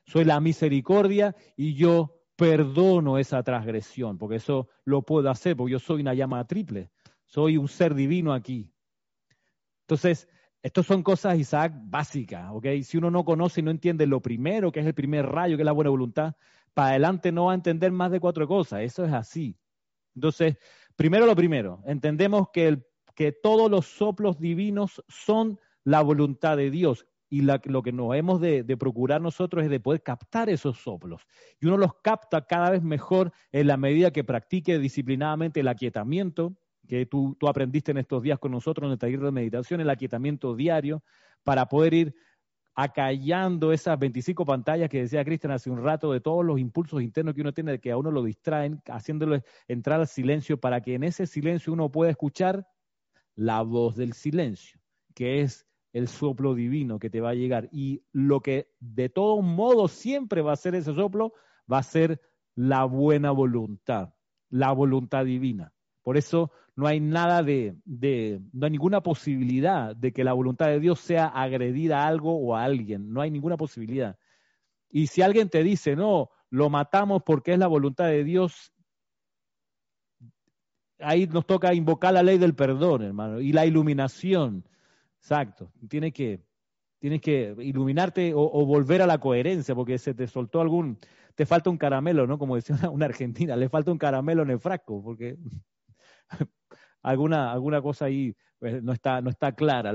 Soy 0.06 0.24
la 0.24 0.40
misericordia 0.40 1.35
y 1.56 1.74
yo 1.74 2.20
perdono 2.36 3.19
esa 3.19 3.43
transgresión, 3.43 4.19
porque 4.19 4.36
eso 4.36 4.69
lo 4.85 5.02
puedo 5.02 5.31
hacer, 5.31 5.56
porque 5.56 5.73
yo 5.73 5.78
soy 5.78 6.01
una 6.02 6.15
llama 6.15 6.47
triple, 6.47 6.90
soy 7.27 7.56
un 7.56 7.69
ser 7.69 7.94
divino 7.94 8.32
aquí. 8.32 8.70
Entonces, 9.82 10.28
estas 10.62 10.86
son 10.86 11.02
cosas, 11.02 11.39
Isaac, 11.39 11.74
básicas, 11.77 12.51
¿ok? 12.52 12.66
Si 12.82 12.97
uno 12.97 13.11
no 13.11 13.24
conoce 13.24 13.61
y 13.61 13.62
no 13.62 13.70
entiende 13.70 14.06
lo 14.06 14.20
primero, 14.20 14.73
que 14.73 14.81
es 14.81 14.86
el 14.86 14.94
primer 14.94 15.27
rayo, 15.27 15.56
que 15.56 15.62
es 15.62 15.66
la 15.66 15.73
buena 15.73 15.90
voluntad, 15.90 16.35
para 16.73 16.89
adelante 16.89 17.32
no 17.32 17.47
va 17.47 17.52
a 17.52 17.56
entender 17.56 17.93
más 17.93 18.11
de 18.11 18.20
cuatro 18.20 18.48
cosas, 18.48 18.81
eso 18.81 19.05
es 19.05 19.12
así. 19.12 19.56
Entonces, 20.15 20.56
primero 20.97 21.27
lo 21.27 21.36
primero, 21.36 21.82
entendemos 21.85 22.48
que, 22.51 22.82
que 23.15 23.32
todos 23.32 23.70
los 23.70 23.86
soplos 23.86 24.39
divinos 24.39 25.02
son 25.09 25.61
la 25.85 26.02
voluntad 26.02 26.56
de 26.56 26.70
Dios 26.70 27.06
y 27.35 27.40
lo 27.40 27.82
que 27.82 27.90
nos 27.90 28.15
hemos 28.15 28.40
de, 28.40 28.77
procurar 28.78 29.20
nosotros 29.20 29.65
es 29.65 29.70
de 29.70 29.81
poder 29.81 30.05
captar 30.05 30.48
esos 30.48 30.78
soplos. 30.78 31.27
Y 31.61 31.66
uno 31.66 31.77
los 31.77 31.94
capta 31.94 32.47
cada 32.47 32.70
vez 32.70 32.81
mejor 32.81 33.32
en 33.51 33.66
la 33.66 33.77
medida 33.77 34.12
que 34.12 34.23
practique 34.23 34.78
disciplinadamente 34.78 35.59
el 35.59 35.66
aquietamiento, 35.66 36.55
que 36.86 37.06
tú, 37.06 37.36
aprendiste 37.48 37.90
en 37.90 37.98
estos 37.98 38.23
días 38.23 38.39
con 38.39 38.52
nosotros 38.52 38.86
en 38.86 38.93
el 38.93 38.98
taller 38.98 39.19
de 39.19 39.32
meditación, 39.32 39.81
el 39.81 39.90
aquietamiento 39.90 40.55
diario, 40.55 41.02
para 41.43 41.66
poder 41.66 41.94
ir 41.94 42.15
acallando 42.77 43.73
esas 43.73 43.98
25 43.98 44.44
pantallas 44.44 44.89
que 44.89 45.01
decía 45.01 45.24
Cristian 45.24 45.51
hace 45.51 45.70
un 45.70 45.82
rato, 45.82 46.12
de 46.12 46.20
todos 46.20 46.44
los 46.44 46.61
impulsos 46.61 47.02
internos 47.02 47.35
que 47.35 47.40
uno 47.40 47.52
tiene, 47.52 47.81
que 47.81 47.90
a 47.90 47.97
uno 47.97 48.12
lo 48.12 48.23
distraen, 48.23 48.81
haciéndolo 48.86 49.43
entrar 49.66 49.98
al 49.98 50.06
silencio, 50.06 50.61
para 50.61 50.81
que 50.82 50.94
en 50.94 51.02
ese 51.02 51.27
silencio 51.27 51.73
uno 51.73 51.90
pueda 51.90 52.12
escuchar 52.12 52.69
la 53.35 53.62
voz 53.62 53.97
del 53.97 54.12
silencio, 54.12 54.78
que 55.15 55.40
es 55.40 55.66
el 55.95 56.09
soplo 56.09 56.55
divino 56.55 56.99
que 56.99 57.09
te 57.09 57.21
va 57.21 57.31
a 57.31 57.35
llegar. 57.35 57.69
Y 57.73 58.03
lo 58.12 58.41
que 58.41 58.69
de 58.81 59.09
todos 59.09 59.43
modos 59.43 59.93
siempre 59.93 60.43
va 60.43 60.53
a 60.53 60.57
ser 60.57 60.75
ese 60.75 60.93
soplo, 60.93 61.33
va 61.73 61.79
a 61.79 61.83
ser 61.83 62.21
la 62.57 62.85
buena 62.85 63.31
voluntad, 63.31 64.12
la 64.51 64.73
voluntad 64.73 65.25
divina. 65.25 65.73
Por 66.03 66.16
eso 66.16 66.51
no 66.75 66.89
hay 66.89 66.99
nada 66.99 67.45
de, 67.45 67.77
no 68.53 68.66
hay 68.66 68.73
ninguna 68.73 69.03
posibilidad 69.03 69.95
de 69.95 70.12
que 70.12 70.25
la 70.25 70.33
voluntad 70.33 70.66
de 70.66 70.81
Dios 70.81 70.99
sea 70.99 71.27
agredida 71.29 72.03
a 72.03 72.09
algo 72.09 72.37
o 72.37 72.57
a 72.57 72.65
alguien. 72.65 73.12
No 73.12 73.21
hay 73.21 73.31
ninguna 73.31 73.57
posibilidad. 73.57 74.19
Y 74.91 75.07
si 75.07 75.23
alguien 75.23 75.49
te 75.49 75.62
dice, 75.62 75.95
no, 75.95 76.31
lo 76.51 76.71
matamos 76.71 77.23
porque 77.25 77.53
es 77.53 77.59
la 77.59 77.69
voluntad 77.69 78.07
de 78.07 78.25
Dios, 78.25 78.73
ahí 80.99 81.29
nos 81.29 81.47
toca 81.47 81.73
invocar 81.73 82.15
la 82.15 82.25
ley 82.25 82.39
del 82.39 82.57
perdón, 82.57 83.03
hermano, 83.03 83.41
y 83.41 83.53
la 83.53 83.65
iluminación. 83.65 84.65
Exacto. 85.25 85.73
Tienes 85.89 86.13
que, 86.13 86.45
tienes 86.99 87.23
que 87.23 87.57
iluminarte 87.61 88.35
o, 88.35 88.67
volver 88.67 89.01
a 89.01 89.07
la 89.07 89.17
coherencia, 89.17 89.75
porque 89.75 89.97
se 89.97 90.13
te 90.13 90.27
soltó 90.27 90.61
algún, 90.61 90.99
te 91.35 91.47
falta 91.47 91.71
un 91.71 91.79
caramelo, 91.79 92.27
¿no? 92.27 92.39
Como 92.39 92.57
decía 92.57 92.77
una, 92.91 93.07
argentina, 93.07 93.57
le 93.57 93.71
falta 93.71 93.91
un 93.91 93.97
caramelo 93.97 94.43
en 94.43 94.51
el 94.51 94.61
frasco, 94.61 95.03
porque 95.03 95.39
alguna, 97.03 97.53
alguna 97.53 97.81
cosa 97.81 98.05
ahí 98.05 98.37
pues, 98.59 98.83
no, 98.83 98.93
está, 98.93 99.23
no 99.23 99.31
está 99.31 99.53
clara. 99.53 99.95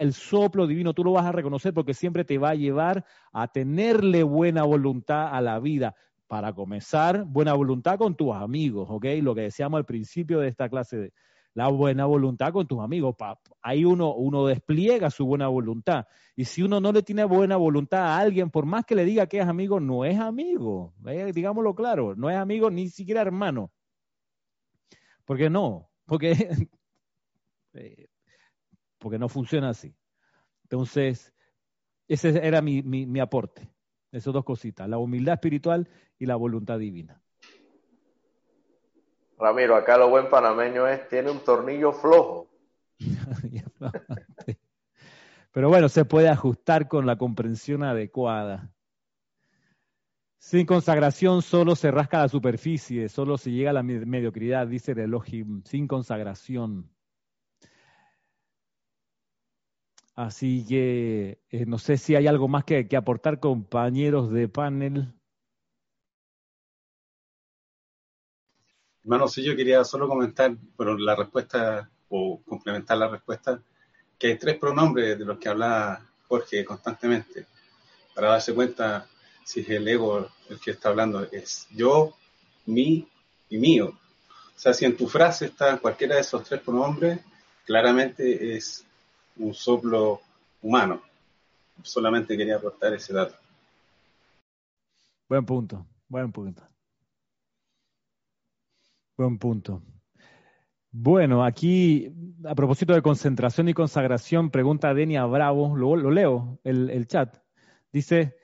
el 0.00 0.12
soplo 0.12 0.66
divino 0.66 0.92
tú 0.92 1.02
lo 1.02 1.12
vas 1.12 1.24
a 1.24 1.32
reconocer 1.32 1.72
porque 1.72 1.94
siempre 1.94 2.26
te 2.26 2.36
va 2.36 2.50
a 2.50 2.54
llevar 2.54 3.06
a 3.32 3.48
tenerle 3.48 4.22
buena 4.22 4.64
voluntad 4.64 5.34
a 5.34 5.40
la 5.40 5.58
vida 5.60 5.94
para 6.26 6.52
comenzar, 6.52 7.24
buena 7.24 7.54
voluntad 7.54 7.96
con 7.96 8.14
tus 8.14 8.34
amigos, 8.34 8.86
¿ok? 8.90 9.06
Lo 9.22 9.34
que 9.34 9.40
decíamos 9.40 9.78
al 9.78 9.86
principio 9.86 10.40
de 10.40 10.48
esta 10.48 10.68
clase 10.68 10.98
de 10.98 11.12
la 11.58 11.66
buena 11.66 12.06
voluntad 12.06 12.52
con 12.52 12.68
tus 12.68 12.78
amigos. 12.78 13.16
Ahí 13.62 13.84
uno, 13.84 14.14
uno 14.14 14.46
despliega 14.46 15.10
su 15.10 15.26
buena 15.26 15.48
voluntad. 15.48 16.06
Y 16.36 16.44
si 16.44 16.62
uno 16.62 16.80
no 16.80 16.92
le 16.92 17.02
tiene 17.02 17.24
buena 17.24 17.56
voluntad 17.56 17.98
a 17.98 18.18
alguien, 18.18 18.48
por 18.48 18.64
más 18.64 18.84
que 18.84 18.94
le 18.94 19.04
diga 19.04 19.26
que 19.26 19.40
es 19.40 19.44
amigo, 19.44 19.80
no 19.80 20.04
es 20.04 20.20
amigo. 20.20 20.94
¿eh? 21.08 21.32
Digámoslo 21.32 21.74
claro, 21.74 22.14
no 22.14 22.30
es 22.30 22.36
amigo 22.36 22.70
ni 22.70 22.88
siquiera 22.88 23.22
hermano. 23.22 23.72
Porque 25.24 25.50
no, 25.50 25.90
porque, 26.06 26.30
eh, 27.72 28.06
porque 28.98 29.18
no 29.18 29.28
funciona 29.28 29.70
así. 29.70 29.96
Entonces, 30.62 31.34
ese 32.06 32.38
era 32.46 32.62
mi, 32.62 32.84
mi 32.84 33.18
aporte. 33.18 33.68
Esas 34.12 34.32
dos 34.32 34.44
cositas, 34.44 34.88
la 34.88 34.98
humildad 34.98 35.34
espiritual 35.34 35.88
y 36.20 36.26
la 36.26 36.36
voluntad 36.36 36.78
divina. 36.78 37.20
Ramiro, 39.38 39.76
acá 39.76 39.96
lo 39.96 40.08
buen 40.10 40.28
panameño 40.28 40.86
es, 40.88 41.08
tiene 41.08 41.30
un 41.30 41.38
tornillo 41.40 41.92
flojo. 41.92 42.48
Pero 45.52 45.68
bueno, 45.68 45.88
se 45.88 46.04
puede 46.04 46.28
ajustar 46.28 46.88
con 46.88 47.06
la 47.06 47.16
comprensión 47.16 47.82
adecuada. 47.82 48.70
Sin 50.38 50.66
consagración 50.66 51.42
solo 51.42 51.76
se 51.76 51.90
rasca 51.90 52.20
la 52.20 52.28
superficie, 52.28 53.08
solo 53.08 53.36
se 53.38 53.50
llega 53.50 53.70
a 53.70 53.74
la 53.74 53.82
mediocridad, 53.82 54.66
dice 54.66 54.92
el 54.92 55.00
Elohim, 55.00 55.62
sin 55.64 55.86
consagración. 55.86 56.90
Así 60.14 60.64
que 60.66 61.40
eh, 61.50 61.66
no 61.66 61.78
sé 61.78 61.96
si 61.96 62.16
hay 62.16 62.26
algo 62.26 62.48
más 62.48 62.64
que, 62.64 62.88
aportar, 62.96 63.40
compañeros 63.40 64.32
de 64.32 64.48
panel. 64.48 65.14
Hermano, 69.08 69.26
sí, 69.26 69.42
yo 69.42 69.56
quería 69.56 69.82
solo 69.84 70.06
comentar, 70.06 70.54
pero 70.76 70.94
la 70.98 71.16
respuesta, 71.16 71.88
o 72.10 72.42
complementar 72.46 72.98
la 72.98 73.08
respuesta, 73.08 73.58
que 74.18 74.26
hay 74.26 74.36
tres 74.36 74.58
pronombres 74.58 75.18
de 75.18 75.24
los 75.24 75.38
que 75.38 75.48
habla 75.48 76.06
Jorge 76.28 76.62
constantemente, 76.62 77.46
para 78.14 78.32
darse 78.32 78.52
cuenta 78.52 79.06
si 79.42 79.60
es 79.60 79.70
el 79.70 79.88
ego 79.88 80.28
el 80.50 80.60
que 80.60 80.72
está 80.72 80.90
hablando, 80.90 81.26
es 81.32 81.66
yo, 81.70 82.18
mí 82.66 83.08
y 83.48 83.56
mío. 83.56 83.98
O 84.54 84.58
sea, 84.58 84.74
si 84.74 84.84
en 84.84 84.94
tu 84.94 85.08
frase 85.08 85.46
está 85.46 85.78
cualquiera 85.78 86.16
de 86.16 86.20
esos 86.20 86.44
tres 86.44 86.60
pronombres, 86.60 87.18
claramente 87.64 88.58
es 88.58 88.84
un 89.36 89.54
soplo 89.54 90.20
humano. 90.60 91.00
Solamente 91.82 92.36
quería 92.36 92.56
aportar 92.56 92.92
ese 92.92 93.14
dato. 93.14 93.36
Buen 95.30 95.46
punto, 95.46 95.86
buen 96.10 96.30
punto. 96.30 96.62
Buen 99.18 99.36
punto. 99.36 99.82
Bueno, 100.92 101.44
aquí, 101.44 102.08
a 102.44 102.54
propósito 102.54 102.94
de 102.94 103.02
concentración 103.02 103.68
y 103.68 103.74
consagración, 103.74 104.48
pregunta 104.50 104.94
Denia 104.94 105.24
Bravo, 105.26 105.76
lo, 105.76 105.96
leo, 106.08 106.60
el, 106.62 106.88
el, 106.88 107.08
chat. 107.08 107.36
Dice, 107.92 108.36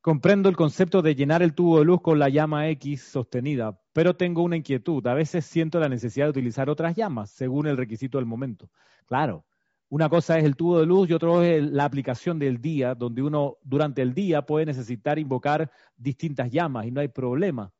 comprendo 0.00 0.48
el 0.48 0.56
concepto 0.56 1.02
de 1.02 1.14
llenar 1.14 1.42
el 1.42 1.52
tubo 1.52 1.78
de 1.78 1.84
luz 1.84 2.00
con 2.00 2.18
la 2.18 2.30
llama 2.30 2.70
X 2.70 3.02
sostenida, 3.02 3.78
pero 3.92 4.16
tengo 4.16 4.42
una 4.42 4.56
inquietud. 4.56 5.06
A 5.06 5.12
veces 5.12 5.44
siento 5.44 5.78
la 5.78 5.90
necesidad 5.90 6.24
de 6.24 6.30
utilizar 6.30 6.70
otras 6.70 6.96
llamas, 6.96 7.28
según 7.28 7.66
el 7.66 7.76
requisito 7.76 8.16
del 8.16 8.26
momento. 8.26 8.70
Claro, 9.04 9.44
una 9.90 10.08
cosa 10.08 10.38
es 10.38 10.44
el 10.44 10.56
tubo 10.56 10.80
de 10.80 10.86
luz 10.86 11.10
y 11.10 11.12
otra 11.12 11.46
es 11.46 11.62
la 11.70 11.84
aplicación 11.84 12.38
del 12.38 12.62
día, 12.62 12.94
donde 12.94 13.20
uno 13.20 13.58
durante 13.62 14.00
el 14.00 14.14
día 14.14 14.40
puede 14.40 14.64
necesitar 14.64 15.18
invocar 15.18 15.70
distintas 15.98 16.50
llamas 16.50 16.86
y 16.86 16.90
no 16.90 17.02
hay 17.02 17.08
problema. 17.08 17.70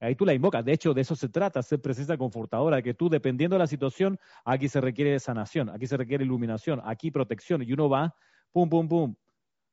Ahí 0.00 0.14
tú 0.14 0.24
la 0.24 0.32
invocas. 0.32 0.64
De 0.64 0.72
hecho, 0.72 0.94
de 0.94 1.02
eso 1.02 1.14
se 1.14 1.28
trata, 1.28 1.62
ser 1.62 1.80
presencia 1.80 2.16
confortadora, 2.16 2.80
que 2.80 2.94
tú, 2.94 3.10
dependiendo 3.10 3.56
de 3.56 3.60
la 3.60 3.66
situación, 3.66 4.18
aquí 4.44 4.68
se 4.68 4.80
requiere 4.80 5.20
sanación, 5.20 5.68
aquí 5.68 5.86
se 5.86 5.96
requiere 5.96 6.24
iluminación, 6.24 6.80
aquí 6.84 7.10
protección, 7.10 7.62
y 7.62 7.72
uno 7.72 7.88
va, 7.90 8.14
pum, 8.50 8.68
pum, 8.68 8.88
pum, 8.88 9.14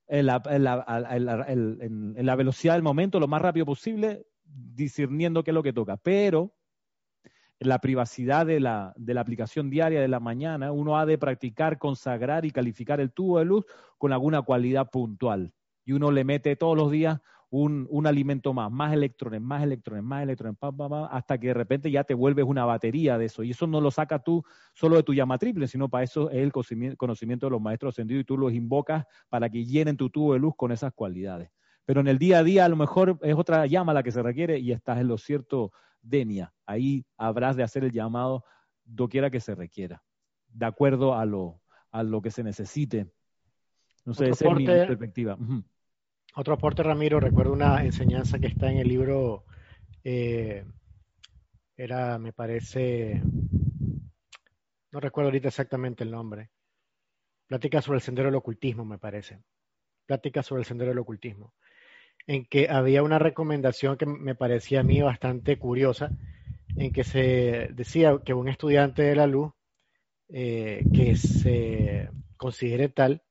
en 0.08 0.26
la, 0.26 0.42
en 0.46 2.26
la 2.26 2.36
velocidad 2.36 2.74
del 2.74 2.84
momento, 2.84 3.20
lo 3.20 3.28
más 3.28 3.42
rápido 3.42 3.66
posible, 3.66 4.26
discerniendo 4.44 5.44
qué 5.44 5.52
es 5.52 5.56
lo 5.56 5.64
que 5.64 5.74
toca. 5.74 5.98
Pero 5.98 6.54
la 7.60 7.80
privacidad 7.80 8.46
de 8.46 8.60
la 8.60 8.94
aplicación 9.18 9.70
diaria 9.70 10.00
de 10.00 10.08
la 10.08 10.20
mañana, 10.20 10.72
uno 10.72 10.98
ha 10.98 11.06
de 11.06 11.18
practicar, 11.18 11.78
consagrar 11.78 12.46
y 12.46 12.52
calificar 12.52 13.00
el 13.00 13.12
tubo 13.12 13.40
de 13.40 13.46
luz 13.46 13.66
con 13.98 14.14
alguna 14.14 14.42
cualidad 14.42 14.90
puntual. 14.92 15.54
Y 15.84 15.94
uno 15.94 16.12
le 16.12 16.24
mete 16.24 16.56
todos 16.56 16.78
los 16.78 16.92
días 16.92 17.20
un, 17.50 17.88
un 17.90 18.08
alimento 18.08 18.54
más, 18.54 18.72
más 18.72 18.94
electrones, 18.94 19.42
más 19.42 19.64
electrones, 19.64 20.04
más 20.04 20.24
electrones, 20.24 20.58
hasta 21.10 21.38
que 21.38 21.48
de 21.48 21.54
repente 21.54 21.90
ya 21.90 22.04
te 22.04 22.14
vuelves 22.14 22.46
una 22.46 22.66
batería 22.66 23.18
de 23.18 23.26
eso. 23.26 23.44
Y 23.44 23.52
eso 23.52 23.68
no 23.68 23.80
lo 23.80 23.92
sacas 23.92 24.24
tú 24.24 24.44
solo 24.74 24.98
de 24.98 25.04
tu 25.04 25.14
llama 25.14 25.38
triple, 25.38 25.68
sino 25.68 25.90
para 25.90 26.04
eso 26.04 26.30
es 26.30 26.38
el 26.38 26.52
conocimiento 26.98 27.46
de 27.46 27.52
los 27.52 27.62
maestros 27.62 27.94
ascendidos 27.94 28.22
y 28.22 28.26
tú 28.26 28.38
los 28.38 28.54
invocas 28.54 29.06
para 29.30 29.50
que 29.50 29.66
llenen 29.66 29.98
tu 29.98 30.10
tubo 30.10 30.34
de 30.34 30.40
luz 30.40 30.54
con 30.58 30.72
esas 30.72 30.94
cualidades. 30.94 31.50
Pero 31.86 32.02
en 32.02 32.08
el 32.08 32.18
día 32.18 32.40
a 32.40 32.44
día 32.44 32.66
a 32.66 32.70
lo 32.70 32.76
mejor 32.76 33.18
es 33.22 33.36
otra 33.36 33.66
llama 33.66 33.94
la 33.94 34.04
que 34.04 34.12
se 34.12 34.22
requiere 34.22 34.60
y 34.60 34.74
estás 34.74 35.00
en 35.00 35.08
lo 35.08 35.18
cierto 35.18 35.72
Denia. 36.02 36.54
Ahí 36.66 37.06
habrás 37.18 37.56
de 37.56 37.64
hacer 37.64 37.86
el 37.86 37.92
llamado 37.92 38.44
doquiera 38.84 39.30
que 39.30 39.40
se 39.40 39.56
requiera, 39.56 40.04
de 40.50 40.66
acuerdo 40.66 41.16
a 41.16 41.26
lo, 41.26 41.62
a 41.92 42.04
lo 42.04 42.22
que 42.22 42.32
se 42.32 42.44
necesite. 42.44 43.10
No 44.04 44.14
sé, 44.14 44.30
esa 44.30 44.50
es 44.50 44.56
mi 44.56 44.66
perspectiva. 44.66 45.38
Otro 46.40 46.54
aporte, 46.54 46.84
Ramiro, 46.84 47.20
recuerdo 47.20 47.52
una 47.52 47.84
enseñanza 47.84 48.38
que 48.38 48.46
está 48.46 48.72
en 48.72 48.78
el 48.78 48.88
libro, 48.88 49.44
eh, 50.04 50.64
era, 51.76 52.20
me 52.20 52.32
parece, 52.32 53.24
no 54.92 55.00
recuerdo 55.00 55.30
ahorita 55.30 55.48
exactamente 55.48 56.04
el 56.04 56.12
nombre, 56.12 56.52
Plática 57.48 57.82
sobre 57.82 57.98
el 57.98 58.04
sendero 58.04 58.28
del 58.28 58.36
ocultismo, 58.36 58.86
me 58.86 59.00
parece. 59.00 59.40
Plática 60.06 60.44
sobre 60.44 60.60
el 60.60 60.66
sendero 60.68 60.92
del 60.92 61.00
ocultismo 61.00 61.56
en 62.28 62.46
que 62.46 62.70
había 62.70 63.02
una 63.02 63.18
recomendación 63.18 63.98
que 63.98 64.06
me 64.06 64.36
parecía 64.36 64.82
a 64.82 64.84
mí 64.84 65.02
bastante 65.02 65.58
curiosa, 65.58 66.12
en 66.76 66.92
que 66.92 67.04
se 67.04 67.70
decía 67.74 68.20
que 68.24 68.36
un 68.36 68.48
estudiante 68.48 69.02
de 69.02 69.16
la 69.16 69.26
luz 69.26 69.54
eh, 70.30 70.84
que 70.94 71.16
se 71.16 72.10
considere 72.36 72.90
tal 72.90 73.24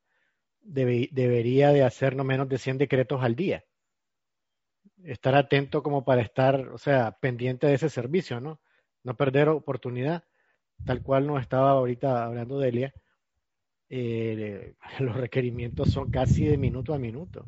debería 0.67 1.71
de 1.71 1.83
hacer 1.83 2.15
no 2.15 2.23
menos 2.23 2.49
de 2.49 2.57
100 2.57 2.77
decretos 2.77 3.23
al 3.23 3.35
día. 3.35 3.63
Estar 5.03 5.35
atento 5.35 5.81
como 5.83 6.03
para 6.03 6.21
estar, 6.21 6.67
o 6.69 6.77
sea, 6.77 7.17
pendiente 7.19 7.67
de 7.67 7.75
ese 7.75 7.89
servicio, 7.89 8.39
¿no? 8.41 8.59
No 9.03 9.15
perder 9.15 9.49
oportunidad, 9.49 10.23
tal 10.85 11.01
cual 11.01 11.27
nos 11.27 11.41
estaba 11.41 11.71
ahorita 11.71 12.25
hablando 12.25 12.59
Delia. 12.59 12.93
Eh, 13.89 14.75
los 14.99 15.15
requerimientos 15.15 15.91
son 15.91 16.11
casi 16.11 16.45
de 16.45 16.57
minuto 16.57 16.93
a 16.93 16.99
minuto. 16.99 17.45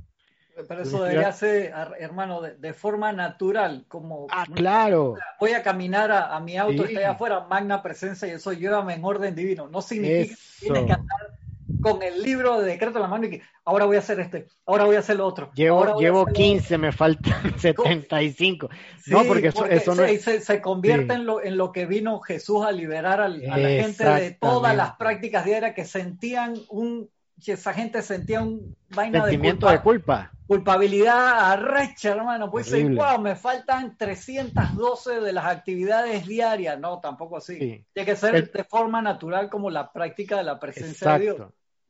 Pero 0.68 0.82
eso 0.82 1.04
debería 1.04 1.32
ser, 1.32 1.72
hermano, 2.00 2.42
de, 2.42 2.74
forma 2.74 3.14
natural, 3.14 3.86
como... 3.88 4.28
Ah, 4.30 4.46
claro. 4.54 5.16
Voy 5.40 5.54
a 5.54 5.64
caminar 5.64 6.12
a, 6.12 6.38
mi 6.42 6.58
auto, 6.58 6.84
estoy 6.84 7.04
afuera, 7.04 7.46
magna 7.48 7.82
presencia 7.82 8.28
y 8.28 8.32
eso 8.32 8.52
llévame 8.52 8.96
en 8.96 9.06
orden 9.06 9.36
divino. 9.36 9.70
No 9.70 9.82
significa 9.82 10.36
que 10.36 10.66
tienes 10.66 10.86
que 10.86 10.92
andar 10.92 11.39
con 11.82 12.02
el 12.04 12.22
libro 12.22 12.60
de 12.60 12.72
decreto 12.72 12.98
en 12.98 13.04
la 13.04 13.08
mano 13.08 13.26
y 13.26 13.30
que 13.30 13.42
ahora 13.66 13.86
voy 13.86 13.96
a 13.96 14.00
hacer 14.00 14.20
este, 14.20 14.48
ahora 14.66 14.86
voy 14.86 14.96
a 14.96 15.00
hacer 15.00 15.18
lo 15.18 15.26
otro. 15.26 15.52
Llevo, 15.54 16.00
llevo 16.00 16.26
15, 16.26 16.78
me 16.78 16.92
faltan 16.92 17.58
75. 17.60 18.70
no, 19.08 19.24
porque 19.26 19.48
eso, 19.48 19.96
no 19.96 20.08
se, 20.08 20.42
se, 20.42 20.62
convierte 20.62 21.14
en, 21.14 21.26
lo, 21.26 21.44
en 21.44 21.58
lo 21.58 21.72
que 21.72 21.86
vino 21.86 22.20
Jesús 22.20 22.66
a 22.66 22.72
liberar 22.72 23.22
a 23.22 23.28
la 23.28 23.58
gente 23.58 24.04
de 24.04 24.32
todas 24.32 24.76
las 24.76 24.96
prácticas 24.96 25.46
diarias 25.46 25.74
que 25.74 25.86
sentían 25.86 26.56
un, 26.70 27.10
que 27.44 27.54
esa 27.54 27.74
gente 27.74 28.02
sentía 28.02 28.42
un 28.42 28.76
vaina 28.90 29.26
de 29.26 29.40
culpa. 29.40 29.72
De 29.72 29.80
culpa 29.80 30.32
culpabilidad 30.50 31.52
arrecha, 31.52 32.10
hermano. 32.10 32.50
Pues 32.50 32.72
decir, 32.72 32.96
wow, 32.96 33.22
me 33.22 33.36
faltan 33.36 33.96
312 33.96 35.22
de 35.22 35.32
las 35.32 35.46
actividades 35.46 36.26
diarias. 36.26 36.80
No, 36.80 37.00
tampoco 37.00 37.38
así. 37.38 37.86
Tiene 37.94 38.06
que 38.06 38.16
ser 38.16 38.52
de 38.52 38.64
forma 38.64 39.00
natural 39.00 39.48
como 39.48 39.70
la 39.70 39.92
práctica 39.92 40.38
de 40.38 40.44
la 40.44 40.60
presencia 40.60 41.14
de 41.14 41.20
Dios. 41.20 41.42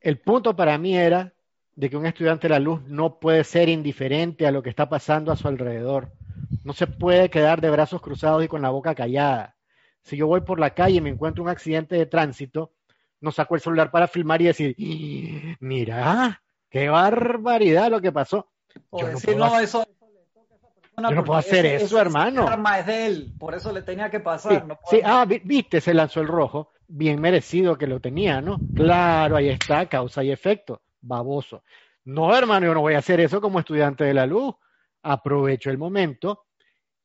El 0.01 0.19
punto 0.19 0.55
para 0.55 0.77
mí 0.77 0.97
era 0.97 1.33
de 1.75 1.89
que 1.89 1.97
un 1.97 2.05
estudiante 2.05 2.47
de 2.47 2.53
la 2.53 2.59
luz 2.59 2.81
no 2.87 3.19
puede 3.19 3.43
ser 3.43 3.69
indiferente 3.69 4.45
a 4.45 4.51
lo 4.51 4.61
que 4.61 4.69
está 4.69 4.89
pasando 4.89 5.31
a 5.31 5.35
su 5.35 5.47
alrededor. 5.47 6.11
No 6.63 6.73
se 6.73 6.87
puede 6.87 7.29
quedar 7.29 7.61
de 7.61 7.69
brazos 7.69 8.01
cruzados 8.01 8.43
y 8.43 8.47
con 8.47 8.61
la 8.61 8.69
boca 8.69 8.95
callada. 8.95 9.55
Si 10.01 10.17
yo 10.17 10.27
voy 10.27 10.41
por 10.41 10.59
la 10.59 10.71
calle 10.71 10.97
y 10.97 11.01
me 11.01 11.09
encuentro 11.09 11.43
un 11.43 11.49
accidente 11.49 11.95
de 11.95 12.05
tránsito, 12.05 12.71
no 13.21 13.31
saco 13.31 13.55
el 13.55 13.61
celular 13.61 13.91
para 13.91 14.07
filmar 14.07 14.41
y 14.41 14.45
decir, 14.45 14.75
mira, 15.59 16.41
qué 16.69 16.89
barbaridad 16.89 17.89
lo 17.89 18.01
que 18.01 18.11
pasó. 18.11 18.47
yo 18.91 19.11
no 19.11 19.19
puedo, 19.19 19.37
no, 19.37 19.59
eso, 19.59 19.85
yo 20.97 21.11
no 21.11 21.23
puedo 21.23 21.39
hacer 21.39 21.65
eso, 21.65 21.99
hermano. 21.99 22.43
El 22.43 22.53
arma 22.53 22.79
es 22.79 22.85
de 22.85 23.05
él, 23.05 23.33
por 23.37 23.55
eso 23.55 23.71
le 23.71 23.81
tenía 23.81 24.09
que 24.09 24.19
pasar. 24.19 24.65
Sí, 24.89 25.01
ah, 25.03 25.25
viste, 25.25 25.81
se 25.81 25.93
lanzó 25.93 26.21
el 26.21 26.27
rojo, 26.27 26.71
bien 26.89 27.21
merecido 27.21 27.77
que 27.77 27.87
lo 27.87 27.99
tenía, 27.99 28.41
¿no? 28.41 28.59
Claro, 28.75 29.37
ahí 29.37 29.49
está, 29.49 29.87
causa 29.87 30.23
y 30.23 30.31
efecto, 30.31 30.81
baboso. 30.99 31.63
No, 32.03 32.35
hermano, 32.35 32.65
yo 32.65 32.73
no 32.73 32.81
voy 32.81 32.95
a 32.95 32.99
hacer 32.99 33.19
eso 33.19 33.39
como 33.39 33.59
estudiante 33.59 34.03
de 34.03 34.13
la 34.13 34.25
luz. 34.25 34.55
Aprovecho 35.03 35.69
el 35.69 35.77
momento 35.77 36.47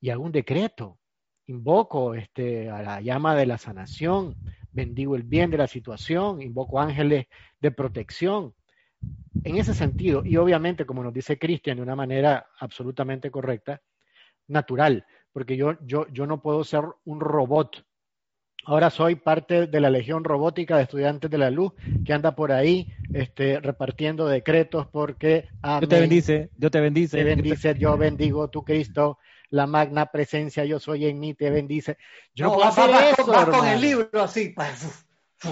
y 0.01 0.11
hago 0.11 0.25
un 0.25 0.33
decreto. 0.33 0.99
Invoco 1.47 2.15
este, 2.15 2.71
a 2.71 2.83
la 2.83 3.01
llama 3.03 3.37
de 3.37 3.45
la 3.45 3.59
sanación, 3.59 4.35
bendigo 4.73 5.15
el 5.15 5.23
bien 5.23 5.51
de 5.51 5.59
la 5.59 5.67
situación, 5.67 6.41
invoco 6.41 6.81
ángeles 6.81 7.27
de 7.61 7.71
protección. 7.71 8.55
En 9.45 9.57
ese 9.57 9.75
sentido, 9.75 10.25
y 10.25 10.39
obviamente, 10.39 10.87
como 10.87 11.03
nos 11.03 11.13
dice 11.13 11.39
Cristian 11.39 11.77
de 11.77 11.83
una 11.83 11.95
manera 11.95 12.47
absolutamente 12.59 13.31
correcta, 13.31 13.83
natural, 14.49 15.05
porque 15.33 15.57
yo, 15.57 15.77
yo, 15.85 16.07
yo 16.09 16.27
no 16.27 16.41
puedo 16.41 16.65
ser 16.65 16.85
un 17.05 17.21
robot. 17.21 17.85
Ahora 18.67 18.91
soy 18.91 19.17
parte 19.17 19.67
de 19.67 19.81
la 19.81 19.91
legión 19.91 20.25
robótica 20.25 20.77
de 20.77 20.85
estudiantes 20.85 21.31
de 21.31 21.39
la 21.39 21.51
luz 21.51 21.73
que 22.05 22.13
anda 22.13 22.35
por 22.35 22.53
ahí 22.53 22.95
este, 23.13 23.61
repartiendo 23.61 24.27
decretos 24.27 24.87
porque... 24.87 25.49
Yo 25.81 25.89
te 25.89 26.01
bendice, 26.01 26.51
yo 26.57 26.71
te 26.71 26.81
bendice. 26.81 27.19
Te 27.19 27.25
bendice, 27.25 27.75
yo 27.79 27.97
bendigo 27.99 28.49
tu 28.49 28.65
Cristo, 28.65 29.19
la 29.51 29.67
magna 29.67 30.07
presencia 30.07 30.65
yo 30.65 30.81
soy 30.81 31.07
en 31.07 31.21
mí 31.21 31.35
te 31.35 31.51
bendice. 31.51 31.99
Yo 32.35 32.47
no, 32.47 32.55
puedo 32.55 32.69
hacer 32.69 32.91
eso, 33.13 33.25
con 33.27 33.67
el 33.67 33.81
libro 33.81 34.23
así, 34.23 34.55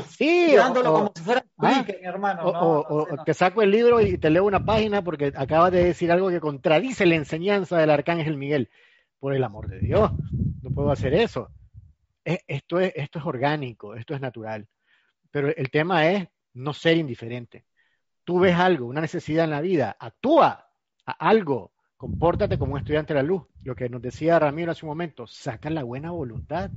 sí, 0.08 0.54
como 0.82 1.12
si 1.14 1.22
fuera 1.22 1.44
ah, 1.58 1.84
hermano. 2.02 2.42
O, 2.44 3.06
te 3.24 3.34
saco 3.34 3.62
el 3.62 3.70
libro 3.70 4.00
y 4.00 4.18
te 4.18 4.30
leo 4.30 4.44
una 4.44 4.64
página 4.64 5.02
porque 5.02 5.32
acabas 5.36 5.72
de 5.72 5.84
decir 5.84 6.10
algo 6.10 6.30
que 6.30 6.40
contradice 6.40 7.06
la 7.06 7.16
enseñanza 7.16 7.78
del 7.78 7.90
arcángel 7.90 8.36
Miguel. 8.36 8.70
Por 9.18 9.34
el 9.34 9.44
amor 9.44 9.68
de 9.68 9.78
Dios, 9.78 10.10
no 10.62 10.70
puedo 10.70 10.90
hacer 10.90 11.14
eso. 11.14 11.48
E, 12.24 12.40
esto 12.46 12.80
es, 12.80 12.92
esto 12.94 13.18
es 13.18 13.24
orgánico, 13.24 13.94
esto 13.94 14.14
es 14.14 14.20
natural. 14.20 14.66
Pero 15.30 15.48
el 15.48 15.70
tema 15.70 16.08
es 16.08 16.28
no 16.54 16.72
ser 16.72 16.96
indiferente. 16.96 17.64
Tú 18.24 18.40
ves 18.40 18.54
algo, 18.54 18.86
una 18.86 19.00
necesidad 19.00 19.44
en 19.44 19.50
la 19.50 19.60
vida, 19.60 19.96
actúa 19.98 20.68
a 21.06 21.12
algo, 21.12 21.72
compórtate 21.96 22.58
como 22.58 22.74
un 22.74 22.78
estudiante 22.78 23.14
de 23.14 23.20
la 23.20 23.26
luz. 23.26 23.42
Lo 23.64 23.74
que 23.74 23.88
nos 23.88 24.02
decía 24.02 24.38
Ramiro 24.38 24.72
hace 24.72 24.84
un 24.84 24.90
momento, 24.90 25.26
saca 25.26 25.70
la 25.70 25.82
buena 25.82 26.10
voluntad, 26.12 26.70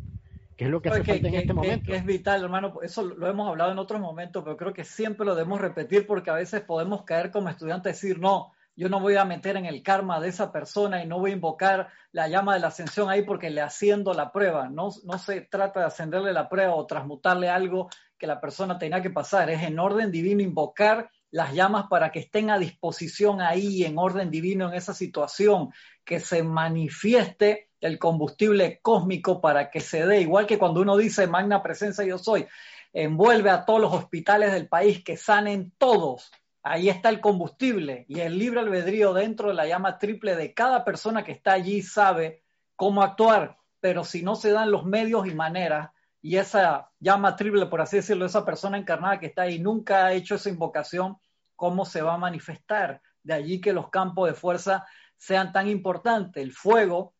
que 0.57 0.65
es 0.65 0.71
lo 0.71 0.81
que 0.81 0.89
hace 0.89 1.03
falta 1.03 1.27
en 1.27 1.35
este 1.35 1.53
momento. 1.53 1.91
Que 1.91 1.97
es 1.97 2.05
vital, 2.05 2.43
hermano. 2.43 2.81
Eso 2.81 3.03
lo 3.03 3.27
hemos 3.27 3.47
hablado 3.47 3.71
en 3.71 3.77
otros 3.77 3.99
momentos, 3.99 4.43
pero 4.43 4.57
creo 4.57 4.73
que 4.73 4.85
siempre 4.85 5.25
lo 5.25 5.35
debemos 5.35 5.61
repetir 5.61 6.07
porque 6.07 6.31
a 6.31 6.35
veces 6.35 6.61
podemos 6.61 7.03
caer 7.03 7.29
como 7.29 7.49
estudiantes 7.49 8.03
y 8.03 8.07
decir, 8.07 8.19
no, 8.21 8.53
yo 8.75 8.89
no 8.89 8.99
voy 8.99 9.15
a 9.15 9.25
meter 9.25 9.57
en 9.57 9.65
el 9.65 9.81
karma 9.81 10.19
de 10.19 10.29
esa 10.29 10.51
persona 10.51 11.03
y 11.03 11.07
no 11.07 11.19
voy 11.19 11.31
a 11.31 11.35
invocar 11.35 11.89
la 12.11 12.27
llama 12.27 12.53
de 12.53 12.59
la 12.59 12.67
ascensión 12.67 13.09
ahí 13.09 13.23
porque 13.23 13.49
le 13.49 13.61
haciendo 13.61 14.13
la 14.13 14.31
prueba. 14.31 14.69
No, 14.69 14.89
no 15.03 15.17
se 15.17 15.41
trata 15.41 15.79
de 15.79 15.85
ascenderle 15.85 16.33
la 16.33 16.49
prueba 16.49 16.75
o 16.75 16.85
transmutarle 16.85 17.49
algo 17.49 17.89
que 18.17 18.27
la 18.27 18.41
persona 18.41 18.77
tenga 18.77 19.01
que 19.01 19.09
pasar. 19.09 19.49
Es 19.49 19.63
en 19.63 19.79
orden 19.79 20.11
divino 20.11 20.41
invocar 20.41 21.09
las 21.31 21.53
llamas 21.53 21.87
para 21.89 22.11
que 22.11 22.19
estén 22.19 22.49
a 22.49 22.57
disposición 22.57 23.41
ahí 23.41 23.83
en 23.83 23.97
orden 23.97 24.31
divino 24.31 24.69
en 24.69 24.73
esa 24.73 24.93
situación, 24.93 25.69
que 26.03 26.19
se 26.19 26.43
manifieste 26.43 27.69
el 27.81 27.99
combustible 27.99 28.79
cósmico 28.81 29.41
para 29.41 29.69
que 29.69 29.79
se 29.79 30.05
dé, 30.05 30.21
igual 30.21 30.47
que 30.47 30.57
cuando 30.57 30.81
uno 30.81 30.97
dice 30.97 31.27
magna 31.27 31.61
presencia 31.61 32.05
yo 32.05 32.17
soy, 32.17 32.47
envuelve 32.93 33.49
a 33.49 33.65
todos 33.65 33.81
los 33.81 33.93
hospitales 33.93 34.53
del 34.53 34.67
país 34.67 35.03
que 35.03 35.17
sanen 35.17 35.73
todos. 35.77 36.31
Ahí 36.67 36.89
está 36.89 37.09
el 37.09 37.21
combustible 37.21 38.05
y 38.07 38.21
el 38.21 38.39
libre 38.39 38.59
albedrío 38.59 39.13
dentro 39.13 39.49
de 39.49 39.53
la 39.53 39.67
llama 39.67 39.99
triple 39.99 40.35
de 40.35 40.55
cada 40.55 40.83
persona 40.83 41.23
que 41.23 41.31
está 41.31 41.51
allí 41.51 41.83
sabe 41.83 42.43
cómo 42.75 43.03
actuar, 43.03 43.59
pero 43.79 44.03
si 44.03 44.23
no 44.23 44.35
se 44.35 44.49
dan 44.49 44.71
los 44.71 44.83
medios 44.83 45.27
y 45.27 45.35
maneras, 45.35 45.91
y 46.23 46.37
esa 46.37 46.89
llama 46.99 47.35
triple, 47.35 47.67
por 47.67 47.81
así 47.81 47.97
decirlo, 47.97 48.25
esa 48.25 48.43
persona 48.43 48.79
encarnada 48.79 49.19
que 49.19 49.27
está 49.27 49.43
ahí 49.43 49.59
nunca 49.59 50.07
ha 50.07 50.13
hecho 50.13 50.33
esa 50.33 50.49
invocación, 50.49 51.17
cómo 51.55 51.85
se 51.85 52.01
va 52.01 52.15
a 52.15 52.17
manifestar. 52.17 52.99
De 53.21 53.35
allí 53.35 53.61
que 53.61 53.71
los 53.71 53.91
campos 53.91 54.27
de 54.27 54.33
fuerza 54.33 54.87
sean 55.17 55.51
tan 55.51 55.69
importantes. 55.69 56.41
El 56.41 56.51
fuego 56.51 57.13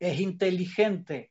es 0.00 0.18
inteligente 0.18 1.29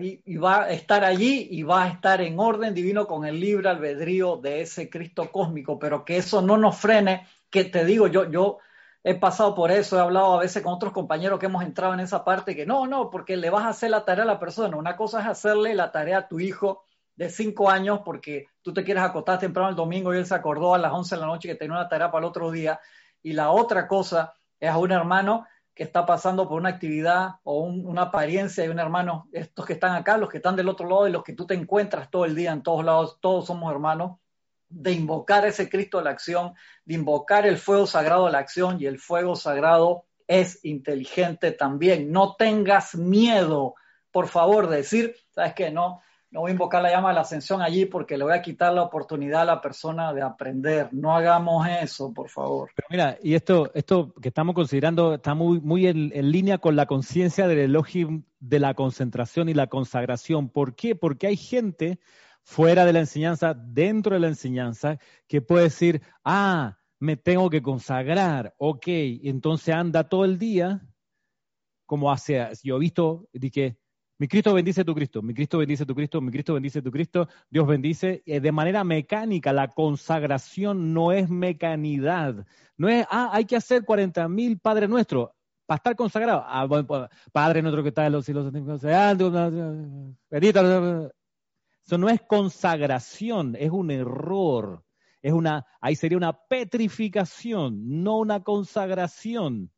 y, 0.00 0.36
va 0.36 0.62
a 0.64 0.70
estar 0.70 1.04
allí 1.04 1.48
y 1.50 1.62
va 1.62 1.84
a 1.84 1.88
estar 1.88 2.20
en 2.20 2.38
orden 2.38 2.74
divino 2.74 3.06
con 3.06 3.24
el 3.24 3.38
libre 3.38 3.68
albedrío 3.68 4.36
de 4.36 4.62
ese 4.62 4.88
Cristo 4.88 5.30
cósmico, 5.30 5.78
pero 5.78 6.04
que 6.04 6.16
eso 6.16 6.42
no 6.42 6.56
nos 6.56 6.76
frene, 6.76 7.26
que 7.50 7.64
te 7.64 7.84
digo, 7.84 8.06
yo, 8.06 8.30
yo 8.30 8.58
he 9.04 9.14
pasado 9.14 9.54
por 9.54 9.70
eso, 9.70 9.96
he 9.96 10.00
hablado 10.00 10.34
a 10.34 10.40
veces 10.40 10.62
con 10.62 10.72
otros 10.72 10.92
compañeros 10.92 11.38
que 11.38 11.46
hemos 11.46 11.62
entrado 11.62 11.94
en 11.94 12.00
esa 12.00 12.24
parte, 12.24 12.56
que 12.56 12.66
no, 12.66 12.86
no, 12.86 13.10
porque 13.10 13.36
le 13.36 13.50
vas 13.50 13.64
a 13.64 13.68
hacer 13.68 13.90
la 13.90 14.04
tarea 14.04 14.24
a 14.24 14.26
la 14.26 14.40
persona. 14.40 14.76
Una 14.76 14.96
cosa 14.96 15.20
es 15.20 15.26
hacerle 15.26 15.74
la 15.74 15.92
tarea 15.92 16.18
a 16.18 16.28
tu 16.28 16.40
hijo 16.40 16.82
de 17.14 17.30
cinco 17.30 17.68
años 17.68 18.00
porque 18.04 18.46
tú 18.62 18.72
te 18.72 18.84
quieres 18.84 19.02
acostar 19.02 19.38
temprano 19.38 19.70
el 19.70 19.76
domingo 19.76 20.14
y 20.14 20.18
él 20.18 20.26
se 20.26 20.34
acordó 20.34 20.74
a 20.74 20.78
las 20.78 20.92
11 20.92 21.14
de 21.14 21.20
la 21.20 21.26
noche 21.26 21.48
que 21.48 21.54
tenía 21.54 21.76
una 21.76 21.88
tarea 21.88 22.10
para 22.10 22.24
el 22.24 22.28
otro 22.28 22.50
día. 22.50 22.80
Y 23.22 23.32
la 23.32 23.50
otra 23.50 23.86
cosa 23.86 24.34
es 24.58 24.70
a 24.70 24.78
un 24.78 24.92
hermano 24.92 25.46
que 25.78 25.84
está 25.84 26.04
pasando 26.04 26.48
por 26.48 26.58
una 26.58 26.70
actividad 26.70 27.36
o 27.44 27.60
una 27.60 28.02
apariencia 28.02 28.64
de 28.64 28.70
un 28.70 28.80
hermano, 28.80 29.28
estos 29.30 29.64
que 29.64 29.74
están 29.74 29.94
acá, 29.94 30.18
los 30.18 30.28
que 30.28 30.38
están 30.38 30.56
del 30.56 30.68
otro 30.68 30.88
lado 30.88 31.06
y 31.06 31.12
los 31.12 31.22
que 31.22 31.34
tú 31.34 31.46
te 31.46 31.54
encuentras 31.54 32.10
todo 32.10 32.24
el 32.24 32.34
día 32.34 32.50
en 32.50 32.64
todos 32.64 32.84
lados, 32.84 33.18
todos 33.20 33.46
somos 33.46 33.70
hermanos, 33.70 34.18
de 34.68 34.90
invocar 34.90 35.46
ese 35.46 35.70
Cristo 35.70 36.00
a 36.00 36.02
la 36.02 36.10
acción, 36.10 36.54
de 36.84 36.94
invocar 36.96 37.46
el 37.46 37.58
fuego 37.58 37.86
sagrado 37.86 38.26
a 38.26 38.30
la 38.32 38.38
acción 38.38 38.78
y 38.80 38.86
el 38.86 38.98
fuego 38.98 39.36
sagrado 39.36 40.06
es 40.26 40.58
inteligente 40.64 41.52
también. 41.52 42.10
No 42.10 42.34
tengas 42.34 42.96
miedo, 42.96 43.76
por 44.10 44.26
favor, 44.26 44.66
de 44.66 44.78
decir, 44.78 45.14
¿sabes 45.30 45.54
qué? 45.54 45.70
No, 45.70 46.02
no 46.30 46.40
voy 46.40 46.50
a 46.50 46.52
invocar 46.52 46.82
la 46.82 46.90
llama 46.90 47.08
de 47.08 47.14
la 47.14 47.20
ascensión 47.22 47.62
allí 47.62 47.86
porque 47.86 48.18
le 48.18 48.24
voy 48.24 48.34
a 48.34 48.42
quitar 48.42 48.72
la 48.72 48.82
oportunidad 48.82 49.42
a 49.42 49.46
la 49.46 49.60
persona 49.60 50.12
de 50.12 50.20
aprender. 50.20 50.90
No 50.92 51.16
hagamos 51.16 51.66
eso, 51.66 52.12
por 52.12 52.28
favor. 52.28 52.70
Pero 52.74 52.86
mira, 52.90 53.18
y 53.22 53.34
esto, 53.34 53.70
esto 53.74 54.12
que 54.20 54.28
estamos 54.28 54.54
considerando 54.54 55.14
está 55.14 55.34
muy, 55.34 55.60
muy 55.60 55.86
en, 55.86 56.10
línea 56.30 56.58
con 56.58 56.76
la 56.76 56.86
conciencia 56.86 57.48
del 57.48 57.58
elogio 57.58 58.22
de 58.40 58.58
la 58.58 58.74
concentración 58.74 59.48
y 59.48 59.54
la 59.54 59.68
consagración. 59.68 60.50
¿Por 60.50 60.74
qué? 60.74 60.94
Porque 60.94 61.28
hay 61.28 61.36
gente 61.36 61.98
fuera 62.42 62.84
de 62.84 62.92
la 62.92 63.00
enseñanza, 63.00 63.54
dentro 63.54 64.14
de 64.14 64.20
la 64.20 64.28
enseñanza, 64.28 64.98
que 65.26 65.40
puede 65.40 65.64
decir, 65.64 66.02
ah, 66.24 66.78
me 66.98 67.16
tengo 67.16 67.48
que 67.48 67.62
consagrar, 67.62 68.54
ok, 68.58 68.86
entonces 69.22 69.74
anda 69.74 70.08
todo 70.08 70.24
el 70.24 70.38
día, 70.38 70.80
como 71.86 72.10
hace, 72.10 72.48
yo 72.62 72.76
he 72.76 72.80
visto, 72.80 73.28
dije, 73.32 73.78
mi 74.18 74.26
Cristo 74.26 74.52
bendice 74.52 74.84
tu 74.84 74.94
Cristo, 74.94 75.22
mi 75.22 75.32
Cristo 75.32 75.58
bendice 75.58 75.86
tu 75.86 75.94
Cristo, 75.94 76.20
mi 76.20 76.30
Cristo 76.32 76.54
bendice 76.54 76.82
tu 76.82 76.90
Cristo, 76.90 77.28
Dios 77.48 77.66
bendice 77.66 78.22
de 78.26 78.52
manera 78.52 78.82
mecánica. 78.82 79.52
La 79.52 79.68
consagración 79.68 80.92
no 80.92 81.12
es 81.12 81.30
mecanidad. 81.30 82.44
No 82.76 82.88
es, 82.88 83.06
ah, 83.10 83.30
hay 83.32 83.44
que 83.44 83.56
hacer 83.56 83.84
40 83.84 84.28
mil 84.28 84.58
Padre 84.58 84.88
Nuestro 84.88 85.34
para 85.66 85.76
estar 85.76 85.96
consagrado. 85.96 86.42
Ah, 86.46 86.66
pues, 86.68 86.84
Padre 87.30 87.62
Nuestro 87.62 87.82
que 87.82 87.90
está 87.90 88.06
en 88.06 88.12
los 88.12 88.24
cielos. 88.24 88.52
Eso 91.86 91.98
no 91.98 92.08
es 92.08 92.20
consagración, 92.22 93.56
es 93.56 93.70
un 93.70 93.90
error. 93.90 94.84
Es 95.22 95.32
una, 95.32 95.64
ahí 95.80 95.94
sería 95.94 96.18
una 96.18 96.32
petrificación, 96.32 98.02
no 98.02 98.18
una 98.18 98.42
consagración. 98.42 99.70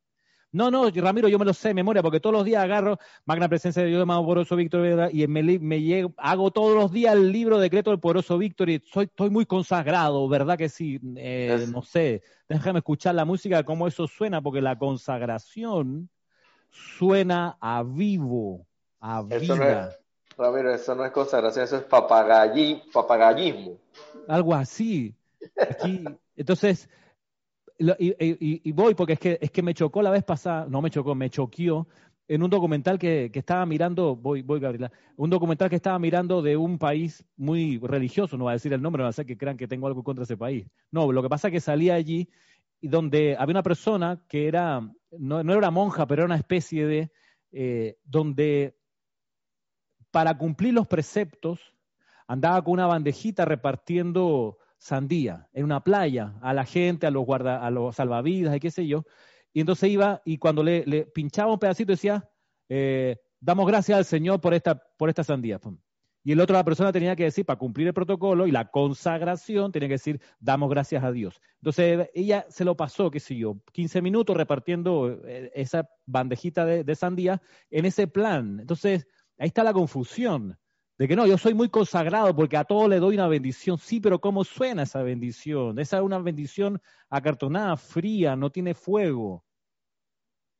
No, 0.53 0.69
no, 0.69 0.89
Ramiro, 0.89 1.29
yo 1.29 1.39
me 1.39 1.45
lo 1.45 1.53
sé 1.53 1.69
de 1.69 1.73
memoria, 1.73 2.01
porque 2.01 2.19
todos 2.19 2.33
los 2.33 2.43
días 2.43 2.63
agarro 2.63 2.99
Magna 3.25 3.47
Presencia 3.47 3.83
de 3.83 3.89
Dios, 3.89 4.05
más 4.05 4.19
Poderoso 4.19 4.55
Víctor, 4.57 5.09
y 5.13 5.25
me, 5.27 5.43
me 5.59 6.09
hago 6.17 6.51
todos 6.51 6.75
los 6.75 6.91
días 6.91 7.13
el 7.15 7.31
libro 7.31 7.57
decreto 7.57 7.89
del 7.89 7.99
Poderoso 7.99 8.37
Víctor, 8.37 8.69
y 8.69 8.83
soy, 8.91 9.05
estoy 9.05 9.29
muy 9.29 9.45
consagrado, 9.45 10.27
¿verdad 10.27 10.57
que 10.57 10.67
sí? 10.67 10.99
Eh, 11.15 11.67
no 11.71 11.81
sé, 11.81 12.21
déjame 12.49 12.79
escuchar 12.79 13.15
la 13.15 13.23
música, 13.23 13.63
cómo 13.63 13.87
eso 13.87 14.07
suena, 14.07 14.41
porque 14.41 14.61
la 14.61 14.77
consagración 14.77 16.09
suena 16.69 17.57
a 17.61 17.83
vivo, 17.83 18.67
a 18.99 19.21
vida. 19.21 19.97
Ramiro, 20.37 20.73
eso 20.73 20.95
no 20.95 21.05
es 21.05 21.11
consagración, 21.11 21.65
eso 21.65 21.77
es 21.77 21.83
papagallismo. 21.83 23.77
Algo 24.27 24.53
así. 24.53 25.15
entonces, 26.35 26.89
y, 27.99 28.71
voy 28.71 28.95
porque 28.95 29.13
es 29.13 29.19
que, 29.19 29.39
es 29.41 29.51
que 29.51 29.61
me 29.61 29.73
chocó 29.73 30.01
la 30.01 30.11
vez 30.11 30.23
pasada, 30.23 30.65
no 30.69 30.81
me 30.81 30.89
chocó, 30.89 31.15
me 31.15 31.29
choqueó 31.29 31.87
en 32.27 32.43
un 32.43 32.49
documental 32.49 32.97
que, 32.97 33.29
estaba 33.33 33.65
mirando, 33.65 34.15
voy, 34.15 34.41
voy 34.41 34.59
Gabriela, 34.59 34.91
un 35.17 35.29
documental 35.29 35.69
que 35.69 35.75
estaba 35.75 35.99
mirando 35.99 36.41
de 36.41 36.55
un 36.55 36.77
país 36.77 37.25
muy 37.35 37.77
religioso, 37.79 38.37
no 38.37 38.45
va 38.45 38.51
a 38.51 38.53
decir 38.53 38.71
el 38.71 38.81
nombre, 38.81 38.99
no 38.99 39.05
va 39.05 39.09
a 39.09 39.13
ser 39.13 39.25
que 39.25 39.37
crean 39.37 39.57
que 39.57 39.67
tengo 39.67 39.87
algo 39.87 40.03
contra 40.03 40.23
ese 40.23 40.37
país. 40.37 40.65
No, 40.91 41.11
lo 41.11 41.21
que 41.21 41.29
pasa 41.29 41.49
es 41.49 41.51
que 41.51 41.59
salía 41.59 41.95
allí 41.95 42.29
y 42.79 42.87
donde 42.87 43.35
había 43.37 43.53
una 43.53 43.63
persona 43.63 44.23
que 44.29 44.47
era, 44.47 44.79
no, 45.11 45.43
no 45.43 45.53
era 45.53 45.71
monja, 45.71 46.07
pero 46.07 46.21
era 46.21 46.27
una 46.27 46.37
especie 46.37 46.87
de, 46.87 47.11
eh, 47.51 47.97
donde 48.05 48.77
para 50.09 50.37
cumplir 50.37 50.73
los 50.73 50.87
preceptos 50.87 51.59
andaba 52.27 52.63
con 52.63 52.73
una 52.73 52.87
bandejita 52.87 53.43
repartiendo 53.43 54.57
sandía 54.81 55.47
en 55.53 55.63
una 55.63 55.83
playa 55.83 56.33
a 56.41 56.55
la 56.55 56.65
gente, 56.65 57.05
a 57.05 57.11
los 57.11 57.23
guarda, 57.23 57.63
a 57.63 57.69
los 57.69 57.95
salvavidas 57.95 58.55
y 58.55 58.59
qué 58.59 58.71
sé 58.71 58.87
yo, 58.87 59.05
y 59.53 59.59
entonces 59.59 59.91
iba 59.91 60.23
y 60.25 60.39
cuando 60.39 60.63
le, 60.63 60.83
le 60.87 61.05
pinchaba 61.05 61.53
un 61.53 61.59
pedacito 61.59 61.91
decía, 61.91 62.27
eh, 62.67 63.17
damos 63.39 63.67
gracias 63.67 63.95
al 63.95 64.05
Señor 64.05 64.41
por 64.41 64.55
esta, 64.55 64.81
por 64.97 65.09
esta 65.09 65.23
sandía. 65.23 65.59
Y 66.23 66.31
el 66.31 66.39
otro, 66.39 66.55
la 66.55 66.63
persona 66.63 66.91
tenía 66.91 67.15
que 67.15 67.25
decir, 67.25 67.45
para 67.45 67.59
cumplir 67.59 67.87
el 67.87 67.93
protocolo 67.93 68.47
y 68.47 68.51
la 68.51 68.71
consagración, 68.71 69.71
tenía 69.71 69.87
que 69.87 69.95
decir, 69.95 70.19
damos 70.39 70.69
gracias 70.69 71.03
a 71.03 71.11
Dios. 71.11 71.41
Entonces 71.57 72.09
ella 72.15 72.45
se 72.49 72.65
lo 72.65 72.75
pasó, 72.75 73.11
qué 73.11 73.19
sé 73.19 73.35
yo, 73.35 73.61
15 73.73 74.01
minutos 74.01 74.35
repartiendo 74.35 75.19
eh, 75.27 75.51
esa 75.53 75.89
bandejita 76.07 76.65
de, 76.65 76.83
de 76.83 76.95
sandía 76.95 77.39
en 77.69 77.85
ese 77.85 78.07
plan. 78.07 78.59
Entonces 78.59 79.05
ahí 79.37 79.47
está 79.47 79.63
la 79.63 79.73
confusión 79.73 80.57
de 81.01 81.07
que 81.07 81.15
no, 81.15 81.25
yo 81.25 81.35
soy 81.35 81.55
muy 81.55 81.67
consagrado 81.67 82.35
porque 82.35 82.55
a 82.57 82.63
todo 82.63 82.87
le 82.87 82.99
doy 82.99 83.15
una 83.15 83.27
bendición. 83.27 83.79
Sí, 83.79 83.99
pero 83.99 84.21
¿cómo 84.21 84.43
suena 84.43 84.83
esa 84.83 85.01
bendición? 85.01 85.79
Esa 85.79 85.97
es 85.97 86.03
una 86.03 86.19
bendición 86.19 86.79
acartonada, 87.09 87.75
fría, 87.75 88.35
no 88.35 88.51
tiene 88.51 88.75
fuego. 88.75 89.43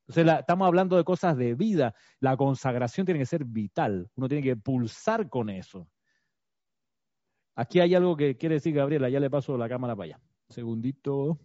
Entonces 0.08 0.40
estamos 0.40 0.66
hablando 0.66 0.98
de 0.98 1.04
cosas 1.04 1.38
de 1.38 1.54
vida. 1.54 1.94
La 2.20 2.36
consagración 2.38 3.06
tiene 3.06 3.20
que 3.20 3.28
ser 3.28 3.46
vital. 3.46 4.10
Uno 4.16 4.28
tiene 4.28 4.42
que 4.42 4.56
pulsar 4.56 5.30
con 5.30 5.48
eso. 5.52 5.88
Aquí 7.54 7.80
hay 7.80 7.94
algo 7.94 8.18
que 8.18 8.36
quiere 8.36 8.56
decir 8.56 8.74
Gabriela. 8.74 9.10
Ya 9.10 9.20
le 9.20 9.30
paso 9.30 9.56
la 9.60 9.70
cámara 9.70 9.96
para 9.96 10.06
allá. 10.06 10.20
segundito. 10.50 11.38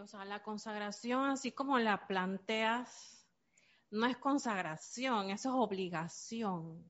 O 0.00 0.06
sea, 0.08 0.24
la 0.24 0.42
consagración, 0.42 1.26
así 1.26 1.52
como 1.52 1.78
la 1.78 2.06
planteas, 2.08 3.28
no 3.90 4.06
es 4.06 4.16
consagración, 4.16 5.30
eso 5.30 5.50
es 5.50 5.54
obligación. 5.54 6.84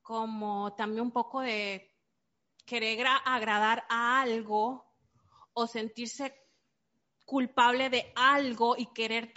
Como 0.00 0.74
también 0.74 1.02
un 1.02 1.10
poco 1.10 1.40
de 1.40 1.94
querer 2.64 3.06
agradar 3.24 3.84
a 3.90 4.22
algo 4.22 4.86
o 5.52 5.66
sentirse 5.66 6.34
culpable 7.26 7.90
de 7.90 8.10
algo 8.16 8.74
y 8.76 8.86
querer 8.86 9.34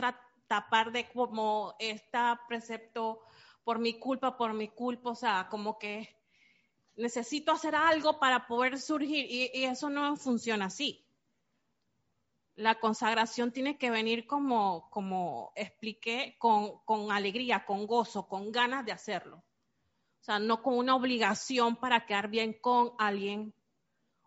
tapar 0.47 0.93
de 0.93 1.09
como 1.09 1.75
este 1.77 2.17
precepto 2.47 3.19
por 3.65 3.79
mi 3.79 3.99
culpa, 3.99 4.37
por 4.37 4.53
mi 4.53 4.69
culpa, 4.69 5.09
o 5.09 5.15
sea, 5.15 5.47
como 5.49 5.77
que 5.77 6.15
necesito 6.95 7.51
hacer 7.51 7.75
algo 7.75 8.17
para 8.17 8.47
poder 8.47 8.79
surgir 8.79 9.25
y 9.29 9.65
eso 9.65 9.89
no 9.89 10.15
funciona 10.15 10.65
así 10.65 11.04
la 12.55 12.79
consagración 12.79 13.51
tiene 13.51 13.77
que 13.77 13.91
venir 13.91 14.25
como, 14.25 14.89
como 14.89 15.51
expliqué, 15.55 16.35
con, 16.39 16.79
con, 16.85 17.11
alegría, 17.11 17.65
con 17.65 17.85
gozo, 17.85 18.27
con 18.27 18.51
ganas 18.51 18.85
de 18.85 18.93
hacerlo. 18.93 19.37
O 19.37 20.23
sea, 20.25 20.39
no 20.39 20.63
con 20.63 20.77
una 20.77 20.95
obligación 20.95 21.75
para 21.75 22.05
quedar 22.05 22.29
bien 22.29 22.53
con 22.59 22.93
alguien 22.97 23.53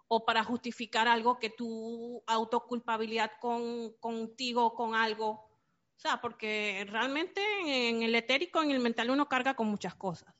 o 0.08 0.24
para 0.24 0.44
justificar 0.44 1.08
algo 1.08 1.38
que 1.38 1.50
tu 1.50 2.22
autoculpabilidad 2.26 3.32
con, 3.40 3.92
contigo, 3.94 4.74
con 4.74 4.94
algo. 4.94 5.30
O 5.30 6.00
sea, 6.00 6.20
porque 6.20 6.86
realmente 6.88 7.42
en 7.88 8.02
el 8.02 8.14
etérico, 8.14 8.62
en 8.62 8.70
el 8.70 8.80
mental, 8.80 9.10
uno 9.10 9.28
carga 9.28 9.54
con 9.54 9.68
muchas 9.68 9.94
cosas. 9.94 10.34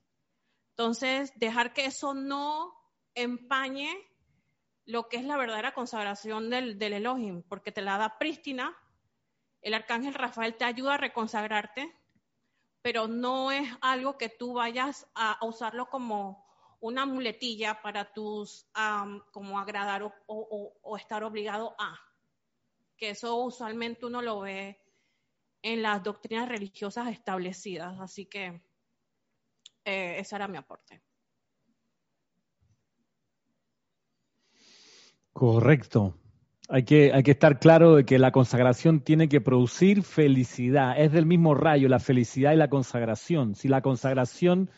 Entonces, 0.70 1.32
dejar 1.36 1.72
que 1.72 1.86
eso 1.86 2.14
no 2.14 2.72
empañe 3.14 4.07
lo 4.88 5.06
que 5.10 5.18
es 5.18 5.24
la 5.24 5.36
verdadera 5.36 5.74
consagración 5.74 6.48
del, 6.48 6.78
del 6.78 6.94
Elohim, 6.94 7.42
porque 7.42 7.70
te 7.70 7.82
la 7.82 7.98
da 7.98 8.18
prístina, 8.18 8.74
el 9.60 9.74
arcángel 9.74 10.14
Rafael 10.14 10.56
te 10.56 10.64
ayuda 10.64 10.94
a 10.94 10.96
reconsagrarte, 10.96 11.94
pero 12.80 13.06
no 13.06 13.52
es 13.52 13.68
algo 13.82 14.16
que 14.16 14.30
tú 14.30 14.54
vayas 14.54 15.06
a, 15.14 15.38
usarlo 15.42 15.90
como 15.90 16.42
una 16.80 17.04
muletilla 17.04 17.82
para 17.82 18.14
tus, 18.14 18.66
como 19.30 19.58
agradar 19.58 20.10
o, 20.26 20.96
estar 20.96 21.22
obligado 21.22 21.76
a. 21.78 21.94
Que 22.96 23.10
eso 23.10 23.36
usualmente 23.36 24.06
uno 24.06 24.22
lo 24.22 24.40
ve 24.40 24.80
en 25.60 25.82
las 25.82 26.02
doctrinas 26.02 26.48
religiosas 26.48 27.08
establecidas. 27.08 28.00
Así 28.00 28.24
que 28.24 28.62
eh, 29.84 30.16
ese 30.18 30.34
era 30.34 30.48
mi 30.48 30.56
aporte. 30.56 31.02
Correcto. 35.38 36.18
Hay 36.68 36.82
que, 36.82 37.12
hay 37.12 37.22
que 37.22 37.30
estar 37.30 37.60
claro 37.60 37.94
de 37.94 38.04
que 38.04 38.18
la 38.18 38.32
consagración 38.32 38.98
tiene 38.98 39.28
que 39.28 39.40
producir 39.40 40.02
felicidad. 40.02 41.00
Es 41.00 41.12
del 41.12 41.26
mismo 41.26 41.54
rayo 41.54 41.88
la 41.88 42.00
felicidad 42.00 42.54
y 42.54 42.56
la 42.56 42.68
consagración. 42.68 43.54
Si 43.54 43.68
la 43.68 43.80
consagración, 43.80 44.68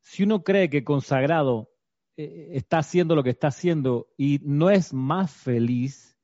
si 0.00 0.22
uno 0.22 0.42
cree 0.42 0.70
que 0.70 0.84
consagrado 0.84 1.68
eh, 2.16 2.52
está 2.52 2.78
haciendo 2.78 3.14
lo 3.14 3.22
que 3.22 3.28
está 3.28 3.48
haciendo 3.48 4.08
y 4.16 4.40
no 4.42 4.70
es 4.70 4.94
más 4.94 5.30
feliz, 5.30 6.16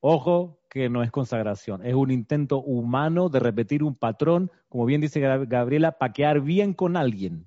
ojo 0.00 0.62
que 0.70 0.88
no 0.88 1.02
es 1.02 1.10
consagración. 1.10 1.84
Es 1.84 1.92
un 1.92 2.10
intento 2.10 2.62
humano 2.62 3.28
de 3.28 3.40
repetir 3.40 3.82
un 3.82 3.94
patrón, 3.94 4.50
como 4.70 4.86
bien 4.86 5.02
dice 5.02 5.20
Gabriela, 5.20 5.98
para 5.98 6.14
quedar 6.14 6.40
bien 6.40 6.72
con 6.72 6.96
alguien. 6.96 7.46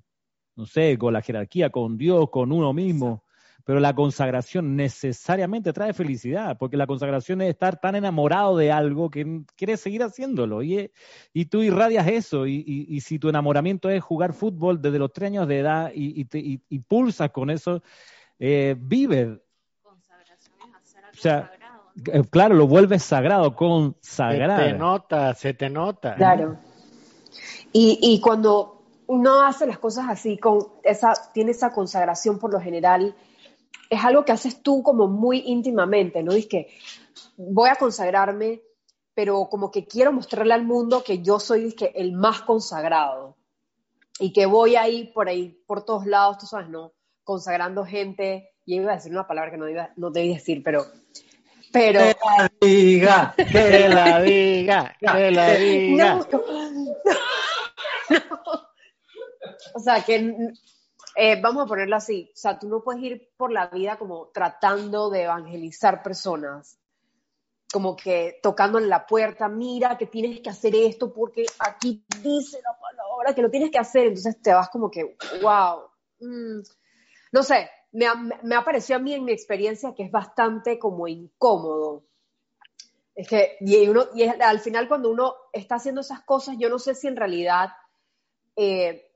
No 0.54 0.64
sé, 0.64 0.96
con 0.96 1.12
la 1.12 1.22
jerarquía, 1.22 1.70
con 1.70 1.98
Dios, 1.98 2.30
con 2.30 2.52
uno 2.52 2.72
mismo 2.72 3.24
pero 3.64 3.80
la 3.80 3.94
consagración 3.94 4.76
necesariamente 4.76 5.72
trae 5.72 5.92
felicidad, 5.92 6.56
porque 6.58 6.76
la 6.76 6.86
consagración 6.86 7.42
es 7.42 7.50
estar 7.50 7.80
tan 7.80 7.94
enamorado 7.94 8.56
de 8.56 8.72
algo 8.72 9.10
que 9.10 9.42
quieres 9.56 9.80
seguir 9.80 10.02
haciéndolo, 10.02 10.62
y, 10.62 10.90
y 11.32 11.44
tú 11.46 11.62
irradias 11.62 12.06
eso, 12.08 12.46
y, 12.46 13.00
si 13.00 13.18
tu 13.18 13.28
enamoramiento 13.28 13.90
es 13.90 14.02
jugar 14.02 14.32
fútbol 14.32 14.80
desde 14.80 14.98
los 14.98 15.12
tres 15.12 15.28
años 15.28 15.48
de 15.48 15.58
edad 15.58 15.92
y, 15.94 16.26
y 16.32 16.78
pulsas 16.80 17.30
con 17.30 17.50
eso, 17.50 17.82
eh, 18.44 18.74
vive. 18.76 19.40
Consagración 19.82 20.56
es 20.66 20.74
hacer 20.74 21.04
algo 21.04 21.16
o 21.16 21.20
sea, 21.20 21.52
eh, 22.12 22.22
Claro, 22.28 22.56
lo 22.56 22.66
vuelves 22.66 23.04
sagrado, 23.04 23.54
consagrar. 23.54 24.58
Se 24.60 24.66
te 24.66 24.78
nota, 24.78 25.34
se 25.34 25.54
te 25.54 25.70
nota. 25.70 26.16
Claro. 26.16 26.58
Y, 27.72 28.00
y 28.02 28.20
cuando 28.20 28.82
uno 29.06 29.42
hace 29.42 29.64
las 29.66 29.78
cosas 29.78 30.06
así, 30.08 30.38
con 30.38 30.66
esa, 30.82 31.12
tiene 31.32 31.52
esa 31.52 31.70
consagración 31.70 32.40
por 32.40 32.52
lo 32.52 32.60
general, 32.60 33.14
es 33.92 34.02
algo 34.02 34.24
que 34.24 34.32
haces 34.32 34.62
tú 34.62 34.82
como 34.82 35.06
muy 35.06 35.42
íntimamente, 35.44 36.22
¿no? 36.22 36.32
Es 36.32 36.46
que 36.46 36.68
voy 37.36 37.68
a 37.68 37.76
consagrarme, 37.76 38.62
pero 39.12 39.48
como 39.50 39.70
que 39.70 39.86
quiero 39.86 40.14
mostrarle 40.14 40.54
al 40.54 40.64
mundo 40.64 41.04
que 41.04 41.20
yo 41.20 41.38
soy 41.38 41.74
que, 41.74 41.92
el 41.94 42.12
más 42.12 42.40
consagrado 42.40 43.36
y 44.18 44.32
que 44.32 44.46
voy 44.46 44.76
ahí 44.76 45.12
por 45.12 45.28
ahí, 45.28 45.62
por 45.66 45.84
todos 45.84 46.06
lados, 46.06 46.38
tú 46.38 46.46
sabes, 46.46 46.70
¿no? 46.70 46.94
Consagrando 47.22 47.84
gente, 47.84 48.54
y 48.64 48.76
iba 48.76 48.92
a 48.92 48.94
decir 48.94 49.12
una 49.12 49.26
palabra 49.26 49.50
que 49.50 49.58
no, 49.58 49.68
iba, 49.68 49.90
no 49.96 50.10
debí 50.10 50.32
decir, 50.32 50.62
pero... 50.64 50.86
pero 51.70 52.00
que 52.00 52.16
la 52.38 52.50
diga, 52.58 53.34
que 53.36 53.88
la 53.90 54.22
diga, 54.22 54.96
que 54.98 55.30
la 55.30 55.54
diga. 55.54 56.20
O 59.74 59.80
sea, 59.80 60.02
que 60.02 60.34
eh, 61.14 61.40
vamos 61.40 61.64
a 61.64 61.66
ponerlo 61.66 61.96
así, 61.96 62.30
o 62.32 62.36
sea, 62.36 62.58
tú 62.58 62.68
no 62.68 62.82
puedes 62.82 63.02
ir 63.02 63.30
por 63.36 63.52
la 63.52 63.66
vida 63.66 63.98
como 63.98 64.28
tratando 64.28 65.10
de 65.10 65.24
evangelizar 65.24 66.02
personas, 66.02 66.78
como 67.70 67.96
que 67.96 68.38
tocando 68.42 68.78
en 68.78 68.88
la 68.88 69.06
puerta, 69.06 69.48
mira 69.48 69.98
que 69.98 70.06
tienes 70.06 70.40
que 70.40 70.50
hacer 70.50 70.74
esto 70.74 71.12
porque 71.12 71.44
aquí 71.58 72.04
dice 72.22 72.60
la 72.62 72.78
palabra 72.78 73.34
que 73.34 73.42
lo 73.42 73.50
tienes 73.50 73.70
que 73.70 73.78
hacer, 73.78 74.06
entonces 74.06 74.40
te 74.40 74.54
vas 74.54 74.70
como 74.70 74.90
que, 74.90 75.16
wow, 75.42 75.82
mm". 76.20 76.60
no 77.32 77.42
sé, 77.42 77.70
me 77.92 78.06
ha, 78.06 78.14
me 78.14 78.54
ha 78.54 78.64
parecido 78.64 78.98
a 78.98 79.02
mí 79.02 79.12
en 79.12 79.24
mi 79.24 79.32
experiencia 79.32 79.94
que 79.94 80.04
es 80.04 80.10
bastante 80.10 80.78
como 80.78 81.08
incómodo. 81.08 82.04
Es 83.14 83.28
que, 83.28 83.56
y, 83.60 83.86
uno, 83.88 84.06
y 84.14 84.22
al 84.22 84.60
final 84.60 84.88
cuando 84.88 85.10
uno 85.10 85.34
está 85.52 85.74
haciendo 85.74 86.00
esas 86.00 86.22
cosas, 86.22 86.56
yo 86.58 86.70
no 86.70 86.78
sé 86.78 86.94
si 86.94 87.08
en 87.08 87.16
realidad 87.16 87.68
eh, 88.56 89.10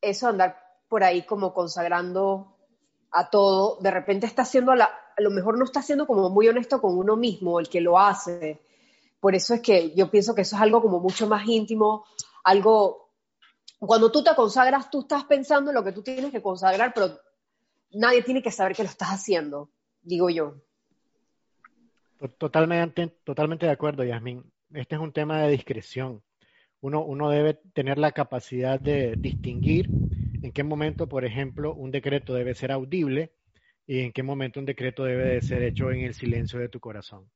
eso 0.00 0.26
andar 0.26 0.63
por 0.94 1.02
ahí 1.02 1.22
como 1.22 1.52
consagrando 1.52 2.54
a 3.10 3.28
todo, 3.28 3.80
de 3.80 3.90
repente 3.90 4.26
está 4.26 4.42
haciendo, 4.42 4.70
a, 4.70 4.88
lo 5.18 5.30
mejor 5.32 5.58
no 5.58 5.64
está 5.64 5.82
siendo 5.82 6.06
como 6.06 6.30
muy 6.30 6.46
honesto 6.46 6.80
con 6.80 6.96
uno 6.96 7.16
mismo, 7.16 7.58
el 7.58 7.68
que 7.68 7.80
lo 7.80 7.98
hace. 7.98 8.60
Por 9.18 9.34
eso 9.34 9.54
es 9.54 9.60
que 9.60 9.92
yo 9.96 10.08
pienso 10.08 10.36
que 10.36 10.42
eso 10.42 10.54
es 10.54 10.62
algo 10.62 10.80
como 10.80 11.00
mucho 11.00 11.26
más 11.26 11.48
íntimo, 11.48 12.04
algo, 12.44 13.10
cuando 13.80 14.12
tú 14.12 14.22
te 14.22 14.36
consagras, 14.36 14.88
tú 14.88 15.00
estás 15.00 15.24
pensando 15.24 15.72
en 15.72 15.74
lo 15.74 15.82
que 15.82 15.90
tú 15.90 16.00
tienes 16.00 16.30
que 16.30 16.40
consagrar, 16.40 16.94
pero 16.94 17.18
nadie 17.90 18.22
tiene 18.22 18.40
que 18.40 18.52
saber 18.52 18.76
que 18.76 18.84
lo 18.84 18.88
estás 18.88 19.08
haciendo, 19.08 19.70
digo 20.00 20.30
yo. 20.30 20.54
Totalmente, 22.38 23.08
totalmente 23.24 23.66
de 23.66 23.72
acuerdo, 23.72 24.04
Yasmin. 24.04 24.44
Este 24.72 24.94
es 24.94 25.00
un 25.00 25.12
tema 25.12 25.42
de 25.42 25.50
discreción. 25.50 26.22
Uno, 26.80 27.04
uno 27.04 27.30
debe 27.30 27.54
tener 27.54 27.98
la 27.98 28.12
capacidad 28.12 28.78
de 28.78 29.16
distinguir 29.18 29.88
en 30.44 30.52
qué 30.52 30.62
momento, 30.62 31.08
por 31.08 31.24
ejemplo, 31.24 31.74
un 31.74 31.90
decreto 31.90 32.34
debe 32.34 32.54
ser 32.54 32.70
audible 32.70 33.32
y 33.86 34.00
en 34.00 34.12
qué 34.12 34.22
momento 34.22 34.60
un 34.60 34.66
decreto 34.66 35.04
debe 35.04 35.24
de 35.24 35.40
ser 35.40 35.62
hecho 35.62 35.90
en 35.90 36.00
el 36.02 36.12
silencio 36.12 36.58
de 36.58 36.68
tu 36.68 36.80
corazón. 36.80 37.30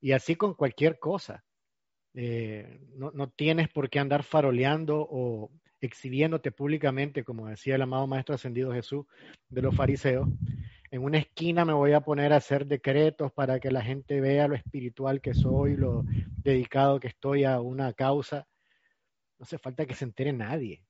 Y 0.00 0.12
así 0.12 0.34
con 0.34 0.54
cualquier 0.54 0.98
cosa. 0.98 1.44
Eh, 2.14 2.80
no, 2.96 3.10
no, 3.10 3.28
tienes 3.28 3.68
por 3.68 3.90
qué 3.90 3.98
andar 3.98 4.22
faroleando 4.22 5.06
o 5.10 5.50
exhibiéndote 5.82 6.50
públicamente, 6.50 7.22
como 7.22 7.48
decía 7.48 7.74
el 7.74 7.82
amado 7.82 8.06
Maestro 8.06 8.34
Ascendido 8.34 8.72
Jesús 8.72 9.04
de 9.50 9.60
los 9.60 9.76
fariseos. 9.76 10.26
En 10.90 11.04
una 11.04 11.18
esquina 11.18 11.66
me 11.66 11.74
voy 11.74 11.92
a 11.92 12.00
poner 12.00 12.32
a 12.32 12.36
hacer 12.36 12.64
decretos 12.64 13.30
para 13.30 13.60
que 13.60 13.70
la 13.70 13.82
gente 13.82 14.22
vea 14.22 14.48
lo 14.48 14.54
espiritual 14.54 15.20
que 15.20 15.34
soy, 15.34 15.76
lo 15.76 16.02
dedicado 16.38 16.98
que 16.98 17.08
estoy 17.08 17.44
a 17.44 17.60
una 17.60 17.92
causa. 17.92 18.48
No 19.38 19.42
hace 19.42 19.58
falta 19.58 19.84
que 19.84 19.92
se 19.92 20.06
entere 20.06 20.32
nadie. 20.32 20.87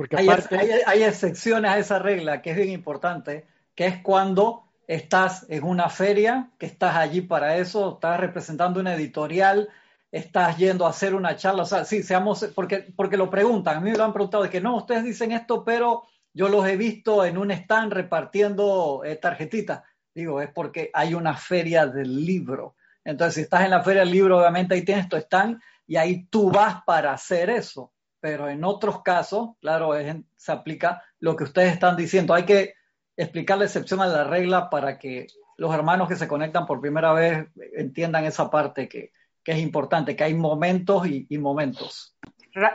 Porque 0.00 0.16
aparte... 0.16 0.56
hay, 0.56 0.70
hay 0.86 1.02
excepciones 1.02 1.70
a 1.70 1.78
esa 1.78 1.98
regla 1.98 2.40
que 2.40 2.52
es 2.52 2.56
bien 2.56 2.70
importante, 2.70 3.44
que 3.74 3.84
es 3.84 3.98
cuando 3.98 4.64
estás 4.86 5.44
en 5.50 5.62
una 5.62 5.90
feria, 5.90 6.48
que 6.58 6.64
estás 6.64 6.96
allí 6.96 7.20
para 7.20 7.58
eso, 7.58 7.96
estás 7.96 8.18
representando 8.18 8.80
una 8.80 8.94
editorial, 8.94 9.68
estás 10.10 10.56
yendo 10.56 10.86
a 10.86 10.88
hacer 10.88 11.14
una 11.14 11.36
charla, 11.36 11.64
o 11.64 11.66
sea, 11.66 11.84
sí, 11.84 12.02
seamos, 12.02 12.50
porque, 12.54 12.94
porque 12.96 13.18
lo 13.18 13.28
preguntan, 13.28 13.76
a 13.76 13.80
mí 13.80 13.90
me 13.90 13.98
lo 13.98 14.04
han 14.04 14.14
preguntado, 14.14 14.44
de 14.44 14.48
que 14.48 14.62
no, 14.62 14.74
ustedes 14.74 15.04
dicen 15.04 15.32
esto, 15.32 15.66
pero 15.66 16.04
yo 16.32 16.48
los 16.48 16.66
he 16.66 16.78
visto 16.78 17.22
en 17.26 17.36
un 17.36 17.50
stand 17.50 17.92
repartiendo 17.92 19.02
eh, 19.04 19.16
tarjetitas. 19.16 19.82
Digo, 20.14 20.40
es 20.40 20.50
porque 20.50 20.90
hay 20.94 21.12
una 21.12 21.36
feria 21.36 21.86
del 21.86 22.24
libro. 22.24 22.74
Entonces, 23.04 23.34
si 23.34 23.40
estás 23.42 23.64
en 23.64 23.70
la 23.72 23.82
feria 23.82 24.00
del 24.00 24.12
libro, 24.12 24.38
obviamente 24.38 24.74
ahí 24.74 24.82
tienes 24.82 25.10
tu 25.10 25.18
stand 25.18 25.60
y 25.86 25.96
ahí 25.96 26.24
tú 26.30 26.50
vas 26.50 26.84
para 26.86 27.12
hacer 27.12 27.50
eso. 27.50 27.92
Pero 28.20 28.48
en 28.48 28.64
otros 28.64 29.02
casos, 29.02 29.50
claro, 29.60 29.92
se 30.36 30.52
aplica 30.52 31.02
lo 31.18 31.36
que 31.36 31.44
ustedes 31.44 31.72
están 31.72 31.96
diciendo. 31.96 32.34
Hay 32.34 32.44
que 32.44 32.74
explicar 33.16 33.58
la 33.58 33.64
excepción 33.64 34.00
a 34.00 34.06
la 34.06 34.24
regla 34.24 34.70
para 34.70 34.98
que 34.98 35.26
los 35.56 35.74
hermanos 35.74 36.08
que 36.08 36.16
se 36.16 36.28
conectan 36.28 36.66
por 36.66 36.80
primera 36.80 37.12
vez 37.12 37.46
entiendan 37.76 38.24
esa 38.24 38.50
parte 38.50 38.88
que, 38.88 39.12
que 39.44 39.52
es 39.52 39.58
importante, 39.58 40.16
que 40.16 40.24
hay 40.24 40.34
momentos 40.34 41.06
y, 41.06 41.38
momentos. 41.38 42.16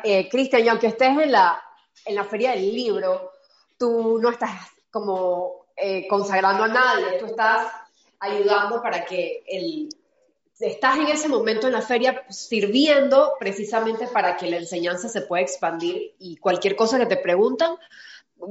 Eh, 0.03 0.27
Cristian, 0.29 0.63
y 0.63 0.67
aunque 0.67 0.87
estés 0.87 1.09
en 1.09 1.31
la, 1.31 1.61
en 2.05 2.15
la 2.15 2.23
feria 2.23 2.51
del 2.51 2.73
libro, 2.73 3.31
tú 3.77 4.19
no 4.21 4.29
estás 4.29 4.51
como 4.89 5.67
eh, 5.75 6.07
consagrando 6.07 6.63
a 6.63 6.67
nadie, 6.67 7.19
tú 7.19 7.25
estás 7.25 7.71
ayudando 8.19 8.81
para 8.81 9.03
que 9.05 9.43
el... 9.47 9.89
Estás 10.59 10.97
en 10.97 11.07
ese 11.07 11.27
momento 11.27 11.67
en 11.67 11.73
la 11.73 11.81
feria 11.81 12.23
sirviendo 12.29 13.33
precisamente 13.39 14.07
para 14.07 14.37
que 14.37 14.49
la 14.49 14.57
enseñanza 14.57 15.09
se 15.09 15.21
pueda 15.21 15.43
expandir 15.43 16.15
y 16.17 16.37
cualquier 16.37 16.77
cosa 16.77 16.97
que 16.97 17.05
te 17.05 17.17
preguntan, 17.17 17.75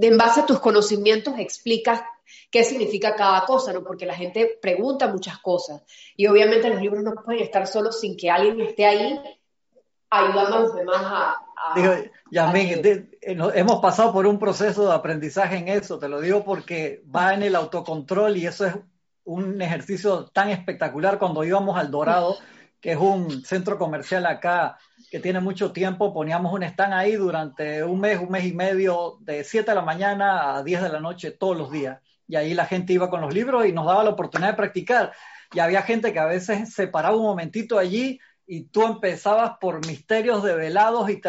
en 0.00 0.18
base 0.18 0.40
a 0.40 0.46
tus 0.46 0.60
conocimientos 0.60 1.38
explicas 1.38 2.02
qué 2.50 2.62
significa 2.62 3.14
cada 3.14 3.44
cosa, 3.46 3.72
¿no? 3.72 3.82
Porque 3.82 4.06
la 4.06 4.14
gente 4.14 4.58
pregunta 4.60 5.08
muchas 5.08 5.38
cosas 5.38 5.82
y 6.16 6.26
obviamente 6.26 6.68
los 6.68 6.80
libros 6.80 7.02
no 7.02 7.14
pueden 7.14 7.42
estar 7.42 7.66
solos 7.66 8.00
sin 8.00 8.16
que 8.16 8.30
alguien 8.30 8.60
esté 8.60 8.86
ahí 8.86 9.20
ayudando 10.10 10.56
a 10.56 10.60
los 10.60 10.74
demás 10.74 11.02
a... 11.02 11.34
digo, 11.74 11.92
Yasmin, 12.30 13.10
hemos 13.22 13.80
pasado 13.80 14.12
por 14.12 14.26
un 14.26 14.38
proceso 14.38 14.86
de 14.86 14.94
aprendizaje 14.94 15.56
en 15.56 15.68
eso, 15.68 15.98
te 15.98 16.08
lo 16.08 16.20
digo 16.20 16.44
porque 16.44 17.02
va 17.14 17.34
en 17.34 17.42
el 17.42 17.56
autocontrol 17.56 18.36
y 18.36 18.46
eso 18.46 18.66
es 18.66 18.74
un 19.24 19.60
ejercicio 19.60 20.26
tan 20.26 20.50
espectacular 20.50 21.18
cuando 21.18 21.44
íbamos 21.44 21.78
al 21.78 21.90
Dorado, 21.90 22.36
que 22.80 22.92
es 22.92 22.98
un 22.98 23.44
centro 23.44 23.78
comercial 23.78 24.26
acá 24.26 24.76
que 25.10 25.20
tiene 25.20 25.40
mucho 25.40 25.72
tiempo, 25.72 26.12
poníamos 26.12 26.52
un 26.52 26.62
stand 26.64 26.92
ahí 26.92 27.12
durante 27.12 27.82
un 27.82 28.00
mes, 28.00 28.18
un 28.18 28.30
mes 28.30 28.44
y 28.44 28.52
medio, 28.52 29.16
de 29.20 29.44
7 29.44 29.70
de 29.70 29.74
la 29.74 29.82
mañana 29.82 30.56
a 30.56 30.62
10 30.62 30.82
de 30.82 30.88
la 30.88 31.00
noche 31.00 31.30
todos 31.30 31.56
los 31.56 31.70
días. 31.70 32.00
Y 32.26 32.36
ahí 32.36 32.52
la 32.52 32.66
gente 32.66 32.92
iba 32.92 33.10
con 33.10 33.20
los 33.20 33.32
libros 33.32 33.66
y 33.66 33.72
nos 33.72 33.86
daba 33.86 34.04
la 34.04 34.10
oportunidad 34.10 34.50
de 34.50 34.56
practicar. 34.56 35.12
Y 35.52 35.60
había 35.60 35.82
gente 35.82 36.12
que 36.12 36.18
a 36.18 36.26
veces 36.26 36.74
se 36.74 36.88
paraba 36.88 37.16
un 37.16 37.22
momentito 37.22 37.78
allí 37.78 38.18
y 38.46 38.64
tú 38.64 38.84
empezabas 38.84 39.58
por 39.58 39.86
misterios 39.86 40.42
develados 40.42 41.08
y 41.08 41.20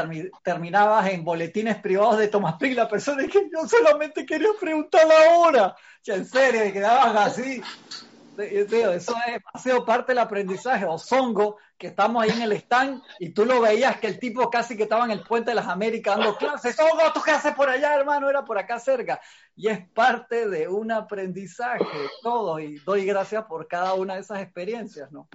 terminabas 0.43 1.09
en 1.09 1.23
boletines 1.23 1.77
privados 1.77 2.17
de 2.17 2.27
Tomás 2.27 2.55
Pig, 2.55 2.75
la 2.75 2.89
persona 2.89 3.25
que 3.25 3.49
yo 3.51 3.67
solamente 3.67 4.25
quería 4.25 4.49
preguntar 4.59 5.07
la 5.07 5.37
hora. 5.37 5.75
en 6.05 6.25
serio, 6.25 6.65
y 6.65 6.73
quedabas 6.73 7.15
así. 7.27 7.61
Eso 8.37 9.15
es 9.25 9.33
demasiado 9.33 9.85
parte 9.85 10.11
del 10.11 10.19
aprendizaje. 10.19 10.85
O 10.85 10.97
Zongo, 10.97 11.57
que 11.77 11.87
estamos 11.87 12.21
ahí 12.21 12.31
en 12.31 12.41
el 12.41 12.51
stand 12.51 13.01
y 13.17 13.29
tú 13.29 13.45
lo 13.45 13.61
veías 13.61 13.97
que 13.97 14.07
el 14.07 14.19
tipo 14.19 14.49
casi 14.49 14.75
que 14.75 14.83
estaba 14.83 15.05
en 15.05 15.11
el 15.11 15.23
puente 15.23 15.51
de 15.51 15.55
las 15.55 15.67
Américas 15.67 16.17
dando 16.17 16.35
clases. 16.35 16.75
Zongo, 16.75 17.13
¿tú 17.13 17.21
qué 17.23 17.31
haces 17.31 17.53
por 17.53 17.69
allá, 17.69 17.95
hermano? 17.95 18.29
Era 18.29 18.43
por 18.43 18.57
acá 18.57 18.77
cerca. 18.77 19.21
Y 19.55 19.69
es 19.69 19.87
parte 19.89 20.49
de 20.49 20.67
un 20.67 20.91
aprendizaje, 20.91 21.85
todo. 22.21 22.59
Y 22.59 22.75
doy 22.79 23.05
gracias 23.05 23.45
por 23.45 23.69
cada 23.69 23.93
una 23.93 24.15
de 24.15 24.21
esas 24.21 24.41
experiencias, 24.41 25.09
¿no? 25.13 25.29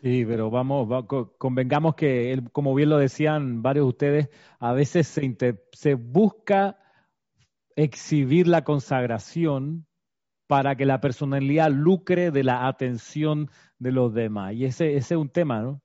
Sí, 0.00 0.24
pero 0.24 0.48
vamos, 0.48 1.06
convengamos 1.38 1.96
que, 1.96 2.40
como 2.52 2.72
bien 2.74 2.88
lo 2.88 2.98
decían 2.98 3.62
varios 3.62 3.84
de 3.86 3.88
ustedes, 3.88 4.28
a 4.60 4.72
veces 4.72 5.08
se, 5.08 5.36
se 5.72 5.94
busca 5.94 6.78
exhibir 7.74 8.46
la 8.46 8.62
consagración 8.62 9.86
para 10.46 10.76
que 10.76 10.86
la 10.86 11.00
personalidad 11.00 11.70
lucre 11.70 12.30
de 12.30 12.44
la 12.44 12.68
atención 12.68 13.50
de 13.78 13.92
los 13.92 14.14
demás. 14.14 14.54
Y 14.54 14.66
ese, 14.66 14.96
ese 14.96 15.14
es 15.14 15.20
un 15.20 15.30
tema, 15.30 15.62
¿no? 15.62 15.82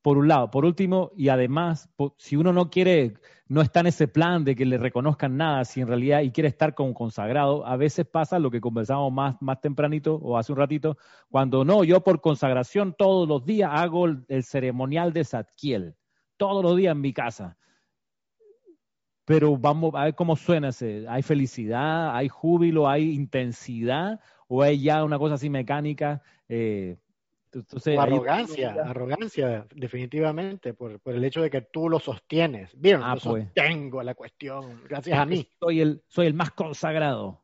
Por 0.00 0.16
un 0.16 0.28
lado. 0.28 0.50
Por 0.50 0.64
último, 0.64 1.10
y 1.16 1.28
además, 1.28 1.90
si 2.18 2.36
uno 2.36 2.52
no 2.52 2.70
quiere 2.70 3.14
no 3.48 3.62
está 3.62 3.80
en 3.80 3.86
ese 3.86 4.08
plan 4.08 4.44
de 4.44 4.56
que 4.56 4.66
le 4.66 4.76
reconozcan 4.76 5.36
nada, 5.36 5.64
si 5.64 5.80
en 5.80 5.86
realidad 5.86 6.20
y 6.22 6.32
quiere 6.32 6.48
estar 6.48 6.74
como 6.74 6.94
consagrado, 6.94 7.64
a 7.64 7.76
veces 7.76 8.04
pasa 8.06 8.38
lo 8.38 8.50
que 8.50 8.60
conversamos 8.60 9.12
más, 9.12 9.36
más 9.40 9.60
tempranito 9.60 10.16
o 10.16 10.36
hace 10.36 10.52
un 10.52 10.58
ratito, 10.58 10.98
cuando 11.30 11.64
no, 11.64 11.84
yo 11.84 12.02
por 12.02 12.20
consagración 12.20 12.94
todos 12.98 13.28
los 13.28 13.44
días 13.44 13.70
hago 13.72 14.06
el, 14.06 14.42
ceremonial 14.42 15.12
de 15.12 15.24
Zadkiel, 15.24 15.94
todos 16.36 16.62
los 16.62 16.76
días 16.76 16.92
en 16.92 17.00
mi 17.00 17.12
casa. 17.12 17.56
Pero 19.24 19.56
vamos 19.56 19.92
a 19.94 20.04
ver 20.04 20.14
cómo 20.14 20.36
suena 20.36 20.68
ese. 20.68 21.04
¿Hay 21.08 21.22
felicidad? 21.22 22.14
¿Hay 22.14 22.28
júbilo? 22.28 22.88
¿Hay 22.88 23.12
intensidad? 23.12 24.20
¿O 24.46 24.62
hay 24.62 24.80
ya 24.80 25.02
una 25.02 25.18
cosa 25.18 25.34
así 25.34 25.50
mecánica? 25.50 26.22
Eh, 26.48 26.96
arrogancia, 27.98 28.72
arrogancia, 28.84 29.66
definitivamente, 29.74 30.74
por, 30.74 31.00
el 31.04 31.24
hecho 31.24 31.42
de 31.42 31.50
que 31.50 31.62
tú 31.62 31.88
lo 31.88 31.98
sostienes. 31.98 32.70
Bien, 32.78 33.00
ah, 33.02 33.16
yo 33.16 33.30
pues. 33.30 33.44
sostengo 33.44 34.02
la 34.02 34.14
cuestión, 34.14 34.82
gracias 34.88 35.18
a 35.18 35.24
mí. 35.24 35.48
Soy 35.58 35.80
el, 35.80 36.02
soy 36.08 36.26
el 36.26 36.34
más 36.34 36.50
consagrado. 36.50 37.42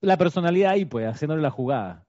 La 0.00 0.16
personalidad 0.16 0.72
ahí, 0.72 0.84
pues, 0.84 1.06
haciéndole 1.06 1.42
la 1.42 1.50
jugada. 1.50 2.06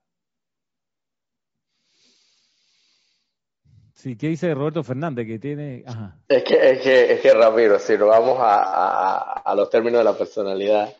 Sí, 3.94 4.16
¿qué 4.16 4.28
dice 4.28 4.54
Roberto 4.54 4.84
Fernández? 4.84 5.26
Que 5.26 5.40
tiene. 5.40 5.84
Es 6.28 6.44
que, 6.44 6.70
es 6.70 6.80
que, 6.80 7.12
es 7.14 7.20
que 7.20 7.34
Ramiro, 7.34 7.80
si 7.80 7.98
nos 7.98 8.08
vamos 8.08 8.38
a, 8.38 9.40
a 9.40 9.54
los 9.56 9.68
términos 9.70 9.98
de 9.98 10.04
la 10.04 10.16
personalidad, 10.16 10.94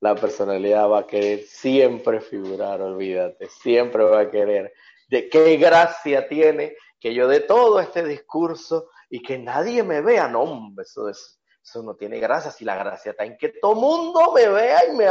la 0.00 0.14
personalidad 0.14 0.88
va 0.88 1.00
a 1.00 1.06
querer 1.06 1.42
siempre 1.44 2.20
figurar, 2.20 2.80
olvídate, 2.80 3.48
siempre 3.48 4.04
va 4.04 4.20
a 4.20 4.30
querer. 4.30 4.72
De 5.08 5.28
qué 5.28 5.56
gracia 5.56 6.28
tiene 6.28 6.76
que 7.00 7.14
yo 7.14 7.28
de 7.28 7.40
todo 7.40 7.80
este 7.80 8.04
discurso 8.04 8.90
y 9.08 9.22
que 9.22 9.38
nadie 9.38 9.82
me 9.82 10.00
vea, 10.00 10.28
no, 10.28 10.42
hombre, 10.42 10.82
eso, 10.82 11.08
eso 11.08 11.82
no 11.82 11.94
tiene 11.94 12.18
gracia, 12.18 12.50
si 12.50 12.64
la 12.64 12.76
gracia 12.76 13.12
está 13.12 13.24
en 13.24 13.36
que 13.36 13.50
todo 13.60 13.74
mundo 13.74 14.32
me 14.34 14.48
vea 14.48 14.86
y 14.86 14.96
me, 14.96 15.06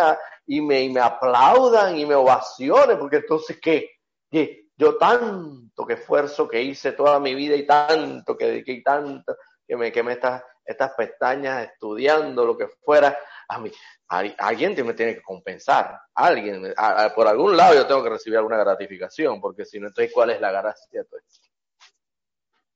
y 0.45 0.61
me, 0.61 0.81
y 0.81 0.89
me 0.89 1.01
aplaudan 1.01 1.97
y 1.97 2.05
me 2.05 2.15
ovacionen, 2.15 2.99
porque 2.99 3.17
entonces, 3.17 3.59
¿qué? 3.61 3.89
¿Qué? 4.29 4.67
Yo 4.75 4.97
tanto 4.97 5.85
que 5.85 5.93
esfuerzo 5.93 6.47
que 6.47 6.61
hice 6.61 6.91
toda 6.91 7.19
mi 7.19 7.33
vida 7.33 7.55
y 7.55 7.65
tanto 7.65 8.37
que 8.37 8.45
dediqué 8.45 8.73
y 8.73 8.83
tanto 8.83 9.35
que 9.67 9.75
me 9.75 9.91
quemé 9.91 10.13
estas, 10.13 10.43
estas 10.63 10.91
pestañas 10.91 11.65
estudiando 11.65 12.45
lo 12.45 12.57
que 12.57 12.67
fuera, 12.67 13.17
a 13.49 13.59
mí, 13.59 13.71
alguien 14.07 14.75
me 14.85 14.93
tiene 14.93 15.15
que 15.15 15.21
compensar, 15.21 15.99
alguien, 16.13 16.73
por 17.15 17.27
algún 17.27 17.55
lado 17.55 17.75
yo 17.75 17.87
tengo 17.87 18.03
que 18.03 18.09
recibir 18.09 18.37
alguna 18.37 18.57
gratificación, 18.57 19.39
porque 19.39 19.65
si 19.65 19.79
no, 19.79 19.87
entonces, 19.87 20.13
¿cuál 20.13 20.31
es 20.31 20.41
la 20.41 20.51
gracia? 20.51 21.05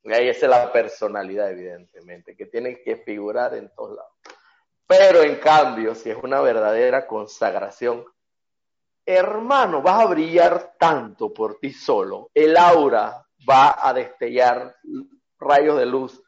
Y 0.03 0.13
ahí 0.13 0.29
es 0.29 0.41
la 0.43 0.71
personalidad, 0.71 1.51
evidentemente, 1.51 2.35
que 2.35 2.47
tiene 2.47 2.81
que 2.81 2.97
figurar 2.97 3.53
en 3.53 3.69
todos 3.75 3.97
lados. 3.97 4.13
Pero 4.87 5.21
en 5.21 5.37
cambio, 5.37 5.93
si 5.93 6.09
es 6.09 6.17
una 6.21 6.41
verdadera 6.41 7.05
consagración, 7.05 8.05
hermano, 9.05 9.81
vas 9.81 10.03
a 10.03 10.07
brillar 10.07 10.75
tanto 10.79 11.33
por 11.33 11.59
ti 11.59 11.71
solo, 11.71 12.29
el 12.33 12.57
aura 12.57 13.25
va 13.49 13.77
a 13.81 13.93
destellar 13.93 14.75
rayos 15.39 15.77
de 15.77 15.85
luz 15.85 16.21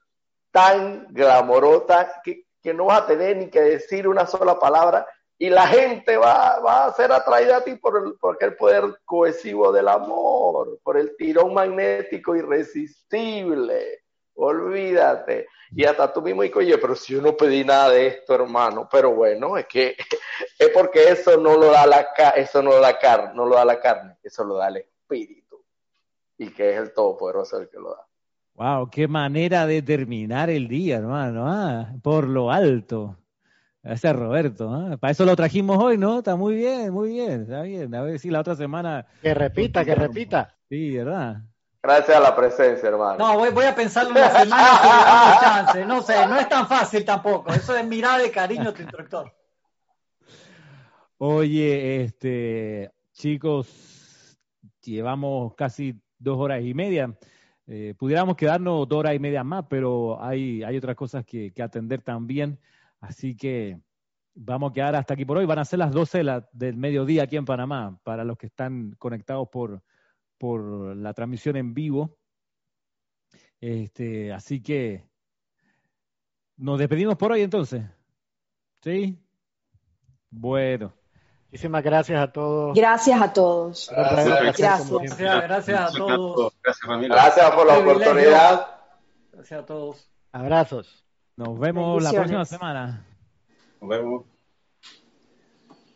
tan 0.52 1.08
glamorosa 1.10 2.22
que 2.24 2.46
que 2.64 2.74
no 2.74 2.86
vas 2.86 3.02
a 3.02 3.08
tener 3.08 3.38
ni 3.38 3.50
que 3.50 3.62
decir 3.62 4.08
una 4.08 4.26
sola 4.26 4.58
palabra 4.58 5.06
y 5.38 5.50
la 5.50 5.68
gente 5.68 6.16
va, 6.16 6.60
va 6.60 6.86
a 6.86 6.94
ser 6.94 7.12
atraída 7.12 7.58
a 7.58 7.64
ti 7.64 7.76
por 7.76 8.02
el, 8.02 8.14
por 8.16 8.38
el 8.40 8.56
poder 8.56 8.84
cohesivo 9.04 9.74
del 9.74 9.90
amor, 9.90 10.80
por 10.82 10.98
el 10.98 11.18
tirón 11.18 11.54
magnético 11.54 12.36
irresistible. 12.36 14.04
Olvídate. 14.36 15.48
Y 15.76 15.84
hasta 15.86 16.14
tú 16.14 16.22
mismo 16.22 16.44
dices, 16.44 16.58
oye, 16.58 16.78
pero 16.78 16.96
si 16.96 17.14
yo 17.14 17.22
no 17.22 17.36
pedí 17.36 17.64
nada 17.64 17.90
de 17.90 18.08
esto, 18.08 18.36
hermano. 18.36 18.88
Pero 18.90 19.12
bueno, 19.12 19.58
es 19.58 19.66
que 19.68 19.98
es 20.60 20.70
porque 20.70 21.10
eso 21.10 21.38
no 21.38 21.58
lo 21.58 21.72
da 21.72 21.86
la 21.86 22.14
eso 22.36 22.62
no 22.62 22.80
da 22.80 22.98
carne, 22.98 23.32
no 23.36 23.46
lo 23.46 23.56
da 23.56 23.66
la 23.66 23.80
carne, 23.80 24.18
eso 24.24 24.44
lo 24.44 24.56
da 24.56 24.70
el 24.70 24.78
espíritu. 24.78 25.64
Y 26.38 26.52
que 26.54 26.72
es 26.72 26.78
el 26.78 26.94
todopoderoso 26.94 27.58
el 27.58 27.70
que 27.70 27.80
lo 27.80 27.92
da. 27.92 28.08
Wow, 28.56 28.90
qué 28.90 29.08
manera 29.08 29.66
de 29.66 29.82
terminar 29.82 30.50
el 30.50 30.68
día, 30.68 30.98
hermano. 30.98 31.46
Ah, 31.48 31.94
por 32.04 32.28
lo 32.28 32.52
alto. 32.52 33.18
Ese 33.84 34.14
Roberto, 34.14 34.70
¿ah? 34.74 34.96
para 34.98 35.12
eso 35.12 35.26
lo 35.26 35.36
trajimos 35.36 35.78
hoy, 35.78 35.98
¿no? 35.98 36.20
Está 36.20 36.38
muy 36.38 36.56
bien, 36.56 36.94
muy 36.94 37.10
bien, 37.10 37.42
está 37.42 37.64
bien. 37.64 37.94
A 37.94 38.02
ver 38.02 38.18
si 38.18 38.30
la 38.30 38.40
otra 38.40 38.56
semana. 38.56 39.06
Que 39.22 39.34
repita, 39.34 39.84
que 39.84 39.94
repita. 39.94 40.56
Sí, 40.70 40.96
¿verdad? 40.96 41.42
Gracias 41.82 42.16
a 42.16 42.20
la 42.22 42.34
presencia, 42.34 42.88
hermano. 42.88 43.18
No, 43.18 43.38
voy, 43.38 43.50
voy 43.50 43.66
a 43.66 43.76
pensarlo 43.76 44.12
una 44.12 44.30
semana 44.30 44.78
si 44.78 44.88
le 44.88 44.94
damos 44.94 45.42
chance. 45.42 45.86
No 45.86 46.02
sé, 46.02 46.28
no 46.28 46.40
es 46.40 46.48
tan 46.48 46.66
fácil 46.66 47.04
tampoco. 47.04 47.52
Eso 47.52 47.76
es 47.76 47.86
mirar 47.86 48.22
de 48.22 48.32
cariño 48.32 48.70
a 48.70 48.74
tu 48.74 48.84
instructor. 48.84 49.34
Oye, 51.18 52.04
este, 52.04 52.90
chicos, 53.12 54.38
llevamos 54.82 55.56
casi 55.56 56.02
dos 56.20 56.38
horas 56.40 56.62
y 56.64 56.74
media. 56.74 57.14
Eh, 57.68 57.94
pudiéramos 57.98 58.36
quedarnos 58.36 58.88
dos 58.88 59.00
horas 59.00 59.16
y 59.16 59.20
media 59.20 59.44
más, 59.44 59.66
pero 59.70 60.22
hay, 60.22 60.64
hay 60.64 60.78
otras 60.78 60.96
cosas 60.96 61.26
que, 61.26 61.54
atender 61.62 62.02
también. 62.02 62.60
Así 63.00 63.36
que 63.36 63.80
vamos 64.36 64.72
a 64.72 64.74
quedar 64.74 64.96
hasta 64.96 65.14
aquí 65.14 65.26
por 65.26 65.38
hoy. 65.38 65.46
Van 65.46 65.60
a 65.60 65.66
ser 65.66 65.80
las 65.80 65.92
12 65.92 66.24
del 66.52 66.78
mediodía 66.78 67.24
aquí 67.24 67.38
en 67.38 67.46
Panamá, 67.46 68.00
para 68.04 68.24
los 68.24 68.38
que 68.38 68.48
están 68.48 68.96
conectados 68.98 69.48
por, 69.50 69.82
por 70.38 70.96
la 70.96 71.14
transmisión 71.14 71.56
en 71.56 71.74
vivo. 71.74 72.18
Este, 73.62 74.34
así 74.34 74.62
que 74.62 75.06
nos 76.58 76.78
despedimos 76.80 77.16
por 77.16 77.32
hoy 77.32 77.42
entonces. 77.42 77.84
¿Sí? 78.82 79.18
Bueno. 80.30 80.94
Muchísimas 81.54 81.84
gracias 81.84 82.20
a 82.20 82.32
todos. 82.32 82.76
Gracias 82.76 83.22
a 83.22 83.32
todos. 83.32 83.92
Gracias, 83.92 84.26
gracias, 84.26 84.90
gracias 85.20 85.80
a 85.80 85.92
todos. 85.96 86.54
Gracias, 86.64 87.10
gracias 87.10 87.52
por 87.52 87.68
la 87.68 87.78
oportunidad. 87.78 88.68
Gracias 89.32 89.62
a 89.62 89.64
todos. 89.64 90.10
Abrazos. 90.32 91.06
Nos 91.36 91.60
vemos 91.60 92.02
la 92.02 92.12
próxima 92.12 92.44
semana. 92.46 93.06
Nos 93.80 93.88
vemos. 93.88 94.24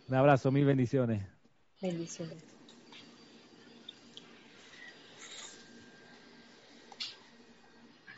Un 0.07 0.15
abrazo, 0.15 0.51
mil 0.51 0.63
bendiciones. 0.63 1.23
Bendiciones. 1.81 2.56